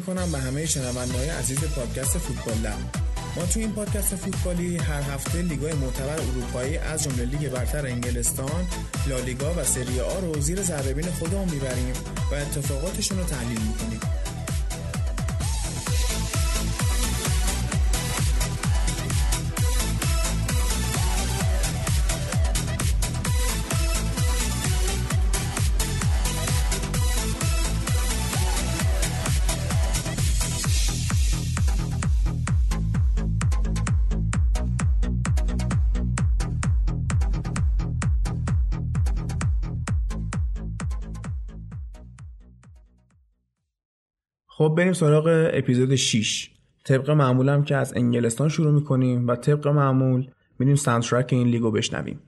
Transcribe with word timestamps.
می‌کنم 0.00 0.32
به 0.32 0.38
همه 0.38 0.66
شنوندههای 0.66 1.28
عزیز 1.28 1.58
پادکست 1.58 2.18
فوتبال 2.18 2.54
لب 2.54 2.78
ما 3.36 3.46
تو 3.46 3.60
این 3.60 3.72
پادکست 3.72 4.16
فوتبالی 4.16 4.76
هر 4.76 5.02
هفته 5.02 5.42
لیگای 5.42 5.72
معتبر 5.72 6.20
اروپایی 6.20 6.76
از 6.76 7.02
جمله 7.02 7.24
لیگ 7.24 7.48
برتر 7.48 7.86
انگلستان، 7.86 8.66
لالیگا 9.06 9.54
و 9.54 9.64
سری 9.64 10.00
آ 10.00 10.20
رو 10.20 10.40
زیر 10.40 10.62
ذره 10.62 11.10
خودمون 11.10 11.48
می‌بریم 11.48 11.92
و 12.32 12.34
اتفاقاتشون 12.34 13.18
رو 13.18 13.24
تحلیل 13.24 13.60
می‌کنیم. 13.60 14.00
خب 44.70 44.76
بریم 44.76 44.92
سراغ 44.92 45.50
اپیزود 45.52 45.94
6 45.94 46.50
طبق 46.84 47.10
معمولم 47.10 47.64
که 47.64 47.76
از 47.76 47.92
انگلستان 47.96 48.48
شروع 48.48 48.72
می‌کنیم 48.72 49.28
و 49.28 49.36
طبق 49.36 49.68
معمول 49.68 50.26
میریم 50.58 50.74
سانترک 50.74 51.32
این 51.32 51.48
لیگو 51.48 51.70
بشنویم. 51.70 52.20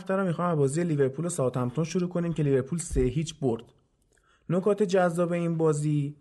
هفته 0.00 0.14
رو 0.14 0.26
می‌خوام 0.26 0.58
بازی 0.58 0.84
لیورپول 0.84 1.24
و 1.24 1.28
ساوثهمپتون 1.28 1.84
شروع 1.84 2.08
کنیم 2.08 2.32
که 2.32 2.42
لیورپول 2.42 2.78
سه 2.78 3.00
هیچ 3.00 3.34
برد. 3.40 3.64
نکات 4.48 4.82
جذاب 4.82 5.32
این 5.32 5.56
بازی 5.56 6.16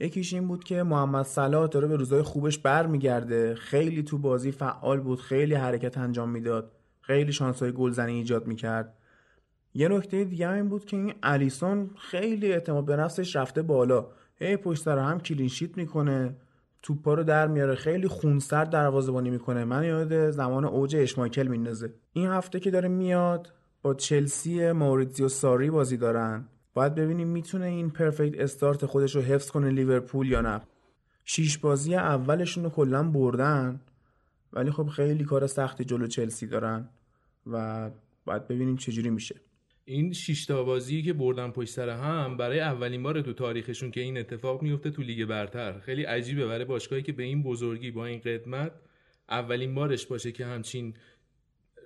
یکیش 0.00 0.34
این 0.34 0.48
بود 0.48 0.64
که 0.64 0.82
محمد 0.82 1.24
صلاح 1.24 1.68
داره 1.68 1.88
به 1.88 1.96
روزای 1.96 2.22
خوبش 2.22 2.58
برمیگرده. 2.58 3.54
خیلی 3.54 4.02
تو 4.02 4.18
بازی 4.18 4.52
فعال 4.52 5.00
بود 5.00 5.20
خیلی 5.20 5.54
حرکت 5.54 5.98
انجام 5.98 6.30
می‌داد. 6.30 6.72
خیلی 7.00 7.32
شانسای 7.32 7.72
گلزنی 7.72 8.12
ایجاد 8.12 8.46
می‌کرد. 8.46 8.94
یه 9.74 9.88
نکته 9.88 10.24
دیگه 10.24 10.50
این 10.50 10.68
بود 10.68 10.84
که 10.84 10.96
این 10.96 11.14
الیسون 11.22 11.90
خیلی 11.98 12.52
اعتماد 12.52 12.84
به 12.84 12.96
نفسش 12.96 13.36
رفته 13.36 13.62
بالا. 13.62 14.06
هی 14.36 14.56
پشت 14.56 14.82
سر 14.82 14.98
هم 14.98 15.20
clean 15.20 15.48
sheet 15.48 15.76
می‌کنه. 15.76 16.36
توپا 16.86 17.14
رو 17.14 17.24
در 17.24 17.46
میاره. 17.46 17.74
خیلی 17.74 18.08
خونسرد 18.08 18.70
دروازه‌بانی 18.70 19.30
می‌کنه. 19.30 19.64
منو 19.64 19.84
یاد 19.84 20.30
زمان 20.30 20.64
اوج 20.64 20.96
اشمایکل 20.96 21.46
میندازه. 21.46 21.92
این 22.12 22.26
هفته 22.26 22.60
که 22.60 22.70
داره 22.70 22.88
میاد 22.88 23.52
با 23.82 23.94
چلسی 23.94 24.72
موریتزیو 24.72 25.28
ساری 25.28 25.70
بازی 25.70 25.96
دارن. 25.96 26.48
باید 26.74 26.94
ببینیم 26.94 27.28
می‌تونه 27.28 27.66
این 27.66 27.90
پرفکت 27.90 28.40
استارت 28.40 28.86
خودش 28.86 29.16
رو 29.16 29.22
حفظ 29.22 29.50
کنه 29.50 29.70
لیورپول 29.70 30.26
یا 30.26 30.40
نه. 30.40 30.60
شیش 31.24 31.58
بازی 31.58 31.94
اولشون 31.94 32.64
رو 32.64 32.70
کلا 32.70 33.02
بردن. 33.02 33.80
ولی 34.52 34.70
خب 34.70 34.86
خیلی 34.86 35.24
کار 35.24 35.46
سختی 35.46 35.84
جلو 35.84 36.06
چلسی 36.06 36.46
دارن 36.46 36.88
و 37.46 37.90
باید 38.24 38.48
ببینیم 38.48 38.76
چجوری 38.76 39.10
میشه. 39.10 39.34
این 39.88 40.12
شش 40.12 40.46
تا 40.46 40.64
بازی 40.64 41.02
که 41.02 41.12
بردن 41.12 41.50
پشت 41.50 41.70
سر 41.70 41.88
هم 41.88 42.36
برای 42.36 42.60
اولین 42.60 43.02
بار 43.02 43.20
تو 43.20 43.32
تاریخشون 43.32 43.90
که 43.90 44.00
این 44.00 44.18
اتفاق 44.18 44.62
میفته 44.62 44.90
تو 44.90 45.02
لیگ 45.02 45.24
برتر. 45.24 45.78
خیلی 45.78 46.02
عجیبه. 46.02 46.46
برای 46.46 46.64
باشگاهی 46.64 47.02
که 47.02 47.12
به 47.12 47.22
این 47.22 47.42
بزرگی 47.42 47.90
با 47.90 48.06
این 48.06 48.20
قدمت 48.20 48.72
اولین 49.28 49.74
بارش 49.74 50.06
باشه 50.06 50.32
که 50.32 50.46
همچین 50.46 50.94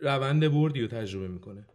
روند 0.03 0.49
بردی 0.49 0.81
رو 0.81 0.87
تجربه 0.89 1.29
می‌کنه. 1.29 1.67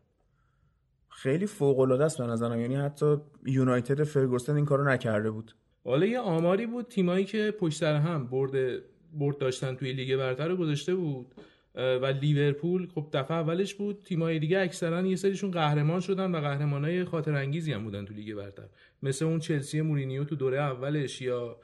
خیلی 1.10 1.46
فوق 1.46 1.80
العاده 1.80 2.04
است 2.04 2.18
به 2.18 2.28
نظرم. 2.28 2.62
یعنی 2.62 2.76
حتی 2.76 3.16
یونایتد 3.46 4.04
فرگوسن 4.04 4.56
این 4.56 4.66
کارو 4.66 4.90
نکرده 4.90 5.32
بود. 5.32 5.52
حالا 5.84 6.06
یه 6.06 6.20
آماری 6.20 6.66
بود 6.66 6.86
تیمایی 6.86 7.26
که 7.26 7.54
پشت 7.60 7.78
سر 7.78 7.96
هم 7.96 8.28
برد 8.28 8.82
برد 9.14 9.38
داشتن 9.38 9.76
توی 9.76 9.94
لیگ 9.94 10.18
برتر 10.18 10.48
رو 10.48 10.58
گذاشته 10.58 10.96
بود. 10.96 11.36
و 11.76 12.06
لیورپول 12.06 12.88
خب 12.96 13.10
دفعه 13.14 13.38
اولش 13.38 13.74
بود. 13.74 14.04
تیمای 14.04 14.40
دیگه 14.40 14.60
اکثرا 14.60 15.08
یه 15.08 15.16
سریشون 15.16 15.52
قهرمان 15.52 16.00
شدن 16.00 16.36
و 16.36 16.40
قهرمانای 16.40 17.04
خاطر 17.04 17.36
انگیزی 17.36 17.74
هم 17.74 17.84
بودن 17.84 18.06
تو 18.06 18.14
لیگ 18.14 18.36
برتر. 18.36 18.68
مثل 19.04 19.26
اون 19.26 19.40
چلسی 19.40 19.82
مورینیو 19.82 20.24
تو 20.24 20.36
دوره 20.36 20.58
اولش 20.58 21.22
یا 21.22 21.58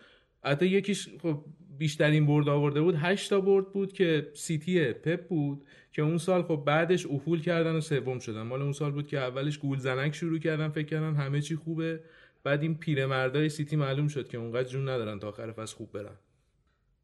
حتی 0.43 0.65
یکیش 0.65 1.09
خب 1.21 1.45
بیشترین 1.77 2.25
برد 2.25 2.49
آورده 2.49 2.81
بود 2.81 2.95
8 2.95 3.29
تا 3.29 3.41
برد 3.41 3.71
بود 3.73 3.93
که 3.93 4.31
سیتی 4.33 4.93
پپ 4.93 5.27
بود 5.27 5.63
که 5.91 6.01
اون 6.01 6.17
سال 6.17 6.43
خب 6.43 6.63
بعدش 6.65 7.07
افول 7.07 7.41
کردن 7.41 7.75
و 7.75 7.81
سوم 7.81 8.19
شدن. 8.19 8.41
مال 8.41 8.61
اون 8.61 8.71
سال 8.71 8.91
بود 8.91 9.07
که 9.07 9.19
اولش 9.19 9.57
گول 9.57 9.77
زنک 9.77 10.15
شروع 10.15 10.39
کردن 10.39 10.69
فکر 10.69 10.87
کردن 10.87 11.15
همه 11.15 11.41
چی 11.41 11.55
خوبه. 11.55 11.99
بعد 12.43 12.61
این 12.61 12.77
پیرمردای 12.77 13.49
سیتی 13.49 13.75
معلوم 13.75 14.07
شد 14.07 14.27
که 14.27 14.37
اونقدر 14.37 14.69
جون 14.69 14.89
ندارن 14.89 15.19
تا 15.19 15.29
آخر 15.29 15.51
فصل 15.51 15.75
خوب 15.75 15.91
برن. 15.91 16.15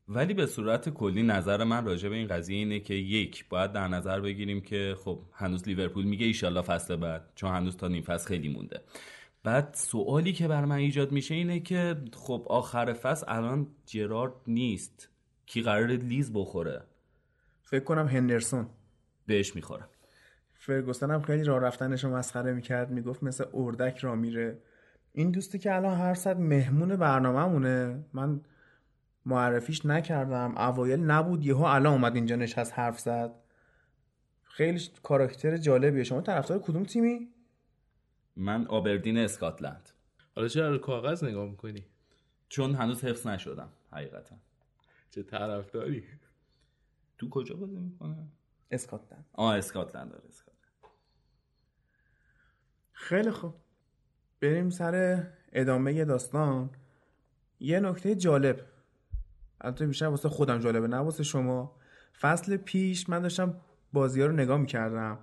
ولی 0.10 0.34
به 0.34 0.46
صورت 0.46 0.90
کلی 0.90 1.24
نظر 1.24 1.64
من 1.64 1.86
راجع 1.86 2.10
به 2.10 2.16
این 2.16 2.28
قضیه 2.28 2.58
اینه 2.58 2.80
که 2.80 2.94
یک 2.94 3.50
باید 3.50 3.72
در 3.72 3.88
نظر 3.88 4.20
بگیریم 4.20 4.62
که 4.62 4.96
خب 5.04 5.20
هنوز 5.34 5.68
لیورپول 5.68 6.06
میگه 6.06 6.26
ایشالله 6.26 6.62
فصل 6.62 6.96
بعد 6.96 7.32
چون 7.36 7.52
هنوز 7.52 7.78
تا 7.78 7.88
نیم 7.88 8.04
فصل 8.04 8.28
خیلی 8.28 8.50
مونده. 8.50 8.82
بعد 9.44 9.74
سوالی 9.74 10.34
که 10.34 10.48
بر 10.48 10.66
من 10.66 10.76
ایجاد 10.76 11.12
میشه 11.12 11.36
اینه 11.36 11.60
که 11.60 11.96
خب 12.14 12.44
آخر 12.46 12.94
فصل 12.94 13.26
الان 13.28 13.68
جرارد 13.86 14.34
نیست. 14.48 15.10
کی 15.46 15.62
قرار 15.62 15.88
لیز 15.88 16.34
بخوره؟ 16.34 16.82
فکر 17.64 17.84
کنم 17.84 18.08
هندرسون. 18.08 18.68
بهش 19.26 19.56
می‌خوره. 19.56 19.84
فرگوسن 20.54 21.12
هم 21.12 21.22
خیلی 21.22 21.44
راه 21.44 21.60
رفتنش 21.60 22.04
رو 22.04 22.16
مسخره 22.16 22.54
می‌کرد 22.54 22.92
می‌گفت 22.92 23.24
مثل 23.24 23.46
اردک 23.54 23.98
را 23.98 24.16
میره. 24.16 24.58
این 25.14 25.32
دوستی 25.32 25.60
که 25.60 25.76
الان 25.76 25.98
هر 25.98 26.14
صد 26.14 26.40
مهمون 26.40 26.96
برنامه 26.96 27.46
مونه 27.46 28.06
من 28.14 28.42
معرفیش 29.28 29.86
نکردم. 29.86 30.58
اوایل 30.58 31.00
نبود. 31.00 31.46
یهو 31.46 31.64
الان 31.64 31.94
اومد 31.94 32.16
اینجا 32.16 32.36
نشست 32.36 32.74
حرف 32.74 33.00
زد. 33.00 33.36
خیلی 34.44 34.82
کاراکتر 35.04 35.58
جالبیه. 35.58 36.04
شما 36.04 36.22
طرفدار 36.22 36.60
کدوم 36.60 36.84
تیمی؟ 36.84 37.34
من 38.36 38.68
آبردین 38.68 39.18
اسکاتلند. 39.18 39.90
حالا 40.36 40.48
چرا 40.48 40.70
رو 40.70 40.78
کاغذ 40.78 41.24
نگاه 41.24 41.50
می‌کنی؟ 41.50 41.86
چون 42.50 42.76
هنوز 42.76 43.04
حفظ 43.04 43.28
نشدم 43.28 43.70
حقیقتا. 43.92 44.36
چه 45.10 45.24
طرفداری؟ 45.24 46.04
تو 47.18 47.30
کجا 47.30 47.56
بازی 47.56 47.78
می‌کنه؟ 47.78 48.28
اسکاتلند. 48.72 49.26
آه 49.34 49.56
اسکاتلند 49.56 50.12
داره 50.12 50.28
اسکاتلند. 50.28 50.94
خیلی 52.92 53.32
خوب. 53.32 53.56
بریم 54.42 54.70
سر 54.70 55.28
ادامه 55.52 56.06
داستان. 56.06 56.70
یه 57.60 57.80
نکته 57.80 58.16
جالب. 58.16 58.77
البته 59.62 59.88
بیشتر 59.88 60.06
واسه 60.06 60.30
خودم 60.30 60.60
جالبه 60.60 60.88
نه 60.88 60.98
واسه 60.98 61.24
شما. 61.24 61.76
فصل 62.22 62.58
پیش 62.58 63.10
من 63.10 63.20
داشتم 63.20 63.56
بازی 63.94 64.22
ها 64.22 64.28
رو 64.28 64.34
نگاه 64.34 64.58
می‌کردم. 64.58 65.20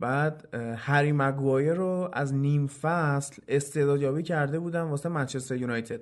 بعد 0.00 0.54
هری 0.78 1.12
مگوایر 1.12 1.74
رو 1.74 2.10
از 2.12 2.34
نیم 2.34 2.66
فصل 2.66 3.42
استعدادیابی 3.48 4.22
کرده 4.22 4.58
بودم 4.58 4.90
واسه 4.90 5.08
منچستر 5.08 5.56
یونایتد. 5.56 6.00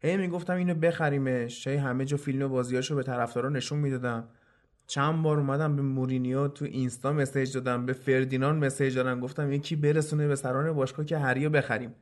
هی 0.00 0.16
می‌گفتم 0.16 0.56
اینو 0.56 0.74
بخریمش. 0.74 1.66
هی 1.66 1.76
همه 1.76 2.04
جا 2.04 2.16
فیلم 2.16 2.48
بازیاشو 2.48 2.96
به 2.96 3.02
طرفدارا 3.02 3.48
نشون 3.48 3.78
می‌دادم. 3.78 4.28
چند 4.86 5.22
بار 5.22 5.38
اومدم 5.38 5.76
به 5.76 5.82
مورینیو 5.82 6.48
تو 6.48 6.64
اینستا 6.64 7.12
مسیج 7.12 7.54
دادم 7.54 7.86
به 7.86 7.92
فردینان 7.92 8.64
مسیج 8.64 8.96
دادم. 8.96 9.20
گفتم 9.20 9.52
یکی 9.52 9.76
برسونه 9.76 10.28
به 10.28 10.36
سران 10.36 10.72
باشگاه 10.72 11.06
که 11.06 11.18
هریو 11.18 11.50
بخریم. 11.50 11.94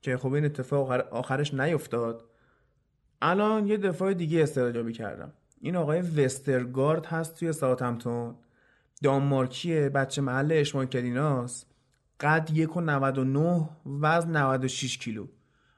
که 0.00 0.16
خب 0.16 0.32
این 0.32 0.44
اتفاق 0.44 0.90
آخرش 0.90 1.54
نیفتاد. 1.54 2.24
الان 3.22 3.66
یه 3.66 3.76
دفاع 3.76 4.14
دیگه 4.14 4.42
استرجابی 4.42 4.92
کردم 4.92 5.32
این 5.60 5.76
آقای 5.76 6.00
وسترگارد 6.00 7.06
هست 7.06 7.38
توی 7.38 7.52
ساوثهمپتون. 7.52 8.34
دانمارکیه 9.02 9.88
بچه 9.88 10.22
محل 10.22 10.52
اشمانکدیناست 10.52 11.74
قد 12.20 12.50
یک 12.52 12.76
و 12.76 12.80
99 12.80 13.68
وزن 13.86 14.36
96 14.36 14.98
کیلو. 14.98 15.26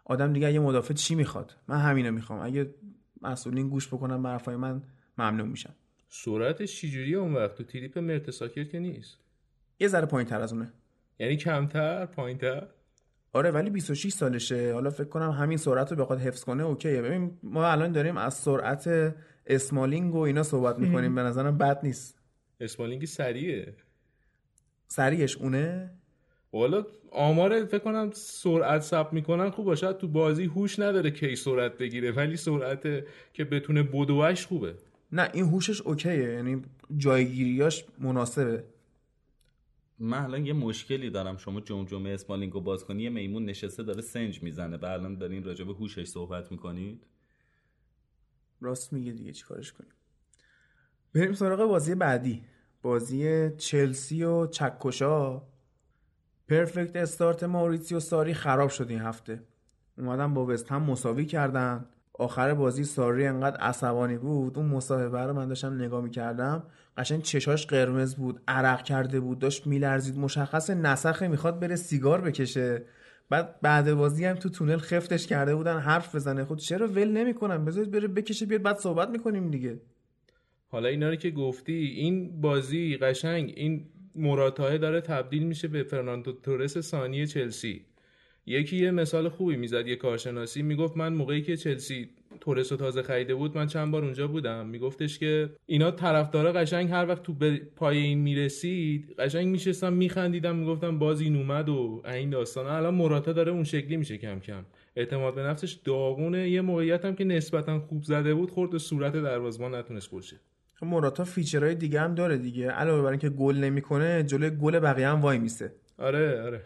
آدم 0.05 0.33
دیگه 0.33 0.53
یه 0.53 0.61
مدافع 0.61 0.95
چی 0.95 1.15
می‌خواد؟ 1.15 1.57
من 1.69 1.79
همینو 1.79 2.13
می‌خوام. 2.13 2.41
اگه 2.41 2.75
مسئولین 3.23 3.69
گوش 3.69 3.89
بکنم 3.89 4.23
به 4.23 4.29
حرفای 4.29 4.57
من 4.57 4.83
ممنون 5.19 5.49
میشم. 5.49 5.75
سرعتش 6.09 6.81
چجوری 6.81 7.15
اون 7.15 7.35
وقت؟ 7.35 7.55
تو 7.55 7.65
تریپ 7.65 7.99
مرتساکر 7.99 8.65
که 8.65 8.79
نیست. 8.79 9.19
یه 9.81 9.89
ذره 9.89 10.07
پایین 10.07 10.29
تر 10.29 10.41
از 10.41 10.53
اونه. 10.53 10.73
یعنی 11.19 11.37
کمتر؟ 11.37 12.07
پایین 12.07 12.39
تر 12.39 12.67
آره 13.37 13.51
ولی 13.51 13.71
26 13.71 14.13
سالشه. 14.13 14.73
حالا 14.73 14.91
فکر 14.91 15.09
کنم 15.09 15.31
همین 15.31 15.59
سرعت 15.59 15.93
رو 15.93 15.97
بخواد 15.97 16.21
حفظ 16.21 16.45
کنه 16.45 16.63
اوکیه. 16.63 17.03
ببین 17.03 17.31
ما 17.43 17.67
الان 17.67 17.93
داریم 17.93 18.17
از 18.17 18.35
سرعت 18.35 19.15
اسمالینگ 19.47 20.15
و 20.15 20.19
اینا 20.19 20.43
صحبت 20.43 20.79
می‌کنیم. 20.79 21.15
به 21.15 21.23
نظرم 21.23 21.59
بد 21.59 21.81
نیست. 21.83 22.19
اسمالینگ 22.61 23.05
سریعه. 23.05 23.75
سریعش 24.89 25.37
اونه؟ 25.37 25.91
والا 26.53 26.87
آمار 27.11 27.65
فکر 27.65 27.79
کنم 27.79 28.11
سرعت 28.15 28.83
ثبت 28.83 29.13
می‌کنن 29.13 29.51
خوب 29.51 29.65
باشه 29.65 29.93
تو 29.93 30.09
بازی 30.09 30.45
هوش 30.45 30.79
نداره 30.79 31.11
کی 31.11 31.37
سرعت 31.37 31.79
بگیره 31.79 32.13
ولی 32.13 32.37
سرعت 32.37 32.83
که 33.33 33.45
بتونه 33.45 33.83
بدوش 33.83 34.47
خوبه. 34.47 34.75
نه 35.13 35.31
این 35.33 35.45
هوشش 35.45 35.81
اوکیه. 35.81 36.33
یعنی 36.33 36.63
جایگیریاش 36.97 37.85
مناسبه. 37.99 38.65
من 39.99 40.25
الان 40.25 40.47
یه 40.47 40.53
مشکلی 40.53 41.11
دارم. 41.11 41.37
شما 41.37 41.61
جمجمه 41.61 42.11
اسمالینگ 42.11 42.53
رو 42.53 42.61
باز 42.61 42.85
کنی 42.85 43.03
یه 43.03 43.11
میمون 43.11 43.45
نشسته 43.45 43.83
داره 43.83 44.01
سنج 44.01 44.43
می‌زنه. 44.43 44.77
و 44.77 44.85
الان 44.85 45.19
دارین 45.19 45.45
راجع 45.45 45.65
به 45.65 45.73
هوشش 45.73 46.05
صحبت 46.05 46.53
می‌کنید؟ 46.53 47.07
راست 48.61 48.93
میگه 48.93 49.13
دیگه 49.13 49.33
چیکارش 49.33 49.73
کنیم؟ 49.73 49.91
بریم 51.15 51.33
سراغ 51.33 51.69
بازی 51.69 51.95
بعدی. 51.95 52.43
بازی 52.83 53.51
چلسی 53.57 54.23
و 54.23 54.47
چکشا 54.47 55.43
پرفکت 56.49 56.97
استارت 56.97 57.45
ماوریتسیو 57.45 58.01
ساری 58.01 58.35
خراب 58.35 58.71
شد 58.71 58.91
این 58.91 59.01
هفته. 59.01 59.43
اومدن 59.99 60.35
با 60.35 60.47
وست 60.47 60.73
هم 60.73 60.83
مساوی 60.83 61.27
کردن. 61.27 61.89
آخر 62.19 62.55
بازی 62.55 62.85
ساری 62.85 63.27
انقدر 63.27 63.57
عصبانی 63.57 64.17
بود. 64.17 64.59
اون 64.59 64.67
مصاحبه 64.67 65.21
رو 65.21 65.33
من 65.33 65.49
داشتم 65.49 65.75
نگاه 65.75 66.03
می‌کردم. 66.05 66.63
قشنگ 66.97 67.23
چشاش 67.23 67.67
قرمز 67.67 68.15
بود 68.15 68.41
عرق 68.49 68.83
کرده 68.83 69.21
بود 69.21 69.39
داشت 69.39 69.67
میلرزید. 69.67 70.19
مشخص 70.19 70.71
نسخه 70.71 71.29
می‌خواد 71.29 71.61
بره 71.61 71.77
سیگار 71.77 72.21
بکشه. 72.21 72.83
بعد 73.31 73.61
بعد 73.61 73.95
بازی 73.95 74.25
هم 74.25 74.35
تو 74.35 74.49
تونل 74.49 74.79
خفتش 74.79 75.27
کرده 75.27 75.55
بودن 75.55 75.79
حرف 75.79 76.15
بزنه. 76.15 76.45
خود 76.45 76.59
چرا 76.59 76.89
ول 76.89 77.09
نمی‌کنن 77.09 77.65
بذارید 77.65 77.91
بره 77.91 78.09
بکشه 78.09 78.47
بیاد 78.47 78.63
بعد 78.63 78.77
صحبت 78.77 79.09
می‌کنیم 79.09 79.51
دیگه. 79.51 79.81
حالا 80.69 80.89
اینا 80.89 81.09
رو 81.09 81.17
که 81.17 81.31
گفتی 81.31 81.73
این 81.73 82.41
بازی 82.41 82.97
قشنگ 82.97 83.53
این 83.57 83.87
مراتاه 84.15 84.79
داره 84.79 85.01
تبدیل 85.01 85.43
میشه 85.43 85.69
به 85.69 85.83
فرناندو 85.83 86.33
تورس 86.33 86.79
ثانی 86.79 87.27
چلسی. 87.27 87.85
یکی 88.47 88.77
یه 88.77 88.91
مثال 88.91 89.29
خوبی 89.29 89.57
می‌زد 89.57 89.87
یه 89.87 89.97
کارشناسی 89.97 90.63
می‌گفت 90.63 90.97
من 90.97 91.13
موقعی 91.13 91.43
که 91.43 91.57
چلسی 91.57 92.09
تورس 92.41 92.73
رو 92.73 92.79
تازه 92.79 93.03
خریده 93.03 93.35
بود 93.35 93.57
من 93.57 93.67
چند 93.67 93.91
بار 93.93 94.05
اونجا 94.05 94.29
بودم. 94.29 94.67
میگفتش 94.67 95.19
که 95.19 95.51
اینا 95.67 95.91
طرفدارا 95.91 96.53
قشنگ 96.53 96.91
هر 96.91 97.07
وقت 97.09 97.23
تو 97.23 97.35
پای 97.77 97.99
این 97.99 98.19
می‌رسید 98.19 99.15
قشنگ 99.19 99.47
میشستم 99.47 99.93
میخندیدم 99.93 100.57
می‌گفتم 100.57 100.99
باز 100.99 101.21
این 101.21 101.37
اومد 101.37 101.69
و 101.69 102.03
این 102.05 102.31
داستان. 102.31 102.67
الان 102.67 102.95
مراتا 102.95 103.33
داره 103.33 103.53
اون 103.53 103.65
شکلی 103.65 103.97
میشه 103.97 104.19
کم 104.19 104.41
کم. 104.41 104.65
اعتماد 104.97 105.35
به 105.35 105.43
نفسش 105.43 105.73
داغونه. 105.73 106.51
یه 106.51 106.61
موقعیت 106.61 107.05
هم 107.05 107.15
که 107.15 107.25
نسبتا 107.25 107.81
خوب 107.81 108.03
زده 108.03 108.35
بود 108.35 108.51
خورد 108.51 108.75
تو 108.75 108.79
صورت 108.79 109.13
دروازه‌بان 109.13 109.75
نتونست 109.75 110.11
گلشه 110.11 110.37
مراتا 110.83 111.25
feature 111.25 111.64
های 111.64 111.75
دیگه 111.75 112.01
هم 112.01 112.15
داره 112.15 112.39
دیگه. 112.39 112.71
علاوه 112.71 113.03
بر 113.03 113.11
اینکه 113.11 113.29
گل 113.29 113.57
نمی‌کنه 113.57 114.23
جلوی 114.23 114.51
گل 114.51 114.79
بقیه 114.79 115.09
هم 115.09 115.21
وای 115.21 115.39
میسه. 115.39 115.73
آره 115.99 116.43
آره. 116.43 116.63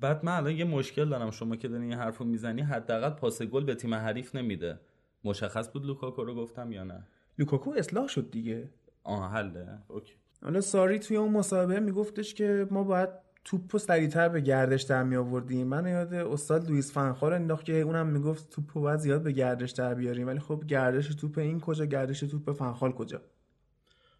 بعد 0.00 0.24
من 0.24 0.32
الان 0.32 0.52
یه 0.52 0.64
مشکل 0.64 1.08
دارم. 1.08 1.30
شما 1.30 1.56
که 1.56 1.68
دارین 1.68 1.84
این 1.84 1.98
حرفو 1.98 2.24
می‌زنی 2.24 2.62
حداقل 2.62 3.10
پاس 3.10 3.42
گل 3.42 3.64
به 3.64 3.74
تیم 3.74 3.94
حریف 3.94 4.34
نمیده. 4.34 4.80
مشخص 5.24 5.72
بود 5.72 5.86
لوکاکو 5.86 6.24
رو 6.24 6.34
گفتم 6.34 6.72
یا 6.72 6.84
نه؟ 6.84 7.06
لوکاکو 7.38 7.70
اصلاح 7.76 8.08
شد 8.08 8.30
دیگه. 8.30 8.70
آه 9.04 9.32
حله. 9.32 9.78
OK. 9.88 10.14
حالا 10.42 10.60
ساری 10.60 10.98
توی 10.98 11.16
اون 11.16 11.32
مسابقه 11.32 11.80
میگفتش 11.80 12.34
که 12.34 12.66
ما 12.70 12.84
باید 12.84 13.08
توپ 13.44 13.76
سریعتر 13.76 14.28
به 14.28 14.40
گردش 14.40 14.82
در 14.82 15.02
می 15.02 15.16
آوردیم 15.16 15.66
منو 15.66 15.86
یاد 15.86 16.14
استاد 16.14 16.68
لوئیس 16.68 16.92
فنخال 16.92 17.32
انداخت 17.32 17.64
که 17.64 17.80
اونم 17.80 18.06
می‌گفت 18.06 18.50
توپ 18.50 18.72
باید 18.72 18.98
زیاد 18.98 19.22
به 19.22 19.32
گردش 19.32 19.70
در 19.70 19.94
بیاریم. 19.94 20.26
ولی 20.26 20.38
خب 20.38 20.64
گردش 20.68 21.08
توپ 21.08 21.38
این 21.38 21.60
کجا 21.60 21.84
گردش 21.84 22.20
توپ 22.20 22.52
فنخال 22.52 22.92
کجا؟ 22.92 23.20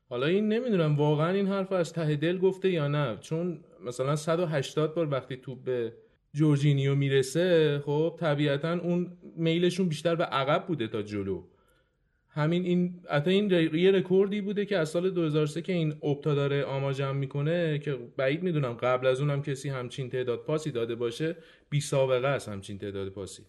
حالا 0.09 0.26
این 0.26 0.49
نمی‌دونم 0.49 0.97
واقعا 0.97 1.31
این 1.31 1.49
حرف 1.49 1.73
از 1.73 1.93
ته 1.93 2.17
دل 2.17 2.38
گفته 2.38 2.71
یا 2.71 2.88
نه. 2.88 3.17
چون 3.21 3.61
مثلا 3.85 4.17
180 4.17 4.94
بار 4.94 5.09
وقتی 5.11 5.37
توپ 5.37 5.65
به 5.65 5.93
جورجینیو 6.32 6.94
می‌رسه 6.94 7.79
خب 7.85 8.17
طبیعتا 8.21 8.73
اون 8.73 9.12
میلشون 9.37 9.88
بیشتر 9.88 10.15
به 10.15 10.25
عقب 10.25 10.67
بوده 10.67 10.88
تا 10.88 11.03
جلو. 11.03 11.43
همین 12.29 12.65
این 12.65 13.00
حتی 13.11 13.31
این 13.31 13.50
یه 13.75 13.91
رکوردی 13.91 14.41
بوده 14.41 14.65
که 14.65 14.79
از 14.79 14.88
سال 14.88 15.11
2003 15.11 15.62
که 15.62 15.73
این 15.73 15.94
اپتا 16.03 16.35
داره 16.35 16.65
آمار 16.65 16.93
جمع 16.93 17.12
می‌کنه 17.12 17.79
که 17.79 17.99
بعید 18.17 18.43
می‌دونم 18.43 18.73
قبل 18.73 19.06
از 19.06 19.21
اونم 19.21 19.43
کسی 19.43 19.69
همچین 19.69 20.11
تعداد 20.11 20.38
پاسی 20.38 20.71
داده 20.71 20.94
باشه 20.94 21.37
بی 21.71 21.81
سابقه 21.81 22.29
است 22.29 22.49
همچین 22.49 22.79
تعداد 22.79 23.09
پاسی. 23.09 23.43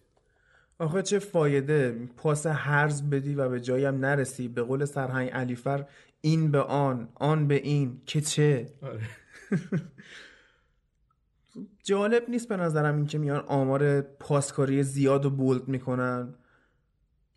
آخه 0.78 1.02
چه 1.02 1.18
فایده 1.18 2.08
پاس 2.16 2.46
هرز 2.46 3.10
بدی 3.10 3.34
و 3.34 3.48
به 3.48 3.60
جایی 3.60 3.84
هم 3.84 3.96
نرسی 3.96 4.48
به 4.48 4.62
قول 4.62 4.84
سرهنگ 4.84 5.30
علیفر 5.30 5.84
این 6.20 6.50
به 6.50 6.60
آن 6.60 7.08
آن 7.14 7.48
به 7.48 7.54
این 7.54 8.00
که 8.06 8.20
چه؟ 8.20 8.66
آره. 8.82 9.00
جالب 11.84 12.22
نیست 12.28 12.48
به 12.48 12.56
نظرم 12.56 12.96
این 12.96 13.06
که 13.06 13.18
میان 13.18 13.44
آمار 13.46 14.00
پاسکاری 14.00 14.82
زیاد 14.82 15.26
و 15.26 15.30
بولد 15.30 15.68
می‌کنن. 15.68 16.34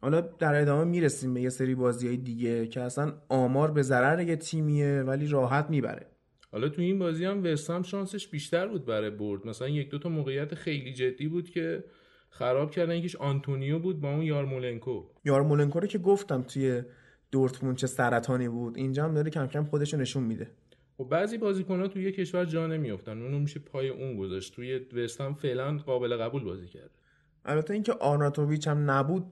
حالا 0.02 0.22
در 0.22 0.62
ادامه 0.62 0.84
می‌رسیم 0.84 1.34
به 1.34 1.42
یه 1.42 1.50
سری 1.50 1.76
بازی 1.76 2.08
های 2.08 2.18
دیگه 2.18 2.68
که 2.68 2.82
اصلا 2.82 3.14
آمار 3.30 3.72
به 3.72 3.82
ضرر 3.82 4.22
یه 4.22 4.36
تیمیه 4.36 5.02
ولی 5.02 5.28
راحت 5.28 5.70
می‌بره. 5.70 6.08
حالا 6.52 6.70
تو 6.70 6.82
این 6.82 7.00
بازی 7.00 7.26
هم 7.26 7.44
وستام 7.44 7.84
شانسش 7.84 8.28
بیشتر 8.28 8.68
بود 8.68 8.86
برای 8.86 9.10
برد. 9.10 9.48
مثلا 9.48 9.68
یک 9.68 9.90
دو 9.90 10.00
تا 10.00 10.10
موقعیت 10.10 10.56
خیلی 10.56 10.94
جدی 10.94 11.28
بود 11.28 11.50
که 11.50 11.84
خراب 12.30 12.72
کردن. 12.72 12.96
یکیش 12.96 13.16
آنتونیو 13.16 13.80
بود 13.80 14.02
با 14.02 14.10
اون 14.10 14.22
یارمولنکو. 14.22 15.04
یارمولنکو 15.26 15.80
رو 15.80 15.88
که 15.88 15.98
گفتم 15.98 16.42
توی 16.42 16.84
دورتموند 17.32 17.78
چه 17.78 17.88
سرطانی 17.88 18.50
بود. 18.50 18.78
اینجا 18.78 19.04
هم 19.04 19.14
داره 19.14 19.30
کم 19.30 19.48
کم 19.48 19.64
خودش 19.64 19.94
نشون 19.94 20.24
میده. 20.24 20.52
و 21.00 21.04
خب 21.04 21.10
بعضی 21.10 21.38
بازیکن‌ها 21.38 21.88
توی 21.88 22.04
یه 22.04 22.12
کشور 22.12 22.46
جا 22.46 22.68
نمیافتن. 22.68 23.22
اونو 23.22 23.40
میشه 23.40 23.60
پای 23.60 23.90
اون 23.90 24.18
گذاشت. 24.18 24.56
توی 24.56 24.78
وستام 24.78 25.34
فعلا 25.34 25.78
قابل 25.78 26.18
قبول 26.18 26.44
بازی 26.44 26.68
کرد. 26.68 26.92
البته 27.46 27.74
اینکه 27.74 27.94
آرناتوویچ 27.94 28.68
هم 28.68 28.92
نبود 28.92 29.26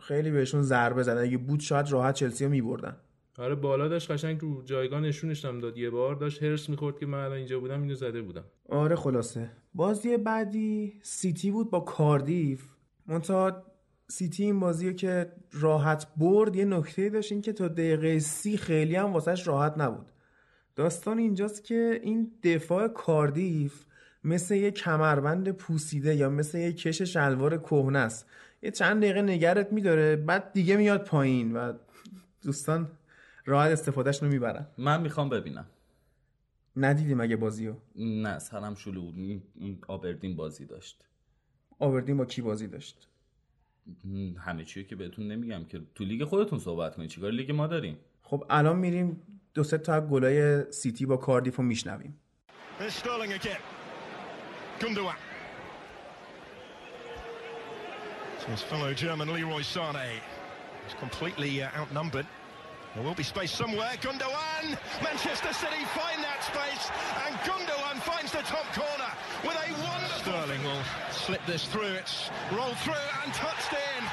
خیلی 0.00 0.30
بهشون 0.30 0.62
ضربه 0.62 1.02
زد. 1.02 1.16
اگه 1.16 1.38
بود 1.38 1.60
شاید 1.60 1.92
راحت 1.92 2.14
چلسی 2.14 2.44
رو 2.44 2.50
میبردن. 2.50 2.96
آره 3.38 3.54
بالا 3.54 3.88
داشت 3.88 4.10
قشنگ 4.10 4.40
رو 4.40 4.62
جایگاه 4.62 5.00
نشونش 5.00 5.44
هم 5.44 5.58
داد. 5.58 5.78
یه 5.78 5.90
بار 5.90 6.14
داشت 6.14 6.42
هرس 6.42 6.68
می‌خورد 6.68 6.98
که 6.98 7.06
من 7.06 7.18
الان 7.18 7.36
اینجا 7.36 7.60
بودم 7.60 7.82
اینو 7.82 7.94
زده 7.94 8.22
بودم. 8.22 8.44
آره 8.68 8.96
خلاصه. 8.96 9.50
بازی 9.74 10.16
بعدی 10.16 10.98
سیتی 11.02 11.50
بود 11.50 11.70
با 11.70 11.80
کاردیف. 11.80 12.64
منتها 13.06 13.62
سیتی 14.08 14.44
این 14.44 14.60
بازی 14.60 14.94
که 14.94 15.32
راحت 15.52 16.06
برد 16.16 16.56
یه 16.56 16.64
نکته 16.64 17.08
داشت 17.08 17.32
این 17.32 17.42
که 17.42 17.52
تا 17.52 17.68
دقیقه 17.68 18.18
سی 18.18 18.56
خیلی 18.56 18.96
هم 18.96 19.12
واسهش 19.12 19.48
راحت 19.48 19.74
نبود. 19.78 20.06
داستان 20.76 21.18
اینجاست 21.18 21.64
که 21.64 22.00
این 22.02 22.30
دفاع 22.42 22.88
کاردیف 22.88 23.84
مثل 24.24 24.54
یه 24.54 24.70
کمربند 24.70 25.50
پوسیده 25.50 26.14
یا 26.14 26.30
مثل 26.30 26.58
یه 26.58 26.72
کش 26.72 27.02
شلوار 27.02 27.58
کهنه 27.58 27.98
است. 27.98 28.26
یه 28.62 28.70
چند 28.70 29.02
دقیقه 29.02 29.22
نگرت 29.22 29.72
میداره 29.72 30.16
بعد 30.16 30.52
دیگه 30.52 30.76
میاد 30.76 31.04
پایین 31.04 31.52
و 31.52 31.72
دوستان 32.42 32.90
راحت 33.44 33.70
استفادهش 33.70 34.22
رو 34.22 34.28
می‌برن. 34.28 34.66
من 34.78 35.02
می‌خوام 35.02 35.28
ببینم. 35.28 35.66
ندیدی 36.76 37.14
مگه 37.14 37.36
بازیو. 37.36 37.74
نه 37.96 38.38
سرم 38.38 38.74
شلو 38.74 39.02
بود. 39.02 39.44
آبردین 39.88 40.36
بازی 40.36 40.64
داشت. 40.64 41.04
آبردین 41.78 42.16
با 42.16 42.24
کی 42.24 42.42
بازی 42.42 42.66
داشت؟ 42.66 43.08
همه 44.38 44.64
چیه 44.64 44.84
که 44.84 44.96
بهتون 44.96 45.28
نمیگم 45.28 45.64
که 45.64 45.80
تو 45.94 46.04
لیگ 46.04 46.24
خودتون 46.24 46.58
صحبت 46.58 46.96
کنید. 46.96 47.10
چیکار 47.10 47.30
لیگ 47.30 47.52
ما 47.52 47.66
داریم؟ 47.66 47.96
خب 48.22 48.44
الان 48.50 48.78
میریم 48.78 49.22
دو 49.53 49.63
سه 49.63 49.77
تا 49.77 50.01
گلای 50.01 50.71
سیتی 50.71 51.05
با 51.05 51.17
کاردیف 51.17 51.55
رو 51.55 51.63
میشنویم 51.63 52.19
So 58.39 58.47
his 58.47 58.61
fellow 58.61 58.93
German 58.93 59.27
Leroy 59.33 59.63
Sané 59.73 60.11
is 60.87 60.93
completely 60.99 61.61
uh, 61.61 61.67
outnumbered. 61.79 62.25
There 62.95 63.03
will 63.03 63.13
be 63.13 63.23
space 63.23 63.51
somewhere. 63.51 63.91
Gundogan! 64.01 64.77
Manchester 65.03 65.53
City 65.53 65.83
find 65.93 66.23
that 66.23 66.41
space, 66.41 66.89
and 67.25 67.35
Gundogan 67.47 67.99
finds 68.01 68.31
the 68.31 68.39
top 68.39 68.65
corner 68.73 69.11
with 69.45 69.55
a 69.55 69.69
wonderful... 69.83 70.19
Sterling 70.19 70.63
will 70.63 70.83
slip 71.11 71.45
this 71.45 71.65
through. 71.65 71.93
It's 72.01 72.31
rolled 72.51 72.77
through 72.77 73.07
and 73.23 73.33
touched 73.33 73.73
in. 73.73 74.03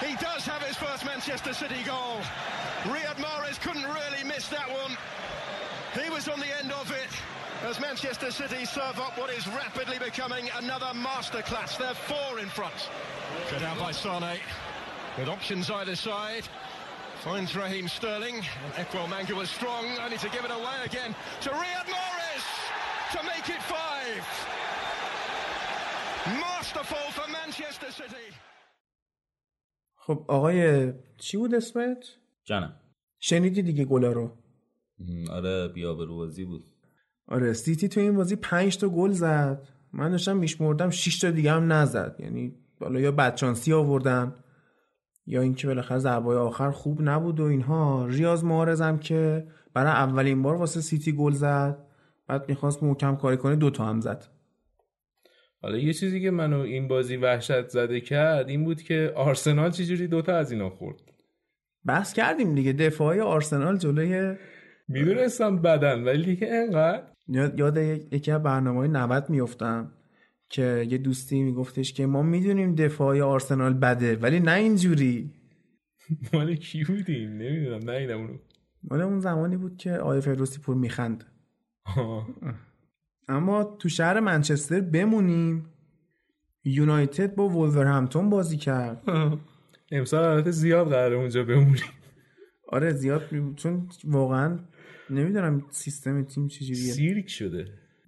He 0.00 0.16
does 0.16 0.46
have 0.46 0.62
his 0.62 0.76
first 0.76 1.04
Manchester 1.04 1.52
City 1.52 1.82
goal. 1.84 2.16
Riyad 2.84 3.16
Mahrez 3.16 3.60
couldn't 3.60 3.84
really 3.84 4.24
miss 4.24 4.48
that 4.48 4.68
one. 4.68 4.96
He 6.02 6.08
was 6.08 6.28
on 6.28 6.40
the 6.40 6.58
end 6.58 6.72
of 6.72 6.90
it 6.90 7.10
as 7.68 7.78
Manchester 7.80 8.30
City 8.30 8.64
serve 8.64 8.98
up 8.98 9.18
what 9.18 9.30
is 9.30 9.46
rapidly 9.48 9.98
becoming 9.98 10.48
another 10.56 10.90
masterclass. 10.94 11.76
They're 11.76 11.94
four 11.94 12.38
in 12.38 12.48
front. 12.48 12.88
Cut 13.48 13.62
out 13.62 13.78
by 13.78 13.92
Sane 13.92 14.38
with 15.18 15.28
options 15.28 15.70
either 15.70 15.96
side. 15.96 16.48
Finds 17.22 17.54
Raheem 17.54 17.86
Sterling. 17.86 18.42
Equal 18.80 19.06
Manga 19.08 19.34
was 19.34 19.50
strong, 19.50 19.84
only 20.02 20.16
to 20.16 20.30
give 20.30 20.44
it 20.44 20.50
away 20.50 20.76
again 20.84 21.14
to 21.42 21.50
Riyad 21.50 21.84
Mahrez 21.84 22.44
to 23.12 23.22
make 23.24 23.48
it 23.50 23.62
five. 23.64 24.24
Masterful 26.40 27.10
for 27.12 27.30
Manchester 27.30 27.92
City. 27.92 28.32
خب 30.02 30.24
آقای 30.28 30.92
چی 31.16 31.36
بود 31.36 31.54
اسمت؟ 31.54 32.04
جانم. 32.44 32.72
شنیدی 33.18 33.62
دیگه 33.62 33.84
گلا 33.84 34.12
رو؟ 34.12 34.36
آره 35.30 35.68
بیا 35.68 35.94
به 35.94 36.06
بازی 36.06 36.44
بود. 36.44 36.64
آره 37.28 37.52
سیتی 37.52 37.88
تو 37.88 38.00
این 38.00 38.16
بازی 38.16 38.36
5 38.36 38.76
تا 38.76 38.88
گل 38.88 39.10
زد. 39.10 39.68
من 39.92 40.10
داشتم 40.10 40.36
میشمردم 40.36 40.90
6 40.90 41.18
تا 41.18 41.30
دیگه 41.30 41.52
هم 41.52 41.72
نزد. 41.72 42.16
یعنی 42.18 42.54
بالا 42.80 43.00
یا 43.00 43.12
بدشانسی 43.12 43.72
آوردن 43.72 44.34
یا 45.26 45.40
اینکه 45.40 45.66
بالاخره 45.66 45.98
ضربه 45.98 46.38
آخر 46.38 46.70
خوب 46.70 47.02
نبود 47.02 47.40
و 47.40 47.44
اینها. 47.44 48.06
ریاض 48.06 48.44
معارضم 48.44 48.98
که 48.98 49.48
برای 49.74 49.92
اولین 49.92 50.42
بار 50.42 50.54
واسه 50.54 50.80
سیتی 50.80 51.12
گل 51.12 51.32
زد. 51.32 51.86
بعد 52.26 52.48
می‌خواست 52.48 52.82
محکم 52.82 53.16
کاری 53.16 53.36
کنه 53.36 53.56
دو 53.56 53.70
تا 53.70 53.84
هم 53.84 54.00
زد. 54.00 54.26
حالا 55.62 55.78
یه 55.78 55.92
چیزی 55.92 56.20
که 56.22 56.30
منو 56.30 56.60
این 56.60 56.88
بازی 56.88 57.16
وحشت 57.16 57.68
زده 57.68 58.00
کرد 58.00 58.48
این 58.48 58.64
بود 58.64 58.82
که 58.82 59.12
آرسنال 59.16 59.70
چجوری 59.70 60.06
دوتا 60.06 60.36
از 60.36 60.52
اینا 60.52 60.70
خورد. 60.70 61.00
بحث 61.84 62.12
کردیم 62.12 62.54
دیگه 62.54 62.72
دفاعی 62.72 63.20
آرسنال 63.20 63.76
جلوی 63.76 64.36
می‌دونستم 64.88 65.62
بدن 65.62 66.04
ولی 66.04 66.24
دیگه 66.24 66.48
انقدر. 66.50 67.02
یاد 67.28 67.76
یکی 68.12 68.32
از 68.32 68.42
برنامه 68.42 68.88
90 68.88 69.30
میفتم 69.30 69.92
که 70.48 70.86
یه 70.90 70.98
دوستی 70.98 71.42
میگفتش 71.42 71.92
که 71.92 72.06
ما 72.06 72.22
می‌دونیم 72.22 72.74
دفاعی 72.74 73.20
آرسنال 73.20 73.74
بده 73.74 74.16
ولی 74.16 74.40
نه 74.40 74.52
اینجوری. 74.52 75.30
مال 76.32 76.54
کی 76.54 76.84
بودیم؟ 76.84 77.30
نمی‌دونم 77.30 77.90
نه 77.90 78.12
اونو. 78.12 78.38
مال 78.82 79.00
اون 79.00 79.20
زمانی 79.20 79.56
بود 79.56 79.76
که 79.76 79.92
آقای 79.92 80.20
فردوسی 80.20 80.60
پور 80.60 80.76
میخند. 80.76 81.24
اما 83.30 83.64
تو 83.64 83.88
شهر 83.88 84.20
منچستر 84.20 84.80
بمونیم. 84.80 85.66
یونایتد 86.64 87.34
با 87.34 87.48
وولورهمپتون 87.48 88.30
بازی 88.30 88.56
کرد. 88.56 89.02
امسال 89.92 90.24
البته 90.24 90.50
زیاد 90.50 90.88
قراره 90.88 91.16
اونجا 91.16 91.44
بمونیم. 91.44 91.82
آره 92.68 92.92
زیاد 92.92 93.22
چون 93.56 93.88
واقعا 94.04 94.58
نمی‌دونم 95.10 95.62
سیستم 95.70 96.24
تیم 96.24 96.48
چجوریه 96.48 96.92
سیرک 96.92 97.28
شده. 97.28 97.64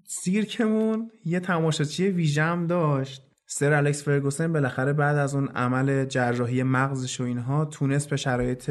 سیرکمون 0.07 1.11
یه 1.25 1.41
تماشاچی 1.41 2.09
ویژه 2.09 2.43
هم 2.43 2.67
داشت. 2.67 3.23
سر 3.47 3.73
الکس 3.73 4.05
فرگوسن 4.05 4.53
بالاخره 4.53 4.93
بعد 4.93 5.17
از 5.17 5.35
اون 5.35 5.49
عمل 5.49 6.05
جراحی 6.05 6.63
مغزش 6.63 7.21
و 7.21 7.25
اینها 7.25 7.65
تونست 7.65 8.11
به 8.11 8.17
شرایط 8.17 8.71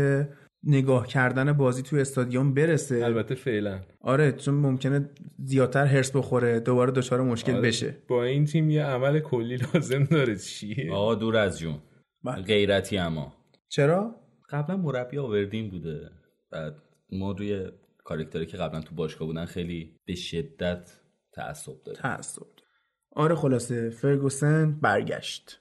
نگاه 0.63 1.08
کردن 1.08 1.53
بازی 1.53 1.82
توی 1.84 2.01
استادیوم 2.01 2.53
برسه. 2.53 3.06
البته 3.06 3.36
فعلا. 3.36 3.80
آره 4.01 4.32
چون 4.32 4.53
ممکنه 4.53 5.10
زیادتر 5.44 5.86
هرس 5.86 6.15
بخوره 6.15 6.60
دوباره 6.60 6.91
دچار 6.91 7.22
مشکل 7.22 7.51
آره، 7.51 7.62
بشه. 7.62 7.98
با 8.08 8.24
این 8.24 8.46
تیم 8.46 8.70
یه 8.70 8.84
عمل 8.86 9.20
کلی 9.20 9.58
لازم 9.74 10.03
داره 10.03 10.36
چیه 10.36 10.94
آقا 10.94 11.15
دور 11.15 11.38
از 11.38 11.60
جون. 11.60 11.80
بله. 12.24 12.41
غیرتی 12.41 12.98
اما. 12.98 13.34
چرا؟ 13.70 14.15
قبلا 14.50 14.77
مربی 14.77 15.18
آوردین 15.18 15.70
بوده. 15.70 16.10
بعد 16.51 16.75
ما 17.12 17.32
روی 17.32 17.72
کارکتری 18.03 18.46
که 18.46 18.58
قبلا 18.58 18.82
تو 18.82 18.96
باشگاه 18.96 19.27
بودن 19.27 19.46
خیلی 19.46 19.96
به 20.06 20.15
شدت 20.15 20.91
تعصب 21.34 21.84
داریم. 21.86 22.01
تعصب. 22.01 22.46
آره 23.15 23.36
خلاصه. 23.36 23.89
فرگوسن 23.89 24.80
برگشت. 24.82 25.60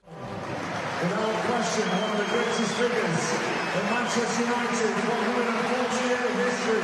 The 3.71 3.79
greatest 3.79 4.11
figures 4.11 4.39
in 4.39 4.51
Manchester 4.51 4.91
United, 4.91 4.95
140 4.99 6.07
year 6.11 6.27
history. 6.43 6.83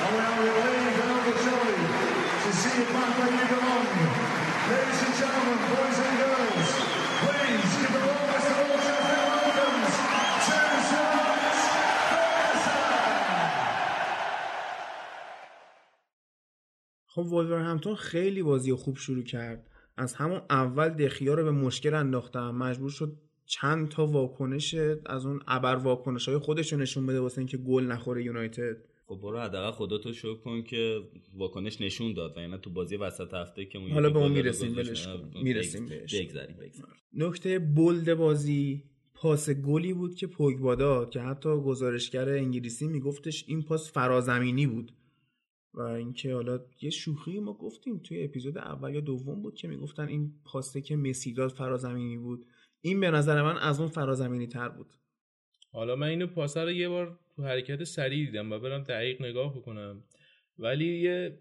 And 0.00 0.12
we 0.16 0.20
are 0.24 0.36
relieved 0.40 0.98
and 1.04 1.12
overjoyed 1.12 1.82
to 2.42 2.50
see 2.56 2.72
you 2.80 2.86
back 2.88 3.12
where 3.20 3.32
you 3.36 3.46
belong. 3.52 3.84
Ladies 4.70 5.00
and 5.04 5.14
gentlemen, 5.20 5.60
boys 5.76 5.98
and 6.06 6.16
girls, 6.16 6.68
please 7.20 7.68
give 7.76 7.92
the 7.92 8.02
warmest 8.08 8.48
of 8.48 8.56
all 8.64 8.80
Sheffield 8.86 9.28
welcomes 9.28 9.96
to 10.46 10.56
Sir 10.88 11.06
خب 17.06 17.26
وولورهمپتون 17.32 17.94
خیلی 17.94 18.42
بازی 18.42 18.72
خوب 18.72 18.96
شروع 18.96 19.24
کرد 19.24 19.70
از 19.96 20.14
همون 20.14 20.42
اول 20.50 20.88
دخیا 20.88 21.34
رو 21.34 21.44
به 21.44 21.50
مشکل 21.50 21.94
انداختم 21.94 22.50
مجبور 22.50 22.90
شد 22.90 23.25
چند 23.46 23.88
تا 23.88 24.06
واکنش 24.06 24.74
از 25.06 25.26
اون 25.26 25.40
ابر 25.46 25.74
واکنش 25.74 26.28
های 26.28 26.38
خودش 26.38 26.72
رو 26.72 26.78
نشون 26.78 27.06
بده 27.06 27.20
واسه 27.20 27.38
اینکه 27.38 27.56
گل 27.56 27.84
نخوره 27.84 28.24
یونایتد. 28.24 28.76
خب 29.06 29.18
برو 29.22 29.38
حداقل 29.40 29.70
خودتو 29.70 30.12
شکر 30.12 30.34
کن 30.34 30.62
که 30.62 31.00
واکنش 31.34 31.80
نشون 31.80 32.12
داد 32.12 32.36
و 32.36 32.40
یعنی 32.40 32.58
تو 32.58 32.70
بازی 32.70 32.96
وسط 32.96 33.34
هفته 33.34 33.64
که 33.64 33.78
اون 33.78 33.90
حالا 33.90 34.10
به 34.10 34.18
اون 34.18 34.32
می‌رسیم،. 34.32 34.74
بگذ- 34.74 35.42
می‌رسیم 35.42 35.86
بهش. 35.86 36.14
بگذریم. 36.14 36.56
نکته 37.14 37.58
بولد 37.58 38.14
بازی 38.14 38.82
پاس 39.14 39.50
گلی 39.50 39.92
بود 39.92 40.14
که 40.14 40.26
پوگبا 40.26 40.74
داد 40.74 41.10
که 41.10 41.20
حتی 41.20 41.48
گزارشگر 41.48 42.28
انگلیسی 42.28 42.86
میگفتش 42.86 43.44
این 43.48 43.62
پاس 43.62 43.92
فرازمینی 43.92 44.66
بود. 44.66 44.92
و 45.74 45.80
اینکه 45.80 46.34
حالا 46.34 46.60
یه 46.80 46.90
شوخی 46.90 47.40
ما 47.40 47.52
گفتیم 47.52 47.98
توی 47.98 48.24
اپیزود 48.24 48.58
اول 48.58 48.94
یا 48.94 49.00
دوم 49.00 49.42
بود 49.42 49.54
که 49.54 49.68
می‌گفتن 49.68 50.08
این 50.08 50.32
پاسه 50.44 50.80
که 50.80 50.96
مسی 50.96 51.32
داد 51.32 51.50
فرازمینی 51.50 52.18
بود. 52.18 52.46
این 52.86 53.00
به 53.00 53.10
نظر 53.10 53.42
من 53.42 53.58
از 53.58 53.80
اون 53.80 53.88
فرازمینی 53.88 54.46
تر 54.46 54.68
بود. 54.68 54.86
حالا 55.72 55.96
من 55.96 56.06
اینو 56.06 56.26
پاسه 56.26 56.64
رو 56.64 56.70
یه 56.70 56.88
بار 56.88 57.18
تو 57.36 57.42
حرکت 57.42 57.84
سریع 57.84 58.26
دیدم 58.26 58.52
و 58.52 58.58
برم 58.58 58.82
دقیق 58.82 59.22
نگاه 59.22 59.56
بکنم. 59.56 60.04
ولی 60.58 61.00
یه 61.00 61.38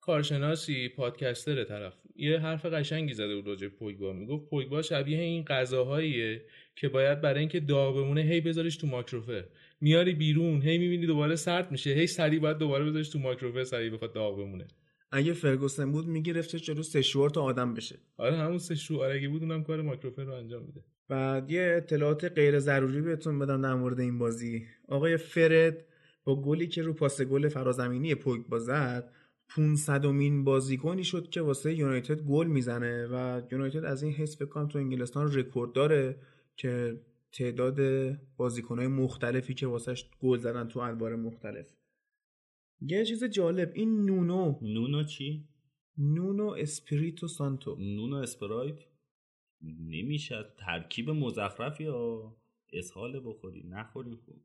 کارشناسی 0.00 0.88
پادکستر 0.88 1.64
طرف 1.64 1.94
یه 2.16 2.38
حرف 2.38 2.66
قشنگی 2.66 3.12
زده 3.12 3.36
بود 3.36 3.46
راجع 3.46 3.68
پوگبا. 3.68 4.12
می‌گفت 4.12 4.50
پوگبا 4.50 4.82
شبیه 4.82 5.20
این 5.20 5.44
غذاهاییه 5.44 6.42
که 6.76 6.88
باید 6.88 7.20
برای 7.20 7.40
اینکه 7.40 7.60
داغ 7.60 7.96
بمونه 7.96 8.20
هی 8.20 8.40
بذاریش 8.40 8.76
تو 8.76 8.86
ماکروفر 8.86 9.44
میاری 9.80 10.14
بیرون 10.14 10.62
هی 10.62 10.78
می‌بینی 10.78 11.06
دوباره 11.06 11.36
سرد 11.36 11.72
میشه 11.72 11.90
هی 11.90 12.06
سریع 12.06 12.40
باید 12.40 12.58
دوباره 12.58 12.84
بذاریش 12.84 13.08
تو 13.08 13.18
ماکروفر 13.18 13.64
سریع 13.64 13.90
بخواد 13.90 14.12
داغ 14.12 14.36
بمونه. 14.38 14.66
اگه 15.14 15.32
فرگوسن 15.32 15.92
بود 15.92 16.06
میگرفتش 16.06 16.62
جلو 16.62 16.82
سشوار 16.82 17.30
تا 17.30 17.42
آدم 17.42 17.74
بشه. 17.74 17.98
آره 18.16 18.36
همون 18.36 18.58
سه 18.58 18.74
شوارگی 18.74 19.28
بود 19.28 19.42
اونم 19.42 19.64
کار 19.64 19.82
ماکروفر 19.82 20.24
رو 20.24 20.32
انجام 20.32 20.62
میده. 20.62 20.84
بعد 21.08 21.50
یه 21.50 21.74
اطلاعات 21.76 22.24
غیر 22.24 22.58
ضروری 22.58 23.00
بهتون 23.00 23.38
بدم 23.38 23.62
در 23.62 23.74
مورد 23.74 24.00
این 24.00 24.18
بازی. 24.18 24.66
آقای 24.88 25.16
فرد 25.16 25.84
با 26.24 26.42
گلی 26.42 26.66
که 26.66 26.82
رو 26.82 26.92
پاس 26.92 27.22
گل 27.22 27.48
فرازمینی 27.48 28.14
پوگبا 28.14 28.58
زد 28.58 29.12
500 29.48 30.06
مین 30.06 30.44
بازیکنی 30.44 31.04
شد 31.04 31.30
که 31.30 31.40
واسه 31.40 31.74
یونایتد 31.74 32.22
گل 32.22 32.46
می‌زنه 32.46 33.06
و 33.06 33.42
یونایتد 33.52 33.84
از 33.84 34.02
این 34.02 34.12
حیث 34.12 34.36
فکر 34.36 34.48
کنم 34.48 34.68
تو 34.68 34.78
انگلستان 34.78 35.32
رکورد 35.32 35.72
داره 35.72 36.16
که 36.56 37.00
تعداد 37.32 37.80
بازیکنهای 38.36 38.88
مختلفی 38.88 39.54
که 39.54 39.66
واسهش 39.66 40.10
گل 40.20 40.38
زدن 40.38 40.68
تو 40.68 40.80
ادوار 40.80 41.16
مختلف. 41.16 41.66
یه 42.86 43.04
چیز 43.04 43.24
جالب 43.24 43.70
این 43.74 44.02
نونو. 44.02 44.58
نونو 44.62 45.04
چی؟ 45.04 45.48
نونو 45.98 46.46
اسپریتو 46.46 47.28
سانتو. 47.28 47.76
نونو 47.76 48.16
اسپرایت 48.16 48.78
نمیشه. 49.62 50.44
ترکیب 50.58 51.10
مزخرفی 51.10 51.84
یا 51.84 52.36
اسهال 52.72 53.20
بخوری 53.24 53.62
نخوری 53.68 54.14
خوب. 54.14 54.40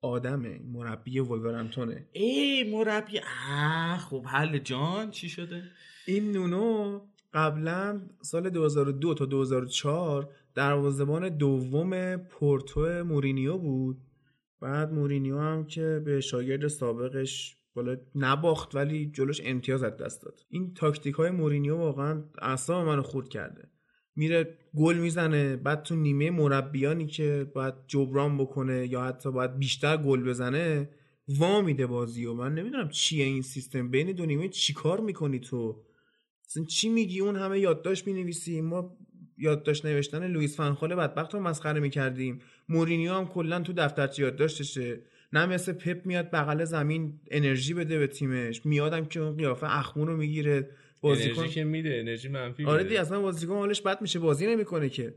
آدمه 0.00 0.58
مربی 0.58 1.18
ولورهمپتونه 1.20 2.08
ای 2.12 2.64
مربی. 2.72 3.20
آه 3.50 3.98
خب 3.98 4.24
حل 4.26 4.58
جان 4.58 5.10
چی 5.10 5.28
شده؟ 5.28 5.62
این 6.06 6.32
نونو 6.32 7.00
قبلا 7.34 8.02
سال 8.22 8.50
2002 8.50 9.14
تا 9.14 9.26
2004 9.26 10.28
دروازه‌بان 10.54 11.28
دوم 11.28 12.16
پورتو 12.16 13.04
مورینیو 13.04 13.58
بود. 13.58 13.96
بعد 14.64 14.92
مورینیو 14.92 15.38
هم 15.38 15.66
که 15.66 16.02
به 16.04 16.20
شاگرد 16.20 16.68
سابقش 16.68 17.56
بالا 17.74 17.96
نباخت 18.14 18.74
ولی 18.74 19.06
جلوش 19.06 19.40
امتیاز 19.44 19.82
از 19.82 19.96
دست 19.96 20.22
داد. 20.22 20.40
این 20.50 20.74
تاکتیک 20.74 21.14
های 21.14 21.30
مورینیو 21.30 21.76
واقعا 21.76 22.24
اعصاب 22.42 22.86
منو 22.86 23.02
خورد 23.02 23.28
کرده. 23.28 23.68
میره 24.16 24.58
گل 24.76 24.96
می‌زنه 24.96 25.56
بعد 25.56 25.82
تو 25.82 25.96
نیمه 25.96 26.30
مربیانی 26.30 27.06
که 27.06 27.50
باید 27.54 27.74
جبران 27.86 28.38
بکنه 28.38 28.86
یا 28.86 29.04
حتی 29.04 29.32
باید 29.32 29.58
بیشتر 29.58 29.96
گل 29.96 30.22
بزنه 30.22 30.90
وا 31.28 31.60
میده 31.60 31.86
بازی 31.86 32.26
و 32.26 32.34
من 32.34 32.54
نمی‌دونم 32.54 32.88
چیه 32.88 33.24
این 33.24 33.42
سیستم. 33.42 33.90
بین 33.90 34.12
دو 34.12 34.26
نیمه 34.26 34.48
چیکار 34.48 35.00
می‌کنی 35.00 35.38
تو؟ 35.40 35.84
اصلا 36.48 36.64
چی 36.64 36.88
میگی؟ 36.88 37.20
اون 37.20 37.36
همه 37.36 37.58
یادداشت 37.58 38.06
می‌نویسی. 38.06 38.60
ما 38.60 38.96
یادداشت 39.38 39.86
نوشتن 39.86 40.26
لوئیس 40.26 40.56
فنخال 40.56 40.94
بدبخت 40.94 41.34
رو 41.34 41.40
مسخره 41.40 41.80
می‌کردیم. 41.80 42.40
مورینیو 42.68 43.12
هم 43.12 43.26
کلا 43.26 43.60
تو 43.60 43.72
دفترچه 43.72 44.22
یادداشتشه. 44.22 45.00
نه 45.32 45.46
مثل 45.46 45.72
پپ 45.72 46.06
میاد 46.06 46.30
بغل 46.30 46.64
زمین 46.64 47.20
انرژی 47.30 47.74
بده 47.74 47.98
به 47.98 48.06
تیمش. 48.06 48.66
میادم 48.66 49.04
که 49.04 49.20
اون 49.20 49.36
قیافه 49.36 49.78
اخمون 49.78 50.06
رو 50.06 50.16
می‌گیره. 50.16 50.70
بازیکن 51.00 51.38
انرژی 51.38 51.54
که 51.54 51.64
میده 51.64 51.96
انرژی 52.00 52.28
منفی 52.28 52.64
آره. 52.64 52.84
دی 52.84 52.96
اصلا 52.96 53.20
بازیکن 53.20 53.54
حالش 53.54 53.80
بد 53.80 54.02
میشه 54.02 54.18
بازی 54.18 54.46
نمی‌کنه 54.46 54.88
که. 54.88 55.14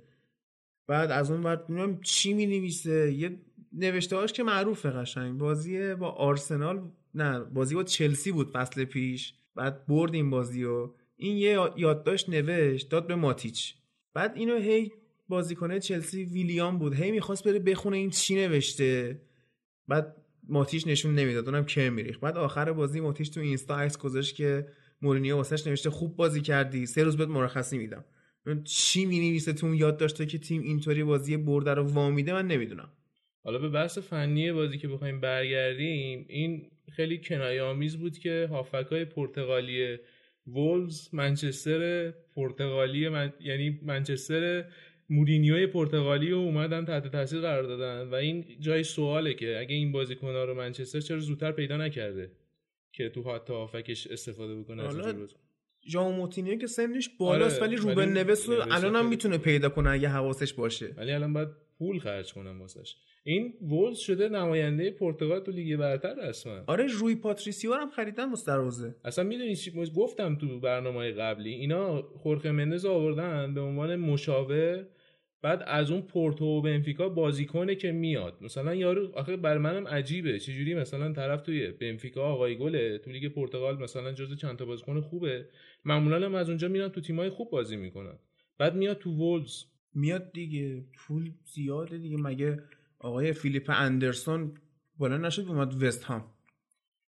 بعد 0.88 1.12
از 1.12 1.32
اون 1.32 1.42
بعد 1.42 1.70
میگم 1.70 2.02
چی 2.02 2.34
می‌نویسه. 2.34 3.12
یه 3.12 3.40
نوشتهاش 3.74 4.34
که 4.34 4.44
معروفه 4.44 4.90
قشنگ. 4.90 5.38
بازی 5.38 5.96
با 5.96 6.10
آرسنال 6.10 6.92
نه 7.16 7.40
بازی 7.40 7.76
با 7.76 7.84
چلسی 7.84 8.32
بود 8.32 8.52
فصل 8.52 8.86
پیش. 8.86 9.34
بعد 9.56 9.88
برد 9.88 10.14
این 10.14 10.30
بازی 10.30 10.64
و 10.64 10.90
این 11.18 11.38
یه 11.38 11.60
یادداشت 11.78 12.30
نوشت 12.30 12.90
داد 12.90 13.08
به 13.08 13.16
ماتیچ. 13.16 13.76
بعد 14.14 14.34
اینو 14.36 14.58
هی 14.58 14.92
بازیکنه 15.28 15.80
چلسی 15.80 16.24
ویلیام 16.24 16.80
بود. 16.80 16.94
هی 16.94 17.12
می‌خواست 17.12 17.44
بره 17.44 17.60
بخونه 17.60 17.98
این 17.98 18.10
چی 18.10 18.36
نوشته. 18.36 19.22
بعد 19.88 20.16
ماتیش 20.50 20.88
نشون 20.88 21.16
نمی‌داد. 21.16 21.50
اونم 21.50 21.66
که 21.66 21.90
میریخت. 21.90 22.20
بعد 22.20 22.38
آخر 22.38 22.72
بازی 22.74 23.00
ماتیش 23.00 23.30
تو 23.30 23.40
اینستا 23.40 23.78
عکس 23.78 23.98
گذاشت 23.98 24.36
که 24.36 24.68
مورینیو 25.02 25.36
واسش 25.36 25.68
نوشته 25.68 25.90
خوب 25.90 26.16
بازی 26.16 26.42
کردی. 26.42 26.86
سه 26.86 27.04
روز 27.04 27.18
بهت 27.18 27.28
مرخصی 27.28 27.78
میدم. 27.78 28.06
چی 28.64 29.06
می‌نویسه 29.06 29.54
تو 29.54 29.76
یاد 29.76 29.98
داشته 29.98 30.26
که 30.26 30.38
تیم 30.38 30.62
اینطوری 30.62 31.04
بازی 31.04 31.38
برده 31.38 31.74
رو 31.74 31.84
وامیده 31.84 32.34
من 32.34 32.48
نمی‌دونم. 32.48 32.90
حالا 33.44 33.60
به 33.60 33.70
بحث 33.70 33.98
فنی 33.98 34.52
بازی 34.52 34.78
که 34.78 34.88
بخوایم 34.88 35.22
برگردیم 35.22 36.26
این 36.30 36.70
خیلی 36.92 37.18
کنایه 37.18 37.62
آمیز 37.62 37.98
بود 37.98 38.18
که 38.18 38.48
هافک 38.52 38.88
های 38.92 39.06
پرتغالی 39.06 39.98
وولز 40.48 41.10
منچستر 41.14 42.12
پرتغالی 42.36 43.10
من... 43.10 43.34
یعنی 43.42 43.80
منچستر 43.84 44.66
مورینیوی 45.10 45.68
پرتغالی 45.68 46.30
رو 46.30 46.38
اومدن 46.38 46.86
تحت 46.86 47.12
تاثیر 47.12 47.42
قرار 47.42 47.64
دادن 47.64 48.10
و 48.10 48.16
این 48.16 48.46
جای 48.60 48.84
سواله 48.84 49.34
که 49.34 49.60
اگه 49.60 49.76
این 49.76 49.92
بازیکن‌ها 49.92 50.44
رو 50.44 50.54
منچستر 50.54 51.00
چرا 51.00 51.20
زودتر 51.20 51.52
پیدا 51.52 51.78
نکرده 51.78 52.32
که 52.94 53.10
تو 53.10 53.24
حتی 53.24 53.54
هافبکش 53.54 54.08
استفاده 54.08 54.56
بکنه 54.56 54.84
حالا. 54.84 55.28
ژائو 55.90 56.16
موتینیو 56.16 56.56
که 56.56 56.68
سنش 56.68 57.10
بالاست 57.20 57.62
آره، 57.62 57.68
ولی 57.68 57.76
ولی 57.76 57.90
روبن 57.90 58.10
نوس 58.10 58.50
رو 58.50 58.56
الان 58.72 58.96
هم 58.96 59.10
می‌تونه 59.10 59.38
پیدا 59.38 59.70
کنه 59.70 59.90
اگه 59.90 60.08
حواسش 60.08 60.54
باشه. 60.54 60.94
ولی 60.98 61.12
الان 61.12 61.34
باید 61.34 61.48
پول 61.80 62.00
خرج 62.00 62.34
کنم 62.34 62.62
واسش. 62.62 62.96
این 63.24 63.54
وولز 63.62 63.98
شده 63.98 64.30
نماینده 64.30 64.92
پرتغال 64.92 65.40
تو 65.40 65.52
لیگ 65.52 65.76
برتر 65.76 66.30
رسما. 66.30 66.64
آره 66.68 66.88
روی 66.88 67.16
پاتریسیو 67.16 67.74
هم 67.74 67.90
خریدن 67.90 68.26
مستروزه 68.26 68.96
اصلا 69.06 69.24
می‌دونی 69.24 69.56
چی 69.56 69.72
گفتم 69.96 70.36
تو 70.36 70.60
برنامه 70.60 71.12
قبلی 71.12 71.54
اینا 71.54 72.02
خورخه 72.02 72.52
مندز 72.52 72.86
آوردن 72.86 73.54
به 73.54 73.62
عنوان 73.62 73.96
مشاور 73.96 74.86
بعد 75.42 75.64
از 75.68 75.92
اون 75.92 76.02
پورتو 76.02 76.46
و 76.46 76.62
بنفیکا 76.62 77.10
بازیکنه 77.10 77.76
که 77.76 77.92
میاد. 77.92 78.38
مثلا 78.42 78.76
یارو 78.76 79.12
آخه 79.16 79.38
برای 79.38 79.60
منم 79.60 79.88
عجیبه. 79.88 80.40
چجوری 80.40 80.74
مثلا 80.74 81.14
طرف 81.14 81.42
توی 81.42 81.72
بنفیکا 81.72 82.24
آقای 82.24 82.58
گله 82.58 82.98
تو 82.98 83.12
لیگ 83.12 83.28
پرتغال 83.28 83.84
مثلا 83.84 84.14
جزو 84.14 84.36
چند 84.36 84.58
تا 84.58 84.66
بازیکن 84.66 85.02
خوبه 85.02 85.50
معمولا 85.86 86.26
هم 86.26 86.36
از 86.36 86.50
اونجا 86.50 86.68
میرن 86.68 86.90
تو 86.90 87.02
تیمای 87.02 87.30
خوب 87.30 87.50
بازی 87.50 87.76
می‌کنن. 87.76 88.20
بعد 88.58 88.76
میاد 88.76 88.98
تو 88.98 89.12
وولز. 89.12 89.64
میاد 89.94 90.32
دیگه. 90.32 90.86
پول 90.98 91.32
زیاده 91.46 91.98
دیگه. 91.98 92.18
مگه 92.18 92.64
آقای 93.00 93.34
فیلیپ 93.34 93.70
اندرسون 93.70 94.54
بالا 94.98 95.18
نشد 95.18 95.46
اومد 95.48 95.84
وست 95.84 96.04
هم؟ 96.04 96.26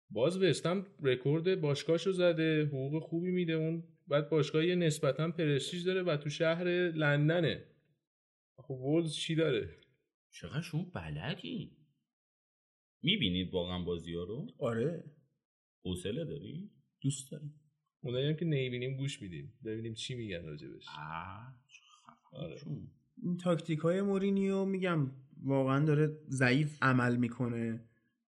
باز 0.10 0.44
وست 0.44 0.69
هم 0.69 0.86
رکورد 1.04 1.62
باشگاهشو 1.62 2.12
زده 2.12 2.66
حقوق 2.66 3.04
خوبی 3.04 3.32
میده. 3.32 3.54
اون 3.54 3.84
بعد 4.08 4.30
باشگاه 4.30 4.66
یه 4.66 4.76
نسبتا 4.76 5.32
پرستیژ 5.32 5.86
داره 5.86 6.04
و 6.04 6.18
تو 6.18 6.30
شهر 6.30 6.64
لندنه. 6.92 7.64
خب 8.58 8.72
وولز 8.72 9.14
چی 9.14 9.36
داره؟ 9.36 9.78
چقدر 10.32 10.62
شما 10.62 10.84
بلدی؟ 10.84 11.78
می‌بینید 13.02 13.54
واقعا 13.54 13.84
بازی 13.84 14.14
ها 14.14 14.24
رو؟ 14.24 14.48
آره. 14.60 15.04
حوصله 15.86 16.26
داری؟ 16.26 16.72
دوست 17.02 17.32
داریم 17.32 17.60
اونایی 18.02 18.28
هم 18.28 18.34
که 18.34 18.46
نمی‌بینیم 18.46 18.98
گوش 18.98 19.22
میدیم. 19.22 19.54
ببینیم 19.66 19.94
چی 19.94 20.16
میگن 20.16 20.44
راجبش. 20.46 20.86
آره. 22.32 22.62
این 23.24 23.38
تاکتیک 23.38 23.80
های 23.80 24.02
مورینیو 24.02 24.66
میگم 24.66 25.12
واقعا 25.44 25.86
داره 25.86 26.20
ضعیف 26.30 26.78
عمل 26.82 27.16
می‌کنه. 27.16 27.84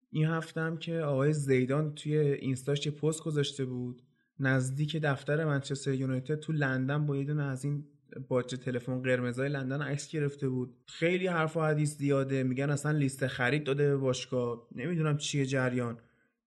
این 0.09 0.25
هفته 0.25 0.61
هم 0.61 0.77
که 0.77 0.99
آقای 0.99 1.33
زیدان 1.33 1.95
توی 1.95 2.17
اینستاش 2.17 2.85
یه 2.85 2.91
پست 2.91 3.23
گذاشته 3.23 3.65
بود 3.65 4.01
نزدیک 4.39 4.95
دفتر 4.95 5.45
منچستر 5.45 5.93
یونایتد 5.93 6.39
تو 6.39 6.53
لندن 6.53 7.05
با 7.05 7.17
یه 7.17 7.23
دونه 7.23 7.43
از 7.43 7.65
این 7.65 7.85
باج 8.27 8.55
تلفن 8.55 9.01
قرمزای 9.01 9.49
لندن 9.49 9.81
عکس 9.81 10.11
گرفته 10.11 10.49
بود. 10.49 10.75
خیلی 10.85 11.27
حرف 11.27 11.57
و 11.57 11.61
حدیث 11.61 11.97
زیاده. 11.97 12.43
میگن 12.43 12.69
اصلا 12.69 12.91
لیست 12.91 13.27
خرید 13.27 13.63
داده 13.63 13.87
به 13.87 13.97
باشگاه. 13.97 14.67
نمی‌دونم 14.75 15.17
چیه 15.17 15.45
جریان. 15.45 15.97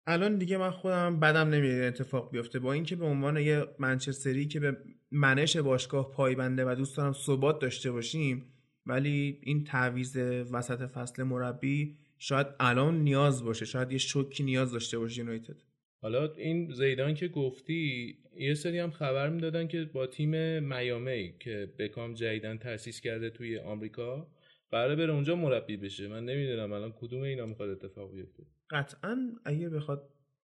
الان 0.07 0.37
دیگه 0.37 0.57
من 0.57 0.71
خودم 0.71 1.19
بدم 1.19 1.49
نمیاد 1.49 1.81
اتفاق 1.81 2.31
بیفته. 2.31 2.59
با 2.59 2.73
اینکه 2.73 2.95
به 2.95 3.05
عنوان 3.05 3.37
یه 3.37 3.65
منچستری 3.79 4.45
که 4.45 4.59
به 4.59 4.77
منش 5.11 5.57
باشگاه 5.57 6.11
پایبنده 6.11 6.65
و 6.65 6.75
دوست 6.75 6.97
دارم 6.97 7.13
ثبات 7.13 7.59
داشته 7.59 7.91
باشیم 7.91 8.45
ولی 8.85 9.39
این 9.43 9.63
تعویض 9.63 10.17
وسط 10.51 10.81
فصل 10.81 11.23
مربی 11.23 11.97
شاید 12.19 12.47
الان 12.59 13.03
نیاز 13.03 13.43
باشه. 13.43 13.65
شاید 13.65 13.91
یه 13.91 13.97
شوکی 13.97 14.43
نیاز 14.43 14.71
داشته 14.71 14.99
باشه 14.99 15.19
یونایتد. 15.19 15.55
حالا 16.01 16.33
این 16.33 16.73
زیدان 16.73 17.13
که 17.13 17.27
گفتی 17.27 18.17
یه 18.39 18.53
سری 18.53 18.79
هم 18.79 18.91
خبر 18.91 19.29
می‌دادن 19.29 19.67
که 19.67 19.85
با 19.93 20.07
تیم 20.07 20.63
میامی 20.63 21.33
که 21.39 21.73
بکام 21.79 22.13
جدیدن 22.13 22.57
تأسیس 22.57 23.01
کرده 23.01 23.29
توی 23.29 23.59
آمریکا 23.59 24.27
قراره 24.71 24.95
بره 24.95 25.13
اونجا 25.13 25.35
مربی 25.35 25.77
بشه. 25.77 26.07
من 26.07 26.25
نمی‌دونم 26.25 26.71
الان 26.71 26.93
کدوم 26.99 27.21
اینا 27.21 27.45
می‌خواد 27.45 27.69
اتفاق 27.69 28.11
بیفته. 28.11 28.43
قطعا 28.69 29.17
اگه 29.45 29.69
بخواد 29.69 30.09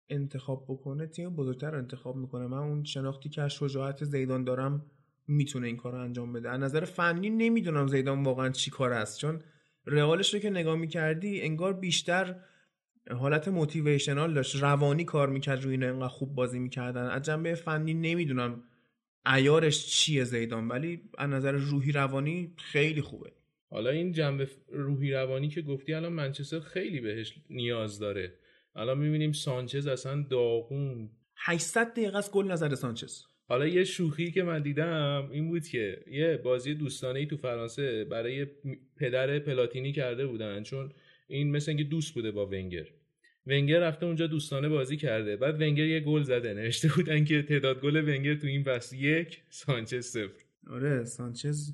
انتخاب 0.10 0.66
بکنه 0.70 1.08
تیم 1.08 1.36
بزرگتر 1.36 1.76
انتخاب 1.76 2.16
می‌کنه. 2.16 2.48
من 2.48 2.58
اون 2.58 2.84
شناختی 2.84 3.30
که 3.30 3.42
از 3.42 3.54
شجاعت 3.54 4.04
زیدان 4.04 4.44
دارم 4.44 4.92
می‌تونه 5.28 5.68
این 5.68 5.78
کار 5.78 5.96
انجام 5.96 6.34
بده. 6.34 6.50
از 6.50 6.60
نظر 6.60 6.86
فنی 6.86 7.30
نمی‌دونم 7.30 7.88
زیدان 7.88 8.24
واقعا 8.24 8.50
چی 8.50 8.72
کار 8.72 8.94
است. 8.94 9.20
چون 9.20 9.42
رئالش 9.86 10.34
رو 10.34 10.40
که 10.40 10.50
نگاه 10.50 10.76
می‌کردی 10.76 11.42
انگار 11.42 11.74
بیشتر 11.74 12.36
حالت 13.10 13.48
موتیویشنال 13.48 14.34
داشت 14.34 14.56
روانی 14.56 15.04
کار 15.04 15.30
می‌کرد 15.30 15.64
روی 15.64 15.72
اینا 15.72 15.88
انقدر 15.88 16.08
خوب 16.08 16.36
بازی 16.36 16.60
می‌کردن. 16.60 17.06
از 17.06 17.22
جنبه 17.22 17.56
فنی 17.56 17.94
نمی‌دونم 17.94 18.64
ایارش 19.36 19.88
چیه 19.88 20.24
زیدان 20.24 20.68
ولی 20.68 21.02
از 21.18 21.30
نظر 21.30 21.52
روحی 21.52 21.92
روانی 21.92 22.54
خیلی 22.58 23.02
خوبه. 23.02 23.32
حالا 23.70 23.90
این 23.90 24.12
جنبه 24.12 24.48
روحی 24.70 25.12
روانی 25.12 25.50
که 25.50 25.62
گفتی 25.62 25.94
الان 25.94 26.14
منچستر 26.14 26.60
خیلی 26.60 27.00
بهش 27.00 27.34
نیاز 27.50 28.00
داره. 28.00 28.34
الان 28.76 28.98
می‌بینیم 28.98 29.32
سانچز 29.32 29.88
اصلا 29.88 30.26
داغون. 30.30 31.10
800 31.36 31.92
دقیقه 31.94 32.18
از 32.18 32.32
گل 32.32 32.52
نظر 32.52 32.76
سانچز. 32.76 33.24
حالا 33.48 33.68
یه 33.68 33.84
شوخی 33.84 34.32
که 34.32 34.44
من 34.44 34.62
دیدم 34.62 35.30
این 35.32 35.50
بود 35.50 35.68
که 35.68 36.04
یه 36.12 36.38
بازی 36.38 36.74
دوستانه 36.76 37.20
ای 37.20 37.26
تو 37.26 37.38
فرانسه 37.38 38.06
برای 38.06 38.48
پدر 38.98 39.40
پلاتینی 39.40 39.92
کرده 39.92 40.28
بودن 40.28 40.64
چون 40.64 40.92
این 41.32 41.52
مثل 41.52 41.72
اینکه 41.72 41.84
دوست 41.84 42.14
بوده 42.14 42.32
با 42.32 42.46
ونگر. 42.46 42.86
ونگر 43.48 43.80
رفته 43.80 44.06
اونجا 44.06 44.28
دوستانه 44.28 44.70
بازی 44.70 44.98
کرده. 44.98 45.36
بعد 45.36 45.62
ونگر 45.62 45.86
یه 45.86 46.00
گل 46.00 46.24
زده. 46.24 46.54
نوشته 46.54 46.88
بودن 46.96 47.26
که 47.26 47.42
تعداد 47.42 47.82
گل 47.82 47.96
ونگر 47.96 48.36
تو 48.36 48.48
این 48.48 48.64
فصل 48.64 48.96
یک 48.96 49.42
سانچز 49.50 50.06
صفر. 50.06 50.44
آره 50.68 51.06
سانچز. 51.06 51.74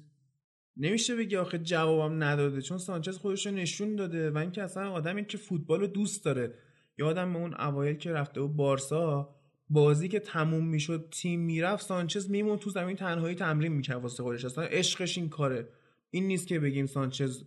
نمیشه 0.78 1.16
بگی 1.16 1.36
آخه 1.36 1.58
جوابم 1.58 2.24
نداده. 2.24 2.62
چون 2.62 2.78
سانچز 2.78 3.18
خودش 3.18 3.46
رو 3.46 3.52
نشون 3.52 3.96
داده 3.96 4.32
و 4.32 4.38
اینکه 4.38 4.64
اصلا 4.64 4.92
آدمی 4.92 5.26
که 5.26 5.38
فوتبال 5.38 5.80
رو 5.80 5.88
دوست 5.88 6.26
داره. 6.26 6.54
یادم 6.98 7.34
به 7.34 7.40
اون 7.40 7.54
اوایل 7.54 7.96
که 7.96 8.12
رفته 8.12 8.42
و 8.42 8.48
بارسا 8.48 9.36
بازی 9.70 10.08
که 10.08 10.20
تموم 10.20 10.68
می‌شد 10.68 11.08
تیم 11.12 11.40
می‌رفت 11.40 11.86
سانچز 11.86 12.30
میمون 12.30 12.58
تو 12.58 12.70
زمین 12.70 12.96
تنهایی 12.96 13.36
تمرین 13.36 13.72
می‌کرد 13.72 14.02
واسه 14.02 14.24
خودش. 14.24 14.46
اصلا 14.46 14.64
عشقش 14.64 15.18
این 15.18 15.30
کاره. 15.30 15.68
این 16.10 16.28
نیست 16.28 16.48
که 16.48 16.60
بگیم 16.60 16.86
سانچز 16.86 17.44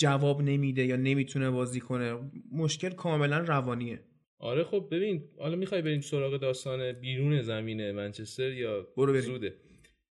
جواب 0.00 0.42
نمیده 0.42 0.84
یا 0.84 0.96
نمی‌تونه 0.96 1.50
بازی 1.50 1.80
کنه. 1.80 2.30
مشکل 2.52 2.90
کاملا 2.90 3.38
روانیه. 3.38 4.00
آره 4.38 4.64
خب 4.64 4.88
ببین 4.90 5.24
حالا 5.38 5.56
می‌خوای 5.56 5.82
بریم 5.82 6.00
سراغ 6.00 6.36
داستان 6.36 6.92
بیرون 6.92 7.42
زمین 7.42 7.90
منچستر 7.90 8.52
یا 8.52 8.86
برو 8.96 9.12
بریم. 9.12 9.24
زوده؟ 9.24 9.54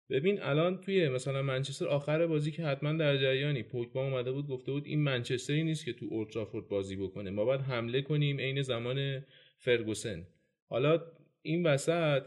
ببین 0.09 0.41
الان 0.41 0.81
توی 0.81 1.09
مثلا 1.09 1.41
منچستر 1.41 1.87
آخر 1.87 2.27
بازی 2.27 2.51
که 2.51 2.63
حتما 2.63 2.93
در 2.93 3.17
جریانی 3.17 3.63
پوگبا 3.63 4.03
اومده 4.03 4.31
بود 4.31 4.47
گفته 4.47 4.71
بود 4.71 4.85
این 4.85 4.99
منچستری 4.99 5.63
نیست 5.63 5.85
که 5.85 5.93
تو 5.93 6.05
اولترافورد 6.09 6.67
بازی 6.67 6.95
بکنه. 6.95 7.29
ما 7.29 7.45
باید 7.45 7.61
حمله 7.61 8.01
کنیم 8.01 8.39
عین 8.39 8.61
زمان 8.61 9.25
فرگوسن. 9.57 10.27
حالا 10.69 11.01
این 11.41 11.65
وسط 11.65 12.23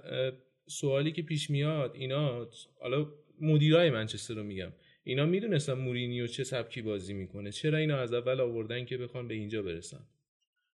سوالی 0.69 1.13
که 1.13 1.23
پیش 1.23 1.51
میاد 1.51 1.95
اینا 1.95 2.49
حالا 2.81 3.07
مدیرای 3.41 3.91
منچستر 3.91 4.35
رو 4.35 4.43
میگم. 4.43 4.73
اینا 5.05 5.27
می‌دونستن 5.27 5.73
مورینیو 5.73 6.27
چه 6.27 6.45
سبکی 6.45 6.83
بازی 6.83 7.15
می‌کنه. 7.15 7.53
چرا 7.53 7.79
اینا 7.79 7.97
از 7.97 8.13
اول 8.13 8.41
آوردن 8.41 8.85
که 8.85 8.99
بخوان 8.99 9.29
به 9.29 9.35
اینجا 9.35 9.63
برسن؟ 9.63 10.07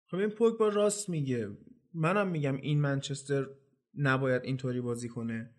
خب 0.06 0.16
این 0.16 0.28
پوگبا 0.28 0.68
راست 0.68 1.08
میگه. 1.08 1.48
منم 1.94 2.28
میگم 2.28 2.56
این 2.56 2.80
منچستر 2.80 3.46
نباید 3.94 4.44
اینطوری 4.44 4.80
بازی 4.80 5.08
کنه. 5.08 5.50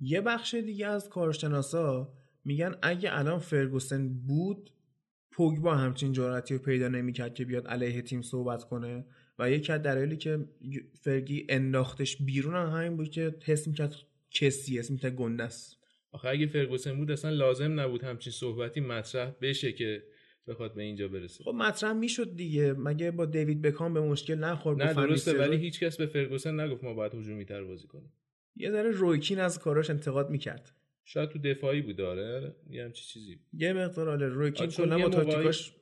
یه 0.00 0.20
بخش 0.20 0.54
دیگه 0.54 0.86
از 0.86 1.08
کارشناسا 1.08 2.14
میگن 2.44 2.74
اگه 2.82 3.18
الان 3.18 3.38
فرگوسن 3.38 4.08
بود 4.08 4.70
پوگبا 5.30 5.74
همچین 5.74 6.12
جرأتی 6.12 6.54
رو 6.54 6.60
پیدا 6.60 6.88
نمی‌کرد 6.88 7.34
که 7.34 7.44
بیاد 7.44 7.66
علیه 7.66 8.02
تیم 8.02 8.22
صحبت 8.22 8.64
کنه 8.64 9.04
و 9.38 9.50
یکی 9.50 9.72
از 9.72 9.82
دلایلی 9.82 10.16
که 10.16 10.48
فرگی 11.00 11.46
انداختش 11.48 12.22
بیرون 12.22 12.54
هم 12.54 12.66
همین 12.66 12.96
بود 12.96 13.10
که 13.10 13.34
حس 13.44 13.66
می‌کرد 13.66 13.94
کسی 14.30 14.80
می‌کرد 14.90 15.14
گنده 15.14 15.44
است. 15.44 15.77
آخه 16.12 16.28
اگه 16.28 16.46
فرگوسن 16.46 16.96
بود 16.96 17.10
اصلا 17.10 17.30
لازم 17.30 17.80
نبود 17.80 18.04
همچین 18.04 18.32
صحبتی 18.32 18.80
مطرح 18.80 19.32
بشه 19.42 19.72
که 19.72 20.02
بخواد 20.46 20.74
به 20.74 20.82
اینجا 20.82 21.08
برسه. 21.08 21.44
خب 21.44 21.54
مطرح 21.54 21.92
می‌شد 21.92 22.36
دیگه. 22.36 22.72
مگه 22.72 23.10
با 23.10 23.24
دیوید 23.24 23.62
بکام 23.62 23.94
به 23.94 24.00
مشکل 24.00 24.34
نخورد؟ 24.34 24.82
نه 24.82 24.94
درسته 24.94 25.38
ولی؟ 25.38 25.56
هیچکس 25.56 25.96
به 25.96 26.06
فرگوسن 26.06 26.60
نگفت 26.60 26.84
ما 26.84 26.94
باید 26.94 27.14
هجومی 27.14 27.44
تر 27.44 27.64
بازی 27.64 27.86
کنیم. 27.86 28.12
یه 28.56 28.70
ذره 28.70 28.90
رویکین 28.90 29.38
از 29.38 29.58
کاراش 29.58 29.90
انتقاد 29.90 30.30
می‌کرد. 30.30 30.72
شاید 31.04 31.28
تو 31.28 31.38
دفاعی 31.38 31.80
بود 31.80 31.96
داره 31.96 32.54
یه 32.70 32.84
همچی 32.84 33.04
چیزی. 33.04 33.40
یه 33.52 33.72
مقدار 33.72 34.08
آره 34.08 34.28
رویکین 34.28 34.66
کلا 34.66 34.98
با 34.98 35.08
تاکتیکاش 35.08 35.72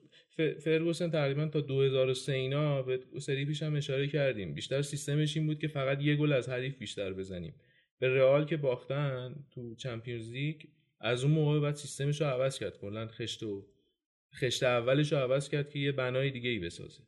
فرگوسن 0.64 1.10
تقریبا 1.10 1.46
تا 1.46 1.60
2003 1.60 2.32
اینا 2.32 2.82
به 2.82 3.00
سری 3.18 3.44
پیش 3.44 3.62
هم 3.62 3.76
اشاره 3.76 4.08
کردیم. 4.08 4.54
بیشتر 4.54 4.82
سیستمش 4.82 5.36
این 5.36 5.46
بود 5.46 5.58
که 5.58 5.68
فقط 5.68 6.02
یه 6.02 6.16
گل 6.16 6.32
از 6.32 6.48
حریف 6.48 6.78
بیشتر 6.78 7.12
بزنیم. 7.12 7.54
به 7.98 8.14
رئال 8.14 8.44
که 8.44 8.56
باختن 8.56 9.44
تو 9.50 9.74
چمپیونز 9.74 10.30
لیگ 10.30 10.62
از 11.00 11.24
اون 11.24 11.32
موقع 11.32 11.61
بعد 11.61 11.74
سیستمش 11.74 12.20
رو 12.20 12.26
عوض 12.26 12.59
کرد 12.59 12.78
کلا 12.78 13.06
خشت 13.06 13.42
و 13.42 13.66
خشت 14.35 14.62
اولش 14.62 15.12
رو 15.12 15.18
عوض 15.18 15.48
کرد 15.48 15.70
که 15.70 15.78
یه 15.78 15.92
بنای 15.92 16.30
دیگه 16.30 16.50
ای 16.50 16.59
بسازه. 16.59 17.02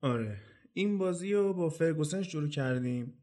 آره. 0.00 0.36
این 0.72 0.98
بازی 0.98 1.32
رو 1.32 1.54
با 1.54 1.68
فرگوسن 1.68 2.22
شروع 2.22 2.48
کردیم. 2.48 3.14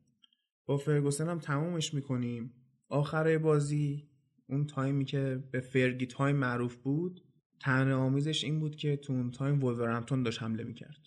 با 0.66 0.78
فرگوسن 0.78 1.30
هم 1.30 1.40
تمومش 1.40 1.94
می‌کنیم. 1.94 2.54
آخر 2.90 3.38
بازی 3.38 4.10
اون 4.48 4.68
تایمی 4.68 5.06
که 5.06 5.44
به 5.52 5.60
Fergie 5.60 6.06
time 6.06 6.36
معروف 6.36 6.76
بود 6.76 7.22
طعنه 7.60 7.94
آمیزش 7.94 8.44
این 8.44 8.60
بود 8.60 8.76
که 8.76 8.98
تو 8.98 9.14
اون 9.14 9.32
تایم 9.32 9.64
وولورهمپتون 9.64 10.24
داشت 10.24 10.42
حمله 10.42 10.64
می‌کرد. 10.64 11.00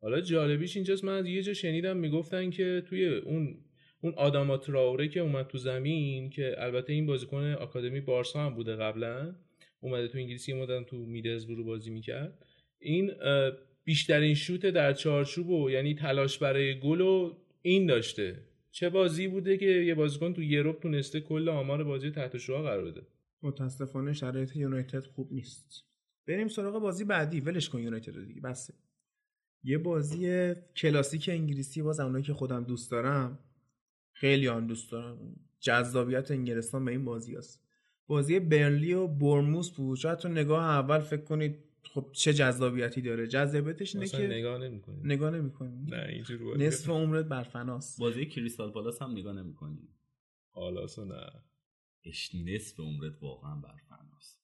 حالا 0.00 0.20
جالبیش 0.20 0.76
اینجاست 0.76 1.04
من 1.04 1.12
از 1.12 1.26
یه 1.26 1.42
جا 1.42 1.54
شنیدم 1.54 1.96
می‌گفتن 1.96 2.50
که 2.50 2.82
توی 2.86 3.06
اون 3.06 3.64
اون 4.00 4.14
آداما 4.16 4.58
تراوره 4.58 5.08
که 5.08 5.20
اومد 5.20 5.46
تو 5.46 5.58
زمین 5.58 6.30
که 6.30 6.54
البته 6.58 6.92
این 6.92 7.06
بازیکن 7.06 7.52
آکادمی 7.52 8.00
بارسا 8.00 8.46
هم 8.46 8.54
بوده 8.54 8.76
قبلا 8.76 9.34
اومده 9.80 10.08
تو 10.08 10.18
انگلیس 10.18 10.52
یه 10.52 10.65
مدت 10.65 10.84
تو 10.84 10.96
میدلزبرو 10.96 11.64
بازی 11.64 11.90
می‌کرد. 11.90 12.46
این 12.78 13.12
بیشترین 13.84 14.34
شوت 14.34 14.66
در 14.66 14.92
چارچوب 14.92 15.50
و 15.50 15.70
یعنی 15.70 15.94
تلاش 15.94 16.38
برای 16.38 16.80
گل 16.80 17.00
و 17.00 17.36
این 17.62 17.86
داشته. 17.86 18.44
چه 18.70 18.90
بازی 18.90 19.28
بوده 19.28 19.56
که 19.56 19.66
یه 19.66 19.94
بازیکن 19.94 20.32
تو 20.32 20.42
یوروپ 20.42 20.82
تونسته 20.82 21.20
کل 21.20 21.48
آمار 21.48 21.84
بازی 21.84 22.10
تحت 22.10 22.38
شعاع 22.38 22.62
قرار 22.62 22.84
بده. 22.84 23.02
متاسفانه 23.42 24.12
شرایط 24.12 24.56
یونایتد 24.56 25.04
خوب 25.04 25.32
نیست. 25.32 25.84
بریم 26.26 26.48
سراغ 26.48 26.82
بازی 26.82 27.04
بعدی. 27.04 27.40
ولش 27.40 27.68
کن 27.68 27.80
یونایتد 27.80 28.16
رو 28.16 28.24
دیگه 28.24 28.40
بسه 28.40 28.74
یه 29.64 29.78
بازی 29.78 30.52
کلاسیک 30.76 31.28
انگلیسی 31.28 31.82
باز 31.82 32.00
اونایی 32.00 32.24
که 32.24 32.32
خودم 32.32 32.64
دوست 32.64 32.90
دارم. 32.90 33.38
خیلی 34.20 34.48
آن 34.48 34.66
دوست 34.66 34.90
دارم. 34.92 35.36
جذابیت 35.60 36.30
انگلستان 36.30 36.84
به 36.84 36.90
این 36.90 37.04
بازی 37.04 37.36
هست. 37.36 37.66
بازی 38.06 38.40
برنلی 38.40 38.94
و 38.94 39.06
برموس 39.06 39.70
بود. 39.70 39.96
شاید 39.96 40.18
تو 40.18 40.28
نگاه 40.28 40.64
اول 40.64 40.98
فکر 40.98 41.24
کنید 41.24 41.64
خب 41.94 42.10
چه 42.12 42.34
جذابیتی 42.34 43.00
داره. 43.00 43.26
جذابیتش 43.26 43.94
اینه 43.96 44.08
که 44.08 44.26
نگاه 44.26 44.58
نمی‌کنی. 44.58 45.00
نگاه 45.04 45.30
نمی‌کنی. 45.30 45.84
نه 45.84 46.06
اینجور 46.08 46.44
بازی 46.44 46.66
نصف 46.66 46.88
عمرت 46.88 47.24
بر 47.24 47.42
فناست. 47.42 48.00
بازی 48.00 48.26
کریستال 48.26 48.70
پالاس 48.70 49.02
هم 49.02 49.10
نگاه 49.10 49.32
نمی‌کنی. 49.32 49.88
حالا 50.50 50.84
اصلا 50.84 51.04
نه. 51.04 51.30
اش 52.04 52.34
نصف 52.34 52.80
عمرت 52.80 53.22
واقعا 53.22 53.54
برفناست 53.54 54.40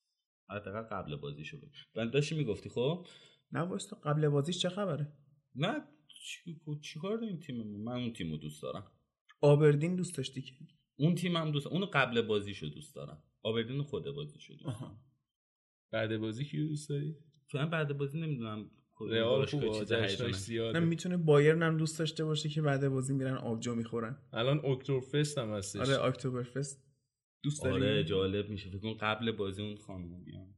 حداقل 0.51 0.83
قبل 0.83 1.17
بازیشو 1.17 1.59
بگو. 1.59 1.69
بعد 1.95 2.11
داشتی 2.11 2.35
می‌گفتی 2.35 2.69
خب؟ 2.69 3.07
نه 3.53 3.61
واسه 3.61 3.97
قبل 4.05 4.29
بازیش 4.29 4.59
چه 4.59 4.69
خبره؟ 4.69 5.13
نه 5.55 5.85
چی, 6.09 6.61
چی 6.83 6.99
کار 7.01 7.17
داریم 7.17 7.37
تیممون؟ 7.37 7.81
من 7.81 7.93
اون 7.93 8.13
تیمو 8.13 8.37
دوست 8.37 8.63
دارم. 8.63 8.93
آبردین 9.41 9.97
دوست 9.97 10.17
داشتی 10.17 10.43
که؟ 10.43 10.55
اون 10.97 11.15
تیم 11.15 11.37
هم 11.37 11.51
دوست 11.51 11.67
اونو 11.67 11.87
قبل 11.87 12.23
بازیشو 12.23 12.67
دوست 12.67 12.95
دارم. 12.95 13.23
آبردین 13.43 13.83
خود 13.83 14.11
بازیشو 14.11 14.55
دوست 14.55 14.81
دارم. 14.81 15.01
بعد 15.91 16.17
بازی 16.17 16.45
کیو 16.45 16.69
دوست 16.69 16.89
داری؟ 16.89 17.17
تو 17.49 17.59
هم 17.59 17.71
بعد 17.71 17.99
بازی 17.99 18.21
نمی‌دونم 18.21 18.71
رئال 19.01 19.47
زیاده. 20.33 20.81
نه 20.81 20.87
می‌تونه 20.87 21.17
بایرن 21.17 21.63
هم 21.63 21.77
دوست 21.77 21.99
داشته 21.99 22.25
باشه 22.25 22.49
که 22.49 22.63
بعد 22.63 22.89
بازی 22.89 23.15
میرن 23.15 23.35
آبجو 23.35 23.75
می‌خورن. 23.75 24.19
الان 24.33 24.67
اکتبر 24.67 25.01
فست 25.01 25.39
هم 25.39 25.51
هستش. 25.51 25.81
آره 25.81 26.05
اکتبر 26.05 26.43
فست 26.43 26.85
دوست 27.43 27.63
داری؟ 27.63 27.75
آره 27.75 28.05
جالب 28.05 28.51
میشه. 28.51 28.71
فکر 28.71 28.79
کن 28.79 28.97
قبل 28.97 29.33
بازی 29.33 29.63
اون 29.63 29.77
خانم 29.77 30.25
بیان. 30.25 30.55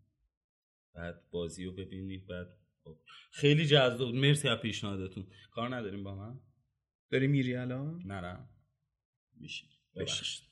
بعد 0.95 1.31
بازی 1.31 1.65
رو 1.65 1.73
ببینید 1.73 2.27
بعد 2.27 2.47
خب. 2.85 2.99
خیلی 3.31 3.67
جذاب. 3.67 4.15
مرسی 4.15 4.49
از 4.49 4.59
پیشنهادتون. 4.59 5.27
کار 5.51 5.77
نداریم 5.77 6.05
با 6.05 6.15
من؟ 6.15 6.41
داری 7.11 7.27
میری 7.27 7.55
الان؟ 7.55 8.03
نرم. 8.05 8.49
میشه 8.49 8.58
ببخشید. 9.97 10.49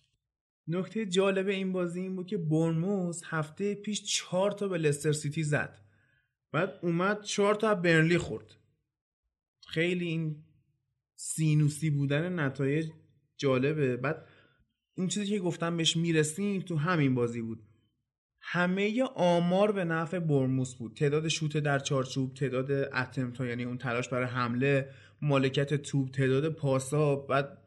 نکته 0.68 1.06
جالب 1.06 1.48
این 1.48 1.72
بازی 1.72 2.00
این 2.00 2.16
بود 2.16 2.26
که 2.26 2.36
برموز 2.36 3.22
هفته 3.26 3.74
پیش 3.74 4.02
چهار 4.02 4.50
تا 4.50 4.68
به 4.68 4.78
لستر 4.78 5.12
سیتی 5.12 5.42
زد. 5.42 5.78
بعد 6.52 6.78
اومد 6.82 7.22
چهار 7.22 7.54
تا 7.54 7.70
از 7.70 7.82
برنلی 7.82 8.18
خورد. 8.18 8.54
خیلی 9.66 10.06
این 10.06 10.44
سینوسی 11.16 11.90
بودن 11.90 12.40
نتایج 12.40 12.90
جالبه. 13.36 13.96
بعد 13.96 14.26
این 14.94 15.08
چیزی 15.08 15.26
که 15.26 15.38
گفتم 15.38 15.76
بهش 15.76 15.96
می‌رسیم 15.96 16.60
تو 16.60 16.76
همین 16.76 17.14
بازی 17.14 17.42
بود. 17.42 17.62
همه 18.40 19.02
آمار 19.02 19.72
به 19.72 19.84
نفع 19.84 20.18
برموس 20.18 20.74
بود. 20.74 20.96
تعداد 20.96 21.28
شوت 21.28 21.56
در 21.56 21.78
چارچوب 21.78 22.34
تعداد 22.34 22.70
اتمت 22.70 23.40
یعنی 23.40 23.64
اون 23.64 23.78
تلاش 23.78 24.08
برای 24.08 24.26
حمله 24.26 24.90
مالکیت 25.22 25.74
توپ 25.74 26.10
تعداد 26.10 26.48
پاسا 26.48 27.16
بعد 27.16 27.65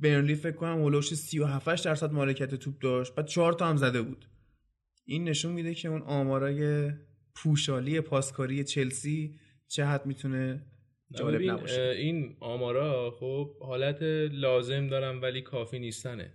برنلی 0.00 0.34
فکر 0.34 0.56
کنم 0.56 0.78
هولوش 0.78 1.14
37 1.14 1.84
درصد 1.84 2.12
مالکیت 2.12 2.54
توپ 2.54 2.74
داشت. 2.80 3.14
بعد 3.14 3.26
چهار 3.26 3.52
تا 3.52 3.66
هم 3.66 3.76
زده 3.76 4.02
بود. 4.02 4.28
این 5.06 5.28
نشون 5.28 5.52
میده 5.52 5.74
که 5.74 5.88
اون 5.88 6.02
آمارای 6.02 6.90
پوشالی 7.34 8.00
پاسکاری 8.00 8.64
چلسی 8.64 9.38
چه 9.68 9.84
حد 9.84 10.06
می‌تونه 10.06 10.66
جالب 11.18 11.42
نباشه. 11.42 11.94
این 11.98 12.36
آمارا 12.40 13.10
خب 13.10 13.58
حالت 13.60 14.02
لازم 14.32 14.86
دارن 14.86 15.20
ولی 15.20 15.42
کافی 15.42 15.78
نیستنه. 15.78 16.32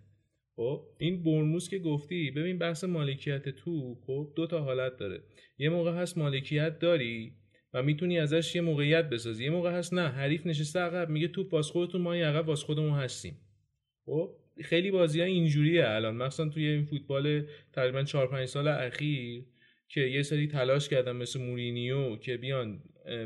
خب 0.55 0.85
این 0.97 1.23
برموس 1.23 1.69
که 1.69 1.79
گفتی 1.79 2.31
ببین 2.31 2.57
بحث 2.57 2.83
مالکیت 2.83 3.49
تو 3.49 3.95
خب 4.05 4.33
دو 4.35 4.47
تا 4.47 4.63
حالت 4.63 4.97
داره. 4.97 5.23
یه 5.57 5.69
موقع 5.69 5.91
هست 5.91 6.17
مالکیت 6.17 6.79
داری 6.79 7.33
و 7.73 7.83
می‌تونی 7.83 8.19
ازش 8.19 8.55
یه 8.55 8.61
موقعیت 8.61 9.09
بسازی. 9.09 9.43
یه 9.43 9.49
موقع 9.49 9.71
هست 9.71 9.93
نه 9.93 10.07
حریف 10.07 10.45
نشسته 10.45 10.79
عقب 10.79 11.09
میگه 11.09 11.27
توپ 11.27 11.49
باز 11.49 11.67
خودتون 11.67 12.01
ما 12.01 12.13
این 12.13 12.23
عقب 12.23 12.45
باز 12.45 12.63
خودمون 12.63 12.99
هستیم. 12.99 13.37
خب 14.09 14.35
خیلی 14.63 14.91
بازی 14.91 15.19
ها 15.19 15.25
اینجوریه 15.25 15.87
الان. 15.87 16.15
مثلا 16.15 16.49
توی 16.49 16.67
این 16.67 16.85
فوتبال 16.85 17.45
تقریبا 17.73 18.03
4 18.03 18.27
5 18.27 18.47
سال 18.47 18.67
اخیر 18.67 19.45
که 19.87 20.01
یه 20.01 20.23
سری 20.23 20.47
تلاش 20.47 20.89
کردن 20.89 21.11
مثل 21.11 21.41
مورینیو 21.41 22.15
که 22.15 22.37
بیان 22.37 22.83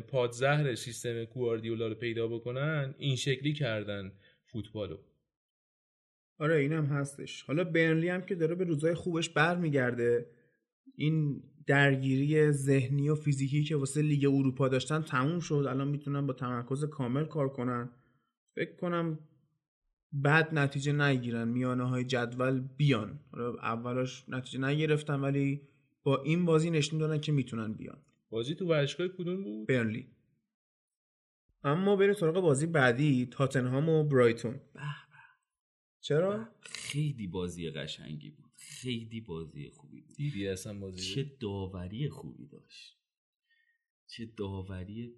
پادزهر 0.07 0.75
سیستم 0.75 1.25
گواردیولا 1.25 1.87
رو 1.87 1.95
پیدا 1.95 2.27
بکنن 2.27 2.95
این 2.97 3.15
شکلی 3.15 3.53
کردن 3.53 4.11
فوتبالو. 4.45 4.97
آره 6.39 6.55
اینم 6.55 6.85
هستش. 6.85 7.41
حالا 7.41 7.63
برنلی 7.63 8.09
هم 8.09 8.21
که 8.21 8.35
داره 8.35 8.55
به 8.55 8.63
روزای 8.63 8.93
خوبش 8.93 9.29
برمیگرده. 9.29 10.25
این 10.95 11.43
درگیری 11.67 12.51
ذهنی 12.51 13.09
و 13.09 13.15
فیزیکی 13.15 13.63
که 13.63 13.75
واسه 13.75 14.01
لیگ 14.01 14.25
اروپا 14.25 14.67
داشتن 14.67 15.01
تموم 15.01 15.39
شد. 15.39 15.65
الان 15.69 15.87
می‌تونن 15.87 16.27
با 16.27 16.33
تمرکز 16.33 16.85
کامل 16.85 17.25
کار 17.25 17.49
کنن. 17.49 17.89
فکر 18.55 18.75
کنم 18.75 19.19
بعد 20.13 20.53
نتیجه 20.53 20.91
نگیرن 20.91 21.47
میانه 21.47 21.89
های 21.89 22.03
جدول 22.03 22.59
بیان. 22.59 23.19
حالا 23.31 23.53
اولاش 23.53 24.29
نتیجه 24.29 24.59
نگرفتن 24.59 25.19
ولی 25.19 25.61
با 26.03 26.23
این 26.23 26.45
بازی 26.45 26.69
نشون 26.69 26.99
دادن 26.99 27.19
که 27.19 27.31
می‌تونن 27.31 27.73
بیان. 27.73 28.01
بازی 28.29 28.55
تو 28.55 28.67
ورزشگاه 28.67 29.07
کدوم 29.07 29.43
بود؟ 29.43 29.67
برنلی. 29.67 30.07
اما 31.63 31.95
بریم 31.95 32.13
سراغ 32.13 32.41
بازی 32.41 32.65
بعدی 32.65 33.25
تاتنهام 33.25 33.89
و 33.89 34.03
برایتون. 34.03 34.59
چرا؟ 36.01 36.47
خیلی 36.61 37.27
بازی 37.27 37.69
قشنگی 37.69 38.29
بود. 38.29 38.51
خیلی 38.55 39.21
بازی 39.21 39.69
خوبی 39.69 40.01
بود. 40.01 40.15
دیدی 40.15 40.47
اصلا 40.47 40.79
بازی 40.79 41.01
چه 41.01 41.37
داوری 41.39 42.09
خوبی 42.09 42.47
داشت. 42.47 42.97
چه 44.07 44.25
داوری 44.25 45.15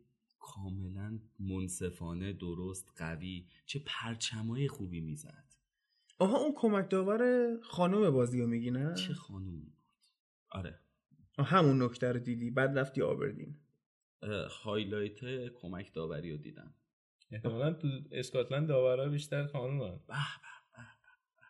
کاملا 0.55 1.19
منصفانه 1.39 2.33
درست 2.33 2.91
قوی. 2.95 3.47
چه 3.65 3.81
پرچمای 3.85 4.67
خوبی 4.67 5.01
می‌زد. 5.01 5.45
آها 6.19 6.37
اون 6.37 6.53
کمک 6.55 6.89
داور 6.89 7.51
خانم 7.61 8.09
بازی 8.09 8.41
رو 8.41 8.47
میگی 8.47 8.71
نه؟ 8.71 8.93
چه 8.93 9.13
خانومی 9.13 9.61
بود؟ 9.61 9.83
آره. 10.49 10.79
همون 11.39 11.83
نکته 11.83 12.11
رو 12.11 12.19
دیدی. 12.19 12.51
بعد 12.51 12.79
رفتی 12.79 13.01
آبردین 13.01 13.57
هایلایت 14.63 15.19
کمک 15.53 15.93
داوری 15.93 16.31
رو 16.31 16.37
دیدم. 16.37 16.73
احتمالا 17.31 17.73
تو 17.73 17.87
اسکاتلند 18.11 18.67
داورا 18.67 19.09
بیشتر 19.09 19.47
خانومن 19.47 19.91
به 19.91 19.97
به 19.97 20.13
به 20.73 20.77
به 20.77 20.83
به. 21.37 21.45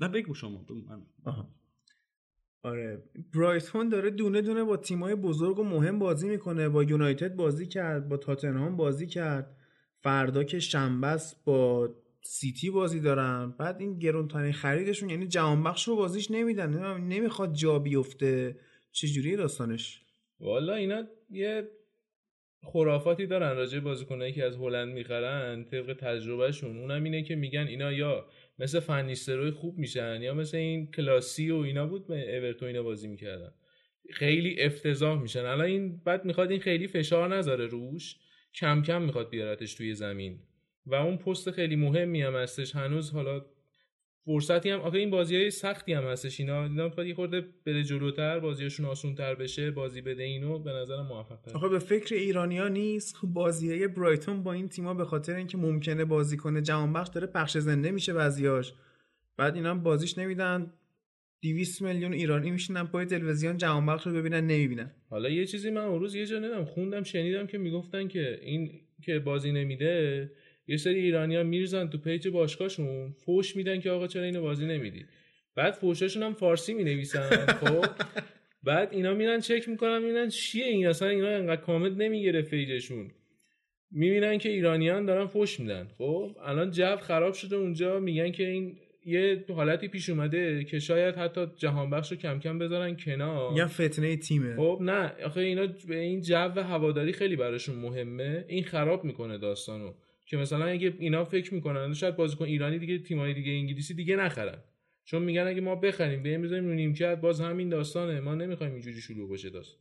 نه 0.00 0.08
بگو 0.08 0.34
شما 0.34 0.58
بگو 0.58 0.80
من. 0.80 1.06
آها. 1.24 1.54
آره. 2.64 3.02
برایتون 3.34 3.88
داره 3.88 4.10
دونه 4.10 4.42
دونه 4.42 4.64
با 4.64 4.76
تیمای 4.76 5.14
بزرگ 5.14 5.58
و 5.58 5.64
مهم 5.64 5.98
بازی 5.98 6.28
می‌کنه. 6.28 6.68
با 6.68 6.82
یونایتد 6.82 7.36
بازی 7.36 7.66
کرد 7.66 8.08
با 8.08 8.16
تاتنهام 8.16 8.76
بازی 8.76 9.06
کرد. 9.06 9.56
فردا 10.02 10.44
که 10.44 10.58
شنبه 10.58 11.20
با 11.44 11.88
سیتی 12.22 12.70
بازی 12.70 13.00
دارن. 13.00 13.54
بعد 13.58 13.80
این 13.80 13.98
گرونترین 13.98 14.52
خریدشون 14.52 15.10
یعنی 15.10 15.26
جهانبخش 15.26 15.88
رو 15.88 15.96
بازیش 15.96 16.30
نمیدن. 16.30 17.00
نمی‌خواد 17.00 17.54
جا 17.54 17.78
بیفته. 17.78 18.56
چجوری 18.92 19.36
داستانش؟ 19.36 20.02
والا 20.40 20.74
اینا 20.74 21.02
یه 21.30 21.68
خرافاتی 22.64 23.26
دارن 23.26 23.56
راجع 23.56 23.80
بازیکنایی 23.80 24.32
که 24.32 24.44
از 24.44 24.56
هلند 24.56 24.94
می‌خرن 24.94 25.64
طبق 25.64 25.96
تجربهشون. 26.00 26.78
اونم 26.78 27.04
اینه 27.04 27.22
که 27.22 27.34
میگن 27.34 27.66
اینا 27.66 27.92
یا 27.92 28.26
مثل 28.58 28.80
فنیستروی 28.80 29.50
خوب 29.50 29.78
میشن 29.78 30.22
یا 30.22 30.34
مثل 30.34 30.56
این 30.56 30.90
کلاسی 30.90 31.50
و 31.50 31.56
اینا 31.56 31.86
بود 31.86 32.06
به 32.06 32.36
اورتون 32.36 32.68
اینا 32.68 32.82
بازی 32.82 33.08
می‌کردن. 33.08 33.50
خیلی 34.10 34.62
افتضاح 34.62 35.22
میشن. 35.22 35.44
الان 35.44 35.66
این 35.66 36.00
بعد 36.04 36.24
می‌خواد 36.24 36.50
این 36.50 36.60
خیلی 36.60 36.86
فشار 36.86 37.36
نذاره 37.36 37.66
روش 37.66 38.16
کم 38.54 38.82
کم 38.82 39.02
می‌خواد 39.02 39.30
بیارتش 39.30 39.74
توی 39.74 39.94
زمین. 39.94 40.38
و 40.86 40.94
اون 40.94 41.16
پست 41.16 41.50
خیلی 41.50 41.76
مهمی 41.76 42.22
هم 42.22 42.36
هستش. 42.36 42.74
هنوز 42.76 43.12
حالا 43.12 43.44
فرصتی 44.26 44.70
هم 44.70 44.80
آخه 44.80 44.98
این 44.98 45.10
بازی 45.10 45.36
های 45.36 45.50
سختی 45.50 45.92
هم 45.92 46.04
هستش. 46.04 46.40
اینا 46.40 46.62
اینا 46.62 46.84
می‌خواد 46.84 47.06
یه 47.06 47.14
خورده 47.14 47.44
بره 47.66 47.82
جلوتر 47.82 48.40
بازیاشون 48.40 48.86
آسون 48.86 49.14
تر 49.14 49.34
بشه 49.34 49.70
بازی 49.70 50.00
بده 50.00 50.22
اینو 50.22 50.58
به 50.58 50.72
نظر 50.72 51.02
موفق 51.02 51.40
تر 51.40 51.56
آخه 51.56 51.68
به 51.68 51.78
فکر 51.78 52.14
ایرانیا 52.14 52.68
نیست. 52.68 53.16
خب 53.16 53.28
بازی 53.28 53.70
های 53.70 53.88
برایتون 53.88 54.42
با 54.42 54.52
این 54.52 54.68
تیما 54.68 54.94
به 54.94 55.04
خاطر 55.04 55.34
اینکه 55.34 55.56
ممکنه 55.56 56.04
بازی 56.04 56.36
کنه 56.36 56.62
جهانبخش 56.62 57.08
داره 57.08 57.26
پخش 57.26 57.58
زنده 57.58 57.90
میشه 57.90 58.12
بعضیاش 58.12 58.72
بعد 59.36 59.54
اینا 59.54 59.74
بازیش 59.74 60.18
نمیدن. 60.18 60.72
200 61.42 61.82
میلیون 61.82 62.12
ایرانی 62.12 62.50
میشینن 62.50 62.84
پای 62.84 63.06
تلویزیون 63.06 63.56
جهانبخش 63.56 64.06
رو 64.06 64.12
ببینن 64.12 64.46
نمی‌بینن. 64.46 64.90
حالا 65.10 65.28
یه 65.28 65.46
چیزی 65.46 65.70
من 65.70 65.80
اون 65.80 66.00
روز 66.00 66.14
یه 66.14 66.26
جا 66.26 66.38
ندم 66.38 66.64
خوندم 66.64 67.02
شنیدم 67.02 67.46
که 67.46 67.58
می‌گفتن 67.58 68.08
که 68.08 68.38
این 68.42 68.80
که 69.02 69.18
بازی 69.18 69.52
نمیده. 69.52 70.30
یه 70.66 70.76
سری 70.76 70.98
ایرانی 70.98 71.36
ها 71.36 71.42
میرزن 71.42 71.88
تو 71.88 71.98
پیج 71.98 72.28
باشگاهشون 72.28 73.12
فوش 73.12 73.56
میدن 73.56 73.80
که 73.80 73.90
آقا 73.90 74.06
چرا 74.06 74.22
اینو 74.22 74.42
بازی 74.42 74.66
نمیدی؟ 74.66 75.04
بعد 75.56 75.74
فوشاشون 75.74 76.22
هم 76.22 76.34
فارسی 76.34 76.74
می‌نویسن 76.74 77.46
خب؟ 77.46 77.86
بعد 78.62 78.88
اینا 78.92 79.14
میرن 79.14 79.40
چک 79.40 79.68
می‌کنن 79.68 79.98
می‌بینن 79.98 80.28
چیه 80.28 80.66
این؟ 80.66 80.86
اصلا 80.86 81.08
اینا 81.08 81.28
انقدر 81.28 81.60
کامنت 81.60 81.96
نمی‌گیره 81.96 82.42
پیجشون. 82.42 83.10
می‌بینن 83.90 84.38
که 84.38 84.48
ایرانیان 84.48 85.06
دارن 85.06 85.26
فوش 85.26 85.60
میدن 85.60 85.88
خب؟ 85.98 86.36
الان 86.44 86.70
جو 86.70 86.96
خراب 86.96 87.34
شده 87.34 87.56
اونجا 87.56 88.00
میگن 88.00 88.32
که 88.32 88.46
این 88.46 88.76
یه 89.06 89.44
حالتی 89.48 89.88
پیش 89.88 90.08
اومده 90.08 90.64
که 90.64 90.78
شاید 90.78 91.14
حتی 91.14 91.46
جهان 91.56 91.90
بخش 91.90 92.12
رو 92.12 92.18
کم 92.18 92.40
کم 92.40 92.58
بذارن 92.58 92.96
کنار. 92.96 93.56
یا 93.56 93.66
فتنه 93.66 94.16
تیمه. 94.16 94.56
خب؟ 94.56 94.78
نه 94.82 95.12
آخه 95.24 95.40
اینا 95.40 95.66
به 95.88 95.98
این 95.98 96.20
جو 96.20 96.60
هواداری 96.60 97.12
خیلی 97.12 97.36
براشون 97.36 97.74
مهمه. 97.74 98.44
این 98.48 98.64
خراب 98.64 99.04
می‌کنه 99.04 99.38
داستانو. 99.38 99.92
که 100.26 100.36
مثلا 100.36 100.64
اگه 100.64 100.94
اینا 100.98 101.24
فکر 101.24 101.54
می‌کنن 101.54 101.94
شاید 101.94 102.16
بازیکن 102.16 102.44
ایرانی 102.44 102.78
دیگه 102.78 102.98
تیمای 102.98 103.34
دیگه 103.34 103.52
انگلیسی 103.52 103.94
دیگه 103.94 104.16
نخرن. 104.16 104.58
چون 105.04 105.22
میگن 105.22 105.46
اگه 105.46 105.60
ما 105.60 105.76
بخریم 105.76 106.22
به 106.22 106.38
بزنیم 106.38 106.66
رو 106.66 106.74
نیمکت 106.74 107.20
باز 107.20 107.40
همین 107.40 107.68
داستانه. 107.68 108.20
ما 108.20 108.34
نمی‌خوایم 108.34 108.72
اینجوری 108.72 109.00
شروع 109.00 109.30
بشه 109.30 109.50
داستان 109.50 109.80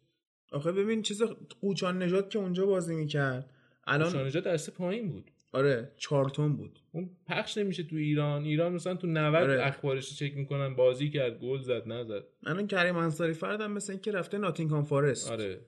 آخه 0.51 0.71
ببین 0.71 1.01
چیز 1.01 1.21
قوچان 1.61 2.03
نجات 2.03 2.29
که 2.29 2.39
اونجا 2.39 2.65
بازی 2.65 2.95
می‌کرد. 2.95 3.49
الان 3.87 4.11
شانجا 4.11 4.39
دسته 4.39 4.71
پایین 4.71 5.09
بود. 5.09 5.31
آره 5.51 5.91
چارتون 5.97 6.55
بود. 6.55 6.79
اون 6.91 7.09
پخش 7.27 7.57
نمیشه 7.57 7.83
تو 7.83 7.95
ایران. 7.95 8.43
ایران 8.43 8.73
مثلا 8.73 8.95
تو 8.95 9.07
90 9.07 9.43
آره. 9.43 9.65
اخبارش 9.65 10.19
چک 10.19 10.37
می‌کنن 10.37 10.75
بازی 10.75 11.09
کرد 11.09 11.39
گل 11.39 11.61
زد 11.61 11.87
نزد. 11.87 12.23
الان 12.45 12.67
کریم 12.67 12.95
انصاری 12.95 13.33
فردم 13.33 13.71
مثل 13.71 13.93
اینکه 13.93 14.11
رفته 14.11 14.37
ناتینگهام 14.37 14.83
فارست. 14.83 15.31
آره. 15.31 15.59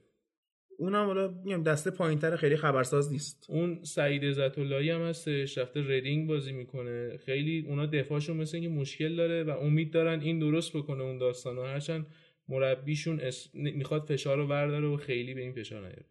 اونم 0.78 1.06
حالا 1.06 1.28
میگم 1.28 1.64
دسته 1.64 1.92
پایینتر 1.92 2.36
خیلی 2.36 2.56
خبرساز 2.56 3.12
نیست. 3.12 3.46
اون 3.50 3.84
سعید 3.84 4.26
عزت 4.26 4.60
اللهی 4.60 4.90
هم 4.90 5.02
هستش 5.02 5.58
رفته 5.58 5.88
ریدینگ 5.88 6.28
بازی 6.28 6.52
می‌کنه. 6.52 7.18
خیلی 7.18 7.66
اونا 7.68 7.86
دفاعشون 7.86 8.38
مثل 8.38 8.58
اینکه 8.58 8.70
مشکل 8.70 9.16
داره 9.16 9.44
و 9.44 9.50
امید 9.50 9.94
دارن 9.94 10.20
این 10.20 10.40
درست 10.40 10.78
بکنه 10.78 11.04
اون 11.04 11.18
داستانو 11.18 11.64
هرچند 11.64 12.08
مربیشون 12.48 13.20
اس... 13.20 13.50
می‌خواد 13.54 14.06
فشار 14.06 14.38
رو 14.38 14.48
برداره 14.48 14.88
و 14.88 14.98
خیلی 14.98 15.34
به 15.34 15.42
این 15.42 15.54
فشار 15.54 15.82
نیاره. 15.82 16.06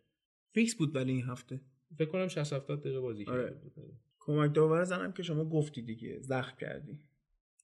فیکس 0.53 0.75
بود 0.75 0.97
ولی 0.97 1.13
این 1.13 1.25
هفته. 1.25 1.61
فکر 1.99 2.09
کنم 2.09 2.29
60 2.29 2.53
70 2.53 2.81
دقیقه 2.81 3.01
بازی 3.01 3.25
آره. 3.25 3.43
کرده 3.43 3.69
بود. 3.69 3.93
کمک 4.19 4.55
داور 4.55 4.85
زنم 4.85 5.13
که 5.13 5.23
شما 5.23 5.45
گفتی 5.45 5.83
دیگه. 5.83 6.21
زخم 6.21 6.57
کردی. 6.57 6.99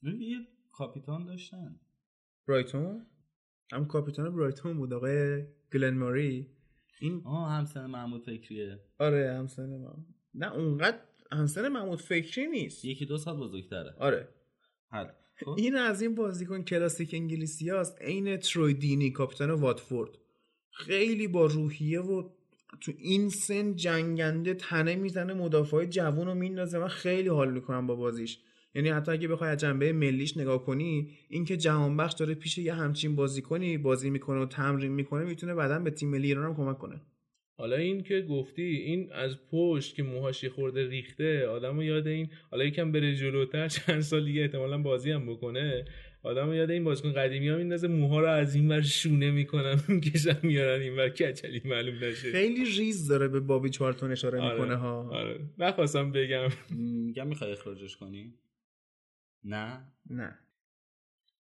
یه 0.02 0.38
کاپیتان 0.72 1.26
داشتن. 1.26 1.80
برایتون؟ 2.48 3.06
هم 3.72 3.86
کاپیتان 3.86 4.36
برایتون 4.36 4.76
بود 4.76 4.92
آقای 4.92 5.44
گلن 5.72 5.94
ماری. 5.94 6.50
این 7.00 7.22
آه 7.24 7.50
همسن 7.50 7.86
محمود 7.86 8.22
فکریه. 8.22 8.80
آره 8.98 9.32
همسن 9.38 9.66
من 9.66 10.04
نه 10.34 10.54
اونقدر 10.54 10.98
همسن 11.32 11.68
محمود 11.68 12.00
فکری 12.00 12.46
نیست. 12.46 12.84
یکی 12.84 13.06
دو 13.06 13.18
سال 13.18 13.36
بزرگتره. 13.36 13.94
آره. 13.98 14.28
حل. 14.90 15.06
خب. 15.44 15.54
این 15.58 15.76
از 15.76 16.02
این 16.02 16.14
بازیکن 16.14 16.62
کلاسیک 16.62 17.14
انگلیسی 17.14 17.70
هاست. 17.70 18.02
عین 18.02 18.36
تروی 18.36 18.74
دینی 18.74 19.10
کاپیتان 19.10 19.50
واتفورد. 19.50 20.10
خیلی 20.70 21.28
با 21.28 21.46
روحیه 21.46 22.00
و 22.00 22.28
تو 22.80 22.92
این 22.98 23.28
سن 23.28 23.76
جنگنده 23.76 24.54
تنه 24.54 24.96
می‌زنه 24.96 25.32
مدافع 25.34 25.84
جوون 25.84 26.26
رو 26.26 26.34
میندازه. 26.34 26.78
من 26.78 26.88
خیلی 26.88 27.28
حال 27.28 27.52
می‌کنم 27.52 27.86
با 27.86 27.94
بازیش. 27.94 28.38
یعنی 28.74 28.88
حتی 28.88 29.12
اگه 29.12 29.28
بخوای 29.28 29.50
از 29.50 29.58
جنبه 29.58 29.92
ملیش 29.92 30.36
نگاه 30.36 30.64
کنی 30.64 31.10
اینکه 31.28 31.56
جهان 31.56 31.96
بخش 31.96 32.14
داره 32.14 32.34
پیش 32.34 32.58
یه 32.58 32.74
همچین 32.74 33.16
بازیکنی 33.16 33.78
بازی 33.78 34.10
می‌کنه 34.10 34.40
و 34.40 34.46
تمرین 34.46 34.92
می‌کنه 34.92 35.24
می‌تونه 35.24 35.54
بعدا 35.54 35.78
به 35.78 35.90
تیم 35.90 36.10
ملی 36.10 36.26
ایران 36.26 36.44
هم 36.44 36.56
کمک 36.56 36.78
کنه. 36.78 37.00
حالا 37.58 37.76
این 37.76 38.02
که 38.02 38.20
گفتی 38.20 38.62
این 38.62 39.12
از 39.12 39.36
پشت 39.50 39.94
که 39.94 40.02
موهاش 40.02 40.42
یه 40.44 40.50
خورده 40.50 40.88
ریخته 40.88 41.46
آدمو 41.46 41.82
یاد 41.82 42.06
این 42.06 42.30
حالا 42.50 42.64
یکم 42.64 42.92
بره 42.92 43.16
جلوتر 43.16 43.68
چند 43.68 44.00
سال 44.00 44.24
دیگه 44.24 44.40
احتمالا 44.42 44.78
بازی 44.78 45.10
هم 45.10 45.26
بکنه 45.32 45.84
آدمو 46.22 46.54
یاد 46.54 46.70
این 46.70 46.84
بازیکن 46.84 47.12
قدیمی 47.12 47.48
ها 47.48 47.56
میندازه 47.56 47.88
موها 47.88 48.20
رو 48.20 48.28
از 48.28 48.54
این 48.54 48.68
ور 48.68 48.80
شونه 48.80 49.30
می‌کنن 49.30 49.80
می‌کشن 49.88 50.36
میارن 50.42 50.80
این 50.80 50.96
ور 50.96 51.08
کچلی 51.08 51.62
معلوم 51.64 51.94
نشه. 52.04 52.32
خیلی 52.32 52.64
ریز 52.64 53.08
داره 53.08 53.28
به 53.28 53.40
بابی 53.40 53.70
چارتون 53.70 54.10
اشاره 54.12 54.40
آره، 54.40 54.52
می‌کنه 54.52 54.76
ها. 54.76 55.10
آره. 55.10 55.40
نخواستم 55.58 56.12
بگم. 56.12 56.48
میگم 56.70 57.26
می‌خوای 57.26 57.52
اخراجش 57.52 57.96
کنی؟ 57.96 58.34
نه. 59.44 59.92
نه. 60.10 60.38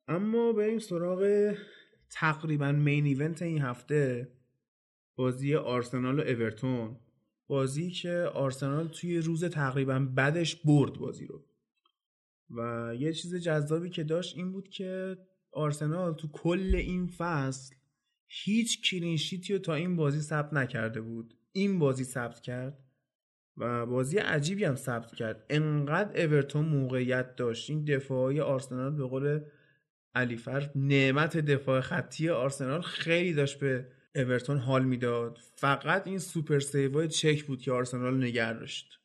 اما 0.08 0.53
بریم 0.53 0.79
سراغ 0.79 1.53
تقریبا 2.10 2.71
مین 2.71 3.05
ایونت 3.05 3.41
این 3.41 3.62
هفته 3.62 4.31
بازی 5.15 5.55
آرسنال 5.55 6.19
و 6.19 6.23
اورتون. 6.23 6.99
بازی 7.47 7.91
که 7.91 8.12
آرسنال 8.34 8.88
توی 8.88 9.19
روز 9.19 9.43
تقریبا 9.45 9.99
بعدش 9.99 10.55
برد 10.55 10.93
بازی 10.93 11.25
رو. 11.25 11.45
و 12.49 12.91
یه 12.99 13.13
چیز 13.13 13.36
جذابی 13.36 13.89
که 13.89 14.03
داشت 14.03 14.38
این 14.38 14.51
بود 14.51 14.69
که 14.69 15.17
آرسنال 15.51 16.13
تو 16.13 16.27
کل 16.27 16.75
این 16.75 17.08
فصل 17.08 17.75
هیچ 18.27 18.89
clean 18.89 19.19
sheet 19.19 19.48
ی 19.48 19.54
رو 19.53 19.60
تا 19.60 19.73
این 19.73 19.95
بازی 19.95 20.21
ثبت 20.21 20.53
نکرده 20.53 21.01
بود. 21.01 21.38
این 21.51 21.79
بازی 21.79 22.03
ثبت 22.03 22.41
کرد. 22.41 22.85
و 23.58 23.86
بازی 23.86 24.18
عجیبی 24.18 24.63
هم 24.63 24.76
ثبت 24.76 25.15
کرد. 25.15 25.46
انقدر 25.50 26.26
اورتون 26.26 26.65
موقعیت 26.65 27.36
داشت. 27.36 27.70
این 27.70 27.86
دفاعی 27.86 28.39
آرسنال 28.39 28.96
به 28.96 29.04
قول 29.04 29.39
علیفر 30.15 30.70
نعمت 30.76 31.38
دفاع 31.38 31.82
خطی 31.82 32.30
آرسنال 32.30 32.82
خیلی 32.82 33.34
داشت 33.34 33.60
به 33.60 33.88
اورتون 34.15 34.58
حال 34.58 34.86
می‌داد. 34.86 35.38
فقط 35.56 36.08
این 36.08 36.20
super 36.19 36.60
save 36.60 36.98
ای 36.98 37.08
چک 37.08 37.44
بود 37.44 37.62
که 37.62 37.72
آرسنال 37.72 38.18
نگه 38.18 38.54
داشت. 38.54 39.00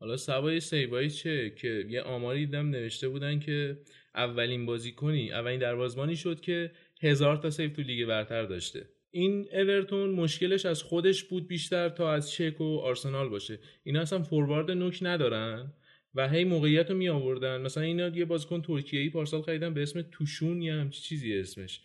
حالا 0.00 0.16
سوای 0.16 0.60
save 0.60 1.10
ای 1.10 1.18
چک 1.18 1.50
که 1.50 1.84
یه 1.88 2.02
آماری 2.02 2.46
دیدم 2.46 2.70
نوشته 2.70 3.08
بودن 3.08 3.38
که 3.38 3.78
اولین 4.14 4.66
بازیکنی 4.66 5.32
اولین 5.32 5.60
دروازبانی 5.60 6.16
شد 6.16 6.40
که 6.40 6.72
هزار 7.02 7.36
تا 7.36 7.50
save 7.50 7.70
تو 7.70 7.82
لیگ 7.82 8.08
برتر 8.08 8.42
داشته. 8.42 8.88
این 9.14 9.48
اورتون 9.52 10.10
مشکلش 10.10 10.66
از 10.66 10.82
خودش 10.82 11.24
بود 11.24 11.48
بیشتر 11.48 11.88
تا 11.88 12.12
از 12.12 12.30
چک 12.30 12.60
و 12.60 12.78
آرسنال 12.78 13.28
باشه. 13.28 13.58
اینا 13.84 14.00
اصلا 14.00 14.22
فوروارد 14.22 14.70
نوک 14.70 14.98
ندارن 15.02 15.72
و 16.14 16.28
هی 16.28 16.44
موقعیت 16.44 16.90
رو 16.90 16.96
می 16.96 17.08
آوردن 17.08 17.60
مثلا 17.60 17.82
اینا 17.82 18.08
یه 18.08 18.24
بازیکن 18.24 18.62
ترکیه 18.62 19.00
ای 19.00 19.10
پارسال 19.10 19.42
خریدن 19.42 19.74
به 19.74 19.82
اسم 19.82 20.02
توشون 20.02 20.62
یا 20.62 20.80
همچی 20.80 21.02
چیزی 21.02 21.38
اسمش. 21.38 21.80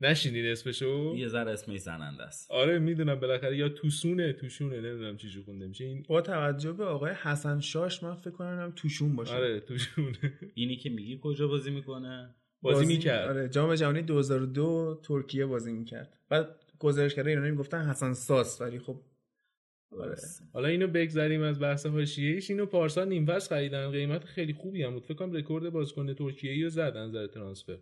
نشنیدید 0.00 0.46
اسمشو؟ 0.46 1.14
یه 1.16 1.28
ذره 1.28 1.50
اسمش 1.50 1.78
زننده 1.78 2.22
است. 2.22 2.50
آره 2.50 2.78
می‌دونم 2.78 3.20
بالاخره. 3.20 3.56
یا 3.56 3.68
توسونه 3.68 4.32
توشونه 4.32 4.76
نمی‌دونم 4.76 5.16
چی 5.16 5.42
خونده 5.44 5.66
میشه. 5.66 5.84
این 5.84 6.04
با 6.08 6.20
توجه 6.20 6.72
به 6.72 6.84
آقای 6.84 7.12
حسن 7.12 7.60
شاش 7.60 8.02
من 8.02 8.14
فکر 8.14 8.30
کنم 8.30 8.72
توشون 8.76 9.16
باشه. 9.16 9.34
آره 9.34 9.60
توشونه. 9.60 10.32
اینی 10.54 10.76
که 10.76 10.90
میگی 10.90 11.18
کجا 11.22 11.48
بازی 11.48 11.70
می‌کنه؟ 11.70 12.34
بازی 12.62 12.86
می‌کرد. 12.86 13.28
آره 13.28 13.48
جام 13.48 13.74
جهانی 13.74 14.02
2002 14.02 15.00
ترکیه 15.02 15.46
بازی 15.46 15.72
می‌کرد. 15.72 16.18
بعد 16.28 16.56
گزارشگرای 16.80 17.28
ایرانی 17.28 17.50
می‌گفتن 17.50 17.82
حسن 17.82 18.12
ساس 18.12 18.60
ولی 18.60 18.78
خب 18.78 19.00
آره. 19.98 20.16
حالا 20.52 20.68
اینو 20.68 20.86
بگذریم 20.86 21.42
از 21.42 21.60
بحث 21.60 21.86
حاشیه‌ایش. 21.86 22.50
اینو 22.50 22.66
پارسال 22.66 23.08
نیم 23.08 23.26
فصل 23.26 23.48
خریدن. 23.48 23.90
قیمت 23.90 24.24
خیلی 24.24 24.52
خوبی 24.52 24.82
هم 24.82 24.94
بود. 24.94 25.04
فکر 25.04 25.14
کنم 25.14 25.32
رکورد 25.32 25.70
بازیکن 25.70 26.14
ترکیه‌ای 26.14 26.62
رو 26.62 26.68
زد 26.68 26.80
از 26.80 27.08
نظر 27.08 27.26
ترانسفر. 27.26 27.78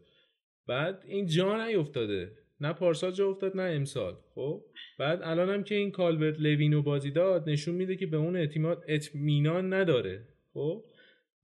بعد 0.67 1.05
این 1.07 1.27
جا 1.27 1.67
نیفتاده. 1.67 2.33
نه 2.61 2.73
پارسال 2.73 3.13
جا 3.13 3.29
افتاد 3.29 3.57
نه 3.57 3.63
امسال. 3.63 4.17
خب؟ 4.35 4.65
بعد 4.99 5.21
الان 5.23 5.51
هم 5.51 5.65
که 5.65 5.75
این 5.75 5.91
کالورت 5.91 6.41
لوینو 6.41 6.83
بازی 6.83 7.11
داد 7.11 7.51
نشون 7.51 7.75
میده 7.75 7.97
که 7.97 8.07
به 8.07 8.17
اون 8.17 8.37
اعتماد 8.37 8.85
اطمینان 8.89 9.73
نداره. 9.73 10.29
خب؟ 10.55 10.85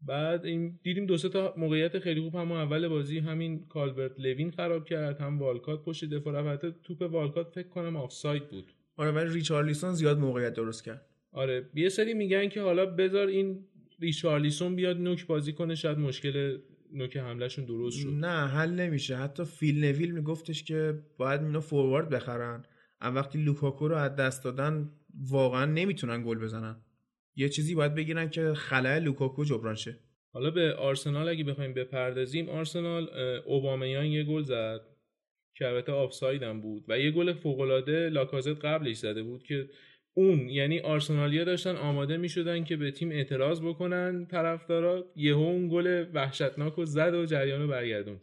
بعد 0.07 0.47
این 0.47 0.79
دیدیم 0.83 1.07
دو 1.07 1.17
سه 1.17 1.29
تا 1.29 1.55
موقعیت 1.57 1.99
خیلی 1.99 2.21
خوب 2.21 2.35
هم 2.35 2.53
اول 2.53 2.89
بازی 2.89 3.19
همین 3.19 3.67
کالورت 3.69 4.21
لوین 4.21 4.51
خراب 4.51 4.85
کرد 4.85 5.21
هم 5.21 5.39
والکات 5.39 5.85
پشت 5.85 6.05
دفاع 6.05 6.35
رفت. 6.35 6.83
توپ 6.83 7.03
والکات 7.03 7.51
فکر 7.55 7.69
کنم 7.69 7.97
آفساید 7.97 8.49
بود. 8.49 8.73
آره 8.97 9.11
ولی 9.11 9.35
ریچارلیسون 9.35 9.93
زیاد 9.93 10.19
موقعیت 10.19 10.55
درست 10.55 10.85
کرد. 10.85 11.07
آره 11.33 11.71
یه 11.75 11.89
سری 11.89 12.15
میگن 12.15 12.49
که 12.49 12.61
حالا 12.61 12.87
بذار 12.87 13.27
این 13.27 13.65
ریچارلیسون 14.01 14.77
بیاد 14.77 14.97
نوک 14.97 15.27
بازی 15.27 15.53
کنه 15.53 15.75
شاید 15.75 15.99
مشکل 15.99 16.59
نوک 16.93 17.17
حملهشون 17.17 17.65
درست 17.65 17.99
شد. 17.99 18.09
نه 18.09 18.49
حل 18.49 18.71
نمیشه. 18.71 19.17
حتی 19.17 19.45
فیل 19.45 19.85
نویل 19.85 20.11
میگفتش 20.11 20.65
که 20.65 20.99
باید 21.19 21.43
اینو 21.43 21.61
فوروارد 21.61 22.09
بخرن. 22.09 22.65
اما 23.01 23.17
وقتی 23.17 23.39
لوکاکو 23.39 23.89
رو 23.89 23.97
از 23.97 24.17
دست 24.17 24.45
دادن 24.45 24.91
واقعا 25.31 25.65
نمی‌تونن 25.65 26.23
گل 26.23 26.39
بزنن. 26.39 26.77
یه 27.37 27.49
چیزی 27.49 27.75
باید 27.75 27.95
بگیرن 27.95 28.31
که 28.31 28.55
خلای 28.55 29.01
لوکاکو 29.01 29.45
جبران 29.45 29.75
شه. 29.75 29.99
حالا 30.33 30.51
به 30.51 30.75
آرسنال 30.75 31.29
اگه 31.29 31.45
بخوایم 31.45 31.75
بپردازیم 31.75 32.49
آرسنال 32.49 33.09
اوبامیانگ 33.47 34.07
یه 34.07 34.25
گل 34.25 34.43
زد 34.43 34.81
که 35.57 35.69
البته 35.69 35.93
آفساید 35.93 36.43
هم 36.43 36.61
بود 36.61 36.85
و 36.89 36.99
یه 36.99 37.11
گل 37.11 37.33
فوق‌العاده 37.33 38.09
لاکازت 38.09 38.65
قبلش 38.65 38.97
زده 38.97 39.23
بود 39.23 39.43
که 39.43 39.69
اون 40.17 40.49
یعنی 40.49 40.81
آرسنالیا 40.81 41.45
داشتن 41.45 41.77
آماده 41.77 42.17
می‌شدن 42.17 42.65
که 42.65 42.77
به 42.77 42.91
تیم 42.91 43.11
اعتراض 43.11 43.63
بکنن 43.63 44.27
طرفدارا. 44.27 45.05
یهو 45.17 45.41
اون 45.41 45.69
گل 45.69 46.07
وحشتناک 46.15 46.75
رو 46.75 46.85
زد 46.85 47.15
و 47.15 47.27
جریان 47.27 47.63
رو 47.63 47.69
برگردوند. 47.69 48.21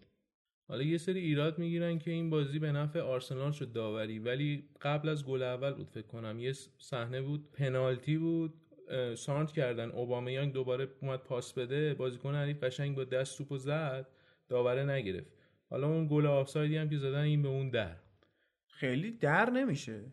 حالا 0.69 0.83
یه 0.83 0.97
سری 0.97 1.19
ایراد 1.19 1.59
می‌گیرن 1.59 1.99
که 1.99 2.11
این 2.11 2.29
بازی 2.29 2.59
به 2.59 2.71
نفع 2.71 2.99
آرسنال 2.99 3.51
شد 3.51 3.73
داوری 3.73 4.19
ولی 4.19 4.69
قبل 4.81 5.09
از 5.09 5.25
گل 5.25 5.41
اول 5.41 5.71
بود 5.71 5.89
فکر 5.89 6.07
کنم. 6.07 6.39
یه 6.39 6.53
صحنه 6.79 7.21
بود 7.21 7.51
پنالتی 7.51 8.17
بود. 8.17 8.53
سانت 9.15 9.51
کردن. 9.51 9.91
اوبامیانگ 9.91 10.53
دوباره 10.53 10.87
اومد 11.01 11.19
پاس 11.19 11.53
بده. 11.53 11.93
بازیکن 11.93 12.35
حریف 12.35 12.63
قشنگ 12.63 12.95
با 12.95 13.03
دست 13.03 13.37
توپو 13.37 13.57
زد. 13.57 14.07
داوره 14.49 14.85
نگرفت. 14.85 15.31
حالا 15.69 15.87
اون 15.87 16.07
گل 16.07 16.25
آفسایدی 16.25 16.77
هم 16.77 16.89
که 16.89 16.97
زدن 16.97 17.21
این 17.21 17.41
به 17.41 17.49
اون 17.49 17.69
در. 17.69 17.95
خیلی 18.67 19.11
در 19.11 19.49
نمیشه. 19.49 20.03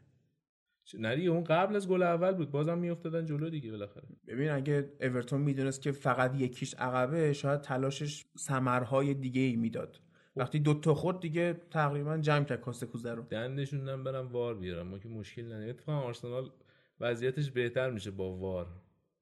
دیگه 0.93 1.31
اون 1.31 1.45
قبل 1.45 1.77
از 1.77 1.89
گل 1.89 2.03
اول 2.03 2.33
بود. 2.33 2.51
بازم 2.51 2.79
میافتادن 2.79 3.27
جلو 3.27 3.51
دیگه 3.51 3.71
بالاخره. 3.71 4.09
ببین 4.27 4.51
اگه 4.51 4.93
اورتون 5.01 5.41
می‌دونست 5.41 5.83
که 5.83 5.93
فقط 5.93 6.41
یکیش 6.41 6.75
عقبه 6.75 7.33
شاید 7.33 7.61
تلاشش 7.61 8.25
ثمرهای 8.39 9.15
دیگه 9.15 9.41
ای 9.41 9.57
می‌داد. 9.57 10.01
وقتی 10.37 10.59
دو 10.59 10.75
تا 10.75 10.95
خورد 10.95 11.21
دیگه 11.21 11.61
تقریبا 11.71 12.19
جمع 12.19 12.45
کرد 12.45 12.61
کاسه 12.61 12.87
کوزه 12.87 13.15
رو. 13.15 13.23
دندشون 13.23 14.05
برم 14.05 14.29
وار 14.29 14.55
بیارم. 14.55 14.89
ما 14.89 14.99
که 14.99 15.09
مشکل 15.09 15.45
نداره 15.45 15.71
اتفاقا 15.71 15.99
آرسنال 15.99 16.51
وضعیتش 17.01 17.51
بهتر 17.51 17.91
میشه 17.91 18.11
با 18.11 18.37
وار. 18.37 18.67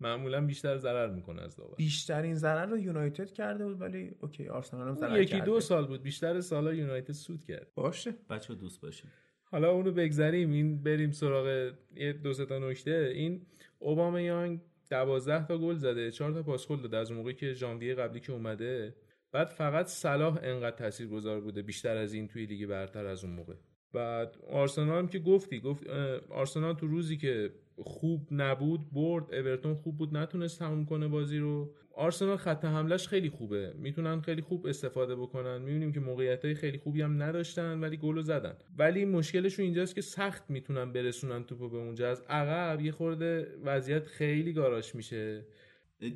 معمولا 0.00 0.46
بیشتر 0.46 0.76
ضرر 0.76 1.10
می‌کنه 1.10 1.42
از 1.42 1.56
داور. 1.56 1.74
بیشترین 1.76 2.34
ضرر 2.34 2.66
رو 2.66 2.78
یونایتد 2.78 3.32
کرده 3.32 3.64
بود 3.64 3.80
ولی 3.80 4.14
اوکی 4.20 4.48
آرسنال 4.48 4.82
هم 4.82 4.88
اون 4.88 4.96
ضرر 4.96 5.20
یکی 5.20 5.32
کرده. 5.32 5.44
دو 5.44 5.60
سال 5.60 5.86
بود. 5.86 6.02
بیشتر 6.02 6.40
سالا 6.40 6.74
یونایتد 6.74 7.12
سود 7.12 7.44
کرد. 7.44 7.66
باشه. 7.74 8.14
بچه 8.30 8.54
دوست 8.54 8.80
باشیم 8.80 9.10
حالا 9.44 9.70
اونو 9.70 9.92
بگذریم. 9.92 10.52
این 10.52 10.82
بریم 10.82 11.10
سراغ 11.10 11.72
یه 11.96 12.12
دو 12.12 12.32
سه 12.32 12.46
تا 12.46 12.58
نکته. 12.58 13.12
این 13.14 13.46
اوبامیانگ 13.78 14.60
12 14.90 15.46
تا 15.46 15.58
گل 15.58 15.74
زده 15.74 16.10
4 16.10 16.32
تا 16.32 16.42
پاس 16.42 16.68
گل 16.68 16.80
داده 16.80 16.96
از 16.96 17.12
موقعی 17.12 17.34
که 17.34 17.52
ژانویه 17.52 17.94
قبلی 17.94 18.20
که 18.20 18.32
اومده. 18.32 18.94
بعد 19.32 19.48
فقط 19.48 19.86
صلاح 19.86 20.38
انقدر 20.42 20.76
تاثیرگذار 20.76 21.40
بوده 21.40 21.62
بیشتر 21.62 21.96
از 21.96 22.12
این 22.12 22.28
توی 22.28 22.46
لیگ 22.46 22.66
برتر 22.66 23.06
از 23.06 23.24
اون 23.24 23.32
موقع. 23.32 23.54
بعد 23.92 24.36
آرسنال 24.50 24.98
هم 24.98 25.08
که 25.08 25.18
گفتی 25.18 25.60
گفت 25.60 25.86
آرسنال 26.30 26.74
تو 26.74 26.86
روزی 26.86 27.16
که 27.16 27.50
خوب 27.78 28.28
نبود 28.30 28.80
برد 28.92 29.34
اورتون 29.34 29.74
خوب 29.74 29.96
بود 29.96 30.16
نتونست 30.16 30.58
تموم 30.58 30.84
کنه 30.86 31.08
بازی 31.08 31.38
رو. 31.38 31.74
آرسنال 31.94 32.36
خط 32.36 32.64
حملش 32.64 33.08
خیلی 33.08 33.30
خوبه. 33.30 33.72
می‌تونن 33.78 34.20
خیلی 34.20 34.42
خوب 34.42 34.66
استفاده 34.66 35.16
بکنن. 35.16 35.58
می‌بینیم 35.58 35.92
که 35.92 36.00
موقعیت 36.00 36.44
های 36.44 36.54
خیلی 36.54 36.78
خوبی 36.78 37.02
هم 37.02 37.22
نداشتن 37.22 37.80
ولی 37.80 37.96
گل 37.96 38.22
زدن. 38.22 38.54
ولی 38.78 39.04
مشکلشون 39.04 39.64
اینجاست 39.64 39.94
که 39.94 40.00
سخت 40.00 40.50
می‌تونن 40.50 40.92
برسونن 40.92 41.44
توپو 41.44 41.68
به 41.68 41.76
اونجا. 41.76 42.10
از 42.10 42.22
عقب 42.28 42.80
یه 42.80 42.92
خورده 42.92 43.46
وضعیت 43.64 44.06
خیلی 44.06 44.52
گاراش 44.52 44.94
میشه. 44.94 45.44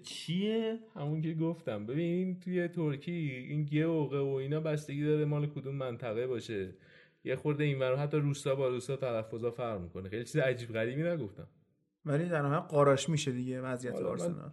چیه؟ 0.03 0.79
همون 0.95 1.23
که 1.23 1.35
گفتم. 1.35 1.87
ببین 1.87 2.41
توی 2.41 2.69
ترکی 2.69 3.13
این 3.49 3.65
گوقه 3.65 4.19
و 4.19 4.29
اینا 4.29 4.61
بستگی 4.61 5.05
داره 5.05 5.25
مال 5.25 5.47
کدوم 5.47 5.75
منطقه 5.75 6.27
باشه. 6.27 6.75
یه 7.25 7.37
خورده 7.37 7.65
این 7.65 7.79
ور 7.79 7.97
حتی 7.97 8.17
روستا 8.17 8.55
با 8.55 8.69
روستا 8.69 8.97
تلفظا 8.97 9.51
فرق 9.51 9.81
می‌کنه. 9.81 10.09
خیلی 10.09 10.25
چیز 10.25 10.37
عجیب 10.37 10.73
غریبی 10.73 11.03
نگفتم. 11.03 11.47
ولی 12.05 12.29
در 12.29 12.43
نهایت 12.43 12.63
قاراش 12.71 13.09
میشه 13.09 13.33
دیگه 13.33 13.61
وضعیت 13.61 13.95
من- 13.95 14.03
آرسنال. 14.07 14.51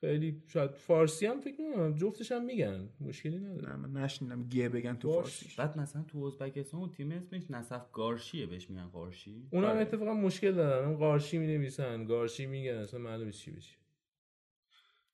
خیلی 0.00 0.42
شاید 0.48 0.70
فارسی 0.70 1.26
هم 1.26 1.40
فکر 1.40 1.60
نمی‌کنم. 1.60 1.94
جفتش 1.94 2.32
هم 2.32 2.44
میگن. 2.44 2.88
مشکلی 3.00 3.38
نداره. 3.38 3.68
نه 3.68 3.76
من 3.76 4.02
نشنیدم. 4.02 4.48
گه 4.48 4.68
بگن 4.68 4.96
تو 4.96 5.08
باش. 5.08 5.16
فارسیش 5.16 5.56
بعد 5.56 5.78
مثلا 5.78 6.02
تو 6.02 6.18
ازبکستان 6.24 6.80
اون 6.80 6.90
تیم 6.90 7.10
اسمش 7.12 7.42
نصف 7.50 7.92
گارشیه 7.92 8.46
بهش 8.46 8.70
میگن 8.70 8.86
قارشی. 8.86 9.46
اونا 9.50 9.66
هم 9.68 9.72
آره. 9.72 9.82
اتفاقا 9.82 10.14
مشکل 10.14 10.52
دارن 10.52 10.88
اون 10.88 10.96
قارشی 10.96 11.38
می 11.38 11.46
نویسن 11.46 12.04
گارشی 12.04 12.46
میگن 12.46 12.74
اصلا 12.74 13.00
معلوم 13.00 13.26
نیست 13.26 13.38
چی 13.40 13.50
بشه. 13.50 13.76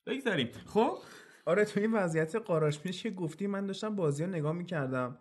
بگذاریم. 0.06 0.48
خب؟ 0.66 0.98
آره 1.46 1.64
تو 1.64 1.80
این 1.80 1.92
وضعیت 1.92 2.36
قاراش 2.36 2.80
میشه 2.86 3.10
که 3.10 3.16
گفتی 3.16 3.46
من 3.46 3.66
داشتم 3.66 3.96
بازی 3.96 4.24
ها 4.24 4.30
نگاه 4.30 4.52
می‌کردم. 4.52 5.18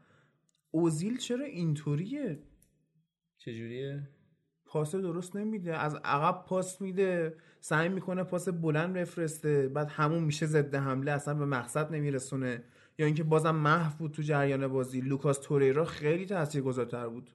اوزیل 0.76 1.18
چرا 1.18 1.46
اینطوریه؟ 1.46 2.40
چجوریه؟ 3.38 4.10
پاس 4.66 4.96
درست 4.96 5.36
نمیده 5.36 5.78
از 5.78 5.96
عقب 5.96 6.46
پاس 6.46 6.82
میده 6.82 7.36
سعی 7.60 7.90
می‌کنه 7.90 8.24
پاس 8.24 8.50
بلند 8.50 8.94
بفرسته 8.94 9.68
بعد 9.68 9.90
همون 9.90 10.24
میشه 10.24 10.46
ضد 10.46 10.76
حمله 10.76 11.12
اصلا 11.12 11.34
به 11.34 11.46
مقصد 11.46 11.94
نمیرسونه. 11.94 12.64
یا 12.98 13.06
اینکه 13.06 13.24
بازم 13.24 13.56
محو 13.56 13.98
بود 13.98 14.12
تو 14.12 14.22
جریان 14.22 14.68
بازی. 14.68 15.02
لوکاس 15.02 15.40
توریرا 15.40 15.86
خیلی 15.86 16.26
تاثیرگذارتر 16.26 17.08
بود. 17.08 17.30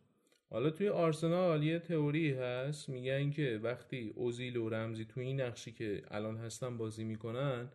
حالا 0.51 0.71
توی 0.71 0.89
آرسنال 0.89 1.63
یه 1.63 1.79
تئوری 1.79 2.33
هست 2.33 2.89
میگن 2.89 3.31
که 3.31 3.61
وقتی 3.63 4.13
اوزیل 4.15 4.57
و 4.57 4.69
رمزی 4.69 5.05
توی 5.05 5.25
این 5.25 5.41
نقشی 5.41 5.73
که 5.73 6.03
الان 6.11 6.37
هستن 6.37 6.77
بازی 6.77 7.05
می‌کنن 7.05 7.69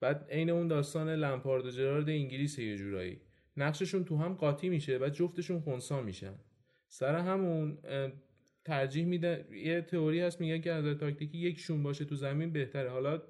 بعد 0.00 0.26
عین 0.30 0.50
اون 0.50 0.68
داستان 0.68 1.08
لمپارد 1.08 1.66
و 1.66 1.70
جرارد 1.70 2.08
انگلیس 2.08 2.58
یه 2.58 2.76
جورایی. 2.76 3.20
نقششون 3.56 4.04
تو 4.04 4.16
هم 4.16 4.34
قاطی 4.34 4.68
میشه 4.68 4.98
و 4.98 5.08
جفتشون 5.08 5.60
خونسا 5.60 6.02
میشن. 6.02 6.34
سر 6.88 7.14
همون 7.14 7.78
ترجیح 8.64 9.04
میده 9.04 9.46
یه 9.64 9.80
تئوری 9.80 10.20
هست 10.20 10.40
میگن 10.40 10.60
که 10.60 10.72
از 10.72 10.98
تاکتیکی 10.98 11.38
یکشون 11.38 11.82
باشه 11.82 12.04
تو 12.04 12.14
زمین 12.14 12.52
بهتره. 12.52 12.90
حالا 12.90 13.22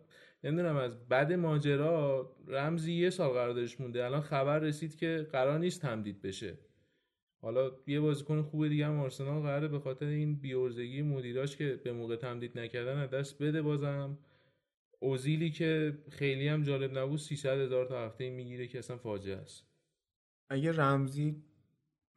نمی‌دونم 0.45 0.77
از 0.77 1.09
بعد 1.09 1.33
ماجرا 1.33 2.37
رمزی 2.49 2.93
یه 2.93 3.11
سال 3.11 3.31
قراردادش 3.31 3.81
مونده. 3.81 4.05
الان 4.05 4.21
خبر 4.21 4.59
رسید 4.59 4.97
که 4.97 5.29
قرار 5.33 5.59
نیست 5.59 5.83
تمدید 5.83 6.23
بشه. 6.23 6.59
حالا 7.41 7.71
یه 7.87 8.01
بازیکن 8.01 8.43
خوب 8.43 8.69
دیگه 8.69 8.87
هم 8.87 9.01
آرسنال 9.01 9.43
قراره 9.43 9.69
به 9.69 9.79
خاطر 9.79 10.07
این 10.07 10.41
بیورزگی 10.41 11.03
مدیراش 11.03 11.57
که 11.57 11.81
به 11.85 11.93
موقع 11.93 12.17
تمدید 12.17 12.59
نکردن 12.59 12.99
از 12.99 13.11
دست 13.11 13.43
بده 13.43 13.63
بازم. 13.63 14.19
اوزیلی 14.99 15.51
که 15.51 15.99
خیلی 16.11 16.49
هم 16.49 16.63
جالب 16.63 16.99
نبود 16.99 17.19
300 17.19 17.59
هزار 17.59 17.87
تا 17.87 18.07
هفته 18.07 18.31
می‌گیره 18.31 18.67
که 18.67 18.79
اصلا 18.79 18.97
فاجعه 18.97 19.37
است. 19.37 19.76
اگه 20.49 20.73
رمزی 20.73 21.43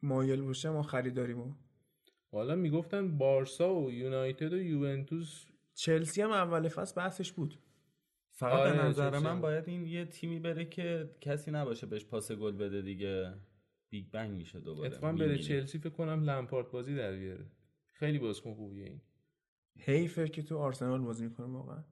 مایل 0.02 0.42
باشه 0.42 0.70
ما 0.70 0.82
خریداریمو. 0.82 1.54
حالا 2.32 2.56
می‌گفتن 2.56 3.18
بارسا 3.18 3.74
و 3.74 3.92
یونایتد 3.92 4.52
و 4.52 4.58
یوونتوس 4.58 5.46
چلسی 5.74 6.22
هم 6.22 6.30
اول 6.30 6.68
فصل 6.68 6.94
بحثش 6.96 7.32
بود. 7.32 7.58
فقط 8.30 8.52
آره، 8.52 8.72
به 8.72 8.82
نظر 8.82 9.18
من. 9.18 9.40
باید 9.40 9.68
این 9.68 9.86
یه 9.86 10.04
تیمی 10.04 10.38
بره 10.38 10.64
که 10.64 11.10
کسی 11.20 11.50
نباشه 11.50 11.86
بهش 11.86 12.04
پاس 12.04 12.32
گل 12.32 12.56
بده 12.56 12.82
دیگه. 12.82 13.34
بیگ 13.90 14.10
بنگ 14.10 14.30
میشه 14.30 14.60
دوباره. 14.60 14.86
اتفاقا 14.86 15.12
بره. 15.12 15.38
چلسی 15.38 15.78
فکر 15.78 15.90
کنم 15.90 16.22
لمپارد 16.22 16.70
بازی 16.70 16.94
در 16.94 17.16
بیاره. 17.16 17.46
خیلی 17.92 18.18
بازیکن 18.18 18.54
خوبیه 18.54 18.84
این. 18.84 19.00
حیفه 19.78 20.28
که 20.28 20.42
تو 20.42 20.58
آرسنال 20.58 21.00
بازی 21.00 21.24
می‌کنه 21.24 21.46
واقعا. 21.46 21.84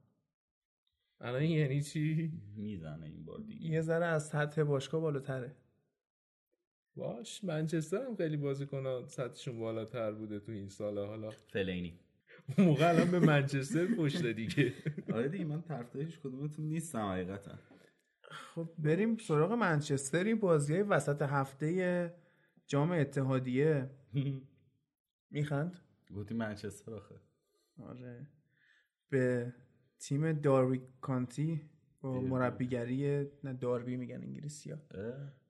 الان 1.21 1.43
یعنی 1.43 1.81
چی؟ 1.81 2.31
می‌زنه 2.55 3.05
این 3.05 3.25
بار 3.25 3.39
دیگه. 3.39 3.65
یه 3.65 3.81
ذره 3.81 4.05
از 4.05 4.27
سطح 4.27 4.63
باشگاه 4.63 5.01
بالاتره. 5.01 5.55
باش 6.99 7.43
منچستر 7.43 8.05
هم 8.05 8.15
خیلی 8.15 8.37
بازیکن 8.37 9.07
سطحشون 9.07 9.59
بالاتر 9.59 10.11
بوده 10.11 10.39
تو 10.39 10.51
این 10.51 10.69
سالا 10.69 11.07
حالا 11.07 11.29
فلینی. 11.29 11.99
اون 12.57 12.67
موقع 12.67 12.89
الان 12.89 13.11
به 13.11 13.19
منچستر 13.19 13.85
پشت 13.85 14.25
دیگه. 14.25 14.73
آره 15.13 15.27
دیگه 15.27 15.45
من 15.45 15.61
طرفدارش 15.61 16.19
کدومتون 16.19 16.65
نیستم 16.65 16.99
حقیقتا. 16.99 17.51
خب 18.21 18.69
بریم 18.77 19.17
سراغ 19.17 19.51
منچستر 19.51 20.23
این 20.23 20.39
بازی 20.39 20.73
وسط 20.73 21.21
هفته 21.21 22.13
جام 22.67 22.91
اتحادیه. 22.91 23.89
میخند؟ 25.31 25.79
گفتی 26.15 26.33
منچستر 26.33 26.93
آخه. 26.93 27.15
آره. 27.79 28.27
به 29.09 29.53
تیم 29.99 30.31
دارویک 30.31 30.81
کانتی 31.01 31.61
با 32.01 32.21
مربیگری 32.21 33.27
نه 33.43 33.53
داربی 33.53 33.97
میگن 33.97 34.15
انگلیسی 34.15 34.71
ها 34.71 34.77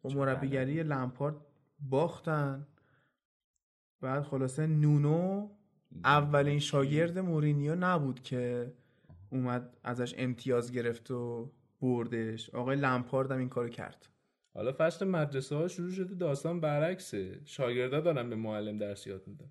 با 0.02 0.10
مربیگری 0.10 0.84
لمپارد 0.84 1.36
باختن. 1.80 2.68
بعد 4.02 4.24
خلاصه 4.24 4.68
نونو 4.68 5.50
اولین 6.04 6.60
شاگرد 6.60 7.20
مورینیو 7.20 7.76
نبود 7.76 8.24
که 8.24 8.74
اومد 9.30 9.78
ازش 9.84 10.16
امتیاز 10.18 10.72
گرفت 10.72 11.12
و 11.12 11.52
بردش. 11.82 12.50
آقای 12.50 12.78
لمپارد 12.78 13.32
هم 13.32 13.38
این 13.38 13.50
کارو 13.50 13.70
کرد. 13.70 14.10
حالا 14.54 14.76
فصل 14.78 15.08
مدرسه 15.08 15.56
ها 15.56 15.68
شروع 15.68 15.92
شده 15.92 16.16
داستان 16.16 16.60
برعکسه. 16.60 17.42
شاگردا 17.46 18.02
دارن 18.02 18.30
به 18.30 18.36
معلم 18.36 18.78
درس 18.78 19.08
یاد 19.08 19.28
میدن. 19.28 19.50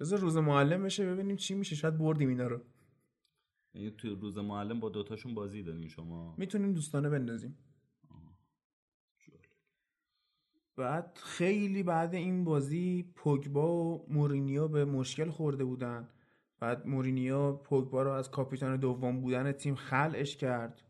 بذار 0.00 0.18
روز 0.18 0.36
معلم 0.36 0.82
بشه 0.82 1.14
ببینیم 1.14 1.36
چی 1.36 1.54
میشه. 1.54 1.76
شاید 1.76 1.98
بردیم 1.98 2.28
اینا 2.28 2.46
رو. 2.46 2.60
یعنی 3.74 3.90
تو 3.90 4.14
روز 4.14 4.38
معلم 4.38 4.80
با 4.80 4.88
دوتاشون 4.88 5.34
بازی 5.34 5.62
دارین 5.62 5.88
شما؟ 5.88 6.34
می‌تونیم 6.38 6.72
دوستانه 6.72 7.08
بندازیم. 7.08 7.58
بعد 10.76 11.18
خیلی 11.22 11.82
بعد 11.82 12.14
این 12.14 12.44
بازی 12.44 13.12
پوگبا 13.14 13.74
و 13.74 14.06
مورینیو 14.08 14.68
به 14.68 14.84
مشکل 14.84 15.30
خورده 15.30 15.64
بودن. 15.64 16.08
بعد 16.60 16.86
مورینیو 16.86 17.52
پوگبا 17.52 18.02
رو 18.02 18.10
از 18.10 18.30
کاپیتان 18.30 18.76
دوم 18.76 19.20
بودن 19.20 19.52
تیم 19.52 19.74
خلعش 19.74 20.36
کرد. 20.36 20.82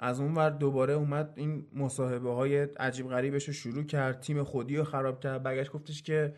از 0.00 0.20
اون 0.20 0.34
ور 0.34 0.50
دوباره 0.50 0.92
اومد 0.94 1.32
این 1.36 1.66
مصاحبه 1.74 2.30
های 2.30 2.58
عجیب 2.58 3.08
غریبش 3.08 3.44
رو 3.44 3.52
شروع 3.52 3.82
کرد 3.82 4.20
تیم 4.20 4.42
خودی 4.42 4.76
رو 4.76 4.84
خراب 4.84 5.20
کرد. 5.20 5.42
برگشت 5.42 5.72
گفتش 5.72 6.02
که 6.02 6.36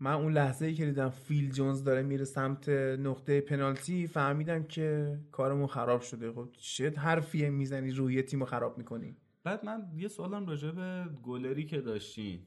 من 0.00 0.12
اون 0.12 0.32
لحظه 0.32 0.66
ای 0.66 0.74
که 0.74 0.84
دیدم 0.86 1.08
فیل 1.10 1.50
جونز 1.52 1.84
داره 1.84 2.02
میره 2.02 2.24
سمت 2.24 2.68
نقطه 2.98 3.40
پنالتی 3.40 4.06
فهمیدم 4.06 4.62
که 4.64 5.18
کارمون 5.32 5.66
خراب 5.66 6.00
شده. 6.00 6.32
خب 6.32 6.48
چه 6.58 6.90
حرفیه 6.90 7.50
می‌زنی 7.50 7.90
روی 7.90 8.22
تیم 8.22 8.40
رو 8.40 8.46
خراب 8.46 8.78
می‌کنی. 8.78 9.16
بعد 9.44 9.64
من 9.64 9.92
یه 9.96 10.08
سوالم 10.08 10.46
راجع 10.46 10.70
به 10.70 11.04
گلری 11.22 11.66
که 11.66 11.80
داشتین. 11.80 12.46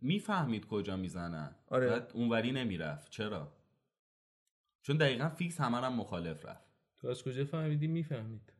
می‌فهمید 0.00 0.66
کجا 0.66 0.96
می‌زنن. 0.96 1.54
آره. 1.66 1.86
بعد 1.90 2.10
اونوری 2.14 2.52
نمی‌رفت. 2.52 3.10
چرا؟ 3.10 3.52
چون 4.82 4.96
دقیقا 4.96 5.28
فیکس 5.28 5.60
همه 5.60 5.76
هم 5.76 5.92
مخالف 5.94 6.46
رفت. 6.46 6.66
تو 6.98 7.08
از 7.08 7.22
کجا 7.22 7.44
فهمیدی؟ 7.44 7.86
می‌فهمید. 7.86 8.52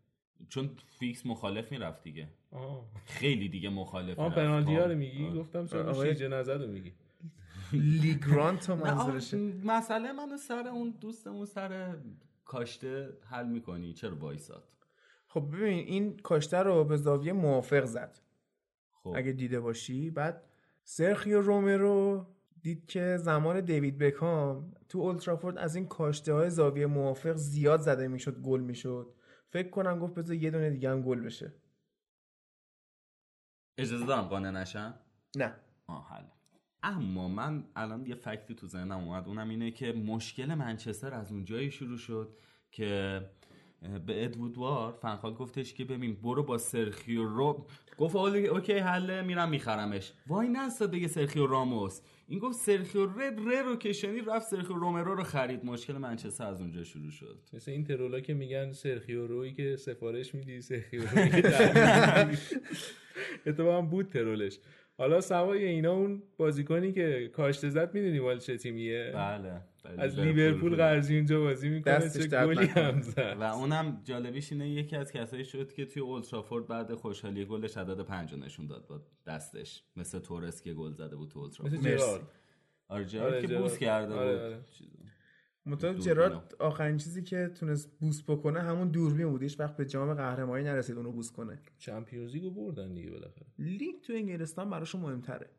چون 0.48 0.70
فیکس 0.98 1.26
مخالف 1.26 1.72
می‌رفت 1.72 2.02
دیگه. 2.02 2.28
آه. 2.50 2.86
خیلی 3.06 3.48
دیگه 3.48 3.68
مخالف 3.68 4.18
آه 4.18 4.24
می‌رفت. 4.24 4.38
پنالتی 4.40 4.74
ها 4.74 4.84
رو 4.84 4.90
آه. 4.90 4.94
میگی؟ 4.94 5.26
آه. 5.26 5.34
گفتم 5.34 5.66
چرا 5.66 5.90
آقای- 5.90 6.28
نظر 6.28 6.58
رو 6.58 6.66
میگی؟ 6.72 6.92
لیگرانت 7.78 8.70
آه، 8.70 8.78
منظورشه. 8.78 9.36
مسئله 9.64 10.12
منو 10.12 10.36
سر 10.36 10.68
اون 10.68 10.90
دوستمون 11.00 11.44
سر 11.46 11.96
کاشته 12.44 13.18
حل 13.30 13.46
می‌کنی. 13.46 13.92
چرا 13.92 14.16
وایساد؟ 14.16 14.68
خب 15.26 15.48
ببین 15.52 15.78
این 15.78 16.16
کاشته 16.16 16.58
رو 16.58 16.84
به 16.84 16.96
زاویه 16.96 17.32
موافق 17.32 17.84
زد. 17.84 18.18
خب. 18.92 19.12
اگه 19.16 19.32
دیده 19.32 19.60
باشی. 19.60 20.10
بعد 20.10 20.44
سرخیو 20.84 21.40
رومرو 21.40 22.26
دید 22.62 22.86
که 22.86 23.16
زمان 23.20 23.60
دیوید 23.60 23.98
بکام 23.98 24.74
تو 24.88 24.98
اولترافورد 24.98 25.58
از 25.58 25.76
این 25.76 25.86
کاشته 25.88 26.32
های 26.32 26.50
زاویه 26.50 26.86
موافق 26.86 27.34
زیاد 27.34 27.80
زده 27.80 28.08
می‌شد 28.08 28.38
گل 28.40 28.60
می‌شد. 28.60 29.14
فکر 29.48 29.70
کنم 29.70 29.98
گفت 29.98 30.14
بذار 30.14 30.36
یه 30.36 30.50
دونه 30.50 30.70
دیگه 30.70 30.90
هم 30.90 31.02
گل 31.02 31.20
بشه. 31.20 31.52
اجازه 33.78 34.06
دارم 34.06 34.22
قانع 34.22 34.50
نشم؟ 34.50 34.94
نه. 35.36 35.54
آه 35.86 36.08
حل. 36.10 36.24
اما 36.82 37.28
من 37.28 37.64
الان 37.76 38.06
یه 38.06 38.14
فکتی 38.14 38.54
تو 38.54 38.66
ذهنم 38.66 38.98
اومد. 38.98 39.28
اونم 39.28 39.48
اینه 39.48 39.70
که 39.70 39.92
مشکل 39.92 40.54
منچستر 40.54 41.14
از 41.14 41.32
اون 41.32 41.44
جایی 41.44 41.70
شروع 41.70 41.98
شد 41.98 42.36
که 42.70 43.20
به 44.06 44.24
ادوودوار 44.24 44.92
فنخال 44.92 45.34
گفتش 45.34 45.74
که 45.74 45.84
ببین 45.84 46.14
برو 46.14 46.42
با 46.42 46.58
سرخیو 46.58 47.24
رو 47.24 47.66
گفت 47.98 48.16
اولی- 48.16 48.46
اوکی 48.48 48.72
حله 48.78 49.22
میرم 49.22 49.48
میخرمش. 49.48 50.12
وای 50.26 50.48
نستا 50.48 50.86
بگه 50.86 51.08
سرخیو 51.08 51.46
راموس. 51.46 52.00
این 52.28 52.38
گفت 52.38 52.58
سرخیو 52.58 53.06
رد 53.06 53.40
ر 53.48 53.62
رو 53.62 53.76
کشنی 53.76 54.20
رفت 54.20 54.48
سرخیو 54.48 54.76
رومرو 54.76 55.14
رو 55.14 55.22
خرید. 55.24 55.64
مشکل 55.64 55.92
منچستر 55.98 56.46
از 56.46 56.60
اونجا 56.60 56.84
شروع 56.84 57.10
شد. 57.10 57.38
مثل 57.52 57.70
این 57.70 57.84
ترولا 57.84 58.20
که 58.20 58.34
میگن 58.34 58.72
سرخیو 58.72 59.26
روی 59.26 59.52
که 59.52 59.76
سفارش 59.76 60.34
میدی 60.34 60.60
سرخیو 60.60 61.02
روی. 61.14 62.36
اتفاقا 63.46 63.82
بود 63.82 64.08
ترولش. 64.08 64.58
حالا 64.98 65.20
سوای 65.20 65.64
اینا 65.64 65.92
اون 65.92 66.22
بازیکنی 66.36 66.92
که 66.92 67.30
کاشته 67.32 67.68
زد 67.68 67.94
می‌دونی 67.94 68.20
مال 68.20 68.38
چه 68.38 68.56
تیمیه 68.56 69.12
بله 69.14 69.60
بله، 69.84 70.00
از 70.02 70.18
لیورپول. 70.18 70.76
قرضی 70.76 71.16
اونجا 71.16 71.40
بازی 71.40 71.68
می‌کنه 71.68 72.10
چه 72.10 72.46
گلی. 72.46 72.66
هم 72.66 73.00
زد 73.00 73.36
و 73.40 73.42
اونم 73.42 74.00
جالبیش 74.04 74.52
اینه 74.52 74.68
یکی 74.68 74.96
از 74.96 75.12
کسایی 75.12 75.44
شد 75.44 75.72
که 75.72 75.86
توی 75.86 76.02
اولترافورد 76.02 76.66
بعد 76.66 76.94
خوشحالی 76.94 77.44
گلش 77.44 77.76
عدد 77.76 78.00
پنج 78.00 78.32
رو 78.32 78.38
نشون 78.38 78.66
داد 78.66 78.86
با 78.86 79.00
دستش 79.26 79.82
مثل 79.96 80.18
تورس 80.18 80.62
که 80.62 80.72
گل 80.74 80.92
زده 80.92 81.16
بود 81.16 81.28
تو 81.30 81.38
اولترافورد 81.38 81.74
مثل 81.80 81.90
مرسی. 81.90 82.04
جرار 82.06 82.22
آره 82.88 83.04
جرارد 83.04 83.32
آره، 83.32 83.42
که 83.42 83.46
جرارد. 83.48 83.62
بوس 83.62 83.78
کرده 83.78 84.14
آره، 84.14 84.32
بود 84.32 84.40
آره. 84.40 84.60
چیزو. 84.70 84.98
مطمئن. 85.66 85.98
جرارد 85.98 86.54
آخرین 86.58 86.96
چیزی 86.96 87.22
که 87.22 87.48
تونست 87.48 87.90
بوس 88.00 88.22
بکنه 88.22 88.60
همون 88.60 88.88
دوربین 88.88 89.28
بود. 89.30 89.42
هیچ 89.42 89.60
وقت 89.60 89.76
به 89.76 89.84
جام 89.84 90.14
قهرمانی 90.14 90.64
نرسید 90.64 90.96
اونو 90.96 91.12
بوس 91.12 91.32
کنه. 91.32 91.58
چمپیونز 91.78 92.32
لیگو 92.32 92.50
بردن 92.50 92.94
دیگه 92.94 93.10
بالاخره. 93.10 93.46
لیگ 93.58 94.00
تو 94.02 94.12
انگلستان 94.12 94.70
براشون 94.70 95.00
مهمتره. 95.00 95.50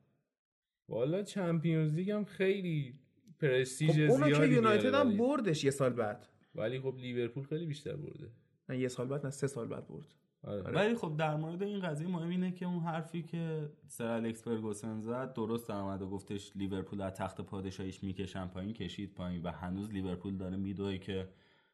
والا 0.89 1.23
چمپیونز 1.23 1.93
لیگ 1.93 2.11
هم 2.11 2.25
خیلی 2.25 2.99
پرستیژ 3.39 3.91
خب 3.91 4.11
اونو 4.11 4.27
که 4.27 4.35
زیادی 4.35 4.53
یونایتد 4.53 4.93
هم 4.93 5.17
بردش 5.17 5.63
یه 5.63 5.71
سال 5.71 5.93
بعد. 5.93 6.27
ولی 6.55 6.79
خب 6.79 6.95
لیورپول 6.97 7.43
خیلی 7.43 7.65
بیشتر 7.65 7.95
برده. 7.95 8.29
نه 8.69 8.79
یه 8.79 8.87
سال 8.87 9.07
بعد 9.07 9.25
نه 9.25 9.29
سه 9.31 9.47
سال 9.47 9.67
بعد 9.67 9.87
برد. 9.87 10.15
آره. 10.43 10.61
ولی 10.61 10.95
خب 10.95 11.15
در 11.17 11.35
مورد 11.35 11.63
این 11.63 11.79
قضیه 11.79 12.07
مهم 12.07 12.29
اینه 12.29 12.51
که 12.51 12.65
اون 12.65 12.79
حرفی 12.79 13.23
که 13.23 13.69
سر 13.87 14.07
الکس 14.07 14.43
فرگوسن 14.43 14.99
زد 14.99 15.33
درست 15.33 15.69
در 15.69 15.75
اومد 15.75 16.01
و 16.01 16.09
گفتش 16.09 16.51
لیورپول 16.55 17.01
از 17.01 17.13
تخت 17.13 17.41
پادشاهیش 17.41 18.03
می‌کشن 18.03 18.47
پایین 18.47 18.73
کشید 18.73 19.13
پایین 19.13 19.41
و 19.41 19.51
هنوز 19.51 19.91
لیورپول 19.91 20.37
داره 20.37 20.57
میدوه 20.57 20.97
که 20.97 21.27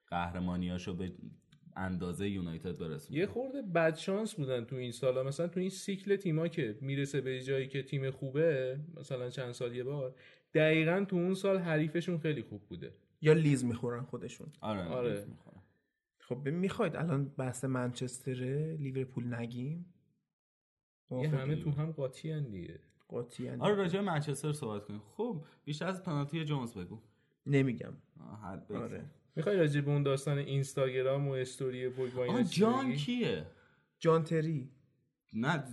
قهرمانیاشو 0.07 0.93
به 0.93 1.11
اندازه 1.75 2.29
یونایتد 2.29 2.77
برسونه 2.77 3.19
یه 3.19 3.25
خورده 3.25 3.61
بد 3.61 3.95
شانس 3.95 4.33
بودن 4.33 4.65
تو 4.65 4.75
این 4.75 4.91
سالا 4.91 5.23
مثلا 5.23 5.47
تو 5.47 5.59
این 5.59 5.69
سیکل 5.69 6.15
تیما 6.15 6.47
که 6.47 6.77
می‌رسه 6.81 7.21
به 7.21 7.41
جایی 7.41 7.67
که 7.67 7.83
تیم 7.83 8.11
خوبه 8.11 8.79
مثلا 8.99 9.29
چند 9.29 9.51
سال 9.51 9.75
یه 9.75 9.83
بار 9.83 10.15
دقیقا 10.53 11.05
تو 11.09 11.15
اون 11.15 11.33
سال 11.33 11.57
حریفشون 11.57 12.17
خیلی 12.17 12.41
خوب 12.41 12.61
بوده 12.61 12.93
یا 13.21 13.33
لیز 13.33 13.65
می‌خورن 13.65 14.03
خودشون 14.03 14.47
آره 14.61 14.83
آره. 14.83 15.09
لیز 15.09 15.29
می‌خورن. 15.29 15.58
خب 16.29 16.47
می‌خواید 16.47 16.95
الان 16.95 17.25
بحث 17.25 17.63
منچستره 17.65 18.77
لیورپول 18.77 19.33
نگیم؟ 19.33 19.85
یه؟ 21.11 21.29
همه 21.29 21.55
تو 21.55 21.71
هم 21.71 21.91
قاطی 21.91 22.41
دیگه. 22.41 22.79
قاطی 23.07 23.49
آره 23.49 23.75
راجع 23.75 23.99
منچستر 23.99 24.53
صحبت 24.53 24.85
کنیم. 24.85 25.01
خب 25.17 25.43
بیشتر 25.65 25.87
از 25.87 26.03
پنالتی 26.03 26.45
جونز 26.45 26.73
بگو. 26.73 26.99
نمیگم. 27.45 27.93
آره. 28.69 29.05
می‌خوای 29.35 29.57
راجع 29.57 29.81
به 29.81 29.91
اون 29.91 30.03
داستان 30.03 30.37
اینستاگرام 30.37 31.27
و 31.27 31.31
استوری 31.31 31.89
پوگبا 31.89 32.27
چیزی 32.27 32.55
جان؟ 32.55 32.93
کیه؟ 32.93 33.45
جان 33.99 34.23
تری. 34.23 34.69
نه 35.33 35.63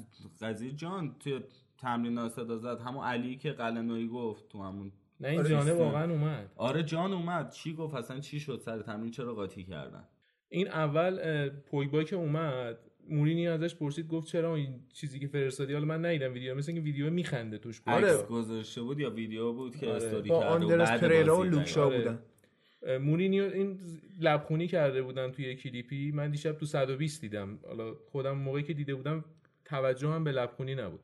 قضیه 0.41 0.73
جان 0.73 1.17
توی 1.21 1.41
تمرین 1.79 2.29
صدا 2.29 2.59
زد. 2.59 2.81
همون 2.81 3.05
علی 3.05 3.37
که 3.37 3.53
قلنوی 3.53 4.09
گفت 4.09 4.49
تو 4.49 4.63
همون 4.63 4.93
نه 5.21 5.29
این 5.29 5.41
آره، 5.41 5.49
جانه. 5.49 5.73
واقعا 5.73 6.13
اومد. 6.13 6.53
آره 6.57 6.83
جان 6.83 7.13
اومد. 7.13 7.51
چی 7.51 7.75
گفت؟ 7.75 7.95
اصلا 7.95 8.21
چی 8.21 8.41
شد؟ 8.41 8.61
سر 8.65 8.83
تمرین 8.83 9.11
چرا 9.11 9.35
قاطی 9.35 9.65
کردن؟ 9.65 10.05
این 10.49 10.69
اول 10.69 11.49
پوگبا 11.49 12.03
که 12.03 12.17
اومد 12.17 12.79
مورینی 13.09 13.49
ازش 13.49 13.75
پرسید 13.75 14.09
گفت 14.09 14.29
چرا 14.29 14.55
این 14.55 14.81
چیزی 14.93 15.19
که 15.19 15.27
فرستادی؟ 15.27 15.73
حالا 15.73 15.85
من 15.85 16.05
ندیدم 16.05 16.33
ویدیو 16.33 16.55
مثل 16.55 16.73
اینکه 16.73 16.85
ویدیو 16.85 17.11
میخنده 17.11 17.59
توش 17.59 17.83
آره. 17.87 18.07
عکس 18.07 18.25
گذاشته 18.27 18.83
بود 18.83 19.01
یا 19.01 19.11
ویدیو 19.11 19.53
بود 19.53 19.77
که 19.77 19.87
آره. 19.87 19.97
استوری 19.97 20.29
با 20.29 20.45
آندرس 20.45 20.89
بعد 20.89 21.01
پریرا 21.01 21.41
و 21.41 21.45
لوکشا 21.45 21.87
آره. 21.87 21.99
بودن. 21.99 22.19
اه، 22.83 22.99
مورینیو 22.99 23.45
این 23.45 23.79
لبخونی 24.21 24.67
کرده 24.67 25.03
بودن 25.03 25.33
توی 25.33 25.55
کلیپی. 25.55 26.13
من 26.13 26.31
دیشب 26.31 26.53
تو 26.53 26.67
120 26.67 27.21
دیدم. 27.21 27.59
حالا 27.67 27.95
خودم 27.95 28.39
موقعی 28.39 28.63
که 28.63 28.75
دیده 28.75 28.95
بودم 28.95 29.25
توجه 29.65 30.09
هم 30.09 30.25
به 30.25 30.33
لبخونی 30.33 30.75
نبود. 30.75 31.01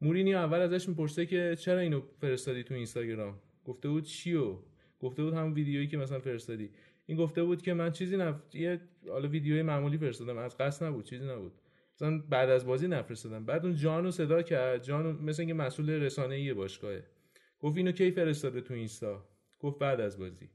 مورینیو 0.00 0.36
اول 0.36 0.60
ازش 0.60 0.88
می‌پرسه 0.88 1.26
که 1.26 1.56
چرا 1.58 1.78
اینو 1.78 2.00
فرستادی 2.20 2.62
تو 2.62 2.74
اینستاگرام؟ 2.74 3.38
گفته 3.64 3.88
بود 3.88 4.04
چیو؟ 4.04 4.56
گفته 5.00 5.22
بود 5.22 5.34
همون 5.34 5.52
ویدیویی 5.52 5.86
که 5.86 5.96
مثلا 5.96 6.18
فرستادی. 6.18 6.70
این 7.10 7.18
گفته 7.18 7.44
بود 7.44 7.62
که 7.62 7.74
من 7.74 7.92
چیزی 7.92 8.16
نف... 8.16 8.54
یه 8.54 8.80
حالا 9.08 9.28
ویدیوی 9.28 9.62
معمولی 9.62 9.98
فرستادم 9.98 10.36
از 10.36 10.56
قصد 10.56 10.84
نبود 10.86 11.04
چیزی 11.04 11.24
نبود. 11.26 11.52
مثلا 11.94 12.18
بعد 12.18 12.50
از 12.50 12.66
بازی 12.66 12.88
نفرستادم. 12.88 13.44
بعد 13.44 13.66
اون 13.66 13.74
جانو 13.74 14.10
صدا 14.10 14.42
کرد 14.42 14.82
جانو 14.82 15.12
مثل 15.22 15.42
اینکه 15.42 15.54
مسئول 15.54 15.90
رسانه‌ای 15.90 16.54
باشگاهه 16.54 17.04
گفت 17.60 17.76
اینو 17.76 17.92
کی 17.92 18.10
فرستاده 18.10 18.60
تو 18.60 18.74
اینستا؟ 18.74 19.28
گفت 19.58 19.78
بعد 19.78 20.00
از 20.00 20.18
بازی. 20.18 20.50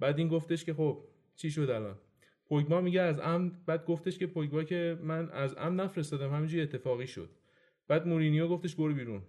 بعد 0.00 0.18
این 0.18 0.28
گفتش 0.28 0.64
که 0.64 0.74
خب 0.74 1.04
چی 1.36 1.50
شد 1.50 1.70
الان؟ 1.70 1.98
پوگبا 2.48 2.80
میگه 2.80 3.00
از 3.00 3.20
ام 3.20 3.62
بعد 3.66 3.84
گفتش 3.84 4.18
که 4.18 4.26
پوگبا 4.26 4.64
که 4.64 4.98
من 5.02 5.30
از 5.30 5.54
ام 5.58 5.80
نفرستادم 5.80 6.34
همینجوری 6.34 6.62
اتفاقی 6.62 7.06
شد. 7.06 7.30
بعد 7.88 8.06
مورینیو 8.06 8.48
گفتش 8.48 8.74
برو 8.74 8.94
بیرون. 8.94 9.22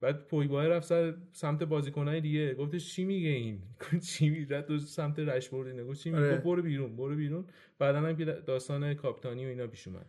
بعد 0.00 0.26
پویبا 0.26 0.62
رفت 0.62 0.86
سر 0.86 1.14
سمت 1.32 1.62
بازیکنای 1.62 2.20
دیگه. 2.20 2.54
گفتش 2.54 2.94
چی 2.94 3.04
میگه 3.04 3.28
این؟ 3.28 3.62
چی 4.08 4.30
میگه 4.30 4.62
تو 4.62 4.78
سمت 4.78 5.18
رشفورد 5.18 5.68
اینا 5.68 5.84
گفت 5.84 6.00
چی 6.00 6.10
میگه 6.10 6.26
آره. 6.26 6.38
برو 6.38 6.62
بیرون 6.62 6.96
برو 6.96 7.16
بیرون. 7.16 7.44
بعدا 7.78 8.00
هم 8.00 8.16
که 8.16 8.24
داستان 8.24 8.94
کاپتانی 8.94 9.44
و 9.46 9.48
اینا 9.48 9.66
پیش 9.66 9.88
اومد. 9.88 10.06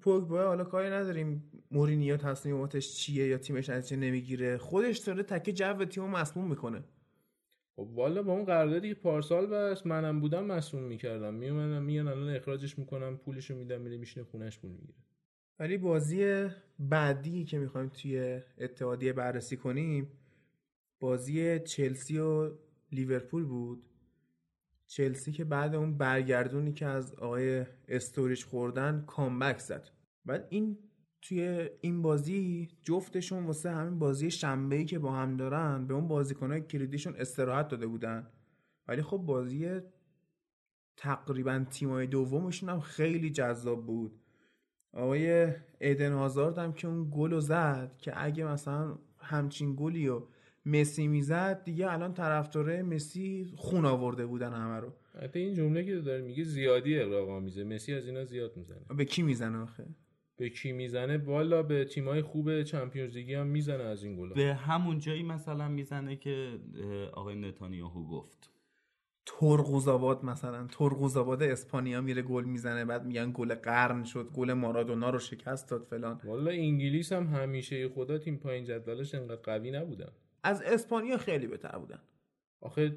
پوگبا 0.00 0.44
حالا 0.44 0.64
کاری 0.64 0.90
نداریم 0.90 1.50
مورینیو 1.70 2.16
تصمیماتش 2.16 2.94
چیه 2.94 3.26
یا 3.26 3.38
تیمش 3.38 3.70
نتیجه 3.70 3.96
نمی‌گیره. 3.96 4.58
خودش 4.58 4.98
داره 4.98 5.22
تکه 5.22 5.52
جو 5.52 5.84
تیمو 5.84 6.08
مسموم 6.08 6.50
می‌کنه. 6.50 6.84
خب 7.76 7.88
والا 7.94 8.22
با 8.22 8.32
اون 8.32 8.44
قراردادی 8.44 8.88
که 8.88 8.94
پارسال 8.94 9.46
بست 9.46 9.86
منم 9.86 10.20
بودم 10.20 10.44
مسئول 10.44 10.82
می‌کردم. 10.82 11.34
میومدم 11.34 11.82
میان 11.82 12.08
الان 12.08 12.36
اخراجش 12.36 12.78
می‌کنم 12.78 13.16
پولشو 13.16 13.54
میدم 13.54 13.80
میره 13.80 13.96
میشینه 13.96 14.26
خونش 14.26 14.58
پول 14.58 14.70
می‌گیره. 14.70 14.98
ولی 15.60 15.78
بازی 15.78 16.48
بعدی 16.78 17.44
که 17.44 17.58
می‌خوایم 17.58 17.88
توی 17.88 18.40
اتحادیه 18.58 19.12
بررسی 19.12 19.56
کنیم 19.56 20.08
بازی 21.00 21.58
چلسی 21.58 22.18
و 22.18 22.50
لیورپول 22.92 23.44
بود. 23.44 23.82
چلسی 24.86 25.32
که 25.32 25.44
بعد 25.44 25.74
اون 25.74 25.98
برگردونی 25.98 26.72
که 26.72 26.86
از 26.86 27.14
آقای 27.14 27.66
استوریج 27.88 28.44
خوردن 28.44 29.04
comeback 29.06 29.58
زد. 29.58 29.88
بعد 30.24 30.46
این 30.50 30.78
توی 31.22 31.70
این 31.80 32.02
بازی 32.02 32.68
جفتشون 32.82 33.44
واسه 33.44 33.70
همین 33.70 33.98
بازی 33.98 34.30
شنبه 34.30 34.84
که 34.84 34.98
با 34.98 35.12
هم 35.12 35.36
دارن 35.36 35.86
به 35.86 35.94
اون 35.94 36.08
بازیکنهای 36.08 36.60
کلیدیشون 36.60 37.16
استراحت 37.16 37.68
داده 37.68 37.86
بودن. 37.86 38.26
ولی 38.88 39.02
خب 39.02 39.16
بازی 39.16 39.80
تقریبا 40.96 41.64
تیمای 41.70 42.06
دومشون 42.06 42.68
هم 42.68 42.80
خیلی 42.80 43.30
جذاب 43.30 43.86
بود. 43.86 44.19
آقای 44.92 45.52
ایدن 45.80 46.12
هازارد 46.12 46.58
هم 46.58 46.72
که 46.72 46.88
اون 46.88 47.10
گل 47.10 47.30
رو 47.30 47.40
زد 47.40 47.96
که 47.98 48.12
اگه 48.24 48.44
مثلا 48.44 48.98
همچین 49.18 49.74
گلی 49.78 50.08
و 50.08 50.22
مسی 50.66 51.08
می‌زد 51.08 51.64
دیگه 51.64 51.92
الان 51.92 52.14
طرفدارای 52.14 52.82
مسی 52.82 53.52
خون 53.56 53.84
آورده 53.84 54.26
بودن 54.26 54.52
همه 54.52 54.80
رو. 54.80 54.92
حتی 55.22 55.38
این 55.38 55.54
جمله 55.54 55.84
که 55.84 55.96
داره 55.96 56.22
میگه 56.22 56.44
زیادی 56.44 56.98
اغراق 56.98 57.28
آمیزه. 57.28 57.64
مسی 57.64 57.94
از 57.94 58.06
اینا 58.06 58.24
زیاد 58.24 58.56
می‌زنه. 58.56 58.80
به 58.96 59.04
کی 59.04 59.22
می‌زنه 59.22 59.58
آخه؟ 59.58 59.86
به 60.36 60.48
کی 60.48 60.72
می‌زنه؟ 60.72 61.18
والا 61.18 61.62
به 61.62 61.84
تیمای 61.84 62.22
خوب 62.22 62.62
چمپیونز 62.62 63.14
لیگی 63.14 63.34
هم 63.34 63.46
می‌زنه 63.46 63.82
از 63.82 64.04
این 64.04 64.16
گلا 64.16 64.34
به 64.34 64.54
همون 64.54 64.98
جایی 64.98 65.22
مثلا 65.22 65.68
می‌زنه 65.68 66.16
که 66.16 66.58
آقای 67.12 67.34
نتانیاهو 67.34 68.08
گفت. 68.08 68.50
ترقوزآباد 69.26 70.24
مثلا. 70.24 70.66
ترقوزآباد 70.66 71.42
اسپانیا 71.42 72.00
میره 72.00 72.22
گل 72.22 72.44
می‌زنه 72.44 72.84
بعد 72.84 73.04
میگن 73.06 73.30
گل 73.34 73.54
قرن 73.54 74.04
شد 74.04 74.30
گل 74.34 74.52
مارادونا 74.52 75.10
رو 75.10 75.18
شکست 75.18 75.70
داد 75.70 75.84
فلان. 75.84 76.20
والا 76.24 76.50
انگلیس 76.50 77.12
هم 77.12 77.26
همیشه 77.26 77.88
خدا 77.88 78.18
تیم 78.18 78.36
پایین 78.36 78.64
جدولش 78.64 79.14
انقدر 79.14 79.36
قوی 79.42 79.70
نبودن. 79.70 80.10
از 80.42 80.62
اسپانیا 80.62 81.18
خیلی 81.18 81.46
بهتر 81.46 81.78
بودن. 81.78 81.98
آخه 82.60 82.96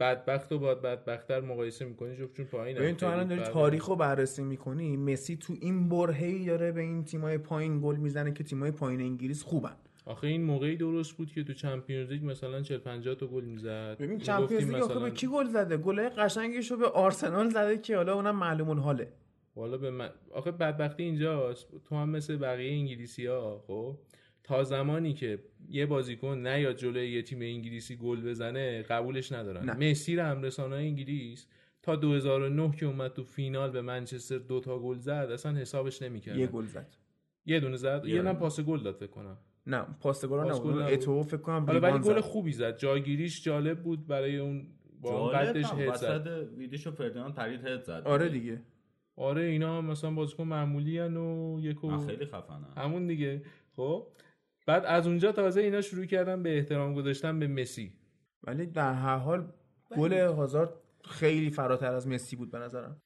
بدبخت 0.00 0.52
و 0.52 0.58
باد 0.58 0.82
بدبختتر 0.82 1.40
مقایسه 1.40 1.84
می‌کنی 1.84 2.16
جفتشون 2.16 2.46
پایین 2.46 2.78
ببین 2.78 2.96
تو 2.96 3.06
الان 3.06 3.28
داری 3.28 3.42
تاریخ 3.42 3.88
رو 3.88 3.96
بررسی 3.96 4.42
می‌کنی 4.42 4.96
مسی 4.96 5.36
تو 5.36 5.56
این 5.60 5.88
برهی 5.88 6.46
داره 6.46 6.72
به 6.72 6.80
این 6.80 7.04
تیمای 7.04 7.38
پایین 7.38 7.80
گل 7.80 7.96
می‌زنه 7.96 8.32
که 8.32 8.44
تیمای 8.44 8.70
پایین 8.70 9.00
انگلیس 9.00 9.42
خوبن. 9.42 9.76
آخه 10.04 10.26
این 10.26 10.42
موقعی 10.42 10.76
درست 10.76 11.12
بود 11.12 11.32
که 11.32 11.44
تو 11.44 11.52
Champions 11.52 12.10
League 12.10 12.24
مثلا 12.24 12.62
40 12.62 12.78
50 12.78 13.14
تا 13.14 13.26
گل 13.26 13.44
می‌زد. 13.44 13.96
ببین 14.00 14.18
Champions 14.18 14.70
League 14.70 14.82
آخه 14.82 15.00
به 15.00 15.10
کی 15.10 15.26
گل 15.26 15.46
زده؟ 15.46 15.76
گلای 15.76 16.08
قشنگش 16.08 16.70
رو 16.70 16.76
به 16.76 16.86
آرسنال 16.86 17.48
زده 17.48 17.78
که 17.78 17.96
حالا 17.96 18.14
اونم 18.14 18.36
معلوم 18.36 18.70
الحاله 18.70 19.12
والا 19.56 19.76
به 19.76 19.90
من... 19.90 20.10
آخه 20.32 20.50
بدبختی 20.50 21.02
اینجاست. 21.02 21.66
تو 21.84 21.96
هم 21.96 22.08
مثل 22.08 22.36
بقیه 22.36 22.72
انگلیسی 22.72 23.26
ها 23.26 23.64
خب؟ 23.66 23.98
تا 24.44 24.64
زمانی 24.64 25.14
که 25.14 25.38
یه 25.68 25.86
بازیکن 25.86 26.46
نیاد 26.46 26.76
جلوی 26.76 27.10
یه 27.10 27.22
تیم 27.22 27.40
انگلیسی 27.40 27.96
گل 27.96 28.20
بزنه 28.20 28.82
قبولش 28.82 29.32
ندارن. 29.32 29.70
نه. 29.70 29.90
مسی 29.90 30.18
هم 30.18 30.42
رسانه‌های 30.42 30.86
انگلیس 30.86 31.46
تا 31.82 31.96
2009 31.96 32.76
که 32.76 32.86
اومد 32.86 33.12
تو 33.12 33.24
فینال 33.24 33.70
به 33.70 33.82
منچستر 33.82 34.38
دو 34.38 34.60
تا 34.60 34.78
گل 34.78 34.98
زد 34.98 35.28
اصلا 35.32 35.52
حسابش 35.52 36.02
نمی‌کردن 36.02 36.38
یه 36.38 36.46
گل 36.46 36.66
زد. 36.66 36.96
یه 37.46 37.60
دونه 37.60 37.76
زد. 37.76 38.02
یه. 38.06 38.22
نه 38.22 38.32
پاس 38.32 38.60
گل 38.60 38.82
داد 38.82 38.94
فکر 38.94 39.10
کنم. 39.10 39.38
نه 39.66 39.86
پاس 40.00 40.24
گل 40.24 40.50
نبود. 40.50 40.82
اتو 40.82 41.22
فکر 41.22 41.36
کنم 41.36 41.66
ولی 41.66 41.98
گل. 41.98 42.20
خوبی 42.20 42.52
زد. 42.52 42.78
جایگیریش 42.78 43.44
جالب 43.44 43.82
بود 43.82 44.06
برای 44.06 44.38
اون 44.38 44.66
با 45.00 45.28
قدش. 45.28 45.72
هد 45.72 45.94
زد. 45.94 46.26
وسط 46.26 46.48
ویدیشو 46.56 46.90
فردیناند 46.90 47.34
پرید 47.34 47.66
هد 47.66 47.82
زد. 47.82 48.02
آره 48.04 48.28
دیگه. 48.28 48.62
آره 49.16 49.42
اینا 49.42 49.80
مثلا 49.80 50.10
بازیکن 50.10 50.44
معمولی 50.44 50.98
هن 50.98 51.16
و 51.16 51.58
یک 51.60 51.84
و 51.84 51.90
من 51.90 52.06
خیلی 52.06 52.26
خفنم 52.26 52.72
همون 52.76 53.06
دیگه. 53.06 53.42
خب 53.76 54.06
بعد 54.66 54.84
از 54.84 55.06
اونجا 55.06 55.32
تازه 55.32 55.60
اینا 55.60 55.80
شروع 55.80 56.04
کردن 56.04 56.42
به 56.42 56.56
احترام 56.56 56.94
گذاشتن 56.94 57.38
به 57.38 57.46
مسی. 57.46 57.92
ولی 58.42 58.66
در 58.66 58.92
هر 58.92 59.16
حال 59.16 59.52
گل 59.96 60.12
هازارد 60.12 60.72
خیلی 61.04 61.50
فراتر 61.50 61.94
از 61.94 62.08
مسی 62.08 62.36
بود 62.36 62.50
به 62.50 62.58
نظرم. 62.58 63.02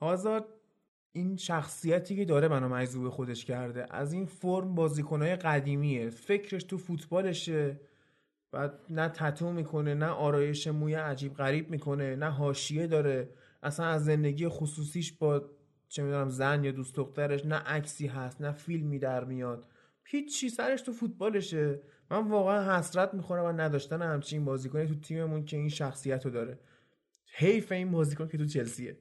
هازارد 0.00 0.44
این 1.16 1.36
شخصیتی 1.36 2.16
که 2.16 2.24
داره 2.24 2.48
منو 2.48 2.68
مجذوب 2.68 3.08
خودش 3.08 3.44
کرده 3.44 3.86
از 3.90 4.12
این 4.12 4.26
فرم 4.26 4.74
بازیکنهای 4.74 5.36
قدیمیه. 5.36 6.10
فکرش 6.10 6.64
تو 6.64 6.78
فوتبالشه. 6.78 7.80
بعد 8.52 8.80
نه 8.90 9.08
تتو 9.08 9.52
می‌کنه 9.52 9.94
نه 9.94 10.06
آرایش 10.06 10.66
موی 10.66 10.94
عجیب 10.94 11.34
غریب 11.34 11.70
می‌کنه 11.70 12.16
نه 12.16 12.30
حاشیه 12.30 12.86
داره. 12.86 13.28
اصلا 13.62 13.86
از 13.86 14.04
زندگی 14.04 14.48
خصوصیش 14.48 15.12
با 15.12 15.50
چه 15.88 16.02
می‌دونم 16.02 16.28
زن 16.28 16.64
یا 16.64 16.72
دوست 16.72 16.94
دخترش 16.94 17.46
نه 17.46 17.56
عکسی 17.56 18.06
هست 18.06 18.40
نه 18.40 18.52
فیلمی 18.52 18.98
در 18.98 19.24
میاد. 19.24 19.68
هیچ 20.04 20.54
سرش 20.54 20.82
تو 20.82 20.92
فوتبالشه. 20.92 21.80
من 22.10 22.28
واقعا 22.28 22.78
حسرت 22.78 23.14
می‌خورم 23.14 23.44
و 23.44 23.52
نداشتن 23.52 24.02
همچین 24.02 24.44
بازیکنی 24.44 24.86
تو 24.86 24.94
تیممون 24.94 25.44
که 25.44 25.56
این 25.56 25.68
شخصیت 25.68 26.24
رو 26.24 26.30
داره. 26.30 26.58
حیف 27.32 27.72
این 27.72 27.90
بازیکن 27.90 28.28
که 28.28 28.38
تو 28.38 28.44
چلسیه. 28.44 28.96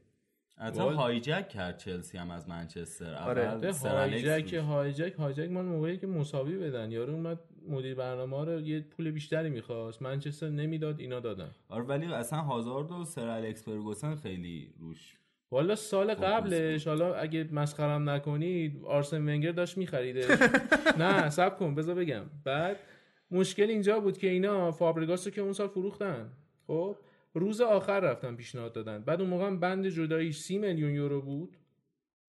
وال- 0.58 0.96
هایجک 0.96 1.50
کرد 1.50 1.78
چلسی 1.78 2.18
هم 2.18 2.32
از 2.32 2.50
منچستر. 2.50 3.16
آره. 3.16 3.50
هایجک. 3.84 4.54
هایجک 4.54 5.14
هایجک 5.14 5.52
من 5.52 5.66
موقعی 5.66 5.98
که 5.98 6.08
مساوی 6.08 6.58
بدن. 6.58 6.92
یارو 6.92 7.14
اومد 7.14 7.40
مدیر 7.70 7.96
برنامه 7.96 8.46
رو 8.46 8.62
یه 8.62 8.80
پول 8.82 9.12
بیشتری 9.12 9.50
می‌خواست. 9.50 10.02
منچستر 10.02 10.50
نمی‌داد 10.50 11.00
اینا 11.00 11.20
دادن. 11.20 11.52
آره 11.70 11.84
ولی 11.84 12.06
اصلا 12.14 12.40
هازارد 12.40 12.92
و 12.92 13.06
سر 13.06 13.28
الکس 13.28 13.64
فرگوسن 13.66 14.16
خیلی 14.16 14.74
روش. 14.80 15.18
والا 15.52 15.76
سال 15.76 16.14
قبلش 16.14 16.88
حالا 16.88 17.16
اگه 17.16 17.48
مسخرم 17.52 18.10
نکنید 18.10 18.84
آرسن 18.86 19.22
ونگر 19.22 19.52
داشت 19.52 19.78
میخریده 19.78 20.28
نه 21.00 21.30
سب 21.30 21.58
کن 21.58 21.76
بذار 21.76 21.96
بگم. 21.96 22.24
بعد 22.44 22.78
مشکل 23.32 23.64
اینجا 23.70 24.00
بود 24.00 24.18
که 24.18 24.30
اینا 24.30 24.72
فابرگاس 24.72 25.28
رو 25.28 25.34
که 25.34 25.42
اون 25.42 25.54
سال 25.54 25.68
فروختن. 25.68 26.30
خب؟ 26.68 26.96
روز 27.34 27.62
آخر 27.62 28.00
رفتن 28.00 28.36
پیشنهاد 28.36 28.74
دادن. 28.74 29.04
بعد 29.04 29.22
اون 29.22 29.30
موقع 29.30 29.46
هم 29.46 29.60
بند 29.60 29.88
جداییش 29.88 30.38
سی 30.38 30.58
میلیون 30.58 30.92
یورو 30.94 31.22
بود. 31.22 31.58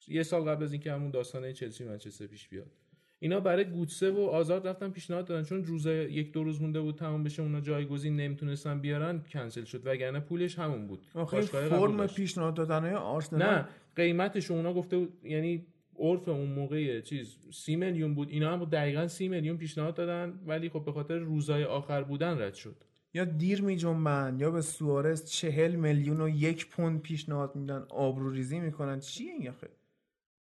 یه 0.09 0.23
سال 0.23 0.43
قبل 0.43 0.63
از 0.63 0.73
اینکه 0.73 0.93
همون 0.93 1.11
داستانه 1.11 1.53
چلسی 1.53 1.85
منچستر 1.85 2.27
پیش 2.27 2.49
بیاد. 2.49 2.71
اینا 3.19 3.41
برای 3.41 3.65
گوتسه 3.65 4.11
و 4.11 4.21
آزاد 4.21 4.69
رفتن 4.69 4.91
پیشنهاد 4.91 5.25
دادن. 5.25 5.43
چون 5.43 5.65
روز 5.65 5.87
یک 5.87 6.33
دو 6.33 6.45
روز 6.45 6.63
مونده 6.63 6.81
بود 6.81 6.97
تمام 6.97 7.25
بشه 7.25 7.43
اونا 7.43 7.61
جایگزین 7.61 8.17
نمی‌تونستن 8.17 8.81
بیارن 8.81 9.23
کنسل 9.31 9.65
شد. 9.65 9.87
وگرنه 9.87 10.21
پولش 10.21 10.59
همون 10.59 10.87
بود. 10.87 11.07
آخه 11.15 11.41
فرم. 11.41 12.07
پیشنهاد 12.07 12.55
دادن 12.55 12.93
آرسنال 12.93 13.43
نه 13.43 13.69
قیمتش 13.97 14.51
اونا 14.51 14.75
گفته 14.75 14.99
بود 14.99 15.13
یعنی 15.25 15.67
عرف 15.99 16.29
اون 16.29 16.51
موقع 16.51 17.01
چیز 17.01 17.39
سی 17.53 17.77
میلیون 17.77 18.15
بود. 18.15 18.29
اینا 18.31 18.53
هم 18.53 18.65
دقیقا 18.65 19.09
سی 19.09 19.29
میلیون 19.29 19.57
پیشنهاد 19.57 19.95
دادن 19.95 20.41
ولی 20.47 20.69
خب 20.69 20.85
به 20.85 20.93
خاطر 20.93 21.19
روزای 21.19 21.65
آخر 21.65 22.03
بودن 22.03 22.43
رد 22.43 22.55
شد. 22.55 22.77
یا 23.15 23.25
دیر 23.25 23.63
می 23.63 23.77
جنبن 23.77 24.37
یا 24.39 24.51
به 24.51 24.63
سوارز 24.63 25.25
چهل 25.25 25.75
میلیون 25.75 26.21
و 26.21 26.29
یک 26.29 26.69
پوند 26.69 27.01
پیشنهاد 27.03 27.57
میدن 27.57 27.87
آبروریزی 27.91 28.61
می‌کنن. 28.61 29.01
چیه 29.01 29.33
این 29.33 29.49
آخه؟ 29.49 29.69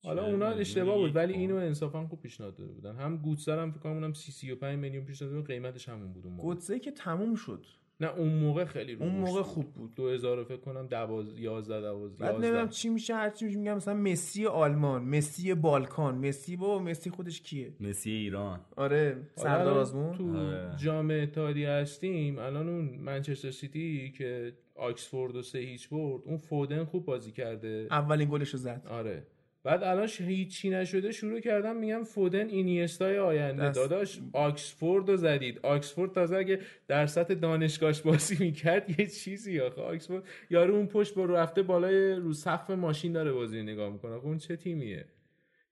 حالا 0.04 0.26
اونا 0.26 0.46
اشتباه 0.46 0.98
بود 0.98 1.16
ولی. 1.16 1.32
اینو 1.32 1.56
انصافا 1.56 2.06
خوب 2.06 2.20
پیشنهاد 2.20 2.56
داده 2.56 2.72
بودن. 2.72 2.96
هم 2.96 3.16
گوتسر 3.16 3.58
هم 3.58 3.70
فکر 3.70 3.80
کنم 3.80 3.92
اونم 3.92 4.12
30 4.12 4.32
35 4.32 4.78
میلیون 4.78 5.04
پیشنهاد 5.04 5.46
قیمتش 5.46 5.88
همون 5.88 6.12
بود 6.12 6.26
اون 6.26 6.78
که 6.78 6.90
تموم 6.90 7.34
شد. 7.34 7.66
نه 8.03 8.09
اون 8.16 8.28
موقع 8.32 8.64
خیلی 8.64 8.94
رو 8.94 9.03
اون 9.03 9.12
موقع 9.14 9.32
بود. 9.32 9.42
خوب 9.42 9.72
بود. 9.72 9.94
2000 9.94 10.44
فکر 10.44 10.57
کنم 10.57 10.86
12 10.86 11.40
11 11.40 11.80
12 11.80 12.16
بعد 12.18 12.34
نمی‌دونم 12.34 12.68
چی 12.68 12.88
میشه 12.88 13.14
هر 13.14 13.30
چی 13.30 13.44
میشه 13.44 13.59
میگم 13.59 13.74
مثلا 13.76 13.94
مسی 13.94 14.46
آلمان 14.46 15.05
مسی 15.05 15.55
بالکان 15.55 16.28
مسی 16.28 16.57
با 16.57 16.78
مسی 16.78 17.11
خودش 17.11 17.40
کیه؟ 17.40 17.72
مسی 17.80 18.11
ایران. 18.11 18.61
آره 18.76 19.16
حالا 19.36 19.48
سردار 19.48 19.68
الان 19.68 19.80
آزمون. 19.80 20.12
تو 20.12 20.36
آره. 20.38 20.76
جام 20.76 21.11
اتحادیه 21.11 21.70
هستیم 21.70 22.38
الان 22.38 22.68
اون 22.68 22.98
منچستر 23.00 23.50
سیتی 23.50 24.12
که 24.18 24.53
آکسفورد 24.74 25.36
و 25.36 25.42
سه 25.42 25.59
هیچ 25.59 25.88
برد 25.88 26.22
اون 26.24 26.36
فودن 26.36 26.84
خوب 26.84 27.05
بازی 27.05 27.32
کرده. 27.32 27.86
اولین 27.90 28.28
گلش 28.28 28.50
رو 28.50 28.59
زد. 28.59 28.86
آره. 28.90 29.26
بعد 29.64 29.82
الان 29.82 30.08
هیچی 30.18 30.70
نشده 30.70 31.12
شروع 31.12 31.40
کردم 31.40 31.76
میگم 31.76 32.04
فودن 32.04 32.48
اینیستای 32.48 33.18
آینده. 33.18 33.62
دست- 33.62 33.78
داداش 33.78 34.20
آکسفورد 34.32 35.08
رو 35.10 35.16
زدید. 35.16 35.58
آکسفورد 35.62 36.12
تازه 36.12 36.36
اگه 36.36 36.60
در 36.88 37.06
سطح 37.06 37.34
دانشگاهش 37.34 38.00
بازی 38.00 38.44
می‌کرد 38.44 39.00
یه 39.00 39.06
چیزی 39.06 39.60
آخه. 39.60 39.80
آکسفورد 39.82 40.24
یارو 40.50 40.74
اون 40.74 40.86
پشت 40.86 41.14
با 41.14 41.24
رفته 41.24 41.62
بالای 41.62 42.12
رو 42.14 42.32
سقف 42.32 42.70
ماشین 42.70 43.12
داره 43.12 43.32
بازی 43.32 43.62
نگاه 43.62 43.92
می‌کنه. 43.92 44.12
آخه 44.14 44.26
اون 44.26 44.38
چه 44.38 44.56
تیمیه؟ 44.56 45.04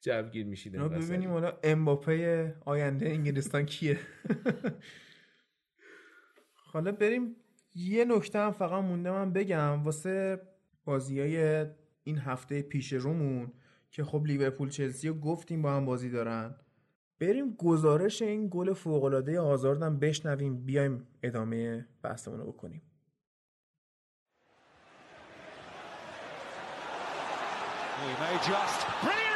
جوگیر 0.01 0.47
میشید 0.47 0.73
ببینیم 0.73 1.31
حالا 1.31 1.53
امباپه 1.65 2.55
آینده 2.65 3.09
انگلستان 3.09 3.67
کیه. 3.67 3.99
حالا 6.73 6.93
بریم. 6.93 7.37
یه 7.75 8.05
نکته 8.05 8.39
هم 8.39 8.53
فقط 8.53 8.85
مونده 8.85 9.11
من 9.11 9.33
بگم. 9.33 9.85
واسه 9.85 10.41
بازی 10.85 11.21
های 11.21 11.67
این 12.05 12.19
هفته 12.19 12.63
پیش 12.63 12.93
رومون 12.93 13.53
که 13.91 14.05
خب 14.05 14.23
لیورپول 14.27 14.71
چلسی 14.71 15.09
رو 15.09 15.15
گفتیم 15.15 15.63
با 15.63 15.73
هم 15.73 15.85
بازی 15.85 16.11
دارن. 16.11 16.55
بریم 17.21 17.55
گزارش 17.55 18.23
این 18.23 18.49
گل 18.51 18.73
فوق‌العاده 18.73 19.41
آزاردم 19.41 19.99
بشنویم. 19.99 20.65
بیایم 20.65 21.07
ادامه 21.23 21.87
بحثمون 22.03 22.39
رو 22.41 22.53
بکنیم. 22.53 22.83
May 28.21 28.39
just. 28.49 28.81
Brilliant. 29.03 29.30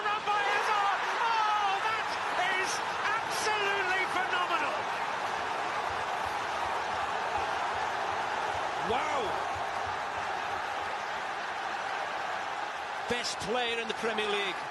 Best 13.11 13.37
player 13.47 13.79
in 13.83 13.89
the 13.89 13.99
Premier 14.05 14.31
League. 14.39 14.63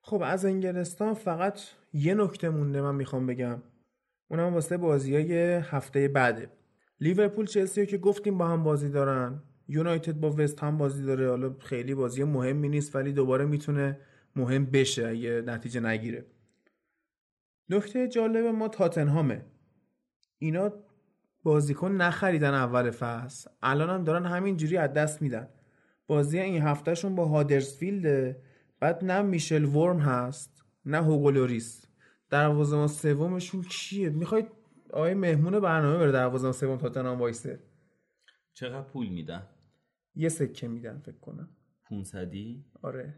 خب 0.00 0.22
از 0.24 0.44
انگلستان 0.44 1.14
فقط 1.14 1.60
یه 1.92 2.14
نکته 2.14 2.48
مونده 2.48 2.80
من 2.80 2.94
می‌خوام 2.94 3.26
بگم. 3.26 3.62
اونم 4.28 4.54
واسه 4.54 4.76
بازی 4.76 5.14
های 5.14 5.34
هفته 5.54 6.08
بعده. 6.08 6.50
لیورپول 7.00 7.46
چلسی 7.46 7.86
که 7.86 7.98
گفتیم 7.98 8.38
با 8.38 8.48
هم 8.48 8.64
بازی 8.64 8.88
دارن. 8.88 9.42
یونایتد 9.68 10.12
با 10.12 10.30
وست 10.38 10.62
هم 10.62 10.78
بازی 10.78 11.02
داره. 11.02 11.28
حالا 11.30 11.54
خیلی 11.60 11.94
بازی 11.94 12.24
مهمی 12.24 12.68
نیست 12.68 12.96
ولی 12.96 13.12
دوباره 13.12 13.44
می‌تونه 13.44 14.00
مهم 14.36 14.66
بشه 14.66 15.08
اگه 15.08 15.42
نتیجه 15.46 15.80
نگیره. 15.80 16.26
نکته 17.68 18.08
جالب 18.08 18.46
ما 18.46 18.68
تاتنهامه. 18.68 19.44
اینا 20.38 20.72
بازیکن 21.44 21.92
نخریدن 21.92 22.54
اول 22.54 22.90
فصل. 22.90 23.50
الان 23.62 23.90
هم 23.90 24.04
دارن 24.04 24.26
همینجوری 24.26 24.76
از 24.76 24.92
دست 24.92 25.22
میدن. 25.22 25.48
بازی 26.06 26.38
این 26.38 26.62
هفتهشون 26.62 27.14
با 27.14 27.26
هادرسفیلده 27.26 28.42
بعد 28.80 29.04
نه 29.04 29.22
میشل 29.22 29.64
ورم 29.64 29.98
هست 29.98 30.64
نه 30.86 31.02
هوگولوریس 31.02 31.86
دروازه‌بان 32.30 32.88
سومشون 32.88 33.62
کیه؟ 33.62 34.10
می‌خواید 34.10 34.48
آقای 34.92 35.14
مهمون 35.14 35.60
برنامه 35.60 35.98
بره 35.98 36.12
دروازه‌بان 36.12 36.52
سوم 36.52 36.76
تاتنهام 36.76 37.18
وایسه. 37.18 37.62
چقدر 38.54 38.82
پول 38.82 39.08
میدن؟ 39.08 39.46
یه 40.14 40.28
سکه 40.28 40.68
میدن 40.68 40.98
فکر 40.98 41.18
کنم. 41.18 41.48
500 41.84 42.32
آره. 42.82 43.14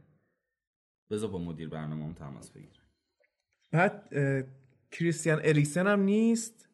بذار 1.10 1.30
با 1.30 1.38
مدیر 1.38 1.68
برنامه 1.68 2.14
تماس 2.14 2.50
بگیر 2.50 2.82
بعد 3.70 4.08
کریستیان 4.90 5.40
اریکسن 5.44 5.86
هم 5.86 6.00
نیست. 6.00 6.65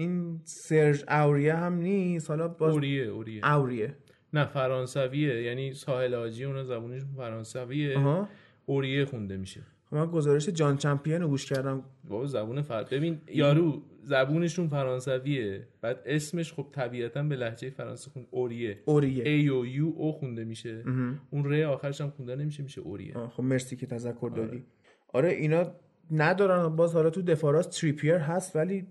این 0.00 0.40
سرژ 0.44 1.04
اوریه 1.08 1.54
هم 1.54 1.74
نیست. 1.74 2.30
حالا 2.30 2.48
باز 2.48 2.72
اوریه 2.74 3.04
اوریه. 3.04 3.46
اوریه. 3.46 3.94
نه 4.32 4.44
فرانسویه. 4.44 5.42
یعنی 5.42 5.72
ساحل 5.72 6.14
آجی 6.14 6.44
اون 6.44 6.64
زبونش 6.64 7.02
فرانسویه. 7.16 7.98
آها. 7.98 8.28
اوریه 8.66 9.04
خونده 9.04 9.36
میشه. 9.36 9.60
خب 9.90 9.96
من 9.96 10.06
گزارش 10.06 10.48
جان 10.48 10.76
چمپیون 10.76 11.20
رو 11.22 11.28
گوش 11.28 11.46
کردم. 11.46 11.84
بابا 12.08 12.26
زبون 12.26 12.62
فر... 12.62 12.84
ببین 12.84 13.20
یارو 13.28 13.82
زبونشون 14.02 14.68
فرانسویه. 14.68 15.68
بعد 15.80 16.02
اسمش 16.06 16.52
خب 16.52 16.66
طبیعتا 16.72 17.22
به 17.22 17.36
لهجه 17.36 17.70
فرانسه 17.70 18.10
خون 18.10 18.26
اوریه. 18.30 18.78
اوریه. 18.84 19.28
ای 19.28 19.48
و 19.48 19.66
یو 19.66 19.92
او 19.96 20.12
خونده 20.12 20.44
میشه. 20.44 20.84
اون 21.30 21.44
ر 21.44 21.64
آخرش 21.64 22.00
هم 22.00 22.10
خونده 22.10 22.36
نمیشه 22.36 22.62
میشه 22.62 22.80
اوریه. 22.80 23.14
خب 23.14 23.42
مرسی 23.42 23.76
که 23.76 23.86
تذکر 23.86 24.32
دادی. 24.36 24.64
آره 25.08 25.28
اینا 25.28 25.72
ندارن. 26.10 26.76
باز 26.76 26.94
حالا 26.94 27.10
تو 27.10 27.22
دفاراس 27.22 27.66
تریپیر 27.66 28.14
هست 28.14 28.56
ولی 28.56 28.86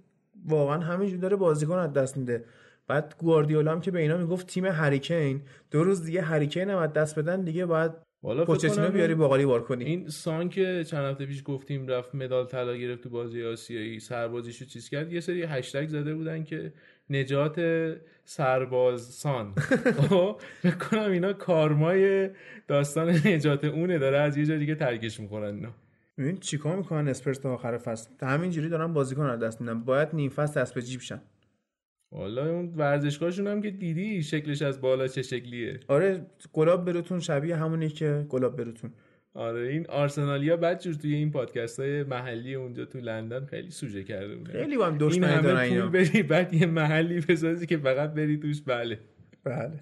واقعا 0.46 0.80
همینجور 0.80 1.20
داره 1.20 1.36
بازیکن 1.36 1.78
از 1.78 1.94
دست 1.94 2.18
میده. 2.18 2.44
بعد 2.88 3.16
گواردیولا 3.20 3.72
هم 3.72 3.82
که 3.82 3.92
به 3.92 4.00
اینا 4.00 4.18
می‌گفت 4.18 4.48
تیم 4.48 4.66
هریکین 4.66 5.42
دو 5.72 5.84
روز 5.84 6.06
دیگه 6.06 6.22
هریکین 6.22 6.70
هم 6.70 6.78
از 6.78 6.94
دست 6.94 7.20
بدن 7.20 7.42
دیگه 7.42 7.66
باید 7.66 7.92
والا 8.24 8.46
پوچتینو 8.46 8.90
بیاری 8.90 9.16
باقالی 9.16 9.46
بار 9.46 9.64
کنی. 9.64 9.86
این 9.86 10.10
سان 10.10 10.50
که 10.50 10.84
چند 10.84 11.06
هفته 11.06 11.26
پیش 11.26 11.44
گفتیم 11.46 11.88
رفت 11.88 12.16
مدال 12.16 12.46
طلا 12.46 12.76
گرفت 12.76 13.04
تو 13.04 13.10
بازی 13.10 13.44
آسیایی 13.44 14.00
سربازیشو 14.00 14.66
چیز 14.66 14.90
کرد 14.90 15.14
یه 15.14 15.20
سری 15.20 15.44
هشتگ 15.44 15.88
زده 15.88 16.16
بودن 16.16 16.44
که 16.44 16.74
نجات 17.10 17.62
سرباز 18.26 19.02
سان. 19.02 19.54
خب 20.10 20.42
فکر 20.62 20.76
کنم 20.76 21.12
اینا 21.12 21.34
کارمای 21.34 22.30
داستان 22.68 23.10
نجات 23.10 23.66
اونه 23.66 23.98
داره 23.98 24.18
از 24.18 24.38
یه 24.38 24.46
جا 24.46 24.58
دیگه 24.58 24.76
ترکش 24.76 25.20
می‌کنن 25.20 25.56
اینا. 25.56 25.74
ببین 26.20 26.38
چیکار 26.38 26.76
می‌کنن 26.76 27.08
اسپرس 27.08 27.38
تا 27.38 27.54
آخر 27.54 27.78
فصل؟ 27.78 28.10
همینجوری 28.22 28.70
دارن 28.70 28.94
بازیکن 28.94 29.26
از 29.26 29.40
دست 29.40 29.62
میدن. 29.62 29.84
باید 29.84 30.10
نیم 30.14 30.30
فصل 30.30 30.62
دست 30.62 30.74
به 30.74 30.82
جیب 30.82 31.02
شن. 31.02 31.22
والا 32.12 32.50
اون 32.52 32.74
ورزشگاهشون 32.76 33.48
هم 33.48 33.62
که 33.62 33.72
دیدی 33.72 34.24
شکلش 34.24 34.62
از 34.62 34.82
بالا 34.82 35.08
چه 35.08 35.22
شکلیه. 35.22 35.80
آره 35.88 36.26
گلاب 36.54 36.86
بروتون 36.86 37.20
شبیه 37.20 37.56
همونی 37.56 37.90
که 37.90 38.26
گلاب 38.30 38.56
بروتون 38.58 38.94
آره 39.34 39.68
این 39.68 39.86
آرسنالیا 39.90 40.58
بعد 40.58 40.82
جور 40.82 40.94
توی 40.94 41.14
این 41.14 41.32
پادکست 41.32 41.80
های 41.80 42.04
محلی 42.04 42.56
اونجا 42.56 42.86
تو 42.86 43.00
لندن 43.00 43.46
خیلی 43.46 43.72
سوژه 43.72 44.04
کرده 44.04 44.36
بودن 44.36 44.52
خیلی 44.52 44.78
با 44.78 44.86
هم 44.86 44.90
این 44.90 44.98
دشمنی 45.08 45.42
دارن 45.42 45.58
همه 45.58 45.66
اینا. 45.66 45.82
پول 45.82 45.92
بری 45.92 46.24
بعد 46.24 46.54
یه 46.54 46.66
محلی 46.66 47.20
بسازی 47.22 47.66
که 47.66 47.78
فقط 47.78 48.14
بری 48.14 48.38
توش. 48.38 48.62
بله. 48.62 49.00
بله. 49.44 49.80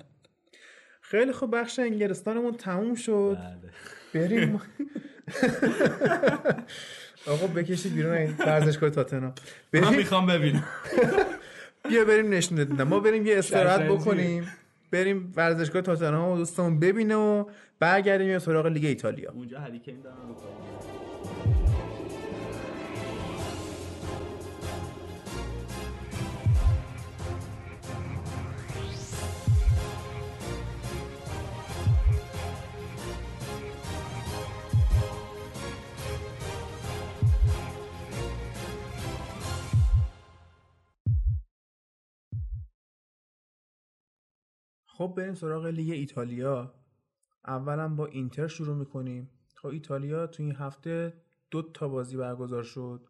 خیلی 1.01 1.31
خوب 1.31 1.55
بخش 1.55 1.79
انگلستانمون 1.79 2.51
تموم 2.51 2.95
شد. 2.95 3.37
بله. 4.13 4.27
بریم. 4.27 4.61
آقا 7.27 7.47
بکشید 7.47 7.93
بیرون 7.93 8.13
این 8.13 8.35
ورزشگاه 8.39 8.89
تاتنهام. 8.89 9.33
من 9.73 9.81
بریم. 9.81 9.97
می‌خوام 9.97 10.25
ببینم. 10.25 10.63
بیا 11.89 12.05
بریم 12.05 12.33
نشون 12.33 12.57
بدیم 12.57 12.83
ما 12.83 12.99
بریم 12.99 13.25
یه 13.25 13.37
استراحت. 13.37 13.81
بکنیم. 13.81 14.47
بریم 14.91 15.33
ورزشگاه 15.35 15.81
تاتنهام 15.81 16.31
و 16.31 16.37
دوستمون 16.37 16.79
ببینه 16.79 17.15
و 17.15 17.45
برگردیم 17.79 18.27
یه 18.27 18.39
سراغ 18.39 18.65
لیگ 18.65 18.85
ایتالیا. 18.85 19.31
اونجا 19.31 19.59
هریکین 19.59 20.01
دارن 20.01 20.15
خب 44.97 45.13
بریم 45.17 45.33
سراغ 45.33 45.65
لیگ 45.65 45.91
ایتالیا. 45.91 46.73
اولا 47.47 47.87
با 47.87 48.05
اینتر 48.05 48.47
شروع 48.47 48.75
می‌کنیم. 48.75 49.29
خب 49.55 49.67
ایتالیا 49.67 50.27
تو 50.27 50.43
این 50.43 50.55
هفته 50.55 51.13
دو 51.51 51.61
تا 51.61 51.87
بازی 51.87 52.17
برگزار 52.17 52.63
شد. 52.63 53.01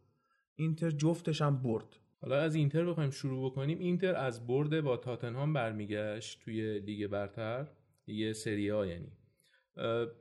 اینتر 0.55 0.91
جفتش 0.91 1.41
هم 1.41 1.61
برد. 1.61 1.99
حالا 2.21 2.37
از 2.39 2.55
اینتر 2.55 2.85
بخوایم 2.85 3.09
شروع 3.09 3.51
بکنیم. 3.51 3.79
اینتر 3.79 4.15
از 4.15 4.47
برد 4.47 4.81
با 4.81 4.97
تاتنهام 4.97 5.53
برمیگشت 5.53 6.41
توی 6.43 6.79
لیگ 6.79 7.07
برتر 7.07 7.67
لیگ 8.07 8.31
سری 8.31 8.71
آ 8.71 8.85
یعنی. 8.85 9.11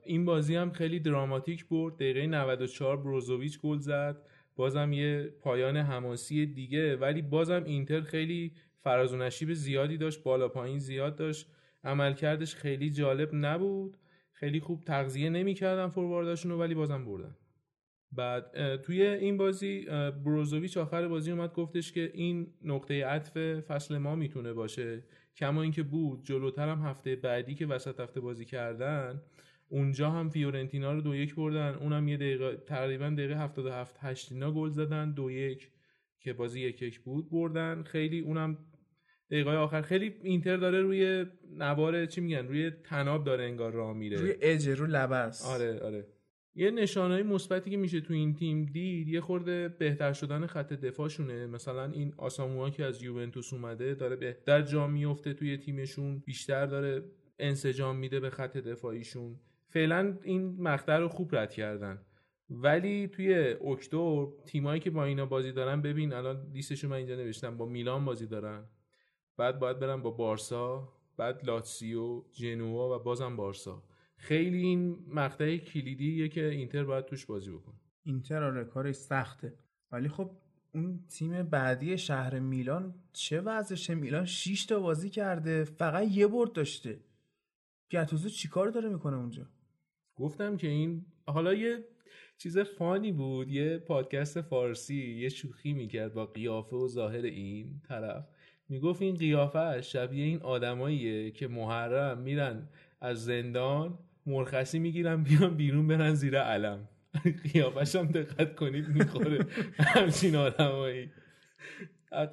این 0.03 0.25
بازی 0.25 0.55
هم 0.55 0.71
خیلی 0.71 0.99
دراماتیک 0.99 1.67
برد. 1.67 1.95
دقیقه 1.95 2.27
94 2.27 2.97
بروزوویچ 2.97 3.59
گل 3.61 3.77
زد. 3.77 4.27
بازم 4.55 4.93
یه 4.93 5.33
پایان 5.41 5.77
حماسی 5.77 6.45
دیگه 6.45 6.95
ولی 6.95 7.21
بازم 7.21 7.63
اینتر 7.63 8.01
خیلی 8.01 8.53
فراز 8.83 9.13
و 9.13 9.17
نشیب 9.17 9.53
زیادی 9.53 9.97
داشت 9.97 10.23
بالا 10.23 10.47
پایین 10.47 10.79
زیاد 10.79 11.15
داشت. 11.15 11.53
عملکردش 11.83 12.55
خیلی 12.55 12.89
جالب 12.89 13.29
نبود. 13.33 13.97
خیلی 14.31 14.59
خوب 14.59 14.83
تغذیه 14.83 15.29
نمی‌کردن 15.29 15.87
فوروارداشون 15.87 16.51
رو 16.51 16.59
ولی 16.59 16.75
بازم 16.75 17.05
بردن. 17.05 17.35
بعد 18.11 18.75
توی 18.81 19.01
این 19.01 19.37
بازی 19.37 19.85
بروزوویچ 20.25 20.77
آخر 20.77 21.07
بازی 21.07 21.31
اومد 21.31 21.53
گفتش 21.53 21.91
که 21.91 22.11
این 22.13 22.53
نقطه 22.63 23.05
عطف 23.05 23.59
فصل 23.59 23.97
ما 23.97 24.15
می‌تونه 24.15 24.53
باشه. 24.53 25.03
کما 25.35 25.61
اینکه 25.61 25.83
بود 25.83 26.23
جلوتر 26.23 26.69
هم 26.69 26.81
هفته 26.81 27.15
بعدی 27.15 27.55
که 27.55 27.65
وسط 27.65 27.99
هفته 27.99 28.19
بازی 28.19 28.45
کردن 28.45 29.21
اونجا 29.69 30.09
هم 30.11 30.29
فیورنتینا 30.29 30.93
رو 30.93 31.01
دو 31.01 31.15
یک 31.15 31.35
بردن. 31.35 31.73
اونم 31.73 32.07
یه 32.07 32.17
دقیقه 32.17 32.55
تقریبا 32.55 33.09
دقیقه 33.09 33.37
77 33.37 33.97
8 33.99 34.31
اینا 34.31 34.51
گل 34.51 34.69
زدن 34.69 35.11
دو 35.11 35.31
یک 35.31 35.71
که 36.19 36.33
بازی 36.33 36.61
یک 36.61 36.81
یک 36.81 36.99
بود 36.99 37.29
بردن. 37.29 37.83
خیلی 37.83 38.19
اونم 38.19 38.57
دقیقه 39.31 39.51
آخر. 39.51 39.81
خیلی 39.81 40.13
اینتر 40.23 40.57
داره 40.57 40.81
روی 40.81 41.25
نوار 41.57 42.05
چی 42.05 42.21
میگن؟ 42.21 42.47
روی 42.47 42.69
تناب 42.69 43.23
داره 43.23 43.43
انگار 43.43 43.71
راه 43.71 43.93
میره. 43.93 44.19
روی 44.19 44.33
اج 44.41 44.69
رو 44.69 44.85
لبه 44.85 45.15
است 45.15 45.45
آره 45.45 45.79
آره. 45.79 46.07
یه 46.55 46.71
نشانهای 46.71 47.23
مثبتی 47.23 47.69
که 47.69 47.77
میشه 47.77 48.01
تو 48.01 48.13
این 48.13 48.33
تیم 48.33 48.65
دید 48.65 49.07
یه 49.07 49.21
خورده 49.21 49.69
بهتر 49.69 50.13
شدن 50.13 50.45
خط 50.45 50.73
دفاعشونه. 50.73 51.47
مثلا 51.47 51.91
این 51.91 52.13
آساموا 52.17 52.69
که 52.69 52.85
از 52.85 53.03
یوونتوس 53.03 53.53
اومده 53.53 53.93
داره 53.93 54.15
بهتر 54.15 54.61
جا 54.61 54.87
میفته 54.87 55.33
توی 55.33 55.57
تیمشون. 55.57 56.19
بیشتر 56.25 56.65
داره 56.65 57.03
انسجام 57.39 57.97
میده 57.97 58.19
به 58.19 58.29
خط 58.29 58.57
دفاعیشون. 58.57 59.39
فعلا 59.69 60.17
این 60.23 60.61
مقطع 60.61 60.97
رو 60.97 61.07
خوب 61.07 61.35
رد 61.35 61.53
کردن. 61.53 62.01
ولی 62.49 63.07
توی 63.07 63.55
اکتبر 63.65 64.27
تیمایی 64.45 64.79
که 64.79 64.89
با 64.89 65.05
اینا 65.05 65.25
بازی 65.25 65.51
دارن 65.51 65.81
ببین 65.81 66.13
الان 66.13 66.51
لیستشو 66.53 66.87
من 66.87 66.95
اینجا 66.95 67.15
نوشتم 67.15 67.57
با 67.57 67.65
میلان 67.65 68.05
بازی 68.05 68.27
دارن. 68.27 68.65
بعد 69.37 69.59
باید 69.59 69.79
برن 69.79 70.01
با 70.01 70.11
بارسا 70.11 70.93
بعد 71.17 71.45
لاتسیو 71.45 72.23
جنوا 72.31 72.95
و 72.95 73.03
بازم 73.03 73.35
بارسا. 73.35 73.83
خیلی 74.17 74.57
این 74.57 74.97
مقطع 75.07 75.57
کلیدیه 75.57 76.29
که 76.29 76.49
اینتر 76.49 76.83
باید 76.83 77.05
توش 77.05 77.25
بازی 77.25 77.51
بکنه. 77.51 77.75
اینتر 78.03 78.43
آره 78.43 78.63
کارش 78.63 78.95
سخته. 78.95 79.53
ولی 79.91 80.09
خب 80.09 80.31
اون 80.73 80.99
تیم 81.09 81.43
بعدی 81.43 81.97
شهر 81.97 82.39
میلان 82.39 82.95
چه 83.13 83.41
وضعشه؟ 83.41 83.95
میلان 83.95 84.25
6 84.25 84.65
تا 84.65 84.79
بازی 84.79 85.09
کرده 85.09 85.63
فقط 85.63 86.07
یه 86.11 86.27
برد 86.27 86.51
داشته. 86.51 86.99
گتوزو 87.91 88.29
چیکار 88.29 88.69
داره 88.69 88.89
می‌کنه 88.89 89.17
اونجا؟ 89.17 89.45
گفتم 90.15 90.57
که 90.57 90.67
این 90.67 91.05
حالا 91.27 91.53
یه 91.53 91.85
چیز 92.37 92.57
فانی 92.57 93.11
بود 93.11 93.51
یه 93.51 93.77
پادکست 93.77 94.41
فارسی 94.41 95.19
یه 95.21 95.29
شوخی 95.29 95.73
می‌کرد 95.73 96.13
با 96.13 96.25
قیافه 96.25 96.75
و 96.75 96.87
ظاهر 96.87 97.21
این 97.21 97.81
طرف. 97.87 98.25
می‌گفت 98.69 99.01
این 99.01 99.15
قیافه 99.15 99.81
شبیه 99.81 100.25
این 100.25 100.41
آدماییه 100.41 101.31
که 101.31 101.47
محرم 101.47 102.17
میرن 102.17 102.67
از 103.01 103.25
زندان 103.25 103.99
مرخصی 104.25 104.79
می‌گیرن 104.79 105.23
بیان 105.23 105.57
بیرون 105.57 105.87
برن 105.87 106.13
زیر 106.13 106.39
علم. 106.39 106.87
قیافش 107.53 107.95
هم 107.95 108.07
دقت 108.07 108.55
کنید 108.55 108.87
می‌خوره. 108.87 109.45
همچین 109.79 110.35
آدمایی. 110.35 111.09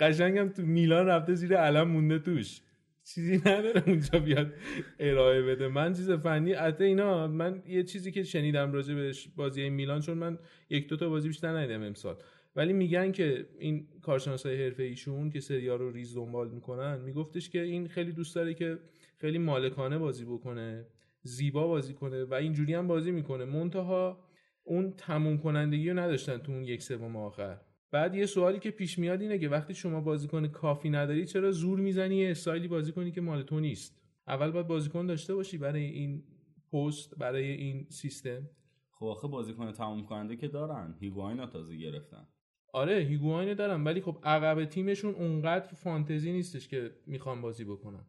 قشنگم 0.01 0.49
تو 0.49 0.62
میلان 0.62 1.07
رفته 1.07 1.35
زیر 1.35 1.57
علم 1.57 1.89
مونده 1.89 2.18
توش. 2.18 2.61
چیزی 3.05 3.37
نداره 3.37 3.82
اونجا 3.87 4.18
بیاد 4.18 4.53
ارائه 4.99 5.43
بده. 5.43 5.68
من 5.68 5.93
چیز 5.93 6.11
فنی 6.11 6.53
حتی 6.53 6.85
اینا 6.85 7.26
من 7.26 7.62
یه 7.68 7.82
چیزی 7.82 8.12
که 8.12 8.22
شنیدم 8.22 8.72
راجع 8.72 8.95
بهش 8.95 9.28
بازی 9.37 9.68
میلان 9.68 10.01
چون 10.01 10.18
من 10.18 10.39
یک 10.70 10.89
دو 10.89 10.97
تا 10.97 11.09
بازی 11.09 11.28
بیشتر 11.28 11.49
ندیدم 11.49 11.82
امسال. 11.82 12.16
ولی 12.57 12.72
میگن 12.72 13.12
که 13.12 13.48
این 13.59 13.88
کارشناسای 14.02 14.64
حرفه 14.64 14.82
ایشون 14.82 15.30
که 15.30 15.40
سریا 15.40 15.76
رو 15.76 15.90
ریز 15.90 16.14
دنبال 16.14 16.50
می‌کنن 16.50 17.00
میگفتش 17.00 17.50
که 17.50 17.62
این 17.62 17.88
خیلی 17.88 18.12
دوست 18.12 18.34
داره 18.34 18.55
که 18.55 18.78
خیلی 19.16 19.38
مالکانه 19.38 19.98
بازی 19.98 20.24
بکنه 20.24 20.86
زیبا 21.22 21.66
بازی 21.66 21.94
کنه 21.94 22.24
و 22.24 22.34
اینجوری 22.34 22.74
هم 22.74 22.86
بازی 22.86 23.11
می‌کنه. 23.11 23.44
منتها 23.44 24.24
اون 24.62 24.92
تموم 24.92 25.38
کنندگی 25.38 25.90
رو 25.90 25.98
نداشتن 25.98 26.38
تو 26.38 26.52
اون 26.52 26.64
یک 26.64 26.82
سوم 26.82 27.16
آخر. 27.16 27.61
بعد 27.90 28.14
یه 28.14 28.26
سوالی 28.26 28.59
که 28.59 28.70
پیش 28.70 28.98
میاد 28.98 29.20
اینه 29.20 29.38
که 29.38 29.48
وقتی 29.48 29.74
شما 29.74 30.00
بازیکن 30.00 30.46
کافی 30.48 30.90
نداری 30.90 31.26
چرا 31.26 31.52
زور 31.52 31.80
می‌زنی 31.80 32.16
یه 32.16 32.30
استایلی 32.30 32.68
بازی 32.68 32.92
کنی 32.92 33.11
که 33.11 33.20
مال 33.20 33.42
تو 33.42 33.61
نیست؟ 33.61 34.00
اول 34.28 34.50
باید 34.50 34.66
بازیکن 34.66 35.07
داشته 35.07 35.34
باشی 35.34 35.59
برای 35.59 35.84
این 35.84 36.24
پست 36.72 37.18
برای 37.18 37.50
این 37.50 37.86
سیستم. 37.90 38.50
خب 38.90 39.07
آخه 39.07 39.28
بازیکن 39.28 39.72
تموم 39.72 40.07
کننده 40.07 40.36
که 40.36 40.48
دارن. 40.48 40.94
هیگواین 41.00 41.46
تازه 41.46 41.76
گرفتن. 41.76 42.28
آره 42.74 42.94
هیگواین 42.94 43.54
دارن 43.54 43.84
ولی 43.84 44.00
خب 44.00 44.18
عقب 44.22 44.64
تیمشون 44.64 45.14
اونقدر 45.14 45.74
فانتزی 45.74 46.32
نیستش 46.32 46.68
که 46.68 46.90
می‌خوان 47.06 47.40
بازی 47.40 47.64
بکنن. 47.64 48.04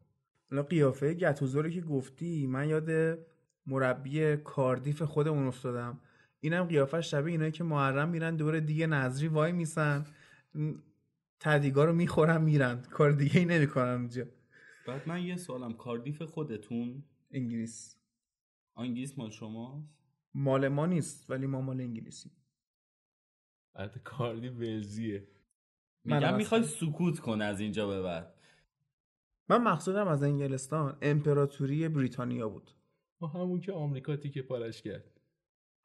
حالا 0.49 0.63
قیافه 0.63 1.13
گتوزو 1.13 1.61
رو 1.61 1.69
که 1.69 1.81
گفتی 1.81 2.47
من 2.47 2.69
یاد 2.69 3.19
مربی 3.67 4.37
کاردیف 4.37 5.01
خودمون 5.01 5.47
افتادم. 5.47 5.99
اینم 6.39 6.63
قیافه 6.63 7.01
شبیه 7.01 7.31
اینایی 7.31 7.51
که 7.51 7.63
محرم 7.63 8.09
میرن 8.09 8.35
دور 8.35 8.59
دیگه 8.59 8.87
نظری 8.87 9.27
وای 9.27 9.51
میسن. 9.51 10.05
تدیگا 11.39 11.85
رو 11.85 11.93
می‌خورن 11.93 12.41
میرن. 12.41 12.81
کار 12.81 13.11
دیگه 13.11 13.39
ای 13.39 13.45
نمی‌کنن 13.45 13.93
اونجا. 13.93 14.25
بعد 14.87 15.07
من 15.07 15.23
یه 15.23 15.37
سوالم. 15.37 15.73
کاردیف 15.73 16.21
خودتون؟ 16.21 17.03
انگلیس. 17.31 17.97
انگلیس 18.77 19.17
مال 19.17 19.29
شماست؟ 19.29 19.87
مال 20.33 20.67
ما 20.67 20.85
نیست 20.85 21.29
ولی 21.29 21.47
ما 21.47 21.61
مال 21.61 21.81
انگلیسی 21.81 22.31
بعد 23.75 23.97
کاردی 24.03 24.49
ولزیه 24.49 25.27
میگم 26.03 26.37
می‌خوای 26.37 26.63
سکوت 26.63 27.19
کن 27.19 27.41
از 27.41 27.59
اینجا 27.59 27.87
به 27.87 28.01
بعد. 28.01 28.33
من 29.49 29.63
مقصودم 29.63 30.07
از 30.07 30.23
انگلستان. 30.23 30.97
امپراتوری 31.01 31.89
بریتانیا 31.89 32.49
بود. 32.49 32.71
ما 33.21 33.27
همون 33.27 33.59
که 33.59 33.71
آمریکا 33.71 34.15
تیکه 34.15 34.41
پارش 34.41 34.81
کرد. 34.81 35.21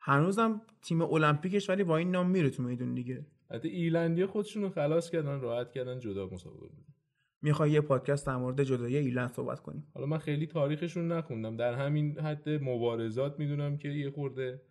هنوزم 0.01 0.63
تیم 0.83 1.03
المپیکش 1.03 1.71
ولی 1.71 1.85
با 1.85 1.97
این 1.97 2.11
نام 2.11 2.31
میره 2.31 2.51
تو 2.51 2.63
میدون 2.63 2.95
دیگه. 2.95 3.27
حتی 3.51 3.69
ایرلندی 3.69 4.27
خودشون 4.27 4.63
رو 4.63 4.71
خلاص 4.71 5.11
کردن 5.11 5.41
راحت 5.41 5.73
کردن 5.73 5.99
جدا 5.99 6.27
مسابقه 6.27 6.67
بودن 6.67 6.95
می‌خوای 7.43 7.71
یه 7.71 7.81
پادکست 7.81 8.27
در 8.27 8.37
مورد 8.37 8.65
جدایی 8.65 8.97
ایرلند 8.97 9.31
صحبت 9.31 9.61
کنیم. 9.61 9.87
حالا 9.95 10.07
من 10.07 10.19
خیلی 10.19 10.47
تاریخشون 10.47 11.13
نخوندم. 11.13 11.57
در 11.57 11.75
همین 11.75 12.19
حد 12.19 12.49
مبارزات 12.49 13.39
می‌دونم 13.39 13.77
که 13.77 13.89
یه 13.89 14.11
خورده 14.11 14.63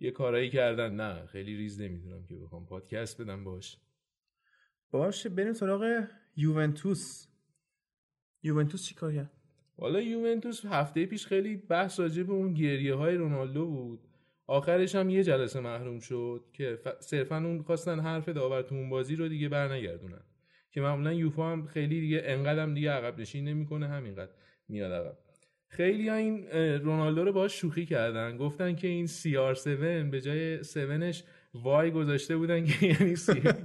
یه 0.00 0.10
کارایی 0.10 0.50
کردن. 0.50 0.94
نه 0.94 1.26
خیلی 1.26 1.56
ریز 1.56 1.80
نمی‌دونم 1.80 2.26
که 2.26 2.36
بخوام 2.36 2.66
پادکست 2.66 3.20
بدم 3.20 3.44
باش 3.44 3.76
باشه 4.90 5.28
بریم 5.28 5.52
سراغ 5.52 6.04
یوونتوس. 6.36 7.26
یوونتوس 8.42 8.84
چیکار 8.84 9.12
کرد 9.12 9.30
حالا 9.76 10.00
یوونتوس 10.00 10.64
هفته 10.64 11.06
پیش 11.06 11.26
خیلی 11.26 11.56
بحث 11.56 12.00
راجع 12.00 12.22
به 12.22 12.32
اون 12.32 12.54
گریه 12.54 12.94
های 12.94 13.14
رونالدو 13.14 13.66
بود. 13.66 14.00
آخرش 14.46 14.94
هم 14.94 15.10
یه 15.10 15.24
جلسه 15.24 15.60
محروم 15.60 16.00
شد 16.00 16.44
که 16.52 16.76
ف... 16.76 16.88
صرفا 17.00 17.36
اون 17.36 17.62
خواستن 17.62 18.00
حرف 18.00 18.28
داور 18.28 18.62
تو 18.62 18.74
اون 18.74 18.90
بازی 18.90 19.16
رو 19.16 19.28
دیگه 19.28 19.48
برنگردونن. 19.48 20.22
که 20.70 20.80
معمولا 20.80 21.12
یوفا 21.12 21.52
هم 21.52 21.66
خیلی 21.66 22.00
دیگه 22.00 22.22
انقدر 22.24 22.62
هم 22.62 22.74
دیگه 22.74 22.90
عقب 22.90 23.20
نشین 23.20 23.44
نمی‌کنه 23.44 23.88
همینقدر 23.88 24.32
میاد 24.68 24.92
عقب. 24.92 25.18
خیلی 25.68 26.08
ها 26.08 26.14
این 26.14 26.48
رونالدو 26.82 27.24
رو 27.24 27.32
باش 27.32 27.60
شوخی 27.60 27.86
کردن. 27.86 28.36
گفتن 28.36 28.74
که 28.74 28.88
این 28.88 29.06
سی 29.06 29.36
آر 29.36 29.52
7 29.52 29.68
به 30.10 30.20
جای 30.20 30.64
7ش 30.64 31.22
وای 31.54 31.90
گذاشته 31.90 32.36
بودن 32.36 32.64
که 32.64 32.86
یعنی. 32.86 33.14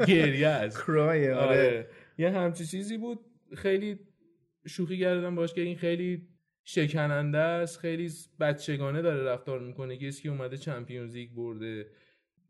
گریه 0.07 0.47
است. 0.47 0.83
کرای 0.85 1.31
آره. 1.31 1.87
یه 2.17 2.29
همچی 2.29 2.65
چیزی 2.65 2.97
بود. 2.97 3.19
خیلی 3.55 3.99
شوخی 4.67 4.99
کردم 4.99 5.35
باش 5.35 5.53
که 5.53 5.61
این 5.61 5.75
خیلی 5.75 6.27
شکننده 6.63 7.37
است. 7.37 7.79
خیلی 7.79 8.11
بچگانه 8.39 9.01
داره 9.01 9.23
رفتار 9.23 9.59
می‌کنه. 9.59 9.97
کسی 9.97 10.23
که 10.23 10.29
اومده 10.29 10.57
چمپیونز 10.57 11.15
لیگ 11.15 11.31
برده. 11.31 11.85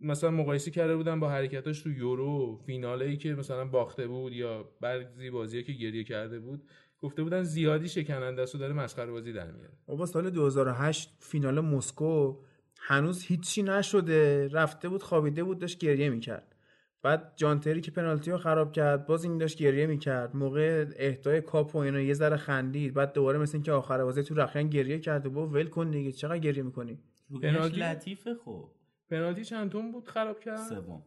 مثلا 0.02 0.32
مقایسه 0.32 0.72
کرده 0.72 0.96
بودن 0.96 1.20
با 1.20 1.30
حرکتاش 1.30 1.82
تو 1.82 1.92
یورو. 1.92 2.60
فیناله 2.66 3.06
ای 3.06 3.18
که 3.18 3.36
مثلا 3.36 3.66
باخته 3.66 4.08
بود 4.08 4.34
یا 4.34 4.70
بعضی 4.82 5.30
بازی 5.30 5.64
که 5.64 5.74
گریه 5.74 6.04
کرده 6.04 6.40
بود. 6.40 6.64
گفته 7.04 7.24
بودن 7.24 7.44
زیادی 7.44 7.90
شکننده 7.90 8.42
است 8.42 8.56
و 8.56 8.58
داره 8.58 8.74
مسخره 8.74 9.12
بازی 9.12 9.34
در 9.34 9.52
میاره. 9.52 9.74
بابا 9.86 10.06
سال 10.06 10.30
2008 10.30 11.18
فینال 11.20 11.60
مسکو 11.60 12.38
هنوز 12.80 13.24
هیچی 13.24 13.64
نشده. 13.64 14.48
رفته 14.48 14.90
بود 14.90 15.04
خوابیده 15.04 15.44
بود 15.44 15.60
داشت 15.60 15.78
گریه 15.78 16.10
می‌کرد. 16.10 16.56
بعد 17.02 17.34
جانتری 17.36 17.82
که 17.82 17.92
پنالتی 17.92 18.32
رو 18.32 18.38
خراب 18.38 18.72
کرد 18.72 19.06
باز 19.06 19.24
این 19.24 19.38
داشت 19.38 19.58
گریه 19.58 19.88
می‌کرد. 19.88 20.36
موقع 20.36 20.86
اهدای 20.98 21.42
کاپ 21.42 21.76
و 21.76 21.78
اینا 21.78 22.00
یه 22.00 22.14
ذره 22.14 22.38
خندید 22.38 22.94
بعد 22.94 23.14
دوباره 23.14 23.40
مثل 23.40 23.58
اینکه 23.58 23.72
آخر 23.72 24.04
بازی 24.04 24.24
تو 24.24 24.36
رخیان 24.36 24.70
گریه 24.70 25.00
کرد 25.00 25.26
و 25.26 25.30
با 25.30 25.48
ول 25.48 25.68
کن 25.68 25.92
دیگه 25.92 26.12
چقدر 26.12 26.38
گریه 26.38 26.64
می‌کنی؟ 26.64 27.00
پنالتی؟ 27.42 27.80
لطیفه 27.80 28.36
خب. 28.46 28.70
پنالتی 29.10 29.46
چند 29.46 29.72
تون 29.72 29.92
بود 29.92 30.08
خراب 30.08 30.40
کرد؟ 30.40 30.58
سوم. 30.58 31.04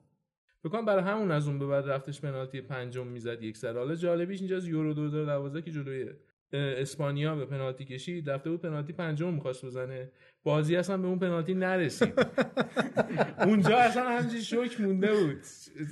بکنم 0.65 0.85
برای 0.85 1.05
همون 1.05 1.31
از 1.31 1.49
اون 1.49 1.59
به 1.59 1.67
بعد 1.67 1.89
رفتش 1.89 2.21
پنالتی 2.21 2.61
پنجم 2.61 3.07
می‌زد 3.07 3.43
یک 3.43 3.57
سر. 3.57 3.79
حالا 3.79 3.95
جالبیش 3.95 4.41
اینجا 4.41 4.57
از 4.57 4.69
یورو 4.69 4.95
2012 4.95 5.63
که 5.63 5.71
جلوی 5.71 6.11
اسپانیا 6.53 7.37
به 7.37 7.47
پنالتی 7.47 7.85
کشید 7.85 8.31
رفته 8.31 8.51
بود 8.51 8.61
پنالتی 8.61 8.93
پنجم 8.93 9.35
می‌خواست 9.35 9.65
بزنه. 9.65 10.11
بازی 10.45 10.77
اصلا 10.77 10.99
به 10.99 11.07
اون 11.07 11.19
پنالتی 11.19 11.55
نرسید. 11.55 12.15
اونجا 13.47 13.77
اصلا 13.77 14.09
همچین 14.09 14.41
شوک 14.41 14.81
مونده 14.81 15.13
بود. 15.15 15.39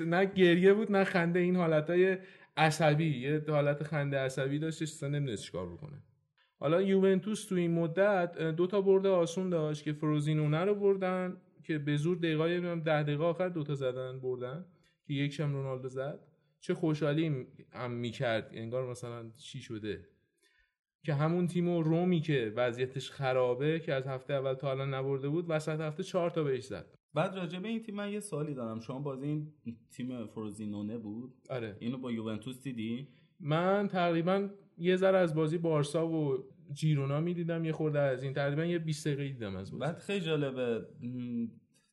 نه 0.07 0.25
گریه 0.25 0.73
بود 0.73 0.93
نه 0.93 1.05
خنده. 1.05 1.39
این 1.39 1.57
حالتهای 1.57 2.19
عصبی. 2.57 3.21
یه 3.21 3.43
حالت 3.49 3.83
خنده 3.83 4.19
عصبی 4.19 4.59
داشتش 4.59 4.83
اصلا 4.83 5.09
نمی‌دونست 5.09 5.43
چیکار 5.43 5.73
بکنه. 5.73 6.03
حالا 6.61 6.83
یوونتوس 6.83 7.45
تو 7.45 7.55
این 7.55 7.71
مدت 7.71 8.39
دو 8.39 8.67
تا 8.67 8.81
برده 8.81 9.09
آسون 9.09 9.51
داشت 9.51 9.85
که 9.85 9.93
فروزینونه 9.93 10.65
رو 10.65 10.75
بردن. 10.75 11.37
که 11.65 11.79
به 11.79 11.97
زور 11.97 12.17
دقیقه 12.17 12.45
نمی‌دونم 12.45 12.81
ده 12.81 13.03
دقیقه 13.03 13.25
آخر 13.25 13.49
دوتا 13.49 13.75
زدن 13.75 14.21
بردن 14.21 14.65
که 15.07 15.15
یکش 15.15 15.41
هم 15.41 15.55
رونالدو 15.55 15.89
زد. 15.89 16.21
چه 16.61 16.75
خوشحالی 16.75 17.47
هم 17.73 17.91
می‌کرد 17.91 18.51
انگار 18.53 18.91
مثلا 18.91 19.31
چی 19.37 19.59
شده. 19.61 20.09
که 21.03 21.15
همون 21.15 21.47
تیم 21.47 21.69
و 21.69 21.83
رومی 21.83 22.21
که 22.21 22.53
وضعیتش 22.57 23.11
خرابه 23.11 23.81
که 23.81 23.95
از 23.95 24.07
هفته 24.07 24.35
اول 24.35 24.55
تا 24.55 24.71
الان 24.71 24.95
نبرده 24.95 25.29
بود 25.29 25.45
وسط 25.49 25.81
هفته 25.81 26.03
چهار 26.03 26.31
تا 26.31 26.45
بهش 26.45 26.65
زد. 26.65 26.87
بعد 27.15 27.35
راجع 27.35 27.59
به 27.59 27.69
این 27.69 27.83
تیم 27.83 27.95
من 27.95 28.13
یه 28.13 28.21
سوالی 28.21 28.55
دارم. 28.55 28.81
شما 28.81 28.99
بازی 28.99 29.27
این 29.27 29.53
تیم 29.91 30.27
فروزینونه 30.27 30.99
بود؟ 30.99 31.35
آره. 31.51 31.77
اینو 31.79 31.99
با 31.99 32.13
یوونتوس 32.13 32.63
دیدی؟ 32.63 33.09
من 33.41 33.89
تقریبا 33.89 34.49
یه 34.79 34.97
ذره 34.97 35.19
از 35.19 35.35
بازی 35.35 35.59
بارسا 35.59 36.09
و 36.09 36.45
جیرونا 36.73 37.21
می‌دیدم 37.21 37.65
یه 37.65 37.73
خورده 37.73 38.01
از 38.01 38.23
این 38.23 38.33
تقریبا 38.33 38.65
یه 38.65 38.79
20 38.79 39.09
دقیقه 39.09 39.25
دیدم 39.25 39.57
از 39.57 39.71
بازی. 39.71 39.81
بعد 39.81 39.99
خیلی 39.99 40.25
جالبه 40.25 40.87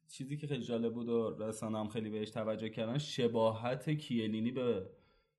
چیزی 0.07 0.37
که 0.37 0.47
خیلی 0.47 0.63
جالب 0.63 0.93
بود 0.93 1.09
و 1.09 1.37
رسانه 1.39 1.79
هم 1.79 1.87
خیلی 1.87 2.09
بهش 2.09 2.29
توجه 2.29 2.69
کردن 2.69 2.97
شباهت 2.97 3.89
کیلینی 3.89 4.51
به 4.51 4.85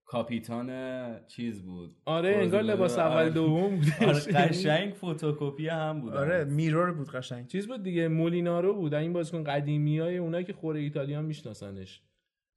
کاپیتان 0.05 1.27
چیز 1.27 1.63
بود. 1.63 1.97
آره 2.05 2.37
انگار 2.37 2.63
لباس 2.63 2.99
اول 2.99 3.31
دوم 3.31 3.77
بود. 3.77 3.87
آره 4.01 4.21
قشنگ 4.21 4.95
فتوکپی 4.95 5.69
هم 5.69 6.01
بود. 6.01 6.13
آره 6.13 6.45
میرور 6.45 6.93
بود 6.93 7.11
قشنگ. 7.11 7.47
چیز 7.47 7.67
بود 7.69 7.83
دیگه 7.83 8.09
مولینارو 8.09 8.75
بود. 8.75 8.95
این 8.95 9.13
بازیکن 9.13 9.45
قدیمی 9.45 9.99
های 9.99 10.17
اونایی 10.17 10.45
که 10.45 10.53
خوره 10.53 10.81
ایتالیا 10.81 11.23
میشناسنش. 11.23 12.03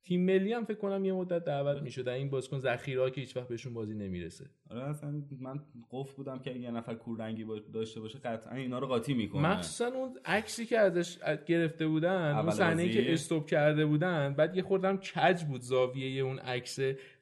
تیم 0.06 0.26
ملی 0.26 0.54
هم 0.54 0.66
فکر 0.66 0.78
کنم 0.78 1.06
یه 1.06 1.14
مدت 1.14 1.46
دعوت 1.46 1.82
می‌شد. 1.82 2.08
این 2.08 2.30
بازیکن 2.30 2.60
ذخیره 2.60 3.12
که 3.12 3.22
هیچ 3.22 3.38
وقت 3.38 3.48
بهشون 3.48 3.74
بازی 3.74 3.94
نمی‌رسه. 3.94 4.46
آره 4.70 4.84
اصلا 4.84 5.24
من 5.40 5.60
قفل 5.92 6.16
بودم 6.16 6.40
که 6.40 6.52
یه 6.52 6.72
نفر 6.72 6.94
کوررنگی 6.94 7.46
داشته 7.74 8.00
باشه 8.00 8.20
قطعا 8.20 8.56
اینا 8.56 8.80
رو 8.80 8.88
قاطی 8.88 9.14
می‌کنه. 9.14 9.42
مخصوصا 9.42 9.88
اون 9.88 10.18
عکسی 10.26 10.66
که 10.66 10.80
ازش 10.80 11.18
گرفته 11.46 11.88
بودن 11.88 12.36
اون 12.36 12.52
صحنه 12.52 12.90
که 12.90 13.14
استوب 13.14 13.46
کرده 13.46 13.86
بودن 13.86 14.34
بعد 14.34 14.56
یه 14.56 14.64
خوردم 14.64 14.98
کج 14.98 15.44
بود 15.44 15.62
زاویه 15.62 16.22
اون 16.22 16.40
عکس. 16.40 16.80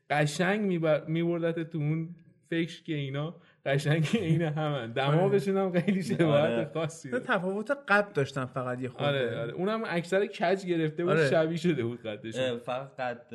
قشنگ 0.10 0.62
میبردت 1.08 1.70
تو 1.70 1.78
اون 1.78 2.16
فکر 2.50 2.84
که 2.84 2.96
اینا. 2.96 3.36
قشنگ 3.66 4.06
عین 4.14 4.42
همن 4.42 4.92
دماغشون 4.92 5.58
هم 5.58 5.72
خیلی 5.72 6.04
شباهت 6.04 6.52
آره. 6.52 6.72
خاصی 6.74 7.10
نه 7.10 7.20
تفاوت 7.20 7.72
قد 7.88 8.14
داشتن 8.14 8.46
فقط 8.46 8.82
یه 8.82 8.90
خورده. 8.90 9.08
آره 9.08 9.42
آره. 9.42 9.54
اونم 9.54 9.84
اکثر 9.86 10.26
کج 10.26 10.66
گرفته 10.66 11.04
بود 11.04 11.14
آره. 11.14 11.30
شبیه 11.30 11.58
شده 11.58 11.86
بود 11.86 12.02
قدش. 12.02 12.36
فقط 12.36 12.96
قد 12.96 13.34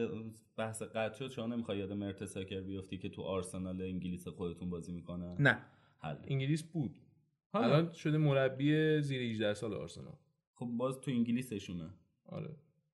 بحث 0.56 0.82
قد 0.82 1.14
شد. 1.14 1.30
شما 1.30 1.46
نمی‌خوای 1.46 1.78
یاد 1.78 1.92
مرتساکر 1.92 2.60
بیفتی 2.60 2.98
که 2.98 3.08
تو 3.08 3.22
آرسنال 3.22 3.82
انگلیس 3.82 4.28
خودتون 4.28 4.70
بازی 4.70 4.92
می‌کنه؟ 4.92 5.36
نه. 5.38 5.58
حل. 5.98 6.16
انگلیس 6.28 6.62
بود. 6.62 6.98
حالا. 7.52 7.66
الان 7.66 7.92
شده 7.92 8.18
مربی 8.18 9.00
زیر 9.00 9.22
18 9.22 9.54
سال 9.54 9.74
آرسنال. 9.74 10.16
خب 10.54 10.66
باز 10.66 11.00
تو 11.00 11.10
انگلیسشونه. 11.10 11.90
آره. 12.26 12.50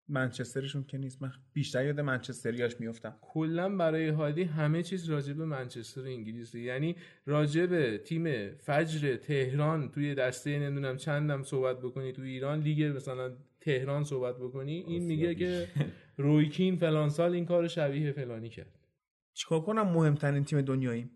منچسترشون 0.09 0.85
که 0.85 0.99
نیست. 0.99 1.23
من 1.23 1.33
بیشتر 1.53 1.87
یاد 1.87 2.01
منچستریاش 2.01 2.81
میفتم 2.81 3.17
کلا 3.21 3.77
برای 3.77 4.09
هادی 4.09 4.43
همه 4.43 4.83
چیز 4.83 5.11
راجع 5.11 5.33
به 5.33 5.45
منچستر 5.45 6.01
انگلیسه 6.01 6.61
یعنی 6.61 6.97
راجع 7.27 7.67
به 7.67 7.99
تیم 7.99 8.55
فجر 8.57 9.17
تهران 9.17 9.91
توی 9.91 10.15
دسته 10.15 10.59
نمی‌دونم 10.59 10.97
چندم 10.97 11.43
صحبت 11.43 11.79
بکنی. 11.79 12.13
تو 12.13 12.23
ایران 12.23 12.61
لیگ 12.61 12.97
مثلا 12.97 13.33
تهران 13.61 14.05
صحبت 14.05 14.37
بکنی. 14.37 14.73
این 14.73 15.05
میگه 15.05 15.35
که 15.35 15.69
رویکین 16.17 16.77
فلان 16.77 17.09
سال 17.09 17.33
این 17.33 17.47
کار 17.47 17.69
شبیه 17.69 18.13
فلانی 18.13 18.49
کرد. 18.49 18.79
چیکار 19.33 19.61
کنم؟ 19.61 19.89
مهمترین 19.89 20.45
تیم 20.45 20.61
دنیاییم. 20.61 21.11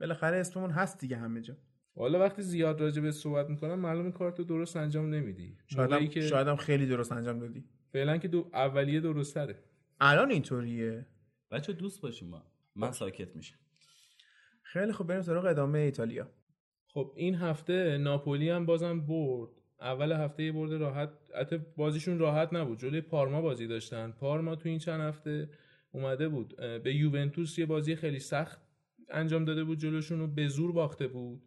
بالاخره 0.00 0.36
اسممون 0.36 0.70
هست 0.70 1.00
دیگه 1.00 1.16
همه 1.16 1.40
جا. 1.40 1.56
حالا 1.96 2.18
وقتی 2.18 2.42
زیاد 2.42 2.80
راجع 2.80 3.02
به 3.02 3.12
صحبت 3.12 3.50
می‌کنم 3.50 3.78
معلومه 3.78 4.12
کارتو 4.12 4.44
درست 4.44 4.76
انجام 4.76 5.14
نمیدی. 5.14 5.56
موقعی 5.76 6.08
که 6.08 6.20
شایدم 6.20 6.56
خیلی 6.56 6.86
درست 6.86 7.12
انجام 7.12 7.38
دادی. 7.38 7.64
فعلا 7.96 8.18
که 8.18 8.28
دو 8.28 8.50
اولیه 8.52 9.00
درست 9.00 9.34
تره 9.34 9.58
الان 10.00 10.30
اینطوریه؟ 10.30 11.06
بچه 11.50 11.72
دوست 11.72 12.00
باشیم 12.00 12.28
ما. 12.28 12.42
من 12.74 12.92
ساکت 12.92 13.36
میشم. 13.36 13.56
خیلی 14.62 14.92
خوب 14.92 15.06
بریم 15.06 15.22
سراغ 15.22 15.44
ادامه 15.44 15.78
ایتالیا. 15.78 16.30
خب 16.86 17.12
این 17.16 17.34
هفته 17.34 17.98
ناپولی 17.98 18.50
هم 18.50 18.66
بازم 18.66 19.00
برد. 19.00 19.50
اول 19.80 20.12
هفته 20.12 20.42
یه 20.42 20.52
برد 20.52 20.72
راحت 20.72 21.10
حتی 21.40 21.58
بازیشون 21.76 22.18
راحت 22.18 22.52
نبود. 22.52 22.78
جلوی 22.78 23.00
پارما 23.00 23.42
بازی 23.42 23.66
داشتن. 23.66 24.10
پارما 24.10 24.56
تو 24.56 24.68
این 24.68 24.78
چند 24.78 25.00
هفته 25.00 25.50
اومده 25.92 26.28
بود. 26.28 26.56
به 26.56 26.94
یوونتوس 26.94 27.58
یه 27.58 27.66
بازی 27.66 27.96
خیلی 27.96 28.18
سخت 28.18 28.60
انجام 29.10 29.44
داده 29.44 29.64
بود 29.64 29.78
جلوشون 29.78 30.18
رو 30.18 30.26
به 30.26 30.48
زور 30.48 30.72
باخته 30.72 31.06
بود. 31.06 31.42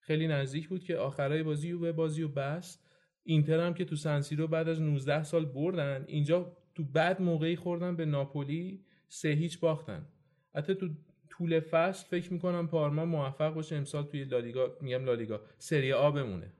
خیلی 0.00 0.28
نزدیک 0.28 0.68
بود 0.68 0.84
که 0.84 0.96
آخرای 0.96 1.42
بازی 1.42 1.72
و 1.72 1.92
بازی 1.92 2.22
و 2.22 2.28
بس. 2.28 2.82
اینتر 3.26 3.60
هم 3.60 3.74
که 3.74 3.84
تو 3.84 3.96
سنسیرو 3.96 4.46
بعد 4.46 4.68
از 4.68 4.80
19 4.82 5.22
سال 5.22 5.44
بردن 5.44 6.04
اینجا 6.06 6.56
تو 6.74 6.84
بعد 6.84 7.22
موقعی 7.22 7.56
خوردن 7.56 7.96
به 7.96 8.04
ناپولی 8.04 8.84
سه 9.08 9.28
هیچ 9.28 9.60
باختن. 9.60 10.06
حتی 10.54 10.74
تو 10.74 10.88
طول 11.30 11.60
فصل 11.60 12.06
فکر 12.06 12.32
می‌کنم 12.32 12.68
پارما 12.68 13.04
موفق 13.04 13.54
باشه 13.54 13.76
امسال 13.76 14.04
توی 14.04 14.24
لالیگا 14.24 14.76
میگم 14.80 15.04
لالیگا 15.04 15.40
سری 15.58 15.92
آ 15.92 16.10
بمونه. 16.10 16.52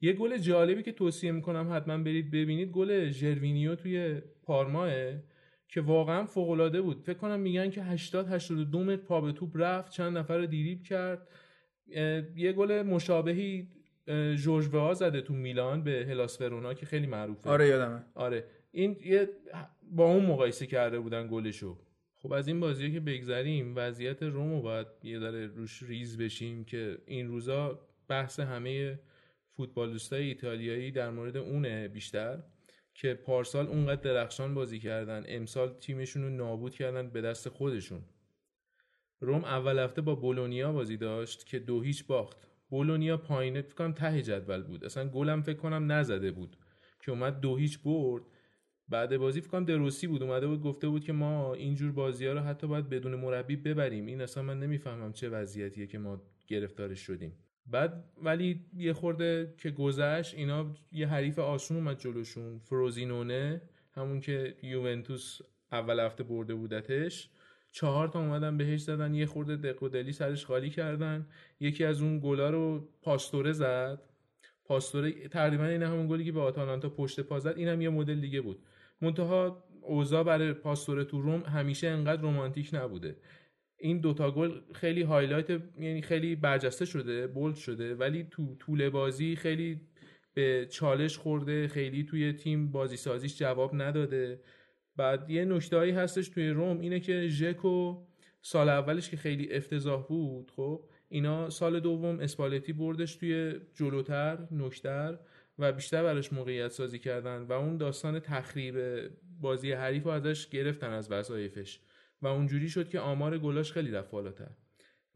یه 0.00 0.12
گل 0.12 0.38
جالبی 0.38 0.82
که 0.82 0.92
توصیه 0.92 1.32
می‌کنم 1.32 1.72
حتما 1.72 1.98
برید 1.98 2.30
ببینید 2.30 2.70
گل 2.70 3.10
ژروینیو 3.10 3.74
توی 3.74 4.20
پارماه 4.42 4.90
که 5.68 5.80
واقعا 5.80 6.24
فوق 6.24 6.50
العاده 6.50 6.82
بود. 6.82 7.02
فکر 7.02 7.18
کنم 7.18 7.40
میگن 7.40 7.70
که 7.70 7.82
80 7.82 8.28
82 8.28 8.84
متر 8.84 9.02
پا 9.02 9.20
به 9.20 9.32
توپ 9.32 9.50
رفت 9.54 9.92
چند 9.92 10.18
نفر 10.18 10.38
رو 10.38 10.46
دریبل 10.46 10.82
کرد. 10.82 11.28
یه 12.36 12.52
گل 12.56 12.82
مشابهی 12.82 13.68
جورج 14.36 14.66
وا 14.66 14.94
زده 14.94 15.20
تو 15.20 15.34
میلان 15.34 15.84
به 15.84 16.06
هلاس 16.08 16.40
ورونا 16.40 16.74
که 16.74 16.86
خیلی 16.86 17.06
معروفه. 17.06 17.50
آره 17.50 17.66
یادمه. 17.66 18.04
آره. 18.14 18.44
این 18.72 18.96
یه 19.04 19.28
با 19.82 20.04
اون 20.04 20.26
مقایسه 20.26 20.66
کرده 20.66 21.00
بودن 21.00 21.28
گلشو. 21.30 21.78
خب 22.16 22.32
از 22.32 22.48
این 22.48 22.60
بازی 22.60 22.92
که 22.92 23.00
بگذریم 23.00 23.72
وضعیت 23.76 24.22
رومو 24.22 24.62
باید 24.62 24.86
یه 25.02 25.18
ذره 25.18 25.46
روش 25.46 25.82
ریز 25.82 26.18
بشیم 26.18 26.64
که 26.64 26.98
این 27.06 27.28
روزا 27.28 27.88
بحث 28.08 28.40
همه 28.40 29.00
فوتبالیستای 29.56 30.24
ایتالیایی 30.24 30.90
در 30.90 31.10
مورد 31.10 31.36
اونه 31.36 31.88
بیشتر 31.88 32.42
که 32.94 33.14
پارسال 33.14 33.66
اونقدر 33.66 34.00
درخشان 34.00 34.54
بازی 34.54 34.78
کردن. 34.78 35.24
امسال 35.28 35.78
تیمشون 35.80 36.22
رو 36.22 36.30
نابود 36.30 36.74
کردن 36.74 37.10
به 37.10 37.20
دست 37.20 37.48
خودشون. 37.48 38.00
روم 39.20 39.44
اول 39.44 39.78
هفته 39.78 40.02
با 40.02 40.14
بولونیا 40.14 40.72
بازی 40.72 40.96
داشت 40.96 41.46
که 41.46 41.58
دو 41.58 41.80
هیچ 41.80 42.06
باخت. 42.06 42.49
بولونیا 42.70 43.16
پایینه 43.16 43.62
فکر 43.62 43.74
کنم 43.74 43.92
ته 43.92 44.22
جدول 44.22 44.62
بود. 44.62 44.84
اصلا 44.84 45.08
گلم 45.08 45.42
فکر 45.42 45.58
کنم 45.58 45.92
نزده 45.92 46.30
بود. 46.30 46.56
که 47.00 47.10
اومد 47.10 47.40
دو 47.40 47.56
هیچ 47.56 47.78
برد. 47.82 48.22
بعد 48.88 49.16
بازی 49.16 49.40
فکر 49.40 49.50
کنم 49.50 49.64
دروسی 49.64 50.06
بود. 50.06 50.22
اومده 50.22 50.46
بود 50.46 50.62
گفته 50.62 50.88
بود 50.88 51.04
که 51.04 51.12
ما 51.12 51.54
اینجور 51.54 51.92
بازی 51.92 52.26
ها 52.26 52.32
رو 52.32 52.40
حتی 52.40 52.66
باید 52.66 52.88
بدون 52.88 53.14
مربی 53.14 53.56
ببریم. 53.56 54.06
این 54.06 54.20
اصلا 54.20 54.42
من 54.42 54.60
نمی‌فهمم 54.60 55.12
چه 55.12 55.28
وضعیتیه 55.28 55.86
که 55.86 55.98
ما 55.98 56.22
گرفتارش 56.46 57.00
شدیم. 57.00 57.32
بعد 57.66 58.04
ولی 58.22 58.64
یه 58.76 58.92
خورده 58.92 59.54
که 59.58 59.70
گذشت 59.70 60.34
اینا 60.34 60.74
یه 60.92 61.06
حریف 61.06 61.38
آسون 61.38 61.76
اومد 61.76 61.98
جلوشون. 61.98 62.58
فروزینونه 62.58 63.62
همون 63.92 64.20
که 64.20 64.56
یوونتوس 64.62 65.38
اول 65.72 66.00
هفته 66.00 66.24
برده 66.24 66.54
بودتش. 66.54 67.30
چهار 67.72 68.08
تا 68.08 68.20
اومدن 68.20 68.56
بهش 68.56 68.80
زدن 68.80 69.14
یه 69.14 69.26
خورده 69.26 69.56
دق 69.56 69.82
و 69.82 69.88
دلی 69.88 70.12
سرش 70.12 70.46
خالی 70.46 70.70
کردن. 70.70 71.26
یکی 71.60 71.84
از 71.84 72.02
اون 72.02 72.20
گلا 72.20 72.50
رو 72.50 72.88
پاستوره 73.02 73.52
زد. 73.52 74.02
پاستوره 74.64 75.28
تقریبا 75.28 75.64
این 75.64 75.82
همون 75.82 76.08
گلی 76.08 76.24
که 76.24 76.32
به 76.32 76.40
آتالانتا 76.40 76.88
پشت 76.88 77.20
پا 77.20 77.38
زد 77.38 77.54
اینم 77.56 77.80
یه 77.80 77.88
مدل 77.88 78.20
دیگه 78.20 78.40
بود. 78.40 78.62
منتها 79.00 79.64
اوضاع 79.82 80.22
برای 80.22 80.52
پاستوره 80.52 81.04
تو 81.04 81.20
روم 81.20 81.40
همیشه 81.40 81.88
انقدر 81.88 82.22
رمانتیک 82.22 82.70
نبوده. 82.72 83.16
این 83.78 84.00
دوتا 84.00 84.30
گل 84.30 84.60
خیلی 84.74 85.02
highlight 85.02 85.50
یعنی 85.50 86.02
خیلی 86.02 86.36
برجسته 86.36 86.84
شده 86.84 87.26
bold 87.26 87.56
شده 87.56 87.94
ولی 87.94 88.26
تو 88.30 88.56
طول 88.58 88.88
بازی 88.88 89.36
خیلی 89.36 89.80
به 90.34 90.66
چالش 90.70 91.18
خورده 91.18 91.68
خیلی 91.68 92.04
توی 92.04 92.32
تیم 92.32 92.70
بازی 92.70 92.96
سازیش 92.96 93.38
جواب 93.38 93.82
نداده. 93.82 94.40
بعد 94.96 95.30
یه 95.30 95.44
نکتهایی 95.44 95.92
هستش 95.92 96.28
توی 96.28 96.50
روم 96.50 96.80
اینه 96.80 97.00
که 97.00 97.28
ژکو 97.28 98.06
سال 98.42 98.68
اولش 98.68 99.10
که 99.10 99.16
خیلی 99.16 99.52
افتضاح 99.52 100.06
بود 100.06 100.50
خب 100.50 100.84
اینا 101.08 101.50
سال 101.50 101.80
دوم 101.80 102.20
اسپالتی 102.20 102.72
بردش 102.72 103.16
توی 103.16 103.54
جلوتر 103.74 104.48
نوک‌تر 104.50 105.18
و 105.58 105.72
بیشتر 105.72 106.02
براش 106.02 106.32
موقعیت 106.32 106.68
سازی 106.68 106.98
کردن 106.98 107.42
و 107.42 107.52
اون 107.52 107.76
داستان 107.76 108.20
تخریب 108.20 108.76
بازی 109.40 109.72
حریف 109.72 110.04
رو 110.04 110.10
ازش 110.10 110.48
گرفتن 110.48 110.90
از 110.90 111.12
وظایفش 111.12 111.80
و 112.22 112.26
اونجوری 112.26 112.68
شد 112.68 112.88
که 112.88 113.00
آمار 113.00 113.38
گلاش 113.38 113.72
خیلی 113.72 113.90
رفت 113.90 114.10
بالاتر. 114.10 114.50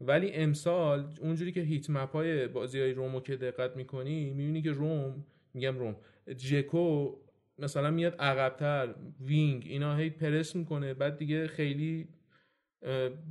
ولی 0.01 0.31
امسال 0.31 1.13
اونجوری 1.21 1.51
که 1.51 1.61
heat 1.61 1.89
map 1.89 2.11
های 2.11 2.47
بازی 2.47 2.79
های 2.79 2.93
رومو 2.93 3.19
که 3.19 3.35
دقت 3.35 3.75
می‌کنی 3.75 4.33
می‌بینی 4.33 4.61
که 4.61 4.71
روم 4.71 5.25
میگم 5.53 5.77
روم 5.77 5.95
جکو 6.37 7.15
مثلا 7.59 7.91
میاد 7.91 8.15
عقبتر 8.19 8.95
wing 9.19 9.63
اینا 9.67 9.95
هی 9.95 10.09
پرس 10.09 10.55
می‌کنه 10.55 10.93
بعد 10.93 11.17
دیگه 11.17 11.47
خیلی 11.47 12.07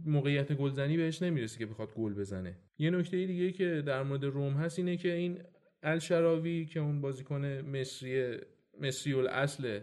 موقعیت 0.06 0.52
گلزنی 0.52 0.96
بهش 0.96 1.22
نمی‌رسه 1.22 1.58
که 1.58 1.66
بخواد 1.66 1.94
گل 1.94 2.14
بزنه. 2.14 2.56
یه 2.78 2.90
نکته 2.90 3.26
دیگه 3.26 3.52
که 3.52 3.82
در 3.86 4.02
مورد 4.02 4.24
روم 4.24 4.52
هست 4.52 4.78
اینه 4.78 4.96
که 4.96 5.12
این 5.12 5.40
الشراوی 5.82 6.66
که 6.66 6.80
اون 6.80 7.00
بازیکن 7.00 7.44
مصری 7.46 8.38
مصری 8.80 9.14
الاصل 9.14 9.80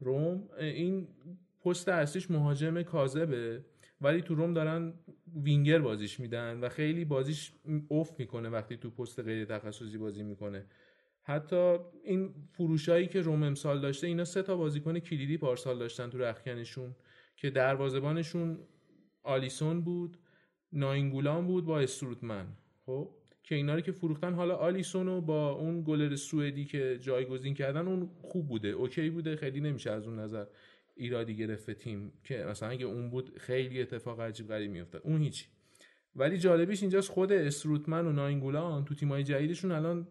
روم 0.00 0.48
این 0.58 1.08
پست 1.64 1.88
اصلیش 1.88 2.30
مهاجم 2.30 2.82
کاذبه 2.82 3.64
ولی 4.00 4.22
تو 4.22 4.34
روم 4.34 4.54
دارن 4.54 4.94
وینگر 5.42 5.78
بازیش 5.78 6.20
میدن 6.20 6.60
و 6.60 6.68
خیلی 6.68 7.04
بازیش 7.04 7.52
اوف 7.88 8.10
می‌کنه 8.18 8.48
وقتی 8.48 8.76
تو 8.76 8.90
پست 8.90 9.20
غیر 9.20 9.44
تخصصی 9.44 9.98
بازی 9.98 10.22
می‌کنه. 10.22 10.66
حتی 11.28 11.76
این 12.04 12.34
فروشایی 12.52 13.06
که 13.06 13.20
روم 13.20 13.42
امسال 13.42 13.80
داشته 13.80 14.06
اینا 14.06 14.24
سه 14.24 14.42
تا 14.42 14.56
بازیکن 14.56 14.98
کلیدی 14.98 15.38
پارسال 15.38 15.78
داشتن 15.78 16.10
تو 16.10 16.18
رخکنشون 16.18 16.96
که 17.36 17.50
دروازه‌بانشون 17.50 18.58
آلیسون 19.22 19.80
بود 19.80 20.18
ناینگولان 20.72 21.46
بود 21.46 21.64
با 21.64 21.80
استروتمن 21.80 22.46
خب؟ 22.86 23.10
که 23.42 23.54
اینا 23.54 23.74
رو 23.74 23.80
که 23.80 23.92
فروختن 23.92 24.34
حالا 24.34 24.56
آلیسون 24.56 25.06
رو 25.06 25.20
با 25.20 25.50
اون 25.50 25.82
گلر 25.82 26.16
سوئدی 26.16 26.64
که 26.64 26.98
جایگزین 26.98 27.54
کردن 27.54 27.88
اون 27.88 28.10
خوب 28.22 28.48
بوده 28.48 28.68
اوکی 28.68 29.10
بوده 29.10 29.36
خیلی 29.36 29.60
نمیشه 29.60 29.90
از 29.90 30.06
اون 30.06 30.18
نظر 30.18 30.44
ایرادی 30.96 31.36
گرفت 31.36 31.70
تیم 31.70 32.12
که 32.24 32.44
مثلا 32.48 32.68
اگه 32.68 32.86
اون 32.86 33.10
بود 33.10 33.38
خیلی 33.38 33.82
اتفاق 33.82 34.20
عجیب 34.20 34.48
غریب 34.48 34.70
میافتاد 34.70 35.02
اون 35.04 35.22
هیچی. 35.22 35.46
ولی 36.16 36.38
جالبیش 36.38 36.82
اینجاست 36.82 37.10
خود 37.10 37.32
اسروتمن 37.32 38.06
و 38.06 38.12
ناینگولان 38.12 38.84
تو 38.84 38.94
تیمای 38.94 39.24
جدیدشون 39.24 39.72
الان 39.72 40.08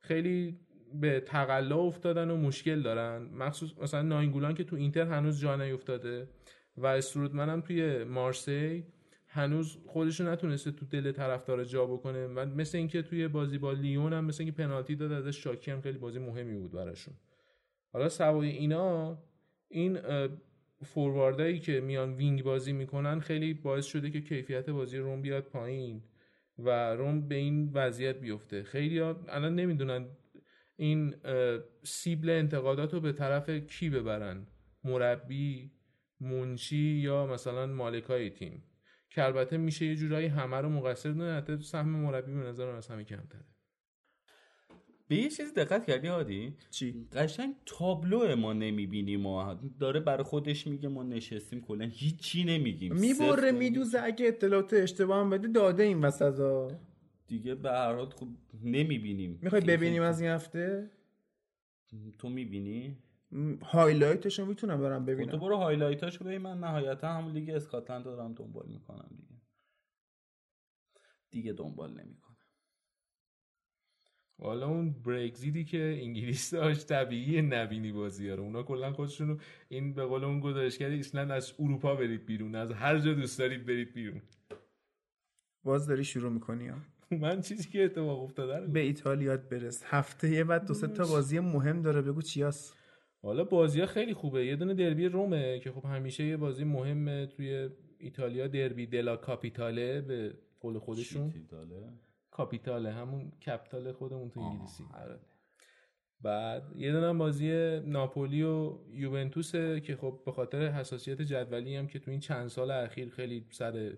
خیلی 0.00 0.58
به 0.94 1.20
تقلا 1.20 1.78
افتادن 1.78 2.30
و 2.30 2.36
مشکل 2.36 2.82
دارن. 2.82 3.22
مخصوص 3.22 3.70
مثلا 3.82 4.02
ناینگولان 4.02 4.54
که 4.54 4.64
تو 4.64 4.76
اینتر 4.76 5.06
هنوز 5.06 5.40
جا 5.40 5.56
نیفتاده 5.56 6.28
و 6.76 6.86
استرودمن 6.86 7.48
هم 7.48 7.60
توی 7.60 8.04
مارسی 8.04 8.84
هنوز 9.26 9.78
خودشو 9.86 10.24
نتونسته 10.24 10.70
تو 10.70 10.86
دل 10.86 11.12
طرفدار 11.12 11.64
جا 11.64 11.86
بکنه 11.86 12.26
و 12.26 12.46
مثل 12.46 12.78
اینکه 12.78 13.02
توی 13.02 13.28
بازی 13.28 13.58
با 13.58 13.72
لیون 13.72 14.12
هم 14.12 14.24
مثل 14.24 14.42
اینکه 14.42 14.56
پنالتی 14.56 14.96
داد 14.96 15.12
ازش 15.12 15.42
شاکی 15.42 15.70
هم 15.70 15.80
خیلی 15.80 15.98
بازی 15.98 16.18
مهمی 16.18 16.58
بود 16.58 16.72
براشون. 16.72 17.14
حالا 17.92 18.08
سوای 18.08 18.48
اینا 18.48 19.18
این 19.68 19.98
فورواردایی 20.84 21.58
که 21.58 21.80
میان 21.80 22.14
وینگ 22.14 22.42
بازی 22.42 22.72
می‌کنن 22.72 23.20
خیلی 23.20 23.54
باعث 23.54 23.86
شده 23.86 24.10
که 24.10 24.20
کیفیت 24.20 24.70
بازی 24.70 24.98
روم 24.98 25.22
بیاد 25.22 25.44
پایین. 25.44 26.02
و 26.58 26.94
روم 26.94 27.28
به 27.28 27.34
این 27.34 27.70
وضعیت 27.72 28.20
بیفته. 28.20 28.62
خیلی 28.62 29.00
الان 29.00 29.54
نمی‌دونن 29.54 30.06
این 30.76 31.14
سیبل 31.82 32.30
انتقادات 32.30 32.94
رو 32.94 33.00
به 33.00 33.12
طرف 33.12 33.50
کی 33.50 33.90
ببرن. 33.90 34.46
مربی 34.84 35.72
منشی 36.20 36.76
یا 36.76 37.26
مثلا 37.26 37.66
مالکای 37.66 38.30
تیم. 38.30 38.64
که 39.10 39.24
البته 39.24 39.56
میشه 39.56 39.86
یه 39.86 39.96
جورایی 39.96 40.26
همه 40.26 40.56
رو 40.56 40.68
مقصر 40.68 41.10
دونه 41.10 41.32
حتی 41.32 41.58
سهم 41.58 41.88
مربی 41.88 42.32
به 42.32 42.40
نظر 42.40 42.68
از 42.68 42.88
همه 42.88 43.04
کمتره. 43.04 43.44
به 45.08 45.16
یه 45.16 45.28
چیزی 45.30 45.52
دقت 45.52 45.86
کردی 45.86 46.08
هادی 46.08 46.54
چی؟ 46.70 47.08
قشنگ 47.12 47.54
تابلو 47.66 48.36
ما 48.36 48.52
نمی‌بینیم 48.52 49.20
ما 49.20 49.60
داره 49.80 50.00
برای 50.00 50.24
خودش 50.24 50.66
میگه 50.66 50.88
ما 50.88 51.02
نشستیم 51.02 51.60
کلا 51.60 51.84
هیچی 51.84 52.44
نمیگیم. 52.44 52.94
می‌بره 52.94 53.52
میدوزه 53.52 54.00
اگه 54.02 54.26
اطلاعات 54.26 54.74
اشتباه 54.74 55.20
هم 55.20 55.30
بده 55.30 55.48
داده 55.48 55.82
این 55.82 56.00
وسط 56.00 56.70
دیگه 57.26 57.54
به 57.54 57.70
هر 57.70 57.94
حال 57.94 58.10
خب 58.10 58.28
نمی‌بینیم. 58.64 59.38
می‌خوای 59.42 59.60
ببینیم 59.60 60.02
از 60.02 60.20
این 60.20 60.30
هفته؟ 60.30 60.90
تو 62.18 62.28
می‌بینی؟ 62.28 62.98
highlight 63.62 64.24
ش 64.24 64.38
رو 64.38 64.46
می‌تونم 64.46 64.80
برم 64.80 65.04
ببینم 65.04 65.30
تو 65.30 65.38
برو 65.38 65.56
highlight 65.56 66.07
اشو 66.07 66.24
ببین 66.24 66.38
من 66.38 66.58
نهایتا 66.58 67.08
همون 67.08 67.32
لیگ 67.32 67.50
اسکاتلند 67.50 68.04
دارم 68.04 68.34
دنبال 68.34 68.66
می‌کنم 68.68 69.08
دیگه. 69.16 69.40
دیگه 71.30 71.52
دنبال 71.52 71.90
نمی‌کنم. 71.90 72.27
حالا 74.40 74.68
اون 74.68 74.92
Brexit 74.92 75.54
ی 75.54 75.64
که 75.64 75.98
انگلیس 76.02 76.54
داشت 76.54 76.86
طبیعی 76.86 77.42
نبینی 77.42 77.92
بازی 77.92 78.30
رو. 78.30 78.42
اونا 78.42 78.62
کلا 78.62 78.92
خودشونو 78.92 79.36
این 79.68 79.94
به 79.94 80.04
قول 80.04 80.24
اون 80.24 80.40
گزارشگر 80.40 80.88
ایسلند 80.88 81.30
از 81.30 81.54
اروپا 81.58 81.94
برید 81.94 82.26
بیرون 82.26 82.54
از 82.54 82.72
هر 82.72 82.98
جا 82.98 83.14
دوست 83.14 83.38
دارید 83.38 83.66
برید 83.66 83.94
بیرون. 83.94 84.22
باز 85.64 85.86
داری 85.86 86.04
شروع 86.04 86.32
می‌کنی 86.32 86.68
ها. 86.68 86.76
من 87.10 87.40
چیزی 87.40 87.68
که 87.68 87.84
اتفاق 87.84 88.22
افتاده 88.22 88.66
به 88.66 88.80
ایتالیات 88.80 89.48
برس. 89.48 89.82
هفته 89.86 90.30
یه 90.30 90.44
بعد 90.44 90.66
دو 90.66 90.74
سه 90.74 90.86
تا 90.86 91.06
بازی 91.06 91.38
مهم 91.38 91.82
داره 91.82 92.02
بگو 92.02 92.22
چیاس 92.22 92.74
حالا 93.22 93.44
بازی 93.44 93.80
ها 93.80 93.86
خیلی 93.86 94.14
خوبه. 94.14 94.46
یه 94.46 94.56
دونه 94.56 94.74
دربی 94.74 95.08
رومه 95.08 95.58
که 95.58 95.72
خب 95.72 95.84
همیشه 95.84 96.24
یه 96.24 96.36
بازی 96.36 96.64
مهمه 96.64 97.26
توی 97.26 97.68
ایتالیا 97.98 98.46
دربی 98.46 98.86
دلا 98.86 99.16
کاپیتاله 99.16 100.00
به 100.00 100.34
قول 100.60 100.78
خودشون. 100.78 101.32
کاپیتاله 102.38 102.92
همون 102.92 103.30
کپیتال 103.30 103.92
خودمون 103.92 104.30
تو 104.30 104.40
انگلیسی. 104.40 104.84
آره. 104.94 105.18
بعد 106.20 106.76
یه 106.76 106.92
دونه 106.92 107.12
بازی 107.12 107.80
ناپولی 107.80 108.42
و 108.42 108.78
یوونتوسه 108.92 109.80
که 109.80 109.96
خب 109.96 110.22
به 110.26 110.32
خاطر 110.32 110.68
حساسیت 110.70 111.22
جدولی 111.22 111.76
هم 111.76 111.86
که 111.86 111.98
تو 111.98 112.10
این 112.10 112.20
چند 112.20 112.48
سال 112.48 112.70
اخیر 112.70 113.08
خیلی 113.08 113.46
سر 113.50 113.96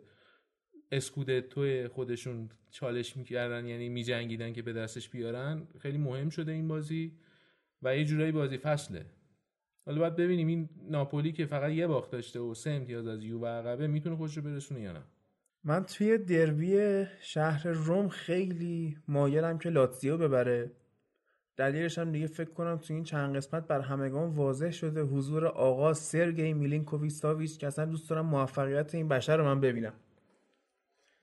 اسکودتو 0.93 1.89
خودشون 1.89 2.49
چالش 2.71 3.17
می‌کردن 3.17 3.67
یعنی 3.67 3.89
میجنگیدن 3.89 4.53
که 4.53 4.63
به 4.63 4.73
دستش 4.73 5.09
بیارن 5.09 5.69
خیلی 5.79 5.99
مهم 5.99 6.29
شده 6.29 6.53
این 6.53 6.69
بازی 6.69 7.19
و 7.83 7.97
یه 7.97 8.05
جورایی 8.05 8.33
بازی 8.33 8.59
فصله. 8.59 9.07
حالا 9.87 9.99
باید 9.99 10.17
ببینیم 10.17 10.47
این 10.47 10.69
ناپولی 10.89 11.33
که 11.33 11.47
فقط 11.47 11.73
یه 11.73 11.87
باخت 11.87 12.11
داشته 12.11 12.41
و 12.41 12.55
سه 12.55 12.71
امتیاز 12.71 13.07
از 13.07 13.25
یو 13.25 13.47
عقبه 13.47 13.87
می‌تونه 13.87 14.17
خودش 14.17 14.37
رو 14.37 14.43
برسونه 14.43 14.81
یا 14.81 14.93
نه. 14.93 15.03
من 15.65 15.85
توی 15.85 16.19
دربی 16.19 17.05
شهر 17.21 17.69
روم 17.69 18.09
خیلی 18.09 18.97
مایلم 19.09 19.59
که 19.59 19.71
لاتزیو 19.71 20.17
ببره. 20.17 20.71
دلیلش 21.57 21.99
هم 21.99 22.13
دیگه 22.13 22.27
فکر 22.27 22.51
کنم 22.51 22.77
تو 22.77 22.95
این 22.95 23.05
چند 23.05 23.37
قسمت 23.37 23.67
بر 23.67 23.81
همگان 23.81 24.31
واضح 24.31 24.71
شده. 24.71 25.03
حضور 25.03 25.47
آقا 25.47 25.95
سرگی 25.95 26.53
میلینکوویچ 26.53 27.13
ساویچ 27.13 27.59
که 27.59 27.67
اصلا 27.67 27.85
دوست 27.85 28.11
دارم 28.11 28.27
موفقیت 28.27 28.95
این 28.95 29.09
بشر 29.09 29.37
رو 29.37 29.45
من 29.45 29.61
ببینم. 29.61 29.93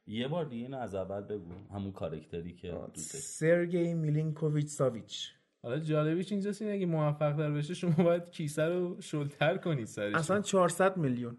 یه 0.07 0.27
بار 0.27 0.45
دیگه 0.45 0.63
اینو 0.63 0.77
از 0.77 0.95
اول 0.95 1.21
بگو. 1.21 1.51
همون 1.73 1.91
کارکتری 1.91 2.53
که 2.53 2.75
دوست 2.93 3.15
سرگی 3.15 3.93
میلینکوویچ 3.93 4.67
ساویچ 4.67 5.33
حالا 5.61 5.79
جالبیش 5.79 6.31
اینجاست 6.31 6.61
اینه 6.61 6.73
اگه 6.73 6.85
موفق 6.85 7.37
در 7.37 7.51
بشه 7.51 7.73
شما 7.73 8.03
باید 8.03 8.29
کیسه 8.29 8.65
رو 8.65 9.01
شلتر 9.01 9.57
کنید 9.57 9.85
سرش. 9.85 10.15
اصلا 10.15 10.41
400 10.41 10.97
میلیون. 10.97 11.37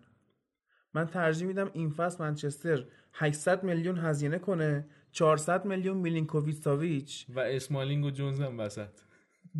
من 0.94 1.06
ترجیح 1.06 1.46
میدم 1.46 1.70
این 1.72 1.90
فصل 1.90 2.24
منچستر 2.24 2.84
800 3.12 3.64
میلیون 3.64 3.98
هزینه 3.98 4.38
کنه 4.38 4.86
400 5.12 5.64
میلیون 5.64 5.96
میلینکوویچ. 5.96 6.56
ساویچ 6.56 7.26
و 7.28 7.40
اسمالینگ 7.40 8.04
و 8.04 8.10
جونز 8.10 8.40
هم 8.40 8.58
وسط. 8.58 8.88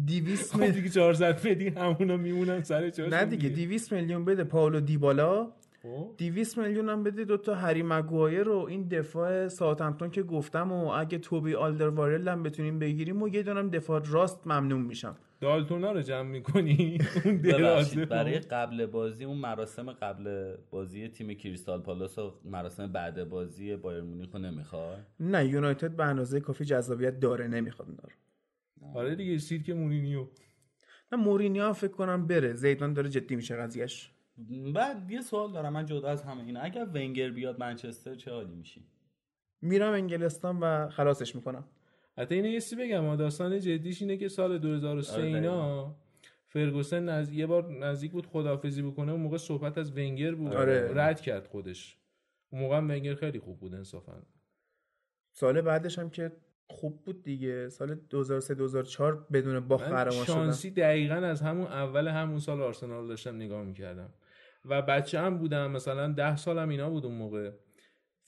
200 0.06 0.56
میلیون 0.56 0.74
دیگه 0.74 0.88
400 0.88 1.46
بدی 1.46 1.68
همونا 1.68 2.16
میمونن 2.16 2.62
سر 2.62 2.90
جاش 2.90 3.12
نه 3.12 3.24
دیگه 3.24 3.48
200 3.48 3.92
میلیون 3.92 4.24
بده 4.24 4.44
پاولو 4.44 4.80
دیبالا. 4.80 5.52
200 6.18 6.58
میلیون 6.58 6.88
هم 6.88 7.02
بده 7.02 7.24
دوتا 7.24 7.54
هری 7.54 7.82
مگوایر 7.82 8.42
رو 8.42 8.58
این 8.58 8.88
دفاع 8.88 9.48
ساوثهمپتون 9.48 10.10
که 10.10 10.22
گفتم 10.22 10.72
و 10.72 10.88
اگه 10.88 11.18
توبی 11.18 11.54
آلدروارل 11.54 12.28
هم 12.28 12.42
بتونیم 12.42 12.78
بگیریم 12.78 13.22
و 13.22 13.28
یه 13.28 13.42
دونم 13.42 13.70
دفاع 13.70 14.02
راست 14.06 14.46
ممنون 14.46 14.80
میشم. 14.80 15.16
دالتونا 15.40 15.92
رو 15.92 16.02
جمع 16.02 16.28
می‌کنی؟ 16.28 16.98
برای 18.10 18.38
قبل 18.38 18.86
بازی 18.86 19.24
اون 19.24 19.36
مراسم 19.36 19.92
قبل 19.92 20.56
بازی 20.70 21.08
تیم 21.08 21.34
کریستال 21.34 21.80
پالاس 21.82 22.18
و 22.18 22.34
مراسم 22.44 22.92
بعد 22.92 23.28
بازی 23.28 23.76
بایر 23.76 24.02
مونیخ 24.02 24.28
رو 24.32 24.38
نمی‌خواد 24.38 25.06
نه 25.20 25.46
یونایتد 25.46 25.90
به 25.90 26.04
اندازه 26.04 26.40
کافی 26.40 26.64
جذابیت 26.64 27.20
داره 27.20 27.48
نمی‌خواد 27.48 27.96
داره. 27.96 28.14
آره 28.94 29.14
دیگه 29.14 29.38
سید 29.38 29.64
که 29.64 29.74
مورینیو. 29.74 30.26
نه 31.12 31.18
مورینیو 31.18 31.64
هم 31.64 31.72
فکر 31.72 31.92
کنم 31.92 32.26
بره. 32.26 32.54
زیدان 32.54 32.92
داره 32.92 33.08
جدی 33.08 33.36
میشه 33.36 33.56
قضیهش 33.56 34.12
بعد 34.74 35.10
یه 35.10 35.20
سوال 35.20 35.52
دارم 35.52 35.72
من 35.72 35.86
جدا 35.86 36.08
از 36.08 36.22
همه 36.22 36.44
اینا. 36.44 36.60
اگر 36.60 36.86
ونگر 36.94 37.30
بیاد 37.30 37.60
منچستر 37.60 38.14
چه 38.14 38.32
حالی 38.32 38.54
میشی؟ 38.54 38.84
میرم 39.62 39.92
انگلستان 39.92 40.58
و 40.60 40.88
خلاصش 40.88 41.34
می‌کنم. 41.34 41.64
حتی 42.18 42.34
اینو 42.34 42.48
یه 42.48 42.60
بگم 42.78 43.16
داستان 43.16 43.60
جدیش 43.60 44.02
اینه 44.02 44.16
که 44.16 44.28
سال 44.28 44.58
2003 44.58 45.14
آره 45.14 45.24
اینا 45.24 45.96
فرگوسن 46.46 47.08
نز... 47.08 47.32
یه 47.32 47.46
بار 47.46 47.72
نزدیک 47.72 48.12
بود 48.12 48.26
خدافزی 48.26 48.82
بکنه 48.82 49.12
اون 49.12 49.20
موقع 49.20 49.36
صحبت 49.36 49.78
از 49.78 49.92
ونگر 49.92 50.34
بود. 50.34 50.54
آره. 50.54 50.90
رد 50.94 51.20
کرد 51.20 51.46
خودش. 51.46 51.96
اون 52.50 52.62
موقع 52.62 52.78
ونگر 52.78 53.14
خیلی 53.14 53.38
خوب 53.38 53.58
بود 53.58 53.74
انصافا. 53.74 54.22
سال 55.32 55.60
بعدش 55.60 55.98
هم 55.98 56.10
که 56.10 56.32
خوب 56.66 57.04
بود 57.04 57.22
دیگه. 57.22 57.68
سال 57.68 57.94
2003 57.94 58.54
2004 58.54 59.26
بدون 59.32 59.60
باخت 59.60 59.84
قهرمان 59.84 60.24
شدن. 60.24 60.24
شانسی 60.24 60.70
دقیقا 60.70 61.14
از 61.14 61.42
همون 61.42 61.66
اول 61.66 62.08
همون 62.08 62.38
سال 62.38 62.62
آرسنال 62.62 63.08
داشتم 63.08 63.36
نگاه 63.36 63.64
می‌کردم. 63.64 64.14
و 64.64 64.82
بچه 64.82 65.20
هم 65.20 65.38
بودم 65.38 65.70
مثلا 65.70 66.12
ده 66.12 66.36
سالم 66.36 66.68
اینا 66.68 66.90
بود 66.90 67.06
اون 67.06 67.14
موقع. 67.14 67.50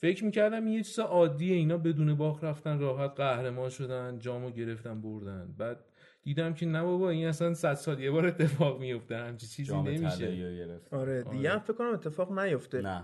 فکر 0.01 0.25
می‌کردم 0.25 0.67
یه 0.67 0.83
چیز 0.83 0.99
عادیه 0.99 1.55
اینا 1.55 1.77
بدون 1.77 2.15
باخ 2.15 2.43
رفتن 2.43 2.79
راحت 2.79 3.11
قهرمان 3.15 3.69
شدن 3.69 4.19
جامو 4.19 4.51
گرفتن 4.51 5.01
بردن. 5.01 5.55
بعد 5.57 5.83
دیدم 6.23 6.53
که 6.53 6.65
نه 6.65 6.83
بابا 6.83 7.09
این 7.09 7.27
اصلا 7.27 7.53
صد 7.53 7.73
سال 7.73 7.99
یه 7.99 8.11
بار 8.11 8.25
اتفاق 8.25 8.79
میفته 8.79 9.17
همچی 9.17 9.47
چیزی 9.47 9.75
نمیشه. 9.75 10.77
آره 10.91 11.23
دیگه 11.23 11.49
هم 11.49 11.59
فکر 11.59 11.73
کنم 11.73 11.93
اتفاق 11.93 12.39
نیفته. 12.39 12.81
نه. 12.81 13.03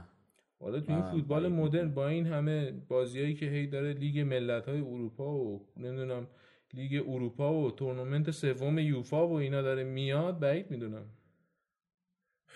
حالا 0.59 0.79
تو 0.79 0.91
این 0.91 1.01
فوتبال 1.01 1.47
مدرن 1.47 1.93
با 1.93 2.07
این 2.07 2.25
همه 2.25 2.71
بازیایی 2.71 3.33
که 3.33 3.45
هی 3.45 3.67
داره 3.67 3.93
لیگ 3.93 4.19
ملت 4.19 4.69
های 4.69 4.81
اروپا 4.81 5.35
و 5.35 5.67
نمی‌دونم 5.77 6.27
لیگ 6.73 7.03
اروپا 7.07 7.53
و 7.53 7.71
تورنمنت 7.71 8.31
سوم 8.31 8.79
یوفا 8.79 9.27
و 9.27 9.33
اینا 9.33 9.61
داره 9.61 9.83
میاد 9.83 10.39
بعید 10.39 10.71
می‌دونم. 10.71 11.05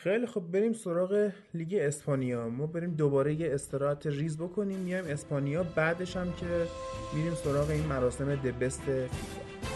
خیلی 0.04 0.26
خب 0.26 0.42
بریم 0.42 0.74
سراغ 0.74 1.32
لیگ 1.54 1.76
اسپانیا. 1.82 2.50
ما 2.50 2.68
بریم 2.68 2.96
دوباره 2.96 3.34
یه 3.34 3.54
استراحت 3.54 4.08
ریز 4.08 4.38
بکنیم 4.38 4.80
میایم 4.80 5.06
اسپانیا. 5.06 5.64
بعدش 5.64 6.18
هم 6.18 6.34
که 6.34 6.46
میریم 7.16 7.34
سراغ 7.36 7.70
این 7.70 7.86
مراسم 7.86 8.36
the 8.36 8.56
best 8.56 8.82
فیفا. 8.82 9.71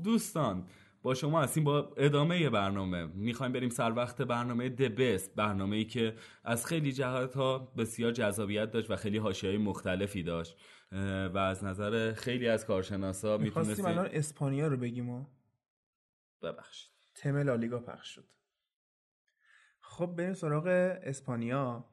خب 0.00 0.04
دوستان 0.04 0.66
با 1.02 1.14
شما 1.14 1.42
هستیم 1.42 1.64
با 1.64 1.94
ادامه 1.96 2.50
برنامه. 2.50 3.06
می‌خوایم 3.06 3.52
بریم 3.52 3.70
سر 3.70 3.92
وقت 3.92 4.22
برنامه 4.22 4.68
دبست 4.68 5.34
برنامه 5.34 5.76
ای 5.76 5.84
که 5.84 6.14
از 6.44 6.66
خیلی 6.66 6.92
جهات 6.92 7.36
ها 7.36 7.58
بسیار 7.58 8.12
جذابیت 8.12 8.70
داشت 8.70 8.90
و 8.90 8.96
خیلی 8.96 9.18
حاشیه‌های 9.18 9.58
مختلفی 9.58 10.22
داشت. 10.22 10.56
و 11.34 11.38
از 11.38 11.64
نظر 11.64 12.12
خیلی 12.12 12.48
از 12.48 12.66
کارشناسا 12.66 13.38
می‌تونستیم 13.38 13.84
الان 13.84 14.08
اسپانیا 14.12 14.68
رو 14.68 14.76
بگیم 14.76 15.08
و 15.08 15.24
ببخشید. 16.42 16.90
تم 17.14 17.36
لالیگا 17.36 17.78
پخش 17.78 18.14
شد. 18.14 18.24
خب 19.80 20.06
بریم 20.06 20.34
سراغ 20.34 20.66
اسپانیا. 21.02 21.84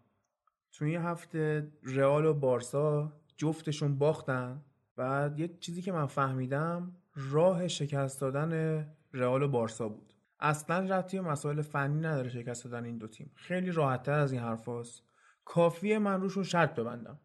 تو 0.71 0.85
این 0.85 0.97
هفته 0.97 1.71
رئال 1.83 2.25
و 2.25 2.33
بارسا 2.33 3.13
جفتشون 3.37 3.97
باختن. 3.97 4.65
بعد 4.95 5.39
یه 5.39 5.47
چیزی 5.59 5.81
که 5.81 5.91
من 5.91 6.05
فهمیدم 6.05 6.95
راه 7.17 7.67
شکست 7.67 8.21
دادن 8.21 8.85
رئال 9.13 9.43
و 9.43 9.47
بارسا 9.47 9.89
بود. 9.89 10.13
اصلا 10.39 10.79
ربطی 10.79 11.19
به 11.19 11.27
مسائل 11.27 11.61
فنی 11.61 11.99
نداره 11.99 12.29
شکست 12.29 12.63
دادن 12.63 12.85
این 12.85 12.97
دو 12.97 13.07
تیم. 13.07 13.31
خیلی 13.35 13.71
راحتتر 13.71 14.19
از 14.19 14.31
این 14.31 14.41
حرفاست 14.41 15.03
کافیه 15.45 15.99
من 15.99 16.21
روشون 16.21 16.43
شرط 16.43 16.75
ببندم. 16.75 17.19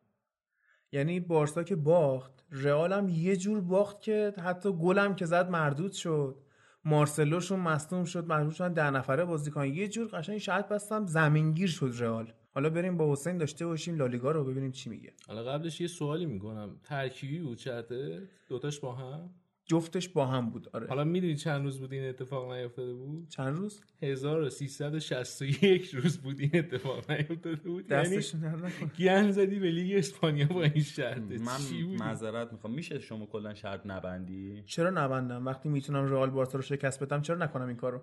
یعنی 0.93 1.21
بارسا 1.21 1.63
که 1.63 1.77
باخت 1.77 2.45
رئال 2.51 2.93
هم 2.93 3.09
یه 3.09 3.37
جور 3.37 3.61
باخت 3.61 4.01
که 4.01 4.35
حتی 4.45 4.73
گلم 4.73 5.15
که 5.15 5.27
زد 5.27 5.51
مردود 5.51 5.93
شد. 5.93 6.37
مارسلوشون 6.85 7.61
مصدوم 7.61 8.05
شد 8.05 8.27
مجبور 8.27 8.53
شدن 8.53 8.73
ده 8.73 8.91
نفره 8.91 9.25
بازی 9.25 9.51
کنن. 9.51 9.75
یه 9.75 9.89
جور 9.89 10.09
قشنگ 10.09 10.39
شرط 10.39 10.69
بستم 10.69 11.07
زمینگیر 11.07 11.69
شد 11.69 11.93
رئال. 11.99 12.33
حالا 12.55 12.71
بریم 12.71 12.97
با 12.97 13.13
حسین 13.13 13.39
داشته 13.39 13.67
باشیم 13.67 13.97
لالیگا 13.97 14.31
رو 14.31 14.45
ببینیم 14.45 14.71
چی 14.71 14.91
میگه. 14.91 15.13
حالا 15.27 15.45
قبلش 15.45 15.81
یه 15.81 15.87
سوالی 15.87 16.27
می‌کنم. 16.27 16.77
ترکیبی 16.85 17.39
بود 17.39 17.59
شرطه 17.59 18.23
دوتاش 18.49 18.81
با 18.81 18.93
هم؟ 18.93 19.31
جفتش 19.67 20.09
با 20.09 20.27
هم 20.27 20.51
بود 20.51 20.69
آره. 20.73 20.87
حالا 20.87 21.05
می‌دونی 21.05 21.37
چند 21.37 21.65
روز 21.65 21.81
بود 21.81 21.93
این 21.93 22.09
اتفاق 22.09 22.53
نیفتاده 22.53 22.95
بود؟ 22.95 23.29
چند 23.29 23.57
روز؟ 23.57 23.81
1361 24.03 25.91
روز 25.95 26.19
بود 26.19 26.41
این 26.41 26.51
اتفاق 26.55 27.11
نیفتاده 27.11 27.57
بود. 27.57 27.91
یعنی 27.91 28.17
در 28.17 28.57
نکن. 28.57 28.91
گن 28.99 29.31
زدی 29.31 29.59
به 29.59 29.71
لیگ 29.71 29.97
اسپانیا 29.97 30.47
با 30.47 30.63
این 30.63 30.83
شرطه 30.83 31.39
من 31.39 31.61
معذرت 31.99 32.53
می‌خوام. 32.53 32.75
میشه 32.75 32.99
شما 32.99 33.27
کلا 33.27 33.55
شرط 33.55 33.87
نبندی؟ 33.87 34.63
چرا 34.67 34.91
نبندم؟ 34.91 35.47
وقتی 35.47 35.69
می‌تونم 35.69 36.07
رئال 36.07 36.31
بارسا 36.31 36.59
رو 36.59 36.63
شکست 36.63 37.03
بدم 37.03 37.21
چرا 37.21 37.37
نکنم 37.37 37.67
این 37.67 37.77
کارو؟ 37.77 38.03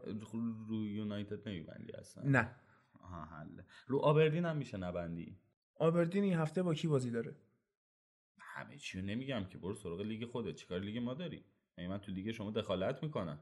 رو 0.68 0.86
یونایتد 0.88 1.50
نمیبندی 1.50 1.92
اصلا. 1.92 2.24
نه. 2.24 2.56
آها 3.00 3.26
حله. 3.26 3.66
رو 3.88 4.00
آبردین 4.00 4.46
هم 4.46 4.58
میشه 4.58 4.78
نبندی؟ 4.78 5.38
آبردین 5.76 6.24
این 6.24 6.34
هفته 6.34 6.64
با 6.64 6.74
کی 6.74 6.88
بازی 6.88 7.12
داره؟ 7.12 7.36
همه 8.60 8.78
چیو 8.78 9.02
نمیگم 9.02 9.46
که 9.50 9.58
برو 9.58 9.76
سراغ 9.76 10.02
لیگ 10.02 10.26
خودت. 10.26 10.56
چیکار 10.56 10.80
لیگ 10.80 10.98
ما 10.98 11.14
داری؟ 11.14 11.44
یعنی 11.78 11.90
من 11.90 11.98
تو 11.98 12.12
لیگ 12.12 12.32
شما 12.32 12.52
دخالت 12.52 13.04
می‌کنم. 13.04 13.40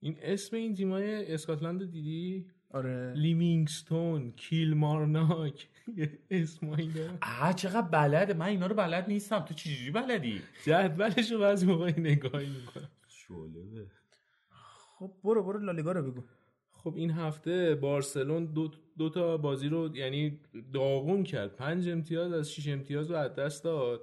این 0.00 0.16
اسم 0.22 0.56
این 0.56 0.74
تیمای 0.74 1.34
اسکاتلند 1.34 1.80
رو 1.80 1.86
دیدی؟ 1.86 2.46
آره. 2.70 3.12
لیوینگستون 3.16 4.32
کیلمارناک. 4.32 5.68
اسمایی 6.30 6.92
آه 7.22 7.52
چقدر 7.52 7.82
بلده. 7.82 8.34
من 8.34 8.46
اینا 8.46 8.66
رو 8.66 8.74
بلد 8.74 9.08
نیستم. 9.08 9.40
تو 9.40 9.54
چجوری 9.54 9.90
بلدی؟ 9.90 10.42
جدولش 10.64 11.32
رو 11.32 11.38
بعضی 11.38 11.66
موقعی 11.66 12.00
نگاهی 12.00 12.48
می‌کنم. 12.48 12.88
شعله 13.08 13.86
خب 14.98 15.12
برو 15.24 15.42
برو 15.42 15.58
لالیگا 15.58 15.92
رو 15.92 16.10
بگو. 16.10 16.22
خب 16.70 16.94
این 16.96 17.10
هفته 17.10 17.74
بارسلون 17.74 18.44
دو, 18.44 18.70
دو 18.98 19.10
تا 19.10 19.36
بازی 19.36 19.68
رو 19.68 19.96
یعنی 19.96 20.40
داغون 20.72 21.24
کرد. 21.24 21.56
پنج 21.56 21.88
امتیاز 21.88 22.32
از 22.32 22.52
شش 22.52 22.68
امتیاز 22.68 23.10
رو 23.10 23.16
از 23.16 23.34
دست 23.34 23.64
داد. 23.64 24.00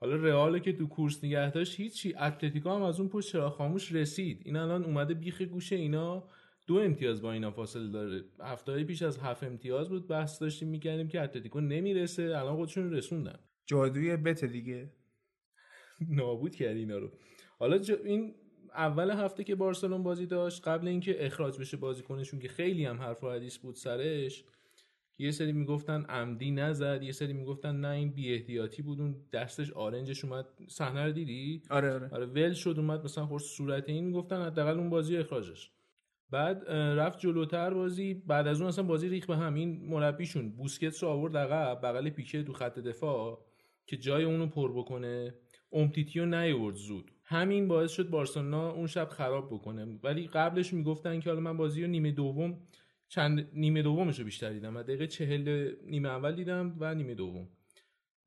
حالا 0.00 0.16
رئال 0.16 0.58
که 0.58 0.72
تو 0.72 0.86
کورس 0.86 1.24
نگه 1.24 1.50
داشت 1.50 1.80
هیچی. 1.80 2.14
اتلتیکو 2.14 2.70
هم 2.70 2.82
از 2.82 3.00
اون 3.00 3.08
پشت 3.08 3.32
چرا 3.32 3.50
خاموش 3.50 3.92
رسید. 3.92 4.42
این 4.44 4.56
الان 4.56 4.84
اومده 4.84 5.14
بیخ 5.14 5.42
گوشه 5.42 5.76
اینا. 5.76 6.28
دو 6.66 6.76
امتیاز 6.76 7.22
با 7.22 7.32
اینا 7.32 7.50
فاصله 7.50 7.88
داره. 7.88 8.24
هفته 8.40 8.84
پیش 8.84 9.02
از 9.02 9.18
هفت 9.18 9.44
امتیاز 9.44 9.88
بود 9.88 10.08
بحث 10.08 10.42
داشتیم 10.42 10.68
می‌کردیم 10.68 11.08
که 11.08 11.20
اتلتیکو 11.20 11.60
نمی‌رسه. 11.60 12.22
الان 12.22 12.56
خودشون 12.56 12.92
رسوندن. 12.92 13.38
جادوی 13.66 14.16
بت 14.16 14.44
دیگه. 14.44 14.92
نابود 16.08 16.54
کرد 16.54 16.76
اینا 16.76 16.98
رو. 16.98 17.10
حالا 17.58 17.78
جا 17.78 17.96
این 18.04 18.34
اول 18.74 19.10
هفته 19.10 19.44
که 19.44 19.54
بارسلون 19.54 20.02
بازی 20.02 20.26
داشت 20.26 20.68
قبل 20.68 20.88
اینکه 20.88 21.26
اخراج 21.26 21.58
بشه 21.58 21.76
بازیکنشون 21.76 22.40
که 22.40 22.48
خیلی 22.48 22.84
هم 22.84 23.00
حرف 23.00 23.24
و 23.24 23.30
حدیث 23.30 23.58
بود 23.58 23.74
سرش 23.74 24.44
یه 25.18 25.30
سری 25.30 25.52
می‌گفتن 25.52 26.02
عمدی 26.02 26.50
نزد 26.50 27.02
یه 27.02 27.12
سری 27.12 27.32
می‌گفتن 27.32 27.76
نه 27.76 27.88
این 27.88 28.10
بی 28.10 28.34
احتیاطی 28.34 28.82
بود 28.82 29.00
اون 29.00 29.16
دستش 29.32 29.72
آرنجش 29.72 30.24
اومد 30.24 30.46
صحنه 30.68 31.04
رو 31.04 31.12
دیدی؟ 31.12 31.62
آره 31.70 31.92
آره. 31.94 32.08
آره 32.12 32.26
ول 32.26 32.52
شد 32.52 32.74
اومد 32.78 33.04
مثلا 33.04 33.26
خورد 33.26 33.42
صورت 33.42 33.88
این 33.88 34.04
می‌گفتن 34.04 34.42
حداقل 34.42 34.78
اون 34.78 34.90
بازی 34.90 35.16
اخراجش. 35.16 35.70
بعد 36.30 36.70
رفت 36.70 37.18
جلوتر 37.18 37.74
بازی 37.74 38.14
بعد 38.14 38.46
از 38.46 38.60
اون 38.60 38.68
اصلا 38.68 38.84
بازی 38.84 39.08
ریخ 39.08 39.26
به 39.26 39.36
هم 39.36 39.54
این 39.54 39.88
مربیشون. 39.90 40.50
بوسکتس 40.56 41.04
رو 41.04 41.10
آورد 41.10 41.36
عقب 41.36 41.80
بغل 41.82 42.10
پیکه 42.10 42.42
تو 42.42 42.52
خط 42.52 42.78
دفاع 42.78 43.44
که 43.86 43.96
جای 43.96 44.24
اونو 44.24 44.46
پر 44.46 44.78
بکنه. 44.78 45.34
امتیتیو 45.72 46.26
نیورد 46.26 46.74
زود. 46.76 47.10
همین 47.24 47.68
باعث 47.68 47.90
شد 47.90 48.10
بارسلونا 48.10 48.70
اون 48.70 48.86
شب 48.86 49.08
خراب 49.08 49.54
بکنه. 49.54 49.98
ولی 50.02 50.26
قبلش 50.26 50.72
می‌گفتن 50.72 51.20
که 51.20 51.30
حالا 51.30 51.40
من 51.40 51.56
بازی 51.56 51.82
رو 51.82 51.88
نیمه 51.88 52.12
دوم 52.12 52.58
چند 53.08 53.48
نیمه 53.52 53.82
دومش 53.82 54.18
رو 54.18 54.24
بیشتر 54.24 54.52
دیدم. 54.52 54.76
و 54.76 54.82
دقیقه 54.82 55.06
چهل 55.06 55.72
نیمه 55.86 56.08
اول 56.08 56.34
دیدم 56.34 56.76
و 56.78 56.94
نیمه 56.94 57.14
دوم. 57.14 57.48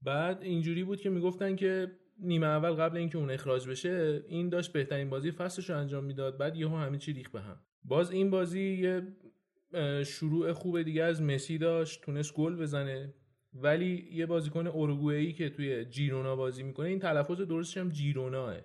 بعد 0.01 0.43
اینجوری 0.43 0.83
بود 0.83 1.01
که 1.01 1.09
می‌گفتن 1.09 1.55
که 1.55 1.91
نیمه 2.19 2.47
اول 2.47 2.71
قبل 2.71 2.97
اینکه 2.97 3.17
اون 3.17 3.31
اخراج 3.31 3.67
بشه 3.67 4.23
این 4.27 4.49
داشت 4.49 4.73
بهترین 4.73 5.09
بازی 5.09 5.31
فصلش 5.31 5.69
رو 5.69 5.77
انجام 5.77 6.03
می‌داد. 6.03 6.37
بعد 6.37 6.55
یهو 6.55 6.75
همه 6.75 6.97
چی 6.97 7.13
ریخ 7.13 7.29
به 7.29 7.41
هم. 7.41 7.59
باز 7.83 8.11
این 8.11 8.29
بازی 8.29 8.61
یه 8.61 9.07
شروع 10.03 10.53
خوب 10.53 10.81
دیگه 10.81 11.03
از 11.03 11.21
مسی 11.21 11.57
داشت 11.57 12.01
تونست 12.01 12.33
گل 12.33 12.55
بزنه. 12.55 13.13
ولی 13.53 14.09
یه 14.11 14.25
بازیکن 14.25 14.67
اوروگوئه‌ای 14.67 15.33
که 15.33 15.49
توی 15.49 15.85
جیرونا 15.85 16.35
بازی 16.35 16.63
می‌کنه 16.63 16.87
این 16.87 16.99
تلفظ 16.99 17.41
درستش 17.41 17.77
هم 17.77 17.89
جیروناه. 17.89 18.55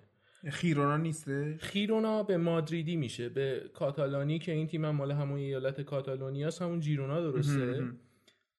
خیرونا 0.49 0.97
نیسته 0.97 1.57
خیرونا 1.59 2.23
به 2.23 2.37
مادریدی 2.37 2.95
میشه 2.95 3.29
به 3.29 3.69
کاتالانی 3.73 4.39
که 4.39 4.51
این 4.51 4.67
تیم 4.67 4.85
هم 4.85 4.95
مال 4.95 5.11
همون 5.11 5.39
ایالت 5.39 5.81
کاتالونیاست 5.81 6.61
همون 6.61 6.79
جیرونا 6.79 7.21
درسته؟ 7.21 7.83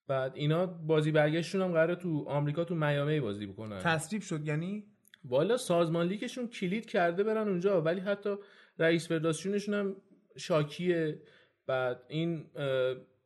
بعد 0.07 0.33
اینا 0.35 0.67
بازی 0.67 1.13
برگشتشون 1.13 1.63
هم 1.63 1.73
قراره 1.73 1.95
تو 1.95 2.25
آمریکا 2.29 2.65
تو 2.65 2.75
میامی 2.75 3.21
بازی 3.21 3.47
بکنن. 3.47 3.79
تصریب 3.79 4.23
شد 4.23 4.47
یعنی؟ 4.47 4.85
والا 5.25 5.57
سازمان 5.57 6.07
لیگشون 6.07 6.47
کلید 6.49 6.87
کرده 6.87 7.23
برن 7.23 7.49
اونجا 7.49 7.83
ولی 7.83 8.01
حتی 8.01 8.35
رئیس 8.79 9.09
فدراسیونشون 9.09 9.75
هم 9.75 9.97
شاکیه. 10.37 11.23
بعد 11.67 12.03
این 12.09 12.45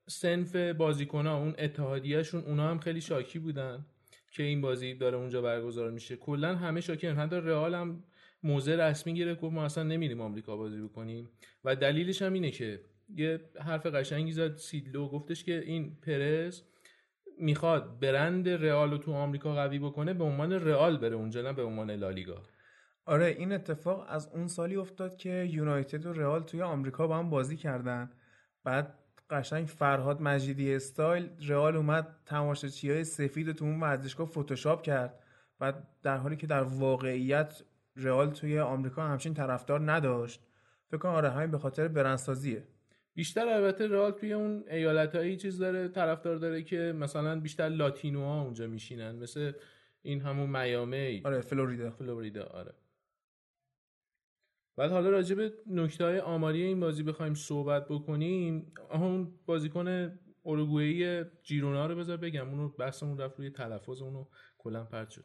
سنف 0.06 0.56
بازیکنها 0.56 1.38
اون 1.38 1.54
اتحادیهشون 1.58 2.40
اونا 2.40 2.70
هم 2.70 2.78
خیلی 2.78 3.00
شاکی 3.00 3.38
بودن 3.38 3.86
که 4.30 4.42
این 4.42 4.60
بازی 4.60 4.94
داره 4.94 5.16
اونجا 5.16 5.42
برگزار 5.42 5.90
میشه. 5.90 6.16
کلا 6.16 6.56
همه 6.56 6.80
شاکی 6.80 7.06
هستن. 7.06 7.20
حتی 7.20 7.36
رئال 7.36 7.74
هم 7.74 8.04
موزه 8.42 8.76
رسمی 8.76 9.14
گرفت 9.14 9.40
گفت 9.40 9.54
ما 9.54 9.64
اصلا 9.64 9.84
نمیریم 9.84 10.20
آمریکا 10.20 10.56
بازی 10.56 10.82
بکنیم. 10.82 11.30
و 11.64 11.76
دلیلش 11.76 12.22
هم 12.22 12.32
اینه 12.32 12.50
که 12.50 12.80
یه 13.14 13.40
حرف 13.60 13.86
قشنگی 13.86 14.32
زد 14.32 14.56
سیدلو 14.56 15.08
گفتش 15.08 15.44
که 15.44 15.58
این 15.66 15.96
پرز 16.00 16.62
می‌خواد 17.38 18.00
برند 18.00 18.48
رئال 18.48 18.90
رو 18.90 18.98
تو 18.98 19.12
آمریکا 19.12 19.54
قوی 19.54 19.78
بکنه 19.78 20.14
به 20.14 20.24
عنوان 20.24 20.52
رئال 20.52 20.96
بره 20.96 21.16
اونجا 21.16 21.42
نه 21.42 21.52
به 21.52 21.62
عنوان 21.62 21.90
لالیگا. 21.90 22.42
آره 23.04 23.26
این 23.26 23.52
اتفاق 23.52 24.06
از 24.08 24.28
اون 24.34 24.46
سالی 24.46 24.76
افتاد 24.76 25.16
که 25.16 25.48
یونایتد 25.50 26.06
و 26.06 26.12
رئال 26.12 26.42
توی 26.42 26.62
آمریکا 26.62 27.06
با 27.06 27.18
هم 27.18 27.30
بازی 27.30 27.56
کردن. 27.56 28.10
بعد 28.64 28.98
قشنگ 29.30 29.66
فرهاد 29.66 30.22
مجیدی 30.22 30.74
استایل 30.74 31.30
رئال 31.48 31.76
اومد 31.76 32.16
تماشاچی 32.26 32.90
های 32.90 33.04
سفید 33.04 33.52
تو 33.52 33.64
اون 33.64 33.80
ورزشگاه 33.80 34.26
فتوشاپ 34.26 34.82
کرد. 34.82 35.18
بعد 35.58 35.88
در 36.02 36.16
حالی 36.16 36.36
که 36.36 36.46
در 36.46 36.62
واقعیت 36.62 37.62
رئال 37.96 38.30
توی 38.30 38.58
آمریکا 38.58 39.02
همچین 39.02 39.34
طرفدار 39.34 39.92
نداشت. 39.92 40.40
فکر 40.88 40.98
کنم 40.98 41.12
آره 41.12 41.30
همین 41.30 41.50
به 41.50 41.58
خاطر 41.58 41.88
برندسازیه. 41.88 42.66
بیشتر 43.14 43.48
البته 43.48 43.86
رئال 43.86 44.10
توی 44.10 44.32
اون 44.32 44.64
ایالتایی 44.70 45.36
چیز 45.36 45.58
داره 45.58 45.88
طرفدار 45.88 46.36
داره 46.36 46.62
که 46.62 46.94
مثلا 46.98 47.40
بیشتر 47.40 47.68
لاتینوها 47.68 48.42
اونجا 48.42 48.66
میشینن 48.66 49.16
مثل 49.16 49.52
این 50.02 50.20
همون 50.20 50.62
میامی. 50.62 51.22
آره 51.24 51.40
فلوریدا. 51.40 51.90
فلوریدا 51.90 52.44
آره. 52.44 52.74
بعد 54.76 54.90
حالا 54.90 55.10
راجع 55.10 55.34
به 55.34 55.52
نکته 55.66 56.04
های 56.04 56.18
آماری 56.18 56.62
این 56.62 56.80
بازی 56.80 57.02
بخوایم 57.02 57.34
صحبت 57.34 57.88
بکنیم. 57.88 58.72
اون 58.90 59.38
بازیکن 59.46 60.18
اوروگوئه‌ای 60.42 61.24
جیرونا 61.42 61.86
رو 61.86 61.96
بذار 61.96 62.16
بگم 62.16 62.48
اونو 62.48 62.68
بحثمون 62.68 63.18
رفت 63.18 63.38
روی 63.38 63.50
تلفظ 63.50 64.02
اونو 64.02 64.26
کلا 64.58 64.84
پرت 64.84 65.10
شد. 65.10 65.24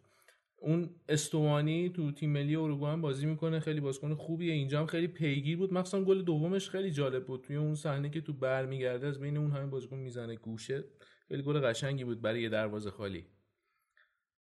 اون 0.59 0.89
استوانی 1.09 1.89
تو 1.89 2.11
تیم 2.11 2.31
ملی 2.31 2.55
اروگوئه 2.55 2.95
بازی 2.95 3.25
می‌کنه 3.25 3.59
خیلی 3.59 3.79
بازیکن 3.79 4.15
خوبیه. 4.15 4.53
اینجا 4.53 4.79
هم 4.79 4.85
خیلی 4.85 5.07
پیگیر 5.07 5.57
بود. 5.57 5.73
مخصوصا 5.73 6.03
گل 6.03 6.21
دومش 6.21 6.69
خیلی 6.69 6.91
جالب 6.91 7.25
بود. 7.25 7.41
توی 7.41 7.55
اون 7.55 7.75
صحنه 7.75 8.09
که 8.09 8.21
تو 8.21 8.33
برمیگرده 8.33 9.07
از 9.07 9.19
بین 9.19 9.37
اون 9.37 9.51
همه 9.51 9.65
بازیکن 9.65 9.97
می‌زنه 9.97 10.35
گوشه. 10.35 10.83
خیلی 11.27 11.43
گل 11.43 11.59
قشنگی 11.59 12.03
بود 12.03 12.21
برای 12.21 12.41
یه 12.41 12.49
دروازه 12.49 12.91
خالی. 12.91 13.25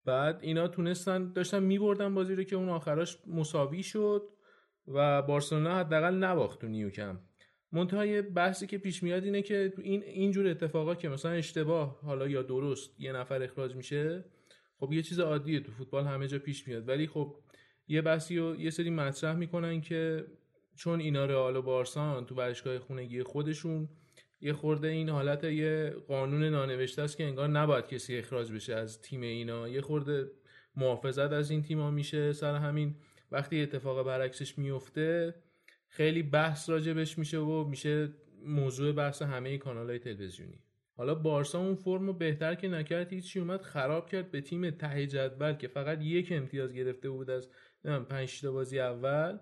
بعد 0.05 0.39
اینا 0.43 0.69
تونستن 0.69 1.32
داشتن 1.32 1.62
میبردن 1.62 2.15
بازی 2.15 2.35
رو 2.35 2.43
که 2.43 2.57
اون 2.57 2.69
آخراش 2.69 3.19
مساوی 3.27 3.82
شد 3.82 4.23
و 4.89 5.23
بارسلونا 5.23 5.78
حداقل 5.78 6.15
نباخت 6.15 6.61
تو 6.61 6.69
نیوکم 6.69 7.20
منتها 7.73 8.07
یه 8.07 8.23
بحثی 8.23 8.66
که 8.66 8.78
پیش 8.78 9.03
میاد 9.03 9.24
اینه 9.24 9.43
که 9.43 9.73
این 9.78 10.03
اینجور 10.03 10.47
اتفاقا 10.47 10.95
که 10.95 11.09
مثلا 11.09 11.32
اشتباه 11.32 12.01
حالا 12.03 12.28
یا 12.28 12.43
درست 12.43 13.01
یه 13.01 13.12
نفر 13.12 13.43
اخراج 13.43 13.77
میشه 13.77 14.24
خب 14.81 14.93
یه 14.93 15.02
چیز 15.02 15.20
عادیه 15.20 15.61
تو 15.61 15.73
فوتبال 15.73 16.05
همه 16.05 16.28
جا 16.28 16.39
پیش 16.39 16.69
میاد. 16.69 16.89
ولی 16.89 17.07
خب 17.07 17.36
یه 17.89 18.02
بحثی 18.02 18.39
رو 18.39 18.61
یه 18.61 18.70
سری 18.70 18.90
مطرح 18.90 19.36
می‌کنن 19.36 19.81
که 19.81 20.27
چون 20.77 21.01
اینا 21.01 21.24
رئال 21.24 21.57
و 21.57 21.62
بارسان 21.62 22.27
تو 22.27 22.35
ورزشگاه 22.35 22.78
خونگی 22.78 23.23
خودشون 23.23 23.89
یه 24.40 24.52
خورده 24.52 24.89
این 24.89 25.09
حالت 25.09 25.44
یه 25.44 25.94
قانون 26.09 26.44
نانوشته 26.44 27.02
است 27.02 27.16
که 27.16 27.24
انگار 27.24 27.48
نباید 27.48 27.86
کسی 27.86 28.16
اخراج 28.16 28.52
بشه 28.52 28.74
از 28.74 29.02
تیم 29.02 29.20
اینا. 29.20 29.69
یه 29.69 29.81
خورده 29.81 30.31
محافظت 30.77 31.32
از 31.32 31.51
این 31.51 31.62
تیما 31.62 31.90
میشه 31.90 32.32
سر 32.32 32.55
همین. 32.55 32.97
وقتی 33.32 33.62
اتفاق 33.62 34.07
برعکسش 34.07 34.59
میفته 34.59 35.35
خیلی 35.89 36.23
بحث 36.23 36.70
راجبش 36.70 37.19
میشه 37.19 37.39
و 37.39 37.65
میشه 37.65 38.09
موضوع 38.44 38.93
بحث 38.93 39.23
همه 39.23 39.59
کانال 39.59 39.90
های 39.90 39.98
تلویزیونی. 39.98 40.59
حالا 41.01 41.14
بارسا 41.14 41.59
اون 41.59 41.74
فرم 41.74 42.06
رو 42.06 42.12
بهتر 42.12 42.55
که 42.55 42.68
نکرد 42.68 43.12
هیچی 43.12 43.40
اومد 43.40 43.62
خراب 43.62 44.10
کرد 44.10 44.31
به 44.31 44.40
تیم 44.40 44.70
ته 44.70 45.06
جدول 45.06 45.52
که 45.52 45.68
فقط 45.68 46.02
یک 46.02 46.32
امتیاز 46.32 46.72
گرفته 46.72 47.10
بود 47.10 47.31
از 47.31 47.48
پنج 48.09 48.40
تا 48.40 48.52
بازی 48.52 48.81
اول 48.81 49.39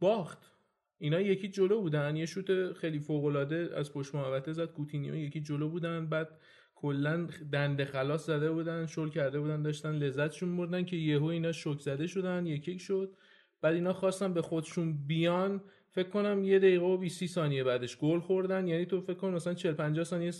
باخت. 0.00 0.52
اینا 0.98 1.20
یکی 1.20 1.48
جلو 1.48 1.80
بودن. 1.80 2.16
یه 2.16 2.26
شوت 2.26 2.72
خیلی 2.72 2.98
فوق 2.98 3.24
العاده 3.24 3.70
از 3.74 3.92
پشت 3.92 4.14
محوطه 4.14 4.52
زد. 4.52 4.72
کوتینیو 4.72 5.14
یکی 5.14 5.40
جلو 5.40 5.68
بودن. 5.68 6.06
بعد 6.06 6.28
کلا 6.74 7.28
دنده 7.52 7.84
خلاص 7.84 8.26
زده 8.26 8.50
بودن. 8.50 8.86
شل 8.86 9.08
کرده 9.08 9.40
بودن. 9.40 9.62
داشتن 9.62 9.94
لذتشون 9.94 10.56
بردن 10.56 10.84
که 10.84 10.96
یهو 10.96 11.24
اینا 11.24 11.52
شوک 11.52 11.80
زده 11.80 12.06
شدن. 12.06 12.46
یکی 12.46 12.78
شد. 12.78 13.16
بعد 13.60 13.74
اینا 13.74 13.92
خواستن 13.92 14.34
به 14.34 14.42
خودشون 14.42 15.06
بیان. 15.06 15.60
فکر 15.98 16.08
کنم 16.08 16.44
یه 16.44 16.58
دقیقه 16.58 16.84
و 16.84 16.96
20 16.96 17.26
ثانیه 17.26 17.64
بعدش 17.64 17.96
گل 17.98 18.20
خوردن. 18.20 18.66
یعنی 18.66 18.86
تو 18.86 19.00
فکر 19.00 19.14
کن 19.14 19.30
مثلا 19.30 19.54
40 19.54 19.74
50 19.74 20.04
ثانیه 20.04 20.32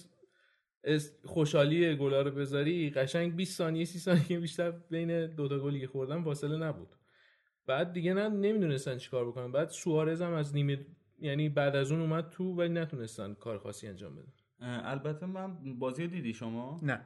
خوشحالی 1.25 1.97
گلا 1.97 2.23
رو 2.23 2.31
بذاری 2.31 2.91
قشنگ 2.91 3.37
20 3.37 3.59
ثانیه 3.59 3.85
30 3.85 3.99
ثانیه 3.99 4.41
بیشتر 4.41 4.71
بین 4.71 5.27
دو 5.27 5.49
تا 5.49 5.59
گلی 5.59 5.87
خوردن 5.87 6.23
فاصله 6.23 6.57
نبود. 6.57 6.89
بعد 7.67 7.93
دیگه 7.93 8.15
نه 8.15 8.29
نمی‌دونستن 8.29 8.99
چیکار 8.99 9.29
بکنن. 9.29 9.53
بعد 9.53 9.69
سوارز 9.69 10.23
هم 10.23 10.33
از 10.33 10.55
نیمه 10.55 10.87
یعنی 11.19 11.49
بعد 11.49 11.77
از 11.77 11.93
اون 11.93 12.01
اومد 12.01 12.31
تو 12.31 12.45
ولی 12.45 12.69
نتونستن 12.69 13.35
کار 13.35 13.59
خاصی 13.59 13.89
انجام 13.89 14.17
بدن. 14.17 14.33
البته 14.61 15.27
من 15.27 15.79
بازی 15.79 16.07
دیدی 16.07 16.35
شما؟ 16.35 16.81
نه. 16.83 17.01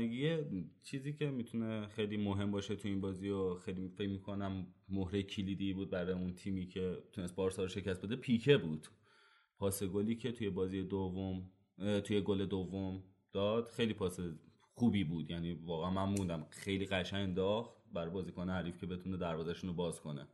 یه 0.00 0.46
چیزی 0.82 1.12
که 1.12 1.30
می‌تونه 1.30 1.86
خیلی 1.86 2.16
مهم 2.16 2.50
باشه 2.50 2.76
تو 2.76 2.88
این 2.88 3.00
بازی 3.00 3.28
و 3.28 3.54
خیلی 3.54 3.88
فکر 3.88 4.08
می‌کنم 4.08 4.66
مهره 4.88 5.22
کلیدی 5.22 5.72
بود 5.72 5.90
برای 5.90 6.12
اون 6.12 6.34
تیمی 6.34 6.66
که 6.66 6.98
تونست 7.12 7.34
بارسا 7.34 7.62
رو 7.62 7.68
شکست 7.68 8.02
بده 8.02 8.16
پیکه 8.16 8.56
بود. 8.56 8.88
پاس 9.58 9.82
گلی 9.82 10.16
که 10.16 10.32
توی 10.32 10.50
بازی 10.50 10.82
دوم 10.82 11.50
توی 12.04 12.20
گل 12.20 12.46
دوم 12.46 13.02
داد 13.32 13.68
خیلی 13.68 13.94
پاس 13.94 14.20
خوبی 14.60 15.04
بود. 15.04 15.30
یعنی 15.30 15.52
واقعا 15.52 15.90
من 15.90 16.04
موندم. 16.04 16.46
خیلی 16.50 16.86
قشنگ 16.86 17.22
انداخت 17.22 17.70
بر 17.92 18.08
بازیکن 18.08 18.50
حریف 18.50 18.78
که 18.78 18.86
بتونه 18.86 19.16
دروازه‌شون 19.16 19.70
رو 19.70 19.76
باز 19.76 20.00
کنه. 20.00 20.26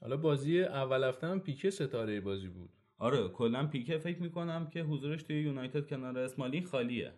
حالا 0.00 0.16
بازی 0.16 0.62
اول 0.62 1.04
هفته 1.04 1.26
هم 1.26 1.40
پیکه 1.40 1.70
ستاره 1.70 2.20
بازی 2.20 2.48
بود. 2.48 2.70
آره 2.98 3.28
کلا 3.28 3.66
پیکه 3.66 3.98
فکر 3.98 4.22
می‌کنم 4.22 4.70
که 4.72 4.80
حضورش 4.82 5.22
توی 5.22 5.42
یونایتد 5.42 5.86
کنار 5.86 6.18
اسمالی 6.18 6.62
خالیه. 6.62 7.12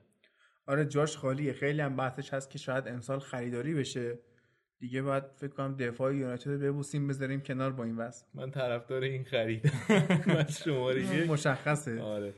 آره 0.66 0.84
جاش 0.86 1.16
خالیه. 1.16 1.52
خیلی 1.52 1.80
هم 1.80 1.96
بحثش 1.96 2.34
هست 2.34 2.50
که 2.50 2.58
شاید 2.58 2.88
امسال 2.88 3.18
خریداری 3.18 3.74
بشه. 3.74 4.18
دیگه 4.78 5.02
باید 5.02 5.24
فکر 5.36 5.50
کنم 5.50 5.76
دفاع 5.76 6.14
یونایتد 6.16 6.50
رو 6.50 6.58
ببوسیم 6.58 7.08
بذاریم 7.08 7.40
کنار 7.40 7.72
با 7.72 7.84
این 7.84 7.96
وضع. 7.96 8.26
من 8.34 8.50
طرفدار 8.50 9.02
این 9.02 9.24
خرید. 9.24 9.72
من 10.26 10.46
شماره 10.46 11.24
مشخصه. 11.32 12.00
آره. 12.00 12.34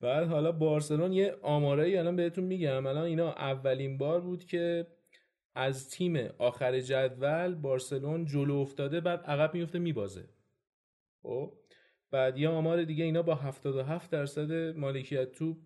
بعد 0.00 0.28
حالا 0.28 0.52
بارسلون 0.52 1.12
یه 1.12 1.36
آماره 1.42 1.98
الان 1.98 2.16
بهتون 2.16 2.44
میگم. 2.44 2.86
الان 2.86 3.04
اینا 3.04 3.32
اولین 3.32 3.98
بار 3.98 4.20
بود 4.20 4.44
که 4.44 4.86
از 5.54 5.90
تیم 5.90 6.16
آخر 6.38 6.80
جدول 6.80 7.54
بارسلون 7.54 8.24
جلو 8.24 8.54
افتاده 8.56 9.00
بعد 9.00 9.20
عقب 9.20 9.54
میفته 9.54 9.78
میبازه. 9.78 10.28
خب؟ 11.22 11.52
بعد 12.14 12.38
یه 12.38 12.48
آمار 12.48 12.84
دیگه 12.84 13.04
اینا 13.04 13.22
با 13.22 13.34
77 13.34 14.10
درصد 14.10 14.52
مالکیت 14.76 15.32
تو 15.32 15.56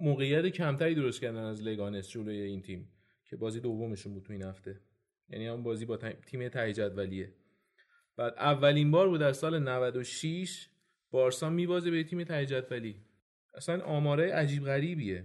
موقعیت 0.00 0.46
کمتری 0.46 0.94
درست 0.94 1.20
کردن 1.20 1.44
از 1.44 1.62
لگانس 1.62 2.08
جلوی 2.08 2.40
این 2.40 2.62
تیم 2.62 2.88
که 3.24 3.36
بازی 3.36 3.60
دومشون 3.60 4.14
بود 4.14 4.22
تو 4.22 4.32
این 4.32 4.42
هفته. 4.42 4.80
یعنی 5.28 5.46
هم 5.46 5.62
بازی 5.62 5.84
با 5.84 5.96
تیم 5.96 6.48
ته 6.48 6.72
جدولیه. 6.72 7.34
بعد 8.16 8.34
اولین 8.34 8.90
بار 8.90 9.08
بود 9.08 9.20
در 9.20 9.32
سال 9.32 9.58
96 9.58 10.68
بارسا 11.10 11.50
میبازه 11.50 11.90
به 11.90 12.04
تیم 12.04 12.24
ته 12.24 12.46
جدولی. 12.46 12.96
اصلا 13.54 13.84
آماره 13.84 14.32
عجیب 14.32 14.64
غریبیه. 14.64 15.24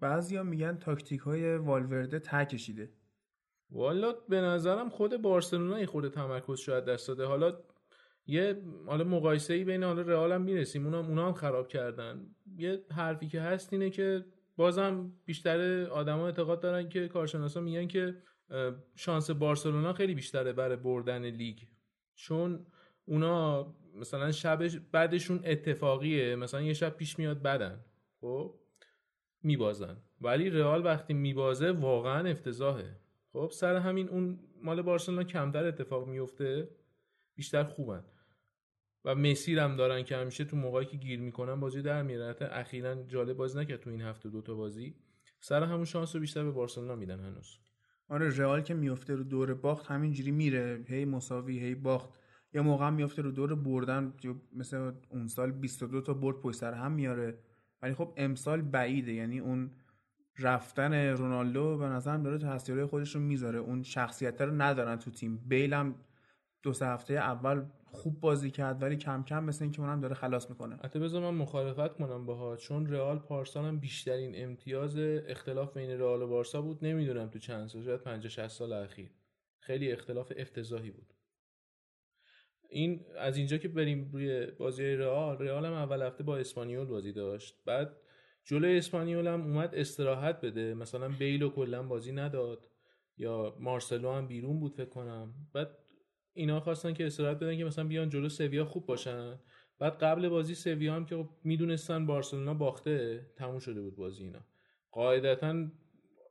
بعضیا 0.00 0.42
میگن 0.42 0.76
تاکتیک 0.76 1.20
های 1.20 1.56
والورده 1.56 2.18
ته 2.18 2.44
کشیده. 2.44 2.90
والا 3.70 4.12
به 4.12 4.40
نظرم 4.40 4.88
خود 4.88 5.22
بارسلونا 5.22 5.86
خورده 5.86 6.08
تمرکز 6.08 6.60
شاید 6.60 6.84
دست 6.84 7.08
داده 7.08 7.24
حالا 7.24 7.58
یه 8.28 8.62
حالا 8.86 9.04
مقایسه 9.04 9.54
ای 9.54 9.64
بین 9.64 9.82
حالا 9.82 10.02
رئال 10.02 10.32
هم 10.32 10.42
می‌رسیم 10.42 10.84
اونا 10.84 10.98
اونا 11.00 11.26
هم 11.26 11.32
خراب 11.32 11.68
کردن. 11.68 12.26
یه 12.56 12.84
حرفی 12.90 13.28
که 13.28 13.40
هست 13.40 13.72
اینه 13.72 13.90
که 13.90 14.24
بازم 14.56 15.12
بیشتر 15.24 15.82
آدما 15.84 16.26
اعتقاد 16.26 16.60
دارن 16.60 16.88
که 16.88 17.08
کارشناسا 17.08 17.60
میگن 17.60 17.86
که 17.86 18.14
شانس 18.94 19.30
بارسلونا 19.30 19.92
خیلی 19.92 20.14
بیشتره 20.14 20.52
برای 20.52 20.76
بردن 20.76 21.24
لیگ. 21.24 21.58
چون 22.14 22.66
اونا 23.04 23.66
مثلا 23.94 24.32
شب 24.32 24.68
بعدشون 24.92 25.40
اتفاقیه 25.44 26.36
مثلا 26.36 26.62
یه 26.62 26.72
شب 26.72 26.96
پیش 26.96 27.18
میاد 27.18 27.42
بدن 27.42 27.84
خب؟ 28.20 28.54
میبازن. 29.42 29.96
ولی 30.20 30.50
رئال 30.50 30.84
وقتی 30.84 31.14
میبازه 31.14 31.70
واقعا 31.70 32.28
افتضاحه. 32.28 32.96
خب؟ 33.32 33.50
سر 33.52 33.76
همین 33.76 34.08
اون 34.08 34.38
مال 34.62 34.82
بارسلونا 34.82 35.24
کمتر 35.24 35.66
اتفاق 35.66 36.08
میفته 36.08 36.68
بیشتر 37.34 37.64
خوبن. 37.64 38.04
و 39.04 39.14
مسیر 39.14 39.58
هم 39.58 39.76
دارن 39.76 40.02
که 40.02 40.16
همیشه 40.16 40.44
تو 40.44 40.56
موقعی 40.56 40.86
که 40.86 40.96
گیر 40.96 41.20
می‌کنن 41.20 41.60
بازی 41.60 41.82
در 41.82 42.02
میاره. 42.02 42.36
اخیرا 42.40 42.94
جالب 42.94 43.36
بازی 43.36 43.58
نکرد 43.58 43.80
تو 43.80 43.90
این 43.90 44.00
هفته 44.00 44.28
دوتا 44.28 44.54
بازی. 44.54 44.94
سر 45.40 45.62
همون 45.62 45.84
شانس 45.84 46.14
رو 46.14 46.20
بیشتر 46.20 46.44
به 46.44 46.50
بارسلونا 46.50 46.94
میدن 46.94 47.20
هنوز. 47.20 47.58
آره 48.08 48.36
رئال 48.36 48.60
که 48.60 48.74
میفته 48.74 49.14
رو 49.14 49.24
دور 49.24 49.54
باخت 49.54 49.86
همینجوری 49.86 50.30
میره. 50.30 50.84
هی 50.88 51.04
مساوی 51.04 51.58
هی 51.58 51.74
باخت. 51.74 52.10
یا 52.54 52.62
موقع 52.62 52.90
میفته 52.90 53.22
رو 53.22 53.30
دور 53.30 53.54
بردن. 53.54 54.12
مثل 54.52 54.92
اون 55.08 55.28
سال 55.28 55.52
22 55.52 56.00
تا 56.00 56.14
برد 56.14 56.36
پشت 56.36 56.58
سر 56.58 56.72
هم 56.72 56.92
میاره. 56.92 57.38
ولی 57.82 57.94
خب 57.94 58.14
امسال 58.16 58.62
بعیده. 58.62 59.12
یعنی 59.12 59.38
اون 59.38 59.70
رفتن 60.38 60.94
رونالدو 60.94 61.78
به 61.78 61.86
نظرم 61.86 62.22
داره 62.22 62.38
تاثیرهای 62.38 62.86
خودش 62.86 63.14
رو 63.14 63.20
می‌ذاره. 63.20 63.58
اون 63.58 63.82
شخصیت 63.82 64.40
رو 64.40 64.62
ندارن 64.62 64.96
تو 64.96 65.10
تیم. 65.10 65.36
بیل 65.36 65.92
دو 66.62 66.72
سه 66.72 66.86
هفته 66.86 67.14
اول 67.14 67.64
خوب 67.92 68.20
بازی 68.20 68.50
کرد 68.50 68.82
ولی 68.82 68.96
کم 68.96 69.22
کم 69.22 69.44
مثل 69.44 69.64
اینکه 69.64 69.80
اونم 69.80 70.00
داره 70.00 70.14
خلاص 70.14 70.50
می‌کنه. 70.50 70.76
حتی 70.84 70.98
بذار 70.98 71.22
من 71.22 71.38
مخالفت 71.38 71.94
کنم 71.94 72.26
باها. 72.26 72.56
چون 72.56 72.86
رئال 72.86 73.18
پارسال 73.18 73.64
هم 73.64 73.80
بیشترین 73.80 74.44
امتیاز 74.44 74.98
اختلاف 74.98 75.76
بین 75.76 75.90
رئال 75.90 76.22
و 76.22 76.26
بارسا 76.26 76.62
بود. 76.62 76.84
نمی‌دونم 76.84 77.28
تو 77.28 77.38
چند 77.38 77.68
سال 77.68 77.82
شاید 77.82 78.00
50 78.00 78.28
60 78.28 78.48
سال 78.48 78.72
اخیر. 78.72 79.10
خیلی 79.58 79.92
اختلاف 79.92 80.32
افتضاحی 80.36 80.90
بود. 80.90 81.14
این 82.70 83.04
از 83.18 83.36
اینجا 83.36 83.58
که 83.58 83.68
بریم 83.68 84.10
روی 84.12 84.46
بازی 84.46 84.84
رئال 84.84 85.38
رئال 85.38 85.64
هم 85.64 85.72
اول 85.72 86.02
هفته 86.02 86.24
با 86.24 86.38
اسپانیول 86.38 86.84
بازی 86.84 87.12
داشت. 87.12 87.56
بعد 87.64 87.96
جلوی 88.44 88.78
اسپانیول 88.78 89.26
هم 89.26 89.40
اومد 89.42 89.74
استراحت 89.74 90.40
بده. 90.40 90.74
مثلا 90.74 91.08
بیلو 91.08 91.48
کلا 91.50 91.82
بازی 91.82 92.12
نداد. 92.12 92.68
یا 93.16 93.56
مارسلو 93.60 94.12
هم 94.12 94.26
بیرون 94.26 94.60
بود 94.60 94.74
فکر 94.74 94.88
کنم. 94.88 95.34
بعد 95.52 95.78
اینا 96.38 96.60
خواستن 96.60 96.92
که 96.92 97.06
استراحت 97.06 97.36
بدن 97.36 97.56
که 97.56 97.64
مثلا 97.64 97.84
بیان 97.84 98.08
جلو 98.08 98.28
سویا 98.28 98.64
خوب 98.64 98.86
باشن. 98.86 99.38
بعد 99.78 99.92
قبل 99.92 100.28
بازی 100.28 100.54
سویا 100.54 100.94
هم 100.94 101.06
که 101.06 101.16
خب 101.16 101.28
می‌دونستن 101.44 102.06
بارسلونا 102.06 102.54
باخته 102.54 103.26
تموم 103.36 103.58
شده 103.58 103.80
بود 103.80 103.96
بازی 103.96 104.24
اینا. 104.24 104.40
قاعدتا 104.92 105.66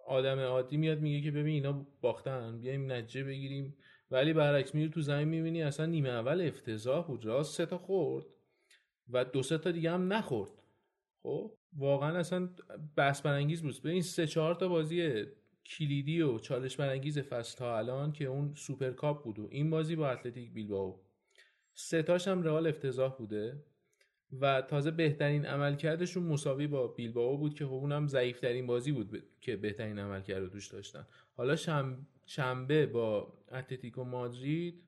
آدم 0.07 0.39
عادی 0.39 0.77
میاد 0.77 0.99
میگه 0.99 1.21
که 1.21 1.31
ببین 1.31 1.53
اینا 1.53 1.87
باختن 2.01 2.59
بیایم 2.59 2.91
نجه 2.91 3.23
بگیریم. 3.23 3.77
ولی 4.11 4.33
برعکس 4.33 4.75
میری 4.75 4.89
تو 4.89 5.01
زمین 5.01 5.27
می‌بینی 5.27 5.63
اصلا 5.63 5.85
نیمه 5.85 6.09
اول 6.09 6.41
افتضاح 6.41 7.07
بود. 7.07 7.25
راست 7.25 7.55
سه 7.55 7.65
تا 7.65 7.77
خورد 7.77 8.25
و 9.09 9.25
دو 9.25 9.43
سه 9.43 9.57
تا 9.57 9.71
دیگه 9.71 9.91
هم 9.91 10.13
نخورد. 10.13 10.51
خب؟ 11.23 11.57
واقعا 11.77 12.17
اصلا 12.17 12.49
بحث 12.95 13.21
برانگیز 13.21 13.61
بود. 13.61 13.87
این 13.87 14.01
سه 14.01 14.27
چهار 14.27 14.55
تا 14.55 14.67
بازی 14.67 15.25
کلیدی 15.69 16.21
و 16.21 16.39
چالش 16.39 16.75
برانگیز 16.75 17.19
فصل 17.19 17.57
تا 17.57 17.77
الان 17.77 18.11
که 18.11 18.25
اون 18.25 18.53
سوپر 18.55 18.91
کاپ 18.91 19.23
بود 19.23 19.39
و 19.39 19.47
این 19.51 19.69
بازی 19.69 19.95
با 19.95 20.09
اتلتیک 20.09 20.51
بیلبائو. 20.53 20.95
سه 21.73 22.03
تاش 22.03 22.27
هم 22.27 22.43
رئال 22.43 22.67
افتضاح 22.67 23.17
بوده 23.17 23.63
و 24.41 24.61
تازه 24.61 24.91
بهترین 24.91 25.45
عملکردشون 25.45 26.23
مساوی 26.23 26.67
با 26.67 26.87
بیلبائو 26.87 27.37
بود 27.37 27.53
که 27.53 27.65
خب 27.65 27.73
اونم 27.73 28.07
ضعیفترین 28.07 28.67
بازی 28.67 28.91
بود 28.91 29.23
که 29.41 29.55
بهترین 29.55 29.99
عملکرد 29.99 30.43
رو 30.43 30.49
توش 30.49 30.67
داشتن. 30.67 31.07
حالا 31.33 31.55
شنبه 32.25 32.85
با 32.85 33.33
اتلتیکو 33.51 34.03
مادرید 34.03 34.83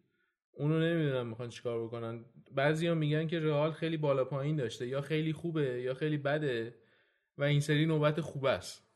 اونو 0.51 0.79
نمی‌دونم 0.79 1.27
می‌خوان 1.27 1.49
چیکار 1.49 1.83
بکنن. 1.83 2.25
بعضیا 2.55 2.95
میگن 2.95 3.27
که 3.27 3.39
رئال 3.39 3.71
خیلی 3.71 3.97
بالا 3.97 4.25
پایین 4.25 4.55
داشته 4.55 4.87
یا 4.87 5.01
خیلی 5.01 5.33
خوبه 5.33 5.81
یا 5.81 5.93
خیلی 5.93 6.17
بده 6.17 6.75
و 7.37 7.43
این 7.43 7.59
سری 7.59 7.85
نوبت 7.85 8.21
خوب 8.21 8.45
است. 8.45 8.88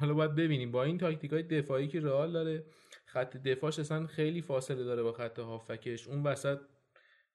حالا 0.00 0.14
باید 0.14 0.34
ببینیم. 0.34 0.72
با 0.72 0.84
این 0.84 0.98
تاکتیک 0.98 1.32
های 1.32 1.42
دفاعی 1.42 1.88
که 1.88 2.00
رئال 2.00 2.32
داره 2.32 2.64
خط 3.06 3.36
دفاعش 3.36 3.78
اصلا 3.78 4.06
خیلی 4.06 4.42
فاصله 4.42 4.84
داره 4.84 5.02
با 5.02 5.12
خط 5.12 5.38
هافکش. 5.38 6.08
اون 6.08 6.22
وسط 6.22 6.58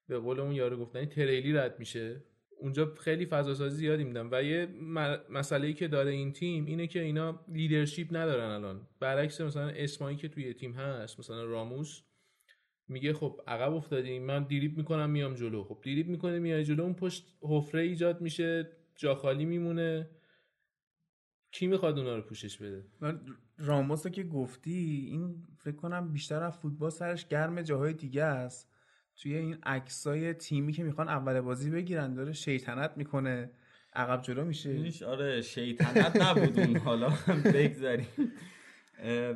به 0.07 0.19
قول 0.19 0.39
اون 0.39 0.51
یارو 0.51 0.77
گفتنی 0.77 1.05
تریلی 1.05 1.53
رد 1.53 1.79
میشه. 1.79 2.23
اونجا 2.59 2.95
خیلی 2.99 3.25
فضا 3.25 3.53
سازی 3.53 3.75
زیادی 3.75 4.03
میدن 4.03 4.29
و 4.31 4.43
یه 4.43 4.67
مسئله 5.29 5.67
ای 5.67 5.73
که 5.73 5.87
داره 5.87 6.11
این 6.11 6.33
تیم 6.33 6.65
اینه 6.65 6.87
که 6.87 7.01
اینا 7.01 7.45
لیدرشپ 7.47 8.07
ندارن 8.11 8.49
الان. 8.49 8.87
برعکس 8.99 9.41
مثلا 9.41 9.69
اسمایی 9.69 10.17
که 10.17 10.27
توی 10.27 10.53
تیم 10.53 10.73
هست 10.73 11.19
مثلا 11.19 11.43
راموس 11.43 12.01
میگه 12.87 13.13
خب 13.13 13.41
عقب 13.47 13.73
افتادیم 13.73 14.25
من 14.25 14.43
دیریب 14.43 14.77
می‌کنم 14.77 15.09
میام 15.09 15.33
جلو. 15.33 15.63
خب 15.63 15.79
دیریب 15.83 16.07
می‌کنه 16.07 16.39
میای 16.39 16.63
جلو 16.63 16.83
اون 16.83 16.93
پشت 16.93 17.37
حفره 17.41 17.81
ایجاد 17.81 18.21
میشه 18.21 18.69
جا 18.95 19.15
خالی 19.15 19.45
میمونه. 19.45 20.09
کی 21.59 21.67
می‌خواد 21.67 21.99
اونا 21.99 22.15
رو 22.15 22.21
پوشش 22.21 22.57
بده؟ 22.57 22.85
راموس 23.57 24.07
که 24.07 24.23
گفتی 24.23 25.07
این 25.11 25.35
فکر 25.57 25.75
کنم 25.75 26.13
بیشتر 26.13 26.43
از 26.43 26.57
فوتبال 26.57 26.89
سرش 26.89 27.27
گرم 27.27 27.61
جاهای 27.61 27.93
دیگه 27.93 28.23
است. 28.23 28.69
توی 29.15 29.35
این 29.35 29.57
عکسای 29.63 30.33
تیمی 30.33 30.73
که 30.73 30.83
می‌خوان 30.83 31.09
اول 31.09 31.41
بازی 31.41 31.69
بگیرن 31.69 32.13
داره 32.13 32.31
شیطنت 32.33 32.91
می‌کنه. 32.97 33.51
عقب 33.93 34.21
جلو 34.21 34.45
میشه. 34.45 35.05
آره 35.07 35.41
شیطنت 35.41 36.15
نبود 36.21 36.59
اون 36.59 36.77
حالا 36.77 37.13
بگذاریم. 37.53 38.07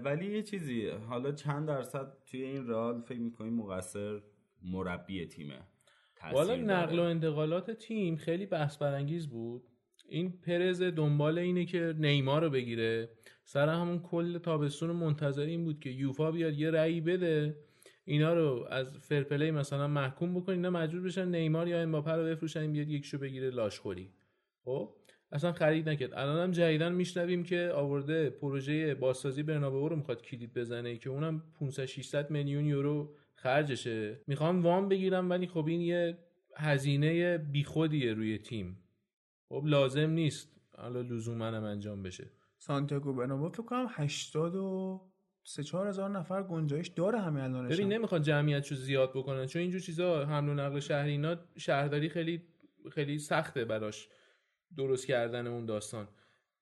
ولی 0.04 0.26
یه 0.26 0.44
چیزی 0.44 0.88
حالا 0.88 1.32
چند 1.32 1.68
درصد 1.68 2.14
توی 2.26 2.44
این 2.44 2.68
رال 2.68 3.02
فکر 3.02 3.20
می‌کنیم 3.20 3.54
مقصر 3.54 4.22
مربی 4.62 5.26
تیمه؟ 5.26 5.60
والا 6.32 6.56
نقل 6.56 7.00
و 7.00 7.02
انتقالات 7.02 7.72
تیم 7.72 8.16
خیلی 8.16 8.46
بحث 8.46 8.78
برانگیز 8.78 9.28
بود. 9.28 9.69
این 10.10 10.32
پرز 10.32 10.82
دنبال 10.82 11.38
اینه 11.38 11.66
که 11.66 11.96
نیمار 11.98 12.44
رو 12.44 12.50
بگیره. 12.50 13.10
سر 13.44 13.70
همون 13.70 14.00
کل 14.00 14.38
تابستون 14.38 14.92
منتظر 14.92 15.42
این 15.42 15.64
بود 15.64 15.80
که 15.80 15.90
یوفا 15.90 16.32
بیاد 16.32 16.54
یه 16.54 16.72
رأی 16.72 17.02
بده. 17.02 17.56
اینا 18.06 18.34
رو 18.34 18.68
از 18.70 18.98
فرپلی 18.98 19.52
مثلا 19.52 19.88
محکوم 19.88 20.36
بکنین 20.36 20.66
اینا 20.66 20.70
مجبور 20.80 21.02
بشن 21.02 21.36
نیمار 21.36 21.68
یا 21.68 21.82
امباپه 21.82 22.12
رو 22.12 22.24
بفروشن 22.24 22.72
بیاد 22.72 22.88
یکشو 22.90 23.18
بگیره 23.18 23.50
لاشخوری. 23.50 24.10
خب؟ 24.64 24.96
اصلا 25.32 25.52
خرید 25.52 25.90
نکرد. 25.90 26.14
الان 26.14 26.40
هم 26.40 26.52
جدیدن 26.52 26.92
میشنویم 26.92 27.44
که 27.44 27.72
آورده 27.76 28.30
پروژه 28.30 28.96
بازسازی 28.96 29.44
برنابئو 29.44 29.90
رو 29.90 29.96
می‌خواد 29.96 30.22
کلید 30.22 30.54
بزنه 30.54 30.98
که 30.98 31.10
اونم 31.10 31.44
500 31.60 31.86
600 31.86 32.32
میلیون 32.32 32.66
یورو 32.66 33.16
خرجشه. 33.36 34.20
می‌خوام 34.28 34.62
وام 34.62 34.90
بگیرم 34.90 35.30
ولی 35.30 35.48
خب 35.48 35.66
این 35.68 35.82
یه 35.82 36.18
هزینه 36.56 37.38
بیخودیه 37.38 38.14
روی 38.14 38.38
تیم. 38.38 38.78
خب 39.50 39.64
لازم 39.66 40.10
نیست 40.10 40.56
حالا 40.78 41.02
لزوما 41.02 41.46
هم 41.46 41.64
انجام 41.64 42.04
بشه. 42.04 42.32
سانتیاگو 42.58 43.14
برنابئو 43.14 43.50
فکر 43.50 43.64
کنم 43.64 43.88
80 43.90 44.56
و 44.56 45.02
سه 45.44 45.64
چهار 45.64 45.88
هزار 45.88 46.10
نفر 46.10 46.44
گنجایش 46.44 46.88
داره 46.88 47.20
همه 47.20 47.44
الانش 47.44 47.74
ببین 47.74 47.94
نمی‌خوان 47.94 48.22
جمعیتشو 48.22 48.76
زیاد 48.76 49.10
بکنن 49.10 49.46
چون 49.46 49.62
اینجور 49.62 49.82
چیزا 49.82 50.26
حمل 50.26 50.50
و 50.50 50.54
نقل 50.54 50.80
شهری 50.80 51.12
اینا 51.12 51.36
شهرداری 51.58 52.10
خیلی 52.10 52.42
خیلی 52.92 53.20
سخته 53.20 53.66
براش 53.66 54.10
درست 54.78 55.08
کردن 55.08 55.48
اون 55.48 55.66
داستان. 55.66 56.08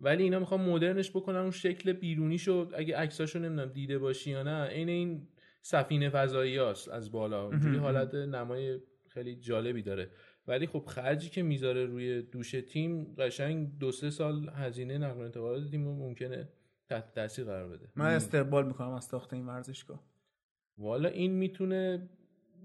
ولی 0.02 0.24
اینا 0.24 0.40
می‌خوان 0.40 0.62
مدرنش 0.62 1.10
بکنن 1.10 1.38
اون 1.38 1.52
شکل 1.52 1.94
بیرونیشو 1.94 2.70
اگه 2.76 2.98
عکساشو 2.98 3.40
نمی‌دونم 3.40 3.70
دیده 3.70 4.00
باشی 4.00 4.32
یا 4.32 4.44
نه 4.44 4.66
عین 4.66 4.90
این 4.90 5.28
سفینه 5.62 6.10
فضایی 6.10 6.58
هست 6.58 6.90
از 6.90 7.12
بالا. 7.12 7.46
اونجوری 7.46 7.78
حالت 7.78 8.14
نمای 8.16 8.80
خیلی 9.08 9.36
جالبی 9.36 9.82
داره. 9.82 10.12
ولی 10.48 10.68
خب 10.68 10.84
خرجی 10.86 11.30
که 11.30 11.44
می‌ذاره 11.44 11.86
روی 11.86 12.22
دوش 12.22 12.52
تیم 12.52 13.16
قشنگ 13.18 13.78
دو 13.78 13.92
سه 13.92 14.10
سال 14.10 14.50
هزینه 14.50 14.98
نقل 14.98 15.18
و 15.18 15.24
انتقالات 15.24 15.72
تیم 15.72 15.82
ممکنه 15.82 16.50
تحت 16.90 17.14
تاثیر 17.16 17.46
قرار 17.46 17.70
بده. 17.70 17.90
من 17.96 18.06
استقبال 18.06 18.68
می‌کنم 18.68 18.90
از 18.90 19.06
ساخت 19.06 19.34
این 19.34 19.46
ورزشگاه. 19.46 20.04
والا 20.78 21.10
این 21.10 21.32
می‌تونه 21.32 22.10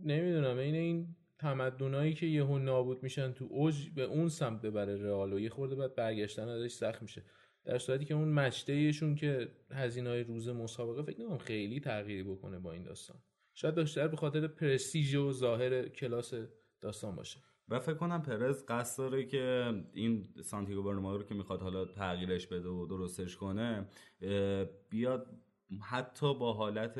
نمی‌دونم 0.04 0.58
این 0.58 0.74
این 0.74 1.16
تمدنایی 1.38 2.14
که 2.14 2.26
یهو 2.26 2.58
نابود 2.58 3.02
میشن 3.02 3.32
تو 3.32 3.46
اوج 3.50 3.90
به 3.90 4.02
اون 4.02 4.28
سمت 4.28 4.62
ببره 4.62 4.96
رئال 4.96 5.32
و 5.32 5.40
یه 5.40 5.48
خورده 5.48 5.74
بعد 5.74 5.94
برگشتن 5.94 6.48
ازش 6.48 6.72
سخت 6.72 7.02
میشه. 7.02 7.22
در 7.64 7.78
صورتی 7.78 8.04
که 8.04 8.14
اون 8.14 8.28
مچته 8.28 8.92
که 8.92 9.48
هزینه 9.70 10.10
های 10.10 10.24
روز 10.24 10.48
مسابقه 10.48 11.02
فکر 11.02 11.20
نمی‌کنم 11.20 11.38
خیلی 11.38 11.80
تغییری 11.80 12.22
بکنه 12.22 12.58
با 12.58 12.72
این 12.72 12.82
داستان. 12.82 13.16
شاید 13.54 13.74
بیشتر 13.74 14.08
به 14.08 14.16
خاطر 14.16 14.46
پرستیژ 14.46 15.14
و 15.14 15.32
ظاهر 15.32 15.88
کلاس 15.88 16.34
داستان 16.80 17.16
باشه. 17.16 17.40
و 17.72 17.78
فکر 17.78 17.94
کنم 17.94 18.22
پرز 18.22 18.64
قصد 18.66 18.98
داره 18.98 19.24
که 19.24 19.74
این 19.92 20.28
سانتیگو 20.42 20.82
برنامه 20.82 21.16
رو 21.16 21.22
که 21.22 21.34
می‌خواد 21.34 21.62
حالا 21.62 21.84
تغییرش 21.84 22.46
بده 22.46 22.68
و 22.68 22.86
درستش 22.86 23.36
کنه 23.36 23.88
بیاد 24.90 25.26
حتی 25.80 26.34
با 26.34 26.52
حالت 26.52 26.98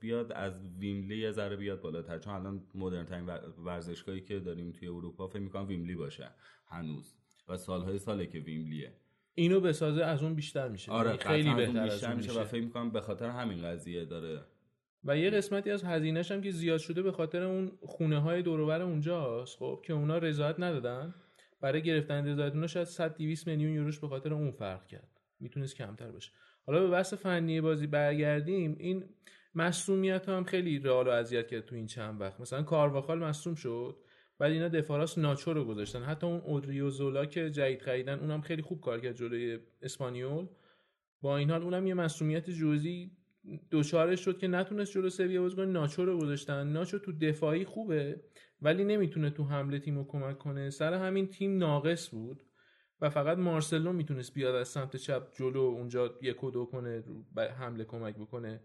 بیاد 0.00 0.32
از 0.32 0.60
ویملی 0.78 1.18
یه 1.18 1.30
ذره 1.30 1.56
بیاد 1.56 1.80
بالاتر. 1.80 2.18
چون 2.18 2.34
الان 2.34 2.62
مدرن 2.74 3.04
ترین 3.04 3.26
ورزشگاهی 3.64 4.20
که 4.20 4.40
داریم 4.40 4.72
توی 4.72 4.88
اروپا 4.88 5.26
فکر 5.26 5.40
می‌کنم 5.40 5.66
ویملی 5.66 5.94
باشه 5.94 6.30
هنوز 6.66 7.14
و 7.48 7.56
سالهای 7.56 7.98
ساله 7.98 8.26
که 8.26 8.38
ویملیه 8.38 8.92
اینو 9.34 9.60
بسازه 9.60 10.04
از 10.04 10.22
اون 10.22 10.34
بیشتر 10.34 10.68
میشه. 10.68 10.92
آره 10.92 11.10
یعنی 11.10 11.22
خیلی 11.22 11.54
بهتر 11.54 11.84
بیشتر 11.84 12.14
میشه 12.14 12.40
و 12.40 12.44
فکر 12.44 12.64
می‌کنم 12.64 12.90
به 12.90 13.00
خاطر 13.00 13.30
همین 13.30 13.62
قضیه 13.62 14.04
داره 14.04 14.44
و 15.06 15.18
یه 15.18 15.30
قسمتی 15.30 15.70
از 15.70 15.84
هزینهش 15.84 16.32
هم 16.32 16.40
که 16.40 16.50
زیاد 16.50 16.78
شده 16.78 17.02
به 17.02 17.12
خاطر 17.12 17.42
اون 17.42 17.72
خونه 17.80 18.18
های 18.18 18.42
دوروبر 18.42 18.82
اونجاست. 18.82 19.58
خب 19.58 19.82
که 19.84 19.92
اونا 19.92 20.18
رضایت 20.18 20.60
ندادن. 20.60 21.14
برای 21.60 21.82
گرفتن 21.82 22.26
رضایت 22.26 22.52
اونا 22.52 22.66
شاید 22.66 22.86
100 22.86 23.16
200 23.16 23.46
میلیون 23.46 23.72
یوروش 23.72 23.98
به 23.98 24.08
خاطر 24.08 24.34
اون 24.34 24.50
فرق 24.50 24.86
کرد. 24.86 25.08
می‌تونست 25.40 25.76
کمتر 25.76 26.10
باشه. 26.10 26.32
حالا 26.66 26.80
به 26.80 26.90
بحث 26.90 27.14
فنی 27.14 27.60
بازی 27.60 27.86
برگردیم. 27.86 28.76
این 28.78 29.04
مصومیت 29.54 30.28
هم 30.28 30.44
خیلی 30.44 30.78
رئال 30.78 31.08
اذیت 31.08 31.48
کرد 31.48 31.64
تو 31.66 31.74
این 31.74 31.86
چند 31.86 32.20
وقت. 32.20 32.40
مثلا 32.40 32.62
کارواخال 32.62 33.18
مصوم 33.18 33.54
شد 33.54 33.96
بعد 34.38 34.52
اینا 34.52 34.68
دفاراس 34.68 35.18
ناچو 35.18 35.52
رو 35.52 35.64
گذاشتن. 35.64 36.02
حتی 36.02 36.26
اون 36.26 36.40
اودریو 36.40 36.90
زولا 36.90 37.26
که 37.26 37.50
جدید 37.50 37.82
خریدن 37.82 38.18
اونم 38.18 38.40
خیلی 38.40 38.62
خوب 38.62 38.80
کار 38.80 39.00
کرد 39.00 39.16
جلوی 39.16 39.58
اسپانیول. 39.82 40.46
با 41.22 41.36
این 41.36 41.50
حال 41.50 41.62
اونم 41.62 41.86
یه 41.86 41.94
مصومیت 41.94 42.50
جزئی 42.50 43.10
دوچارش 43.70 44.24
شد 44.24 44.38
که 44.38 44.48
نتونست 44.48 44.92
جلو 44.92 45.10
سویه 45.10 45.40
بازی 45.40 45.56
کنه 45.56 45.66
ناچو 45.66 46.04
رو 46.04 46.18
گذاشتن. 46.18 46.68
ناچو 46.68 46.98
تو 46.98 47.12
دفاعی 47.12 47.64
خوبه 47.64 48.20
ولی 48.62 48.84
نمی‌تونه 48.84 49.30
تو 49.30 49.44
حمله 49.44 49.78
تیم 49.78 49.98
رو 49.98 50.04
کمک 50.04 50.38
کنه. 50.38 50.70
سر 50.70 50.94
همین 50.94 51.26
تیم 51.26 51.58
ناقص 51.58 52.10
بود 52.10 52.42
و 53.00 53.10
فقط 53.10 53.38
مارسلو 53.38 53.92
می‌تونست 53.92 54.34
بیاد 54.34 54.54
از 54.54 54.68
سمت 54.68 54.96
چپ 54.96 55.34
جلو 55.34 55.60
اونجا 55.60 56.14
یک 56.22 56.44
و 56.44 56.50
دو 56.50 56.64
کنه 56.64 57.04
حمله 57.58 57.84
کمک 57.84 58.16
بکنه. 58.16 58.60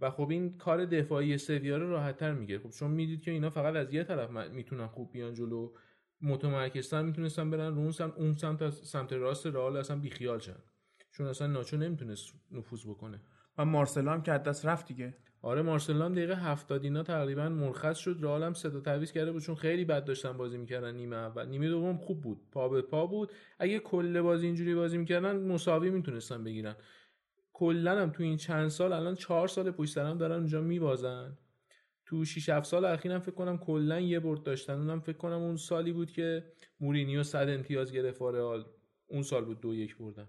و 0.00 0.10
خب 0.10 0.30
این 0.30 0.56
کار 0.58 0.84
دفاعی 0.84 1.38
سویا 1.38 1.76
رو 1.76 1.90
راحتتر 1.90 2.32
میگه 2.32 2.58
خب 2.58 2.70
چون 2.70 2.90
می‌دید 2.90 3.22
که 3.22 3.30
اینا 3.30 3.50
فقط 3.50 3.76
از 3.76 3.94
یه 3.94 4.04
طرف 4.04 4.30
می‌تونن 4.30 4.86
خوب 4.86 5.12
بیان 5.12 5.34
جلو. 5.34 5.72
متمرکزتر 6.20 7.02
می‌تونستن 7.02 7.50
برن 7.50 7.74
رو 7.74 7.78
اون 7.80 7.92
سمت 7.92 8.38
سمت 8.38 8.70
سمت 8.70 9.12
راست 9.12 9.46
رئال 9.46 9.76
اصلا 9.76 9.98
بیخیال 9.98 10.38
شن. 10.38 10.62
چون 11.12 11.26
اصلا 11.26 11.46
ناچو 11.46 11.76
نمی‌تونست 11.76 12.34
نفوذ 12.50 12.86
بکنه. 12.86 13.20
و 13.58 13.64
مارسلو 13.64 14.10
هم 14.10 14.22
که 14.22 14.32
دست 14.32 14.66
رفت 14.66 14.88
دیگه. 14.88 15.14
آره 15.42 15.62
مارسلو 15.62 16.04
هم 16.04 16.12
دقیقه 16.12 16.34
70 16.36 16.84
اینا 16.84 17.02
تقریبا 17.02 17.48
مرخص 17.48 17.98
شد. 17.98 18.16
رئال 18.20 18.42
هم 18.42 18.54
صدا 18.54 18.80
تعویض 18.80 19.12
کرده 19.12 19.32
بود 19.32 19.42
چون 19.42 19.54
خیلی 19.54 19.84
بد 19.84 20.04
داشتن 20.04 20.32
بازی 20.32 20.58
می‌کردن 20.58 20.94
نیمه 20.94 21.16
اول. 21.16 21.48
نیمه 21.48 21.68
دوم 21.68 21.96
خوب 21.96 22.20
بود. 22.20 22.40
پا 22.52 22.68
به 22.68 22.82
پا 22.82 23.06
بود. 23.06 23.32
اگه 23.58 23.78
کل 23.78 24.20
بازی 24.20 24.46
اینجوری 24.46 24.74
بازی 24.74 24.98
می‌کردن 24.98 25.36
مساوی 25.36 25.90
می‌تونستن 25.90 26.44
بگیرن. 26.44 26.76
کلا 27.52 28.02
هم 28.02 28.10
تو 28.10 28.22
این 28.22 28.36
چند 28.36 28.68
سال 28.68 28.92
الان 28.92 29.14
چهار 29.14 29.48
سال 29.48 29.70
پشت 29.70 29.92
سرم 29.94 30.18
دارن 30.18 30.36
اونجا 30.36 30.60
میبازن. 30.60 31.38
تو 32.06 32.24
6 32.24 32.48
7 32.48 32.66
سال 32.66 32.84
اخیرم 32.84 33.20
فکر 33.20 33.34
کنم 33.34 33.58
کلا 33.58 34.00
یه 34.00 34.20
برد 34.20 34.42
داشتن. 34.42 34.72
اونم 34.72 35.00
فکر 35.00 35.16
کنم 35.16 35.42
اون 35.42 35.56
سالی 35.56 35.92
بود 35.92 36.10
که 36.10 36.44
مورینیو 36.80 37.22
100 37.22 37.48
امتیاز 37.48 37.92
گرفت. 37.92 38.22
رئال 38.22 38.64
اون 39.06 39.22
سال 39.22 39.44
بود 39.44 39.60
دو 39.60 39.74
یک 39.74 39.96
بردن. 39.96 40.28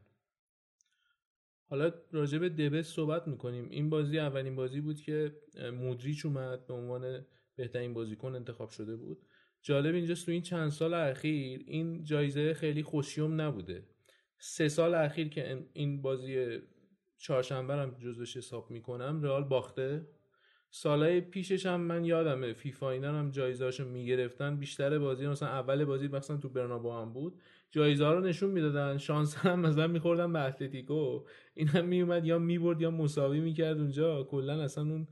حالا 1.70 1.92
راجع 2.12 2.38
به 2.38 2.50
دبس 2.50 2.88
صحبت 2.88 3.28
می‌کنیم. 3.28 3.68
این 3.70 3.90
بازی 3.90 4.20
اولین 4.20 4.56
بازی 4.56 4.82
بود 4.82 5.02
که 5.02 5.36
مودریچ 5.74 6.26
اومد 6.26 6.68
به 6.68 6.74
عنوان 6.74 7.26
بهترین 7.56 7.94
بازیکن 7.94 8.36
انتخاب 8.36 8.70
شده 8.70 8.96
بود. 8.96 9.18
جالب 9.62 9.96
اینجاست 9.96 10.26
تو 10.26 10.32
این 10.32 10.42
چند 10.42 10.70
سال 10.70 10.94
اخیر 10.94 11.64
این 11.68 12.04
جایزه 12.04 12.54
خیلی 12.54 12.84
خوشیوم 12.84 13.42
نبوده. 13.42 13.84
سه 14.40 14.70
سال 14.70 14.96
اخیر 14.96 15.30
که 15.30 15.68
این 15.74 16.02
بازی 16.02 16.60
چهارشنبه 17.18 17.74
هم 17.74 17.96
جزوش 18.00 18.38
حساب 18.38 18.72
می‌کنم 18.72 19.24
رئال 19.24 19.44
باخته. 19.44 20.08
سالهای 20.70 21.22
پیشش 21.22 21.66
هم 21.66 21.82
من 21.82 22.06
یادمه 22.06 22.54
فیفا 22.54 22.92
اینا 22.92 23.20
هم 23.20 23.32
جایزهاشو 23.32 23.86
می‌گرفتن. 23.86 24.58
بیشتر 24.58 25.00
بازی 25.00 25.28
مثلا 25.28 25.50
اول 25.50 25.86
بازی 25.86 26.08
مثلا 26.08 26.38
تو 26.38 26.50
برنابو 26.50 26.92
هم 26.92 27.14
بود. 27.14 27.42
جایزه 27.72 28.06
ها 28.06 28.14
رو 28.14 28.22
نشون 28.22 28.52
می‌دادن. 28.52 28.98
شانس 28.98 29.36
هم 29.36 29.60
مثلا 29.60 29.88
میخوردن 29.88 30.34
به 30.34 30.40
اتلتیکو. 30.40 31.24
این 31.54 31.68
هم 31.68 31.86
میومد 31.86 32.26
یا 32.26 32.40
می‌برد 32.40 32.82
یا 32.82 32.92
مساوی 32.92 33.40
می‌کرد 33.40 33.78
اونجا. 33.80 34.24
کلا 34.24 34.64
اصلا 34.64 34.84
اون 34.84 35.08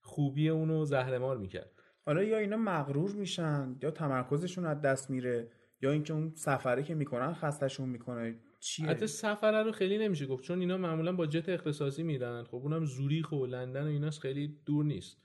خوبی 0.00 0.48
اونو 0.48 0.84
زهرمار 0.84 1.38
می‌کرد. 1.38 1.70
حالا 2.06 2.22
یا 2.22 2.38
اینا 2.38 2.56
مغرور 2.56 3.12
میشن 3.12 3.76
یا 3.82 3.90
تمرکزشون 3.90 4.66
از 4.66 4.80
دست 4.80 5.10
میره 5.10 5.50
یا 5.82 5.90
اینکه 5.90 6.12
اون 6.12 6.32
سفره 6.34 6.82
که 6.82 6.94
می‌کنن 6.94 7.34
خستشون 7.34 7.88
می‌کنه. 7.88 8.40
چیه؟ 8.60 8.86
حتی 8.86 9.06
سفره 9.06 9.62
رو 9.62 9.72
خیلی 9.72 9.98
نمیشه 9.98 10.26
گفت 10.26 10.44
چون 10.44 10.60
اینا 10.60 10.76
معمولا 10.76 11.12
با 11.12 11.26
جت 11.26 11.48
اختصاصی 11.48 12.02
میرن 12.02 12.44
خب 12.44 12.54
اونم 12.54 12.84
زوریخ 12.84 13.32
و 13.32 13.46
لندن 13.46 13.82
و 13.82 13.86
ایناش 13.86 14.20
خیلی 14.20 14.58
دور 14.66 14.84
نیست. 14.84 15.22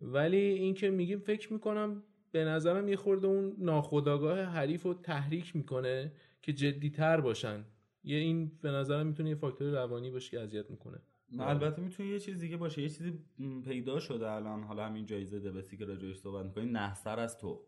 ولی 0.00 0.36
این 0.36 0.74
که 0.74 0.90
میگیم 0.90 1.18
فکر 1.18 1.52
می‌کنم 1.52 2.02
به 2.32 2.44
نظرم 2.44 2.88
یه 2.88 2.96
خورده 2.96 3.26
اون 3.26 3.54
ناخداگاه 3.58 4.40
حریف 4.40 4.82
رو 4.82 4.94
تحریک 4.94 5.56
می‌کنه 5.56 6.12
که 6.42 6.52
جدیتر 6.52 7.20
باشن. 7.20 7.64
یه 8.04 8.16
این 8.16 8.52
به 8.62 8.70
نظرم 8.70 9.06
می‌تونه 9.06 9.28
یه 9.28 9.34
فاکتور 9.34 9.70
روانی 9.70 10.10
باشه 10.10 10.30
که 10.30 10.40
اذیت 10.40 10.70
می‌کنه. 10.70 10.98
البته 11.38 11.82
می‌تونه 11.82 12.08
یه 12.08 12.18
چیز 12.18 12.38
دیگه 12.38 12.56
باشه. 12.56 12.82
یه 12.82 12.88
چیزی 12.88 13.18
پیدا 13.64 14.00
شده 14.00 14.30
الان. 14.30 14.62
حالا 14.62 14.86
همین 14.86 15.06
جایزه 15.06 15.40
دبسی 15.40 15.76
که 15.76 15.84
راجعش 15.84 16.16
صحبت 16.16 16.46
می‌کنی 16.46 16.66
نحسر 16.66 17.18
از 17.18 17.38
تو. 17.38 17.66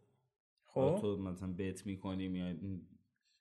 خب؟ 0.65 0.99
تو 1.01 1.17
مثلا 1.17 1.53
بت 1.53 1.87
می‌کنی 1.87 2.29
میای 2.29 2.57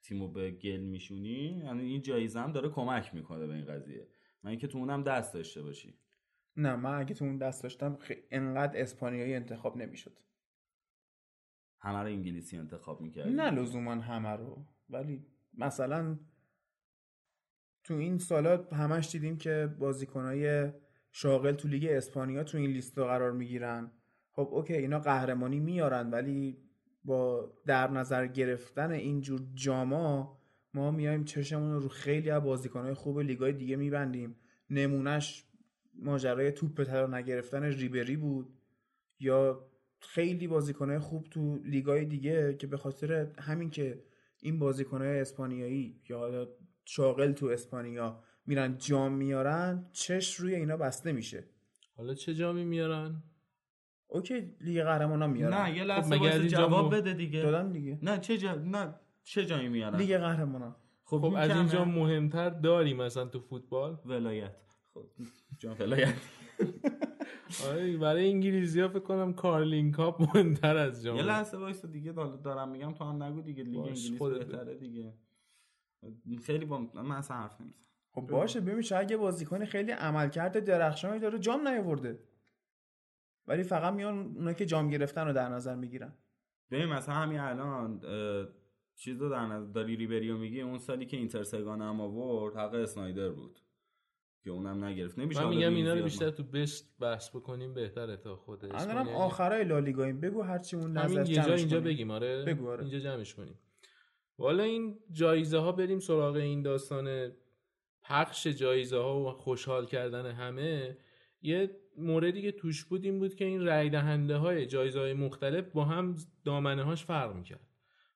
تیمو 0.01 0.27
به 0.27 0.51
گل 0.51 0.79
میشونی 0.79 1.61
یعنی 1.65 1.83
این 1.83 2.01
جایزه 2.01 2.39
هم 2.39 2.51
داره 2.51 2.69
کمک 2.69 3.15
می‌کنه 3.15 3.47
به 3.47 3.53
این 3.53 3.65
قضیه. 3.65 4.07
من 4.43 4.49
اینکه 4.49 4.67
تو 4.67 4.77
اونم 4.77 5.03
دست 5.03 5.33
داشته 5.33 5.61
باشی. 5.61 5.93
نه 6.57 6.75
من 6.75 6.99
اگه 6.99 7.13
تو 7.13 7.25
اون 7.25 7.37
دست 7.37 7.63
داشتم 7.63 7.95
خی... 7.95 8.15
انقدر 8.31 8.81
اسپانیایی 8.81 9.33
انتخاب 9.33 9.77
نمی‌شد. 9.77 10.19
همه 11.83 11.99
رو 11.99 12.05
انگلیسی 12.05 12.57
انتخاب 12.57 13.01
می‌کردی؟ 13.01 13.33
نه 13.33 13.49
لزوما 13.49 13.95
همه 13.95 14.29
رو 14.29 14.65
ولی 14.89 15.25
مثلا 15.53 16.19
تو 17.83 17.93
این 17.93 18.17
سالات 18.17 18.73
همش 18.73 19.11
دیدیم 19.11 19.37
که 19.37 19.75
بازیکنهای 19.79 20.71
شاغل 21.11 21.51
تو 21.51 21.67
لیگ 21.67 21.85
اسپانیا 21.89 22.43
تو 22.43 22.57
این 22.57 22.69
لیست 22.69 22.97
قرار 22.97 23.31
می‌گیرن. 23.31 23.91
خب 24.31 24.49
اوکی 24.51 24.73
اینا 24.73 24.99
قهرمانی 24.99 25.59
میارن 25.59 26.09
ولی 26.09 26.57
با 27.03 27.53
در 27.65 27.91
نظر 27.91 28.27
گرفتن 28.27 28.91
اینجور 28.91 29.41
جاما 29.53 30.39
ما 30.73 30.91
میایم 30.91 31.23
چشمون 31.23 31.73
رو 31.73 31.79
رو 31.79 31.89
خیلی 31.89 32.29
از 32.29 32.43
بازیکنهای 32.43 32.93
خوب 32.93 33.19
لیگای 33.19 33.53
دیگه 33.53 33.75
میبندیم. 33.75 34.35
نمونهش 34.69 35.45
ماجرای 35.95 36.51
توپ 36.51 36.83
طلا 36.83 37.17
نگرفتن 37.17 37.63
ریبری 37.63 38.17
بود 38.17 38.59
یا 39.19 39.69
خیلی 40.09 40.47
بازیکنهای 40.47 40.99
خوب 40.99 41.27
تو 41.31 41.59
لیگای 41.65 42.05
دیگه 42.05 42.55
که 42.59 42.67
به 42.67 42.77
خاطر 42.77 43.27
همین 43.39 43.69
که 43.69 44.03
این 44.41 44.59
بازیکنهای 44.59 45.19
اسپانیایی 45.19 46.01
یا 46.09 46.17
حالا 46.17 46.47
شاغل 46.85 47.31
تو 47.31 47.45
اسپانیا 47.45 48.23
میرن 48.45 48.77
جام 48.77 49.13
میارن 49.13 49.85
چش 49.91 50.35
روی 50.35 50.55
اینا 50.55 50.77
بسته 50.77 51.11
میشه. 51.11 51.43
حالا 51.97 52.13
چه 52.13 52.33
جامی 52.33 52.65
میارن؟ 52.65 53.23
OK 54.07 54.55
لیگ 54.61 54.83
قهرمانان 54.83 55.29
میارن. 55.29 55.53
نه 55.53 55.77
یه 55.77 55.83
لحظه 55.83 56.17
خب 56.17 56.47
جواب 56.47 56.95
بده 56.95 57.13
دیگه. 57.13 57.41
دادن 57.41 57.71
دیگه. 57.71 57.99
نه 58.01 58.17
چه 58.17 58.37
جا... 58.37 58.55
نه 58.55 58.95
چه 59.23 59.45
جایی 59.45 59.69
میارن؟ 59.69 59.97
لیگ 59.97 60.17
قهرمانان. 60.17 60.75
خب, 61.03 61.17
خب 61.17 61.25
این 61.25 61.37
از. 61.37 61.51
اینجا 61.51 61.85
مهمتر 61.85 62.49
داری 62.49 62.93
مثلا 62.93 63.25
تو 63.25 63.39
فوتبال. 63.39 63.97
ولایت. 64.05 64.55
خب 64.93 65.05
جام 65.57 65.75
ولایت. 65.79 66.13
آره 67.69 67.97
برای 67.97 68.29
انگلیسی 68.29 68.81
ها 68.81 68.87
فکر 68.87 68.99
کنم 68.99 69.33
Carling 69.33 69.91
Cup 69.91 70.21
مهمتر 70.21 70.77
از 70.77 71.03
جام 71.03 71.17
یه 71.17 71.23
لحظه 71.23 71.57
وایسا 71.57 71.87
دیگه 71.87 72.11
دارم 72.43 72.69
میگم 72.69 72.93
تو 72.93 73.03
هم 73.03 73.23
نگو 73.23 73.41
دیگه 73.41 73.63
لیگ 73.63 73.77
انگلیس 73.77 74.21
بهتره 74.21 74.75
دیگه. 74.75 75.13
خیلی 76.45 76.65
با 76.65 76.77
من 76.93 77.11
اصلا 77.11 77.37
حرف 77.37 77.61
نمی‌زنم. 77.61 77.83
خب 78.11 78.21
باشه 78.21 78.61
ببین 78.61 78.81
شاید 78.81 79.11
یه 79.11 79.17
بازیکن 79.17 79.65
خیلی 79.65 79.91
عملکرد 79.91 80.65
درخشانی 80.65 81.19
داره 81.19 81.39
جام 81.39 81.67
نیاورده. 81.67 82.19
ولی 83.47 83.63
فقط 83.63 83.93
میان 83.93 84.33
اونا 84.35 84.53
که 84.53 84.65
جام 84.65 84.89
گرفتن 84.89 85.27
رو 85.27 85.33
در 85.33 85.49
نظر 85.49 85.75
می‌گیرن. 85.75 86.13
ببین 86.71 86.85
مثلا 86.85 87.15
همین 87.15 87.39
الان 87.39 88.01
چیز 88.95 89.21
رو 89.21 89.29
در 89.29 89.45
نظر 89.45 89.71
داری 89.71 89.95
ریبریو 89.95 90.37
میگی 90.37 90.61
اون 90.61 90.77
سالی 90.77 91.05
که 91.05 91.17
اینتر 91.17 91.43
سگان 91.43 91.81
هم 91.81 92.01
آورد 92.01 92.55
حق 92.55 92.73
اسنایدر 92.73 93.29
بود. 93.29 93.59
که 94.43 94.51
اونم 94.51 94.83
نگرفت 94.83 95.19
نمیشه 95.19 95.43
من 95.43 95.49
میگم 95.49 95.75
اینا 95.75 95.93
رو 95.93 96.03
بیشتر 96.03 96.29
تو 96.29 96.43
بست 96.43 96.99
بحث 96.99 97.29
بکنیم 97.29 97.73
بهتره 97.73 98.17
تا 98.17 98.35
خود 98.35 98.65
الانم 98.65 98.97
اسپانیا. 98.97 99.13
آخرای 99.13 99.63
لالیگاییم 99.63 100.19
بگو 100.19 100.41
هرچی 100.41 100.75
اون 100.75 100.97
نظر 100.97 101.29
یه 101.29 101.35
جا 101.35 101.41
جمعش 101.41 101.59
اینجا 101.59 101.79
کنیم. 101.79 101.93
بگیم 101.93 102.11
آره 102.11 102.43
بگو 102.43 102.69
آره. 102.69 102.81
اینجا 102.81 102.99
جمعش 102.99 103.33
کنیم 103.33 103.59
والا 104.37 104.63
این 104.63 104.99
جایزه 105.11 105.57
ها 105.57 105.71
بریم 105.71 105.99
سراغ 105.99 106.35
این 106.35 106.61
داستان 106.61 107.31
پخش 108.03 108.47
جایزه 108.47 108.97
ها 108.97 109.19
و 109.19 109.31
خوشحال 109.31 109.85
کردن 109.85 110.31
همه 110.31 110.97
یه 111.41 111.69
موردی 111.97 112.41
که 112.41 112.51
توش 112.51 112.85
بود 112.85 113.05
این 113.05 113.19
بود 113.19 113.35
که 113.35 113.45
این 113.45 113.65
رای 113.65 113.89
دهنده 113.89 114.37
های 114.37 114.65
جایزه 114.65 114.99
های 114.99 115.13
مختلف 115.13 115.69
با 115.69 115.85
هم 115.85 116.15
دامنه 116.45 116.83
هاش 116.83 117.05
فرق 117.05 117.35
می‌کرد 117.35 117.67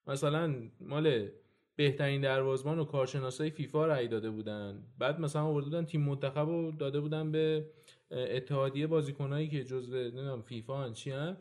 مثلا 0.07 0.69
مال 0.79 1.29
بهترین 1.77 2.21
دروازبان 2.21 2.79
و 2.79 2.85
کارشناسای 2.85 3.49
فیفا 3.49 3.85
رای 3.85 4.07
داده 4.07 4.29
بودن. 4.29 4.83
بعد 4.97 5.19
مثلا 5.19 5.43
آورده 5.43 5.65
بودن 5.65 5.85
تیم 5.85 6.01
منتخب 6.01 6.49
رو 6.49 6.71
داده 6.71 6.99
بودن 6.99 7.31
به 7.31 7.65
اتحادیه 8.11 8.87
بازیکنایی 8.87 9.47
که 9.47 9.63
جزو 9.63 9.95
نمی‌دونم 9.95 10.41
فیفا 10.41 10.83
هن 10.83 10.93
چی 10.93 11.11
هن. 11.11 11.37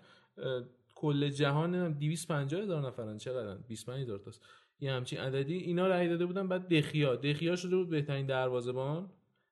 کل 0.94 1.28
جهان 1.28 1.70
نمی‌دونم 1.70 1.98
250 1.98 2.60
هزار 2.62 2.86
نفرن. 2.86 3.18
چقدرن؟ 3.18 3.64
25 3.68 4.02
هزار 4.02 4.18
تاست. 4.18 4.44
یه 4.80 4.92
همچین 4.92 5.18
عددی. 5.18 5.56
اینا 5.56 5.86
رای 5.86 6.08
داده 6.08 6.26
بودن. 6.26 6.48
بعد 6.48 6.68
دخیا 6.68 7.16
دخیا 7.16 7.56
شده 7.56 7.76
بود 7.76 7.88
بهترین 7.88 8.26
دروازه‌بان. 8.26 9.10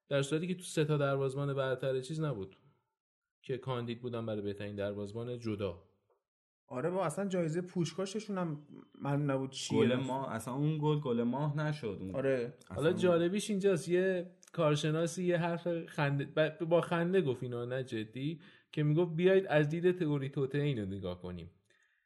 در 0.09 0.23
صورتی 0.23 0.47
که 0.47 0.55
تو 0.55 0.62
سه 0.62 0.85
تا 0.85 0.97
دروازه‌بان 0.97 1.55
برتر 1.55 2.01
چیز 2.01 2.20
نبود. 2.20 2.56
که 3.43 3.59
کاندید 3.59 4.01
بودن 4.01 4.27
برای 4.27 4.43
بهترین 4.43 4.77
دروازه‌بان 4.77 5.39
جدا. 5.39 5.82
آره 6.69 6.91
با 6.91 7.05
اصلا 7.05 7.28
جایزه 7.28 7.61
پوشکاششون 7.61 8.39
هم 8.39 8.66
معلوم 9.03 9.31
نبود 9.31 9.51
چیه. 9.51 9.78
گل 9.78 9.95
ما 9.95 10.27
اصلا 10.27 10.55
اون 10.55 10.78
گل 10.82 11.01
گل 11.01 11.23
ماه 11.23 11.57
نشد. 11.57 11.99
اون 12.01 12.15
آره. 12.15 12.55
حالا 12.69 12.93
جالبیش 12.93 13.51
اینجاست 13.51 13.89
یه 13.89 14.31
کارشناسی 14.53 15.24
یه 15.24 15.39
حرف 15.39 15.86
خنده 15.86 16.51
با 16.65 16.81
خنده 16.81 17.20
گفت 17.20 17.43
اینا 17.43 17.65
نه 17.65 17.85
جدی 17.85 18.41
که 18.73 18.82
می‌گفت 18.82 19.15
بیایید 19.15 19.47
از 19.47 19.69
دید 19.69 19.99
تئوری 19.99 20.28
توتین 20.28 20.78
رو 20.78 20.86
نگاه 20.86 21.23
کنیم. 21.23 21.51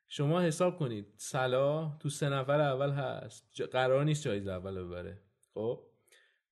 شما 0.09 0.41
حساب 0.41 0.79
کنید 0.79 1.07
صلاح 1.17 1.99
تو 1.99 2.09
سه 2.09 2.29
نفر 2.29 2.61
اول 2.61 2.91
هست. 2.91 3.63
قرار 3.73 4.05
نیست 4.05 4.25
جایزه 4.25 4.53
اول 4.53 4.79
رو 4.79 4.89
ببره. 4.89 5.23
خب؟ 5.55 5.83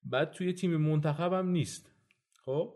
بعد 0.03 0.31
توی 0.31 0.53
تیم 0.53 0.77
منتخب 0.77 1.33
هم 1.33 1.49
نیست. 1.49 1.91
خب؟ 2.45 2.73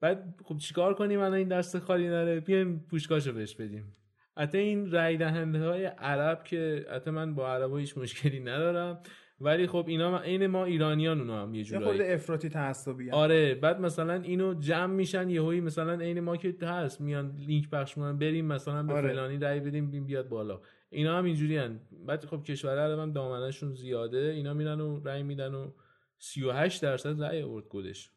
بعد 0.00 0.40
خب 0.44 0.56
چیکار 0.56 0.94
کنیم 0.94 1.20
الان 1.20 1.34
این 1.34 1.48
دست 1.48 1.78
خالی 1.78 2.08
نره؟ 2.08 2.40
بیایم 2.40 2.86
پوشکاشو 2.90 3.32
بهش 3.32 3.54
بدیم. 3.54 3.92
حتی 4.36 4.58
این 4.58 4.90
رای 4.90 5.16
دهنده 5.16 5.68
های 5.68 5.84
عرب 5.84 6.44
که 6.44 6.86
حتی 6.90 7.10
من 7.10 7.34
با 7.34 7.52
عرب 7.52 7.76
هیچ 7.76 7.98
مشکلی 7.98 8.40
ندارم 8.40 9.00
ولی 9.40 9.66
خب 9.66 9.84
اینا 9.88 10.18
عین 10.18 10.46
ما 10.46 10.64
ایرانیان 10.64 11.20
اونا 11.20 11.42
هم 11.42 11.54
یه 11.54 11.64
جورایی 11.64 11.86
خورده 11.86 12.14
افراطی 12.14 12.48
تعصبی. 12.48 13.10
آره 13.10 13.54
بعد 13.54 13.80
مثلا 13.80 14.14
اینو 14.14 14.54
جمع 14.54 14.94
میشن 14.94 15.30
یهویی 15.30 15.60
مثلا 15.60 15.94
عین 15.94 16.20
ما 16.20 16.36
که 16.36 16.54
هست 16.62 17.00
میان 17.00 17.36
لینک 17.46 17.70
پخش 17.70 17.96
می‌کنن 17.96 18.18
بریم 18.18 18.46
مثلا 18.46 18.82
به 18.82 18.92
آره. 18.92 19.08
فلانی 19.08 19.38
رای 19.38 19.60
بدیم 19.60 19.90
بیم 19.90 20.06
بیاد 20.06 20.28
بالا 20.28 20.60
اینا 20.90 21.18
هم 21.18 21.24
اینجوری 21.24 21.56
هن. 21.56 21.80
بعد 22.06 22.24
خب 22.24 22.42
کشور 22.42 22.78
عرب 22.78 22.98
هم 22.98 23.12
دامنشون 23.12 23.74
زیاده 23.74 24.18
اینا 24.18 24.54
میرن 24.54 24.80
و 24.80 25.00
رای 25.04 25.22
میدن 25.22 25.54
و 25.54 25.70
38 26.18 26.82
درصد 26.82 27.22
رای 27.22 27.42
آورد 27.42 27.64
گلش 27.68 28.10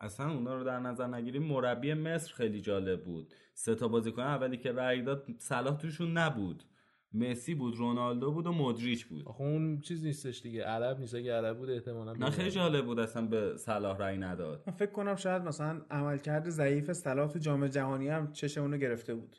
اصلا 0.00 0.30
اونا 0.30 0.54
رو 0.54 0.64
در 0.64 0.78
نظر 0.78 1.06
نگیریم 1.06 1.42
مربی 1.42 1.94
مصر 1.94 2.34
خیلی 2.34 2.60
جالب 2.60 3.04
بود. 3.04 3.34
سه 3.54 3.74
تا 3.74 3.88
بازیکن 3.88 4.22
اولی 4.22 4.56
که 4.56 4.72
رأی 4.72 5.02
داد 5.02 5.26
صلاح 5.38 5.76
توشون 5.76 6.18
نبود. 6.18 6.64
مسی 7.12 7.54
بود 7.54 7.76
رونالدو 7.76 8.32
بود 8.32 8.46
و 8.46 8.52
مودریچ 8.52 9.06
بود. 9.06 9.28
آخه 9.28 9.40
اون 9.40 9.80
چیز 9.80 10.04
نیستش 10.04 10.42
دیگه 10.42 10.64
عرب 10.64 11.00
نیست 11.00 11.14
اگه 11.14 11.32
عرب 11.32 11.58
بود 11.58 11.70
احتمالاً 11.70 12.12
نه 12.12 12.30
خیلی 12.30 12.50
جالب 12.50 12.84
بود 12.84 12.98
اصلا 12.98 13.26
به 13.26 13.56
صلاح 13.56 13.98
رأی 13.98 14.18
نداد. 14.18 14.62
من 14.66 14.72
فکر 14.72 14.90
کنم 14.90 15.16
شاید 15.16 15.42
مثلا 15.42 15.80
عملکرد 15.90 16.48
ضعیف 16.48 16.92
صلاح 16.92 17.28
تو 17.28 17.38
جام 17.38 17.66
جهانی 17.66 18.08
هم 18.08 18.32
چش 18.32 18.58
اونو 18.58 18.76
گرفته 18.76 19.14
بود. 19.14 19.36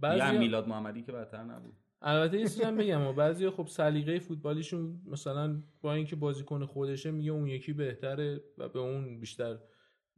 بعضی 0.00 0.34
یا 0.34 0.40
میلاد 0.40 0.68
محمدی 0.68 1.02
که 1.02 1.12
بدتر 1.12 1.42
نبود. 1.42 1.74
البته 2.02 2.38
یه 2.38 2.42
چیزی 2.42 2.62
هم 2.62 2.76
بگم 2.76 3.02
و 3.02 3.12
بعضی 3.12 3.50
خب 3.50 3.66
سلیقه 3.66 4.18
فوتبالیشون 4.18 5.00
مثلا 5.06 5.62
با 5.80 5.94
اینکه 5.94 6.16
بازیکن 6.16 6.64
خودشه 6.64 7.10
میگه 7.10 7.30
اون 7.30 7.46
یکی 7.46 7.72
بهتره 7.72 8.40
و 8.58 8.68
به 8.68 8.78
اون 8.78 9.20
بیشتر 9.20 9.58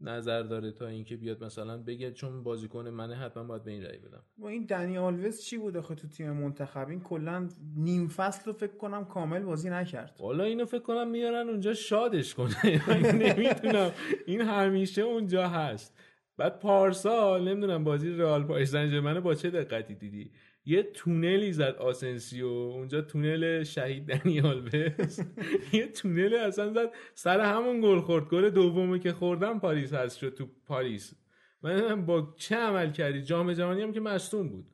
نظر 0.00 0.42
داره 0.42 0.72
تا 0.72 0.86
اینکه 0.86 1.16
بیاد 1.16 1.44
مثلا 1.44 1.78
بگه 1.78 2.12
چون 2.12 2.42
بازیکن 2.42 2.88
منه 2.88 3.16
حتما 3.16 3.44
باید 3.44 3.64
به 3.64 3.70
این 3.70 3.82
رأی 3.82 3.98
بدم. 3.98 4.22
با 4.38 4.48
این 4.48 4.64
دنی 4.64 4.98
آلوز 4.98 5.40
چی 5.40 5.58
بود 5.58 5.76
آخه 5.76 5.94
تو 5.94 6.08
تیم 6.08 6.30
منتخب؟ 6.30 6.88
این 6.88 7.00
کلا 7.00 7.48
نیم 7.76 8.08
فصل 8.08 8.44
رو 8.44 8.52
فکر 8.52 8.76
کنم 8.76 9.04
کامل 9.04 9.42
بازی 9.42 9.70
نکرد. 9.70 10.16
والا 10.20 10.44
اینو 10.44 10.64
فکر 10.64 10.82
کنم 10.82 11.10
میارن 11.10 11.48
اونجا 11.48 11.74
شادش 11.74 12.34
کنه. 12.34 12.56
من 12.88 13.00
نمی‌تونم 13.00 13.90
این 14.26 14.40
همیشه 14.40 15.02
اونجا 15.02 15.48
هست. 15.48 15.98
بعد 16.36 16.58
پارسال 16.58 17.48
نمی‌دونم 17.48 17.84
بازی 17.84 18.10
رئال 18.10 18.44
پاریس 18.44 18.74
با 19.22 19.34
چه 19.34 19.50
دقتی 19.50 19.94
دیدی؟ 19.94 20.30
یه 20.66 20.82
تونلی 20.82 21.52
زد 21.52 21.76
آسنسیو. 21.78 22.46
اونجا 22.46 23.02
تونل 23.02 23.62
شهید 23.62 24.06
دنیال 24.06 24.70
یه 25.72 25.86
تونل 25.86 26.34
اصلا 26.34 26.72
زد 26.72 26.92
سر 27.14 27.40
همون 27.40 27.80
گل 27.80 28.00
خورد. 28.00 28.28
گل 28.28 28.50
دومه 28.50 28.98
که 28.98 29.12
خوردم 29.12 29.58
پاریس 29.58 29.94
هست 29.94 30.18
شد 30.18 30.34
تو 30.34 30.46
پاریس. 30.66 31.14
من 31.62 32.06
با 32.06 32.34
چه 32.36 32.56
عمل 32.56 32.90
کردی؟ 32.90 33.22
جام 33.22 33.52
جهانی 33.52 33.82
هم 33.82 33.92
که 33.92 34.00
مصدوم 34.00 34.48
بود. 34.48 34.66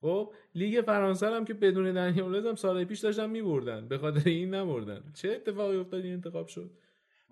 خب 0.00 0.34
لیگ 0.54 0.84
فرانسه 0.84 1.26
هم 1.26 1.44
که 1.44 1.54
بدون 1.54 1.92
دنیال 1.92 2.46
هم 2.46 2.54
سال 2.54 2.84
پیش 2.84 3.00
داشتن 3.00 3.30
میبردن. 3.30 3.88
به 3.88 3.98
خاطر 3.98 4.28
این 4.28 4.54
نبردن. 4.54 5.02
چه 5.14 5.32
اتفاقی 5.32 5.76
افتاد 5.76 6.04
این 6.04 6.12
انتخاب 6.12 6.48
شد؟ 6.48 6.70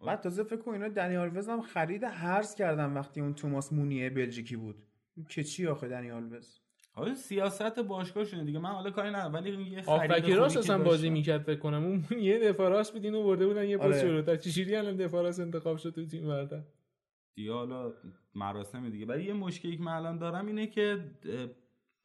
بعد 0.07 0.21
تازه 0.21 0.45
فکر 0.45 0.57
کن 0.57 0.73
اینا 0.73 0.89
دنیال 0.89 1.37
وز 1.37 1.49
هم 1.49 1.61
خرید 1.61 2.05
هرز 2.05 2.55
کردن 2.55 2.93
وقتی 2.93 3.21
اون 3.21 3.35
توماس 3.35 3.73
مونیه 3.73 4.11
بلژیکی 4.11 4.57
بود. 4.57 4.83
که 5.29 5.45
چی 5.45 5.67
آخه 5.67 5.89
دنیال 5.89 6.33
وز 6.33 6.64
حالا 6.97 7.15
سیاست 7.15 7.79
باشگاهشونه 7.79 8.45
دیگه. 8.45 8.59
من 8.59 8.71
حالا 8.71 8.91
کاری 8.91 9.09
ندارم 9.11 9.35
ولی 9.35 9.71
یه 9.71 9.83
خرید 9.83 10.31
راست 10.31 10.57
اصلا. 10.57 10.79
بازی 10.79 11.11
می‌کرد 11.11 11.43
فکر 11.43 11.59
کنم. 11.59 11.85
اون 11.85 12.05
یه 12.21 12.39
دفاع 12.39 12.69
راست 12.69 12.93
بود 12.93 13.05
اینو 13.05 13.23
برده 13.23 13.47
بودن 13.47 13.69
یه 13.69 13.79
پست 13.79 13.87
آره. 13.87 14.01
جلوتر 14.01 14.37
چجوری 14.37 14.77
الان 14.77 14.97
دفاع 14.97 15.23
راست 15.23 15.41
انتخاب 15.41 15.77
شد 15.77 15.91
تو 15.91 16.07
تیم 16.07 16.27
برتر 16.29 16.63
دیگه 17.35 17.53
حالا 17.53 17.93
مراسم 18.35 18.91
دیگه. 18.91 19.07
ولی 19.07 19.25
یه 19.25 19.33
مشکلی 19.33 19.77
که 19.77 19.83
من 19.83 19.93
الان 19.93 20.19
دارم 20.19 20.47
اینه 20.47 20.67
که 20.67 21.11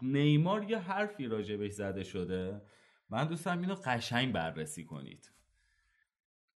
نیمار 0.01 0.63
یه 0.63 0.77
حرفی 0.77 1.27
راجبش 1.27 1.71
زده 1.71 2.03
شده. 2.03 2.61
من 3.09 3.27
دوستم 3.27 3.61
اینو 3.61 3.75
قشنگ 3.75 4.33
بررسی 4.33 4.85
کنید. 4.85 5.31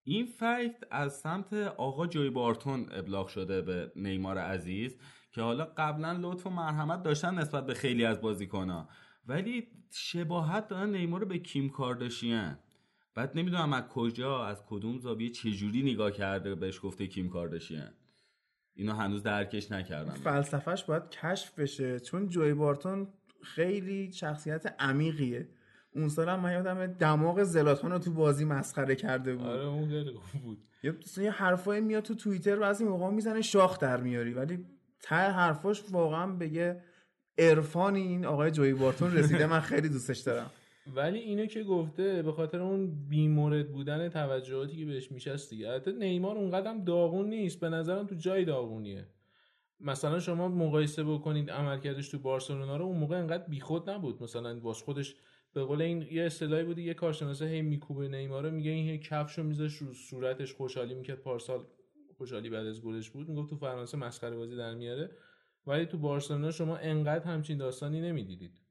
این 0.04 0.26
فکت 0.26 0.84
از 0.92 1.14
سمت 1.14 1.54
آقا 1.54 2.08
جوی 2.08 2.30
بارتون 2.30 2.88
ابلاغ 2.92 3.28
شده 3.28 3.62
به 3.62 3.92
نیمار 3.96 4.38
عزیز. 4.38 4.98
که 5.34 5.42
حالا 5.42 5.66
قبلا 5.78 6.18
لطف 6.22 6.48
و 6.48 6.50
مرحمت 6.50 7.04
داشتن 7.04 7.36
نسبت 7.36 7.66
به 7.66 7.74
خیلی 7.74 8.06
از 8.06 8.22
بازیکنها. 8.22 8.90
ولی 9.28 9.68
شباهت 9.92 10.68
دارن 10.68 10.96
نیمار 10.96 11.20
رو 11.22 11.28
به 11.28 11.38
کیم 11.38 11.70
کارداشیان. 11.70 12.60
بعد 13.16 13.38
نمی‌دونم 13.38 13.74
از 13.74 13.84
کجا 13.84 14.46
از 14.46 14.64
کدوم 14.68 14.98
زاویه 14.98 15.30
چجوری 15.30 15.94
نگاه 15.94 16.12
کرده 16.12 16.56
بهش 16.56 16.80
گفته 16.84 17.08
کیم 17.08 17.30
کارداشیان. 17.30 17.94
اینو 18.74 18.94
هنوز 18.94 19.24
درکش 19.24 19.72
نکردم. 19.72 20.14
فلسفهش 20.14 20.84
باید 20.84 21.10
کشف 21.10 21.60
بشه 21.60 22.00
چون 22.00 22.30
جوی 22.30 22.54
بارتون 22.54 23.08
خیلی 23.44 24.12
شخصیت 24.12 24.76
عمیقیه. 24.80 25.50
اون 25.96 26.10
سال 26.10 26.30
هم 26.30 26.40
من 26.40 26.52
یادم 26.52 26.88
دماغ 26.88 27.44
زلاتان 27.44 27.92
رو 27.92 28.00
تو 28.00 28.14
بازی 28.14 28.46
مسخره 28.46 28.96
کرده 28.96 29.36
بود. 29.36 29.46
آره 29.46 29.66
اون 29.66 30.06
بود. 30.44 30.58
یه 30.84 30.94
یه 31.18 31.32
حرفایی 31.32 31.82
میاد 31.82 32.04
تو 32.04 32.16
توییتر 32.16 32.60
و 32.60 32.64
از 32.64 32.82
این 32.82 32.90
موقع 32.90 33.10
می‌زنه 33.10 33.42
شاخ 33.42 33.80
در 33.80 34.02
میاری. 34.02 34.34
ولی 34.34 34.66
ته 35.04 35.16
حرفاش 35.16 35.84
واقعا 35.92 36.28
به 36.28 36.48
یه 36.48 36.82
عرفانی 37.38 38.02
این 38.02 38.26
آقای 38.26 38.52
جوی 38.52 38.74
بارتون 38.74 39.14
رسیده 39.14 39.48
من 39.48 39.60
خیلی 39.60 39.90
دوستش 39.90 40.20
دارم. 40.20 40.52
ولی 40.96 41.20
اینو 41.20 41.46
که 41.46 41.64
گفته 41.64 42.22
به 42.22 42.32
خاطر 42.32 42.62
اون 42.62 43.08
بیمورد 43.10 43.72
بودن 43.72 44.10
توجهاتی 44.10 44.78
که 44.78 44.86
بهش 44.86 45.12
میشست 45.12 45.50
دیگه. 45.50 45.70
البته 45.70 45.92
نیمار 45.92 46.38
اونقدرم 46.38 46.84
داغون 46.84 47.30
نیست 47.30 47.60
به 47.60 47.70
نظرم 47.70 48.08
تو 48.08 48.16
جای 48.16 48.46
داغونیه. 48.46 49.08
مثلا 49.80 50.20
شما 50.20 50.48
مقایسه 50.48 51.04
بکنید 51.04 51.52
عملکردش 51.52 52.10
تو 52.10 52.20
بارسلونا 52.20 52.78
رو 52.78 52.86
اون 52.86 52.98
موقع 52.98 53.16
انقدر 53.16 53.44
بیخود 53.48 53.90
نبود. 53.90 54.24
مثلا 54.24 54.60
واس 54.60 54.82
خودش 54.82 55.16
به 55.54 55.64
قول 55.64 55.82
این 55.82 56.08
یه 56.12 56.24
اصطلاحی 56.24 56.64
بودی 56.64 56.84
یه 56.84 56.94
کارشناسه 56.94 57.46
هی 57.46 57.62
میکوبه 57.62 58.08
نیمار 58.08 58.44
رو 58.44 58.52
میگه 58.52 58.72
این 58.72 58.90
هی 58.90 58.98
کفشو 58.98 59.44
میذاش 59.44 59.76
رو 59.76 59.94
صورتش 59.94 60.54
خوشحالی 60.54 60.94
می‌کرد 60.94 61.20
پارسال. 61.20 61.66
خوشحالی 62.18 62.50
بعد 62.50 62.66
از 62.68 62.82
گلش 62.82 63.10
بود 63.10 63.30
می‌گفت 63.30 63.50
تو 63.50 63.56
فرانسه 63.56 63.98
مسخره 63.98 64.36
بازی 64.36 64.56
در 64.56 64.74
میاره. 64.74 65.12
ولی 65.68 65.86
تو 65.86 65.98
بارسلونا 65.98 66.52
شما 66.52 66.78
انقدر 66.78 67.26
همچین 67.26 67.58
داستانی 67.58 68.02
نمی‌دیدید. 68.02 68.62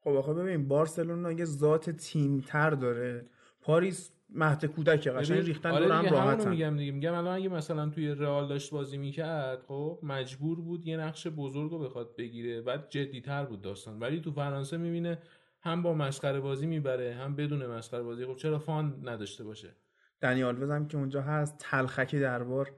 خب 0.00 0.10
آخه 0.10 0.34
ببین 0.34 0.68
بارسلونا 0.68 1.32
یه 1.32 1.44
ذات 1.44 1.90
تیم 1.90 2.40
تر 2.40 2.70
داره. 2.70 3.26
پاریس 3.60 4.12
مهد 4.30 4.64
کودک 4.64 5.08
قشنگ 5.08 5.46
ریختن 5.46 5.70
آره 5.70 5.94
هم 5.94 6.04
راحتن. 6.04 6.50
میگم 6.50 6.76
دیگه. 6.76 6.92
میگم 6.92 7.14
الان 7.14 7.36
اگه 7.36 7.48
مثلا 7.48 7.90
توی 7.90 8.08
رئال 8.08 8.48
داشت 8.48 8.70
بازی 8.70 8.98
می‌کرد 8.98 9.62
خب 9.62 9.98
مجبور 10.02 10.60
بود 10.60 10.86
یه 10.86 10.96
نقش 10.96 11.26
بزرگ 11.26 11.70
رو 11.70 11.78
بخواد 11.78 12.16
بگیره. 12.16 12.60
بعد 12.60 12.90
جدیتر 12.90 13.44
بود 13.44 13.62
داستان. 13.62 14.00
ولی 14.00 14.20
تو 14.20 14.32
فرانسه 14.32 14.76
می‌بینه 14.76 15.18
هم 15.60 15.82
با 15.82 15.94
مسخره 15.94 16.40
بازی 16.40 16.66
می‌بره 16.66 17.14
هم 17.14 17.36
بدون 17.36 17.66
مسخره 17.66 18.02
بازی. 18.02 18.26
خب 18.26 18.36
چرا 18.36 18.58
فان 18.58 19.08
نداشته 19.08 19.44
باشه؟ 19.44 19.76
دنیال 20.20 20.62
وزم 20.62 20.86
که 20.86 20.96
اونجا 20.96 21.22
هست. 21.22 21.56
تلخکی 21.58 22.20
دربار. 22.20 22.70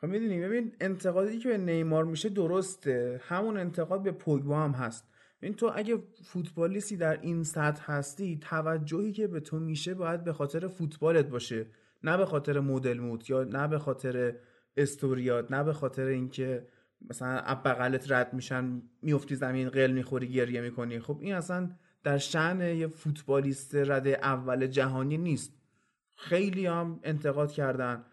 خب 0.00 0.06
می‌دونی 0.06 0.40
ببین 0.40 0.72
انتقادی 0.80 1.38
که 1.38 1.48
به 1.48 1.58
نیمار 1.58 2.04
میشه 2.04 2.28
درسته. 2.28 3.20
همون 3.24 3.56
انتقاد 3.56 4.02
به 4.02 4.12
پوگبا 4.12 4.60
هم 4.60 4.70
هست. 4.70 5.04
این 5.40 5.54
تو 5.54 5.72
اگه 5.74 5.98
فوتبالیستی 6.24 6.96
در 6.96 7.20
این 7.20 7.44
سطح 7.44 7.92
هستی 7.92 8.38
توجهی 8.38 9.12
که 9.12 9.26
به 9.26 9.40
تو 9.40 9.58
میشه 9.58 9.94
باید 9.94 10.24
به 10.24 10.32
خاطر 10.32 10.68
فوتبالت 10.68 11.28
باشه. 11.28 11.66
نه 12.02 12.16
به 12.16 12.26
خاطر 12.26 12.60
مدل 12.60 12.98
موت 12.98 13.30
یا 13.30 13.44
نه 13.44 13.68
به 13.68 13.78
خاطر 13.78 14.36
استوریات 14.76 15.52
نه 15.52 15.64
به 15.64 15.72
خاطر 15.72 16.06
اینکه 16.06 16.66
مثلا 17.10 17.28
از 17.28 17.56
بغلت 17.64 18.12
رد 18.12 18.34
میشن 18.34 18.82
میفتی 19.02 19.34
زمین 19.34 19.68
قل 19.68 19.90
می‌خوری 19.92 20.28
گریه 20.28 20.60
می‌کنی. 20.60 21.00
خب 21.00 21.18
این 21.20 21.34
اصلا 21.34 21.70
در 22.04 22.18
شأن 22.18 22.60
یه 22.60 22.86
فوتبالیست 22.86 23.74
رده 23.74 24.18
اول 24.22 24.66
جهانی 24.66 25.18
نیست. 25.18 25.55
خیلی 26.16 26.66
هم 26.66 27.00
انتقاد 27.02 27.52
کردن. 27.52 28.04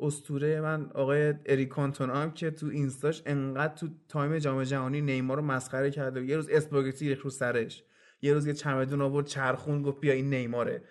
اسطوره 0.00 0.60
من 0.60 0.90
آقای 0.94 1.34
اریک 1.46 1.68
کانتونا 1.68 2.14
هم 2.14 2.30
که 2.30 2.50
تو 2.50 2.66
اینستاش 2.66 3.22
انقدر 3.26 3.74
تو 3.74 3.88
time 4.08 4.38
جام 4.38 4.64
جهانی 4.64 5.00
نیمار 5.00 5.36
رو 5.36 5.42
مسخره 5.42 5.90
کرده 5.90 6.20
و 6.20 6.24
یه 6.24 6.36
روز 6.36 6.48
اسپاگتی 6.48 7.14
رو 7.14 7.30
سرش. 7.30 7.84
یه 8.22 8.32
روز 8.34 8.46
یه 8.46 8.52
چمدون 8.52 9.00
آورد 9.00 9.26
چرخون 9.26 9.82
گفت 9.82 10.00
بیا 10.00 10.12
این 10.12 10.34
نیماره. 10.34 10.84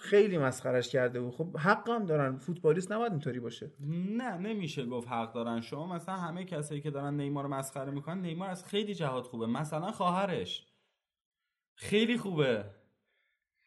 خیلی 0.00 0.38
مسخرش 0.38 0.88
کرده 0.88 1.20
بود. 1.20 1.34
خب 1.34 1.56
حق 1.56 1.88
هم 1.88 2.06
دارن. 2.06 2.36
فوتبالیست 2.36 2.92
نباید 2.92 3.12
اینطوری 3.12 3.40
باشه. 3.40 3.72
نه 4.16 4.38
نمیشه 4.38 4.86
گفت 4.86 5.08
حق 5.08 5.32
دارن. 5.32 5.60
شما 5.60 5.94
مثلا 5.94 6.16
همه 6.16 6.44
کسایی 6.44 6.80
که 6.80 6.90
دارن 6.90 7.14
نیمار 7.14 7.44
رو 7.44 7.50
مسخره 7.50 7.90
می‌کنن 7.90 8.22
نیمار 8.22 8.50
از 8.50 8.64
خیلی 8.64 8.94
جهات 8.94 9.26
خوبه. 9.26 9.46
مثلا 9.46 9.92
خواهرش. 9.92 10.66
خیلی 11.74 12.18
خوبه. 12.18 12.64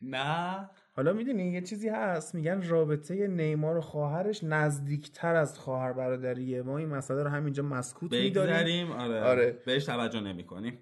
نه؟ 0.01 0.69
حالا 0.95 1.13
می‌دونی 1.13 1.51
یه 1.51 1.61
چیزی 1.61 1.89
هست. 1.89 2.35
میگن 2.35 2.67
رابطه 2.67 3.27
نیمار 3.27 3.77
و 3.77 3.81
خواهرش 3.81 4.43
نزدیکتر 4.43 5.35
از 5.35 5.59
خواهر 5.59 5.93
برادریه 5.93 6.61
ما 6.61 6.77
این 6.77 6.89
مسئله 6.89 7.23
رو 7.23 7.29
همینجا 7.29 7.63
مسکوت 7.63 8.11
میداریم. 8.11 8.91
آره. 8.91 9.21
آره. 9.21 9.61
بهش 9.65 9.85
توجه 9.85 10.19
نمی‌کنیم. 10.19 10.77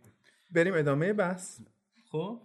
بریم 0.52 0.73
ادامه 0.73 1.14
بحث. 1.14 1.60
خب؟ 2.11 2.40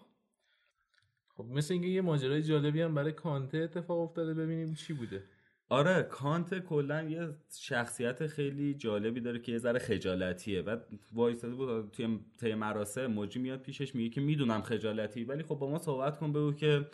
خب 1.29 1.45
مثل 1.45 1.75
اینکه 1.75 1.89
یه 1.89 2.01
ماجرای 2.01 2.43
جالبی 2.43 2.83
هم 2.83 2.95
برای 2.95 3.13
کانته 3.13 3.59
اتفاق 3.59 4.01
افتاده 4.01 4.35
ببینیم 4.35 4.75
چی 4.75 4.93
بوده. 4.93 5.23
آره 5.69 6.03
کانت 6.03 6.59
کلا 6.59 7.03
یه 7.03 7.29
شخصیت 7.61 8.27
خیلی 8.27 8.75
جالبی 8.75 9.21
داره 9.21 9.39
که 9.39 9.53
یه 9.53 9.59
ذره 9.59 9.79
خجالتیه. 9.79 10.63
و 10.63 10.77
وایساده 11.13 11.55
بود 11.55 11.91
توی 11.91 12.19
طی 12.41 12.55
مراسم 12.55 13.07
موجی 13.07 13.39
میاد 13.39 13.61
پیشش 13.63 13.95
میگه 13.95 14.11
که 14.11 14.21
می‌دونم 14.21 14.63
خجالتی 14.63 15.25
ولی 15.25 15.43
خب 15.43 15.55
با 15.55 15.71
ما 15.71 15.79
صحبت 15.79 16.19
کن 16.19 16.33
بگو 16.33 16.53
که 16.53 16.87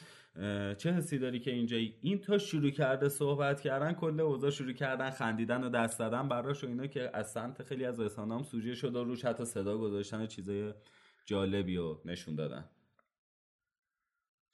چه 0.78 0.93
حسی 0.93 1.19
داری 1.19 1.40
که 1.40 1.51
اینجایی 1.51 1.94
این 2.01 2.19
تا 2.19 2.39
شروع 2.39 2.70
کرده 2.70 3.09
صحبت 3.09 3.61
کردن 3.61 3.93
کل 3.93 4.20
اوضاع 4.20 4.51
شروع 4.51 4.73
کردن 4.73 5.11
خندیدن 5.11 5.65
و 5.65 5.69
دست 5.69 5.98
دادن 5.98 6.28
براش 6.28 6.65
و 6.65 6.66
اینا 6.66 6.86
که 6.86 7.11
از 7.15 7.32
سمت 7.32 7.62
خیلی 7.62 7.85
از 7.85 8.01
رسانه‌ام 8.01 8.43
سوژه 8.43 8.74
شده 8.74 8.98
و 8.98 9.05
روش 9.05 9.24
حتی 9.24 9.44
صدا 9.44 9.78
گذاشتن 9.78 10.23
و 10.23 10.27
چیزای 10.27 10.74
جالبی 11.24 11.77
رو 11.77 12.02
نشون 12.05 12.35
دادن. 12.35 12.65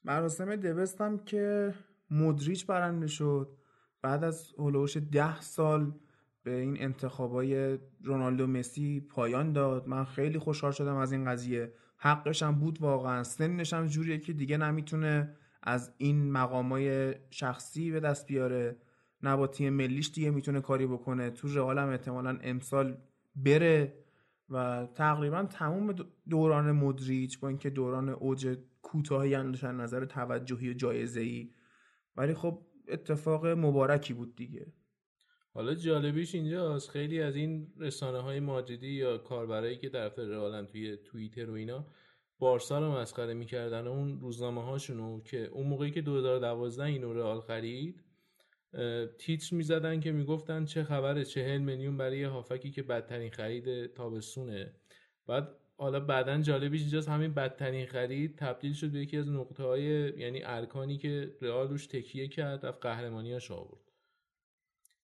مراسم 0.04 0.56
دبست 0.56 1.00
هم 1.00 1.24
که 1.24 1.74
مدریچ 2.10 2.66
برنده 2.66 3.06
شد. 3.06 3.56
بعد 4.02 4.24
از 4.24 4.54
هلوش 4.58 4.96
ده 4.96 5.40
سال 5.40 5.92
به 6.42 6.56
این 6.56 6.82
انتخابای 6.82 7.78
رونالدو 8.02 8.46
مسی 8.46 9.00
پایان 9.00 9.52
داد. 9.52 9.88
من 9.88 10.04
خیلی 10.04 10.38
خوشحال 10.38 10.72
شدم 10.72 10.96
از 10.96 11.12
این 11.12 11.24
قضیه. 11.24 11.72
حقش 11.96 12.42
هم 12.42 12.60
بود 12.60 12.80
واقعا. 12.80 13.22
سنش 13.22 13.72
هم 13.72 13.86
جوریه 13.86 14.18
که 14.18 14.32
دیگه 14.32 14.56
نمی‌تونه 14.56 15.36
از 15.62 15.94
این 15.98 16.32
مقامای 16.32 17.14
شخصی 17.30 17.90
به 17.90 18.00
دست 18.00 18.26
بیاره. 18.26 18.76
نه 19.22 19.36
با 19.36 19.46
تیم 19.46 19.72
ملیش 19.72 20.10
دیگه 20.10 20.30
می‌تونه 20.30 20.60
کاری 20.60 20.86
بکنه. 20.86 21.30
تو 21.30 21.48
رئال 21.48 21.78
هم 21.78 21.88
احتمالا 21.88 22.38
امسال 22.42 22.96
بره 23.36 23.94
و 24.50 24.88
تقریبا 24.94 25.42
تمام 25.42 25.94
دوران 26.28 26.72
مدریچ 26.72 27.40
با 27.40 27.48
اینکه 27.48 27.70
دوران 27.70 28.08
اوج 28.08 28.58
کوتاهی 28.82 29.34
هم 29.34 29.80
نظر 29.80 30.04
توجهی 30.04 30.70
و 30.70 30.72
جایزه 30.72 31.20
ای 31.20 31.50
ولی 32.16 32.34
خب 32.34 32.66
اتفاق 32.88 33.46
مبارکی 33.46 34.14
بود 34.14 34.36
دیگه. 34.36 34.72
حالا 35.54 35.74
جالبیش 35.74 36.34
اینجاست 36.34 36.90
خیلی 36.90 37.22
از 37.22 37.36
این 37.36 37.72
رسانه 37.76 38.18
های 38.18 38.40
مادریدی 38.40 38.88
یا 38.88 39.18
کاربرایی 39.18 39.78
که 39.78 39.88
طرف 39.88 40.18
رئالن 40.18 40.66
توی 40.66 40.96
توییتر 40.96 41.50
و 41.50 41.52
اینا 41.54 41.86
بارسا 42.40 42.78
رو 42.78 42.92
مسخره 42.92 43.34
می‌کردن 43.34 43.86
اون 43.86 44.20
روزنامه 44.20 44.62
هاشونو 44.64 45.20
که 45.20 45.44
اون 45.44 45.66
موقعی 45.66 45.90
که 45.90 46.00
2012 46.00 46.84
اینو 46.84 47.12
رئال 47.12 47.40
خرید 47.40 48.04
تیتر 49.18 49.56
می‌زدن 49.56 50.00
که 50.00 50.12
می‌گفتن 50.12 50.64
چه 50.64 50.84
خبره 50.84 51.24
چهل 51.24 51.58
میلیون 51.58 51.96
برای 51.96 52.18
یه 52.18 52.28
هافکی 52.28 52.70
که 52.70 52.82
بدترین 52.82 53.30
خرید 53.30 53.86
تابستونه. 53.86 54.74
بعد 55.26 55.48
حالا 55.76 56.00
بعدا 56.00 56.38
جالبیش 56.38 56.80
اینجاست 56.80 57.08
همین 57.08 57.34
بدترین 57.34 57.86
خرید 57.86 58.38
تبدیل 58.38 58.72
شد 58.72 58.90
به 58.90 58.98
یکی 58.98 59.16
از 59.16 59.28
نقطه 59.28 59.62
های 59.62 59.82
یعنی 60.18 60.40
ارکانی 60.44 60.98
که 60.98 61.36
رئال 61.40 61.68
روش 61.68 61.86
تکیه 61.86 62.28
کرد 62.28 62.66
رفت 62.66 62.80
قهرمانیاش 62.80 63.50
آورد. 63.50 63.92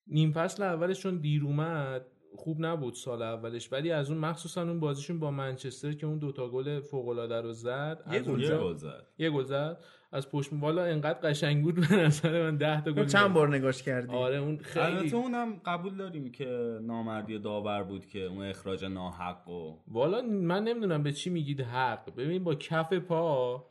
نیم 0.07 0.33
فصل 0.33 0.63
اولش 0.63 1.01
چون 1.01 1.19
دیر 1.19 1.45
اومد 1.45 2.07
خوب 2.37 2.57
نبود 2.61 2.95
سال 2.95 3.23
اولش 3.23 3.73
ولی 3.73 3.91
از 3.91 4.11
اون 4.11 4.21
مخصوصا 4.21 4.63
اون 4.63 4.81
بازیشون 4.81 5.19
با 5.19 5.31
منچستر 5.31 5.93
که 5.93 6.07
اون 6.07 6.19
دوتا 6.19 6.49
گل 6.49 6.81
فوق 6.81 7.09
العاده 7.09 7.41
رو 7.41 7.53
زد 7.53 8.03
یه 8.13 8.19
از 8.19 8.29
گل 8.29 8.75
زد. 8.75 9.07
یه 9.19 9.31
گل 9.31 9.45
زد. 9.45 9.79
از 10.13 10.31
پشت 10.31 10.51
والا 10.53 10.85
انقدر 10.85 11.19
قشنگ 11.19 11.65
بود 11.65 11.89
به 11.89 11.97
نظر 11.97 12.43
من 12.43 12.57
10 12.57 12.81
تا 12.85 12.93
گل 12.93 13.07
چند. 13.07 13.33
بار 13.33 13.57
نگاش 13.57 13.83
کردی؟ 13.83 14.17
آره 14.17 14.37
اون 14.37 14.59
خیلی. 14.59 14.87
البته 14.87 15.17
اونم 15.17 15.61
قبول 15.65 15.97
داریم 15.97 16.33
که 16.33 16.79
نامردی 16.83 17.39
داور 17.39 17.83
بود 17.83 18.07
که 18.07 18.25
اون 18.25 18.45
اخراج 18.45 18.85
ناحق 18.85 19.49
و 19.49 19.79
والا 19.89 20.23
من 20.23 20.65
نمی‌دونم 20.65 21.03
به 21.03 21.13
چی 21.13 21.31
میگید 21.31 21.61
حق. 21.61 22.15
ببین 22.15 22.45
با 22.45 22.55
کف 22.55 22.93
پا 22.93 23.67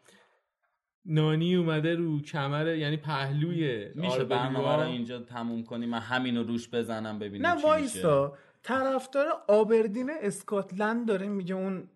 نانی 1.05 1.55
اومده 1.55 1.95
رو 1.95 2.21
کمر 2.21 2.75
یعنی 2.75 2.97
پهلوی 2.97 3.85
میشه 3.95 4.11
آربلیوا. 4.11 4.29
برنامه 4.29 4.83
رو 4.83 4.89
اینجا 4.89 5.19
تموم 5.19 5.63
کنیم 5.63 5.89
من 5.89 5.99
همینو 5.99 6.43
روش 6.43 6.69
بزنم 6.69 7.19
ببینیم 7.19 7.47
نه 7.47 7.55
میشه. 7.55 7.67
وایسا 7.67 8.33
طرفدار 8.65 9.25
آبردین 9.47 10.09
اسکاتلند 10.21 11.07
داره 11.07 11.27
میگه 11.27 11.55
اون 11.55 11.89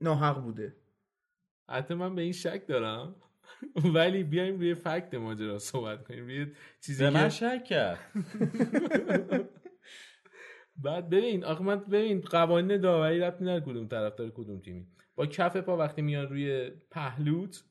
ناحق 0.00 0.42
بوده. 0.42 0.76
حتی 1.70 1.94
من 1.94 2.14
به 2.14 2.22
این 2.22 2.32
شک 2.32 2.66
دارم 2.66 3.14
ولی 3.94 4.24
بیایم 4.24 4.56
روی 4.58 4.74
فکت 4.74 5.14
ماجرا 5.14 5.58
صحبت 5.58 6.04
کنیم. 6.08 6.24
روی 6.24 6.46
چیزی 6.80 7.04
به 7.04 7.10
من 7.10 7.22
که 7.28 7.34
شک 7.34 7.64
کرد. 7.64 7.98
بعد 10.76 11.10
ببین 11.10 11.44
آخه 11.44 11.62
من 11.64 11.76
ببین 11.80 12.20
قوانین 12.20 12.80
داوری 12.80 13.20
ربطی 13.20 13.44
نداره 13.44 13.60
کدوم 13.60 13.88
طرفدار 13.88 14.30
کدوم 14.30 14.60
تیمی. 14.60 14.86
با 15.14 15.26
کف 15.26 15.56
پا 15.56 15.76
وقتی 15.76 16.02
میان 16.02 16.28
روی 16.28 16.70
پهلوت 16.90 17.64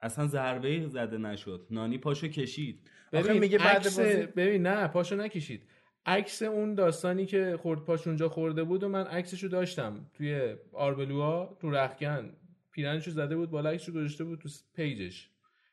اصلا 0.00 0.26
ضربه 0.26 0.88
زده 0.88 1.18
نشد. 1.18 1.66
نانی 1.70 1.98
پاشو 1.98 2.28
کشید. 2.28 2.90
آخه 3.12 3.22
ببین 3.28 3.40
میگه 3.40 3.58
بعد 3.58 3.76
عکس- 3.76 3.98
بازی- 3.98 4.26
ببین 4.26 4.66
نه 4.66 4.88
پاشو 4.88 5.16
نکشید. 5.16 5.62
عکس 6.06 6.42
اون 6.42 6.74
داستانی 6.74 7.26
که 7.26 7.58
خورد 7.62 7.84
پاش 7.84 8.06
اونجا 8.06 8.28
خورده 8.28 8.64
بود 8.64 8.82
و 8.82 8.88
من 8.88 9.04
عکسشو 9.04 9.48
داشتم 9.48 10.10
توی 10.14 10.54
آربلوها 10.72 11.58
تو 11.60 11.70
رخکن 11.70 12.36
پیرهنشو 12.72 13.10
زده 13.10 13.36
بود 13.36 13.50
بالا 13.50 13.70
عکسشو 13.70 13.92
گذاشته 13.92 14.24
بود 14.24 14.38
تو 14.38 14.48
پیجش. 14.74 15.30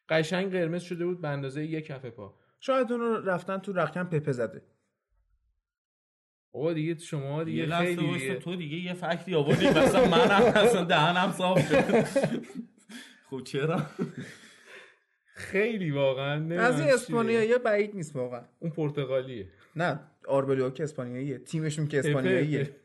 قشنگ 0.10 0.52
قرمز 0.52 0.82
شده 0.82 1.06
بود 1.06 1.22
به 1.22 1.28
اندازه 1.28 1.66
یک 1.66 1.86
کف 1.86 2.06
پا. 2.06 2.36
شاید 2.60 2.92
اون 2.92 3.02
رو 3.02 3.30
رفتن 3.30 3.58
تو 3.58 3.74
رخکن 3.74 4.04
پپه 4.04 4.32
زده. 4.32 4.62
بابا 6.52 6.74
دیگه 6.74 6.98
شما 6.98 7.40
یه 7.40 7.44
دیگه 7.46 7.66
لحظه 7.66 7.86
خیلی 7.96 8.14
دیگه 8.14 8.36
تو 8.36 8.56
دیگه 8.56 8.78
یه 8.78 8.94
fact 8.94 9.27
ی 9.27 9.36
آوردی 9.36 9.68
مثلا 9.68 10.06
منم 10.06 10.52
اصلا 10.56 10.84
دهنم 10.84 11.32
صاف 11.32 11.70
شد. 11.70 12.06
خب 13.30 13.44
چرا؟ 13.44 13.82
خیلی 15.34 15.92
واقعا 15.92 16.60
از 16.62 16.76
این 16.76 16.86
چیه. 16.86 16.94
اسپانیایی 16.94 17.58
بعید 17.58 17.96
نیست 17.96 18.16
واقعا. 18.16 18.44
اون 18.60 18.72
پرتغالیه. 18.72 19.48
نه 19.80 20.00
آربلوا 20.28 20.70
که 20.70 20.84
اسپانیاییه. 20.84 21.38
تیمشون 21.38 21.88
که 21.88 22.00
اسپانیاییه. 22.00 22.76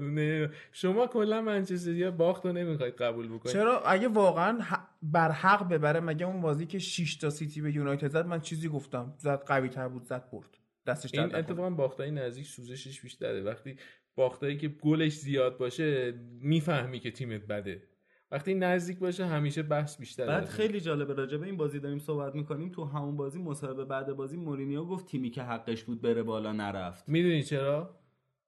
نه 0.00 0.50
شما 0.72 1.06
کلا 1.06 1.42
منچستر 1.42 2.10
باخت 2.10 2.46
رو 2.46 2.52
نمی‌خواید 2.52 2.94
قبول 2.94 3.28
بکنید. 3.28 3.52
چرا؟ 3.54 3.80
اگه 3.80 4.08
واقعا 4.08 4.58
بر 5.02 5.30
حق 5.30 5.68
ببره 5.68 6.00
مگه 6.00 6.26
اون 6.26 6.40
بازی 6.40 6.66
که 6.66 6.78
6 6.78 7.16
تا 7.16 7.30
سیتی 7.30 7.60
به 7.60 7.76
یونایتد 7.76 8.08
زد 8.08 8.26
من 8.26 8.40
چیزی 8.40 8.68
گفتم. 8.68 9.14
زد 9.18 9.42
قوی 9.46 9.68
تر 9.68 9.88
بود 9.88 10.04
زد 10.04 10.30
برد. 10.32 10.58
دستش 10.86 11.14
این. 11.14 11.34
اتفاقا 11.34 11.70
باختای 11.70 12.10
نزدیک 12.10 12.46
سوزشش 12.46 13.00
بیشتره. 13.00 13.42
وقتی 13.42 13.76
باختایی 14.14 14.56
که 14.56 14.68
گلش 14.68 15.16
زیاد 15.16 15.58
باشه 15.58 16.14
می‌فهمی 16.40 17.00
که 17.00 17.10
تیمت 17.10 17.46
بده. 17.46 17.82
وقتی 18.30 18.54
نزدیک 18.54 18.98
باشه 18.98 19.26
همیشه 19.26 19.62
بحث 19.62 19.98
بیشتره. 19.98 20.26
بعد 20.26 20.44
خیلی 20.44 20.80
جالبه 20.80 21.14
راجع 21.14 21.36
به 21.38 21.46
این 21.46 21.56
بازی 21.56 21.80
داریم 21.80 21.98
صحبت 21.98 22.34
می‌کنیم. 22.34 22.68
تو 22.68 22.84
همون 22.84 23.16
بازی 23.16 23.42
مصاحبه 23.42 23.84
بعد 23.84 24.12
بازی 24.12 24.36
مورینیو 24.36 24.84
گفت 24.84 25.06
تیمی 25.06 25.30
که 25.30 25.42
حقش 25.42 25.84
بود 25.84 26.02
بره 26.02 26.22
بالا 26.22 26.52
نرفت. 26.52 27.08
می‌دونی 27.08 27.42
چرا؟ 27.42 28.00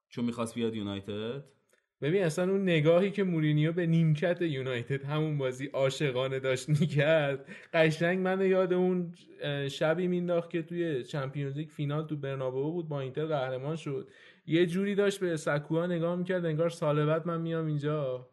چون 0.09 0.25
می‌خواست 0.25 0.55
بیاد 0.55 0.75
یونایتد. 0.75 1.45
ببین 2.01 2.23
اصلا 2.23 2.53
اون 2.53 2.63
نگاهی 2.63 3.11
که 3.11 3.25
مورینیو 3.25 3.73
به 3.73 3.87
نیمکت 3.87 4.43
یونایتد 4.43 5.05
همون 5.05 5.39
بازی 5.39 5.67
عاشقانه 5.67 6.41
داشت 6.41 6.69
می‌کرد 6.69 7.49
قشنگ 7.73 8.19
من 8.19 8.47
یاد 8.47 8.73
اون 8.73 9.15
شبی 9.69 10.07
مینداخت 10.07 10.51
که 10.51 10.63
توی 10.63 11.05
Champions 11.05 11.57
League 11.57 11.69
فینال 11.69 12.07
تو 12.07 12.17
برنابئو 12.17 12.71
بود 12.71 12.89
با 12.89 13.01
اینتر 13.01 13.27
قهرمان 13.27 13.77
شد. 13.77 14.09
یه 14.47 14.67
جوری 14.67 14.95
داشت 14.95 15.21
به 15.21 15.37
سکوها 15.37 15.87
نگاه 15.87 16.17
می‌کرد 16.17 16.45
انگار 16.45 16.71
سال 16.71 17.07
بعد 17.07 17.27
من 17.27 17.41
میام 17.41 17.67
اینجا. 17.67 18.29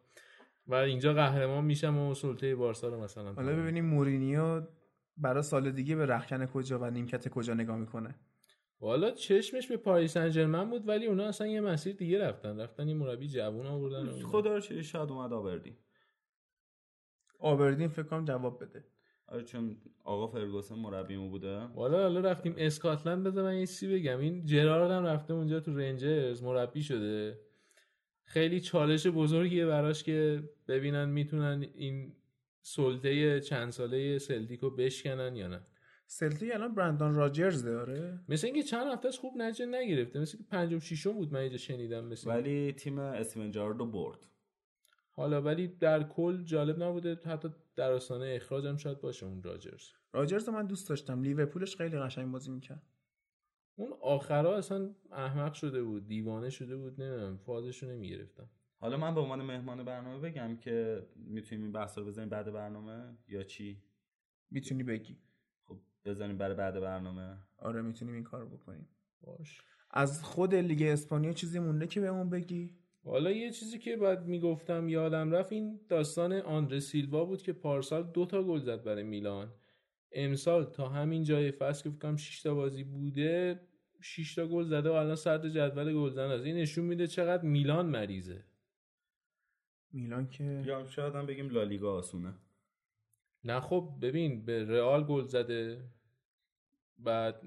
و 0.70 0.74
اینجا 0.74 1.14
قهرمان 1.14 1.66
میشم 1.66 1.98
و 1.98 2.14
سلطه 2.14 2.56
بارسا 2.56 2.88
رو 2.90 3.04
مثلا 3.04 3.34
حالا 3.34 3.56
ببینیم 3.56 3.86
مورینیو 3.86 4.62
برای 5.18 5.44
سال 5.44 5.72
دیگه 5.72 5.96
به 5.96 6.06
رخکن 6.06 6.46
کجا 6.46 6.80
و 6.80 6.90
نیمکت 6.90 7.30
کجا 7.30 7.54
نگاه 7.54 7.78
می‌کنه؟ 7.78 8.16
والا 8.82 9.12
چشمش 9.12 9.68
به 9.68 9.78
پاریس 9.78 10.14
سن 10.14 10.30
ژرمن 10.30 10.70
بود 10.70 10.88
ولی 10.88 11.06
اونا 11.06 11.28
اصلا 11.28 11.48
یه 11.48 11.62
مسیر 11.62 11.96
دیگه 11.96 12.28
رفتن. 12.28 12.60
رفتن 12.60 12.88
یه 12.88 12.96
مربی 12.96 13.28
جوون 13.28 13.66
آوردن. 13.66 14.10
خدا 14.10 14.54
رو 14.54 14.62
شکر 14.62 14.82
شاید 14.82 15.12
اومد 15.12 15.34
آوردی 15.34 15.78
آبردین 17.40 17.88
فکر 17.88 18.04
کنم 18.04 18.26
جواب 18.26 18.64
بده. 18.64 18.86
آره 19.28 19.44
چون 19.44 19.78
آقا 20.04 20.28
فرگوسن 20.28 20.76
مربیمو 20.76 21.30
بوده. 21.30 21.66
والا 21.66 22.02
حالا 22.02 22.20
رفتیم 22.20 22.56
اسکاتلند 22.58 23.24
بذار 23.24 23.44
من 23.44 23.56
یه 23.56 23.66
چیزی 23.68 23.94
بگم. 23.94 24.20
این 24.20 24.46
جرارد 24.46 24.91
هم 24.91 25.06
رفته 25.06 25.34
اونجا 25.34 25.60
تو 25.60 25.78
رنجرز 25.78 26.44
مربی 26.44 26.84
شده. 26.84 27.40
خیلی 28.30 28.60
چالش 28.60 29.08
بزرگیه 29.08 29.66
براش 29.66 30.04
که 30.04 30.44
ببینن 30.68 31.10
می‌تونن 31.10 31.66
این 31.76 32.16
سلطه 32.62 33.40
چند 33.40 33.70
ساله 33.72 34.18
سلتیکو 34.18 34.70
بشکنن 34.70 35.36
یا 35.36 35.48
نه. 35.48 35.62
سلتی 36.08 36.52
الان 36.52 36.76
برندان 36.76 37.16
راجرز 37.16 37.64
داره؟ 37.64 38.20
مثل 38.30 38.48
اینکه 38.48 38.64
چند 38.64 38.88
هفتهش 38.88 39.20
خوب 39.20 39.38
نتیجه 39.38 39.66
نگرفته. 39.66 40.20
مثل 40.20 40.38
که 40.38 40.44
پنجم 40.44 40.80
ششم 40.80 41.12
بود 41.12 41.34
من 41.34 41.40
اینجا 41.40 41.58
شنیدم 41.58 42.06
مثل 42.06 42.30
ولی 42.30 42.74
تیم 42.74 43.00
استیون 43.00 43.52
جاردو 43.52 43.86
برد. 43.86 44.20
حالا 45.12 45.42
ولی 45.42 45.68
در 45.68 46.04
کل 46.04 46.44
جالب 46.44 46.84
نبوده. 46.84 47.20
حتی 47.26 47.50
در 47.76 47.92
آستانه 47.92 48.34
اخراج 48.36 48.66
هم 48.66 48.78
شاید 48.78 49.02
باشه 49.02 49.26
اون 49.26 49.44
راجرز. 49.44 49.84
راجرز 50.14 50.48
رو 50.48 50.54
من 50.54 50.66
دوست 50.66 50.90
داشتم. 50.90 51.24
لیورپولش 51.24 51.76
خیلی 51.76 52.00
قشنگ 52.00 52.32
بازی 52.32 52.52
می‌کرد. 52.52 52.82
اون 53.80 53.94
آخرا 54.02 54.58
اصلا 54.58 54.90
احمق 55.12 55.54
شده 55.54 55.84
بود 55.84 56.08
دیوانه 56.08 56.50
شده 56.50 56.78
بود 56.78 57.02
نمی‌دونم 57.02 57.38
فازشو 57.38 57.88
نمی‌گرفتم. 57.88 58.50
حالا 58.80 58.98
من 58.98 59.16
به 59.16 59.22
عنوان 59.22 59.42
مهمان 59.42 59.84
برنامه 59.84 60.30
بگم 60.30 60.58
که 60.58 61.06
می‌تونیم 61.16 61.64
این 61.64 61.72
بحث 61.72 61.98
رو 61.98 62.06
بزنیم 62.06 62.30
بعد 62.30 62.54
برنامه 62.54 63.18
یا 63.28 63.44
چی؟ 63.44 63.82
می‌تونی 64.52 64.84
بگی. 64.84 65.18
خب 65.64 65.78
بزنیم 66.06 66.38
برای 66.38 66.56
بعد 66.56 66.80
برنامه. 66.80 67.38
آره 67.58 67.82
می‌تونیم 67.82 68.14
این 68.14 68.24
کار 68.24 68.46
بکنیم. 68.46 68.88
باش. 69.22 69.62
از 69.92 70.24
خود 70.24 70.56
لیگ 70.56 70.82
اسپانیا 70.82 71.34
چیزی 71.34 71.60
مونده 71.60 71.88
که 71.88 72.02
بهمون 72.02 72.30
بگی؟ 72.30 72.76
حالا 73.04 73.32
یه 73.32 73.52
چیزی 73.52 73.80
که 73.80 73.98
بعد 73.98 74.26
می‌گفتم 74.26 74.90
یادم 74.90 75.32
رفت 75.32 75.52
این 75.52 75.80
داستان 75.90 76.34
آندره 76.34 76.80
سیلوا 76.80 77.26
بود 77.26 77.42
که 77.42 77.54
پارسال 77.54 78.04
دو 78.04 78.26
تا 78.26 78.44
گل 78.44 78.60
زد 78.60 78.84
برای 78.84 79.04
میلان. 79.04 79.54
امسال 80.12 80.66
تا 80.66 80.90
همین 80.90 81.24
جای 81.24 81.52
فصل 81.52 81.84
که 81.84 81.90
فکرم 81.90 82.16
6 82.16 82.42
تا 82.42 82.56
بازی 82.56 82.84
بوده 82.84 83.60
6 84.02 84.36
تا 84.36 84.48
گل 84.48 84.64
زده 84.64 84.90
و 84.90 84.94
الان 84.94 85.16
صدر 85.16 85.50
جدول 85.50 85.94
گلزن 85.94 86.32
است. 86.32 86.46
این 86.46 86.56
نشون 86.56 86.86
میده 86.86 87.08
چقدر 87.08 87.44
میلان 87.44 87.86
مریضه. 87.86 88.44
میلان 89.92 90.30
که 90.30 90.64
یا 90.66 90.86
شاید 90.86 91.16
هم 91.16 91.26
بگیم 91.26 91.50
لالیگا 91.50 91.94
آسونه. 91.94 92.34
نه 93.44 93.60
خب 93.60 93.94
ببین 94.02 94.46
به 94.46 94.66
رئال 94.66 95.04
گل 95.04 95.26
زده 95.26 95.90
بعد 96.98 97.42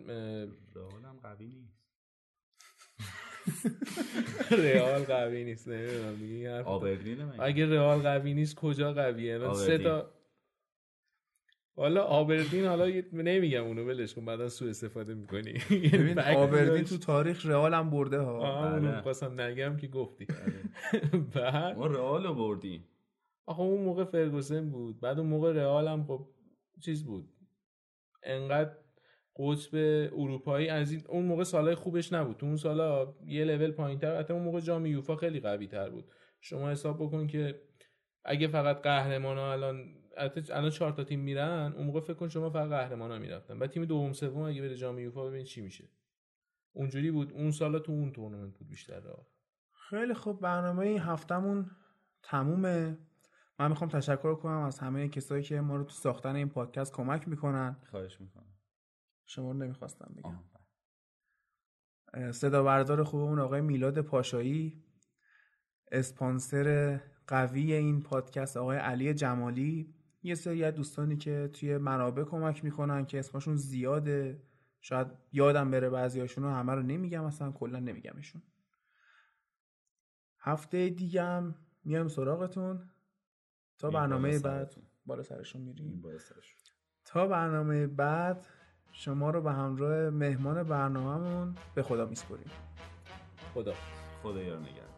رئال 0.75 1.05
هم 1.05 1.19
قوی 1.23 1.47
نیست. 1.47 1.83
رئال 4.65 5.05
قوی 5.05 5.45
نیست 5.45 5.69
نمی‌دونم 5.69 6.17
دیگه 6.17 6.65
اگه 7.39 7.67
رئال 7.67 7.99
قوی 7.99 8.35
نیست 8.35 8.57
کجا 8.57 8.93
قویه؟ 8.93 9.35
الان 9.35 9.55
سه. 9.55 9.79
تا 9.79 10.22
حالا 11.77 12.03
آبردین 12.03 12.65
حالا 12.65 12.89
یه- 12.89 13.05
نمیگم 13.13 13.65
اونو 13.65 13.85
ولش 13.85 14.15
کن 14.15 14.25
بعدا 14.25 14.49
سوء 14.49 14.69
استفاده 14.71 15.15
می‌کنی. 15.15 15.53
ببین 15.93 16.19
آبردین 16.19 16.85
تو 16.85 16.99
تاریخ 16.99 17.47
رئال 17.47 17.75
هم 17.75 17.91
برده 17.91 18.19
ها. 18.19 18.69
اونو 18.75 18.91
بله. 18.91 19.01
خواستم 19.01 19.41
نگم 19.41 19.77
که 19.77 19.89
گفتی. 19.89 20.27
بعد؟ 21.35 21.77
ما 21.79 21.87
رئال 21.87 22.27
رو 22.27 22.35
بردیم. 22.35 22.89
آخه 23.47 23.61
اون 23.61 23.85
موقع 23.85 24.05
فرگوسن 24.05 24.71
بود. 24.71 25.01
بعد 25.01 25.19
اون 25.19 25.29
موقع 25.29 25.53
رئال 25.53 25.89
هم 25.89 26.05
خب 26.05 26.29
چیز 26.85 27.05
بود. 27.05 27.29
انقدر 28.23 28.71
قطب 29.39 29.75
اروپایی 30.17 30.69
از 30.69 30.93
این 30.93 31.03
اون 31.09 31.25
موقع 31.25 31.45
سالهای 31.45 31.75
خوبش 31.75 32.13
نبود. 32.13 32.37
تو 32.37 32.47
اون 32.47 32.57
سالا 32.57 33.15
یه 33.27 33.45
لول 33.45 33.71
پایینتر 33.71 34.19
حتی 34.19 34.33
اون 34.33 34.43
موقع 34.43 34.61
جام 34.61 34.87
یوفا 34.87 35.17
خیلی 35.17 35.41
قوی 35.41 35.67
تر 35.67 35.91
بود. 35.91 36.05
شما 36.41 36.71
حساب 36.71 36.97
بکن 36.97 37.27
که 37.27 37.61
اگه 38.25 38.49
فقط 38.49 38.83
قهرمان 38.83 39.37
ها 39.39 39.53
الان 39.53 39.95
البته 40.17 40.57
الان 40.57 40.71
چهار 40.71 40.93
تا 40.93 41.05
تیم 41.05 41.21
میرن 41.21 41.73
اون 41.77 41.87
موقع 41.87 42.01
فکر 42.01 42.15
کن 42.15 42.29
شما 42.29 42.51
فقط 42.51 42.69
قهرمانا 42.69 43.19
می‌رفتن. 43.19 43.59
بعد 43.59 43.71
تیم 43.71 43.85
دوم 43.85 44.13
سوم 44.13 44.43
اگه 44.43 44.63
بره 44.63 44.77
جام 44.77 44.99
یوفا 44.99 45.25
ببین 45.25 45.45
چی 45.45 45.61
میشه. 45.61 45.89
اونجوری 46.73 47.11
بود. 47.11 47.33
اون 47.33 47.51
سال 47.51 47.79
تو 47.79 47.93
اون 47.93 48.13
تورنمنت 48.13 48.59
بود 48.59 48.69
بیشتر. 48.69 49.01
راه 49.01 49.27
خیلی 49.91 50.15
خوب. 50.15 50.41
برنامه 50.41 50.87
این 50.87 50.99
هفتمون 51.01 51.71
تمومه. 52.23 52.99
من 53.59 53.69
می‌خوام 53.69 53.91
تشکر 53.91 54.35
کنم 54.35 54.61
از 54.61 54.79
همه 54.79 55.09
کسایی 55.09 55.43
که 55.43 55.61
ما 55.61 55.77
رو 55.77 55.85
تو 55.85 55.91
ساختن 55.91 56.37
این 56.37 56.49
پادکست 56.49 56.93
کمک 56.93 57.29
می‌کنن. 57.29 57.77
خواهش 57.91 58.21
می‌کنم. 58.21 58.55
شما 59.27 59.53
رو 59.53 59.59
نمی‌خواستم 59.59 60.15
بگم. 60.17 60.39
بله. 62.13 62.33
صدا 62.33 62.63
بردار 62.63 63.05
خوبمون 63.05 63.39
آقای 63.39 63.61
میلاد 63.61 64.01
پاشایی 64.01 64.85
اسپانسر 65.93 67.01
قوی 67.27 67.73
این 67.73 68.03
پادکست 68.03 68.57
آقای 68.57 68.79
علی 68.79 69.15
جمالی. 69.15 69.95
یه 70.23 70.35
سری 70.35 70.65
از 70.65 70.75
دوستانی 70.75 71.17
که 71.17 71.51
توی 71.53 71.79
منابع 71.79 72.25
کمک 72.25 72.65
می‌کنن 72.65 73.07
که 73.07 73.19
اسمشون 73.19 73.57
زیاده. 73.57 74.43
شاید 74.81 75.07
یادم 75.33 75.71
بره 75.71 75.91
بعضیاشونو 75.91 76.47
رو 76.47 76.55
همه 76.55 76.75
رو 76.75 76.83
نمیگم 76.83 77.25
اصلا 77.25 77.53
کلا 77.53 77.79
نمیگمشون. 77.79 78.43
هفته 80.39 80.89
دیگه 80.89 81.23
هم 81.23 81.55
میام 81.85 82.09
سراغتون. 82.09 82.91
تا 83.79 83.91
برنامه 83.91 84.39
بعد. 84.39 84.75
بالا 85.07 85.23
سرشون 85.23 85.63
میریم. 85.63 86.01
بالا 86.03 86.19
سرشون. 86.19 86.61
تا 87.05 87.27
برنامه 87.27 87.87
بعد 87.87 88.47
شما 88.93 89.31
رو 89.31 89.43
به 89.43 89.53
همراه 89.53 90.11
مهمان 90.11 90.63
برنامهمون 90.63 91.55
به 91.75 91.83
خدا 91.83 92.07
میسپریم 92.07 92.51
خدا. 93.55 93.75
خدا 94.23 94.43
یار 94.43 94.59
نگهدار. 94.59 94.92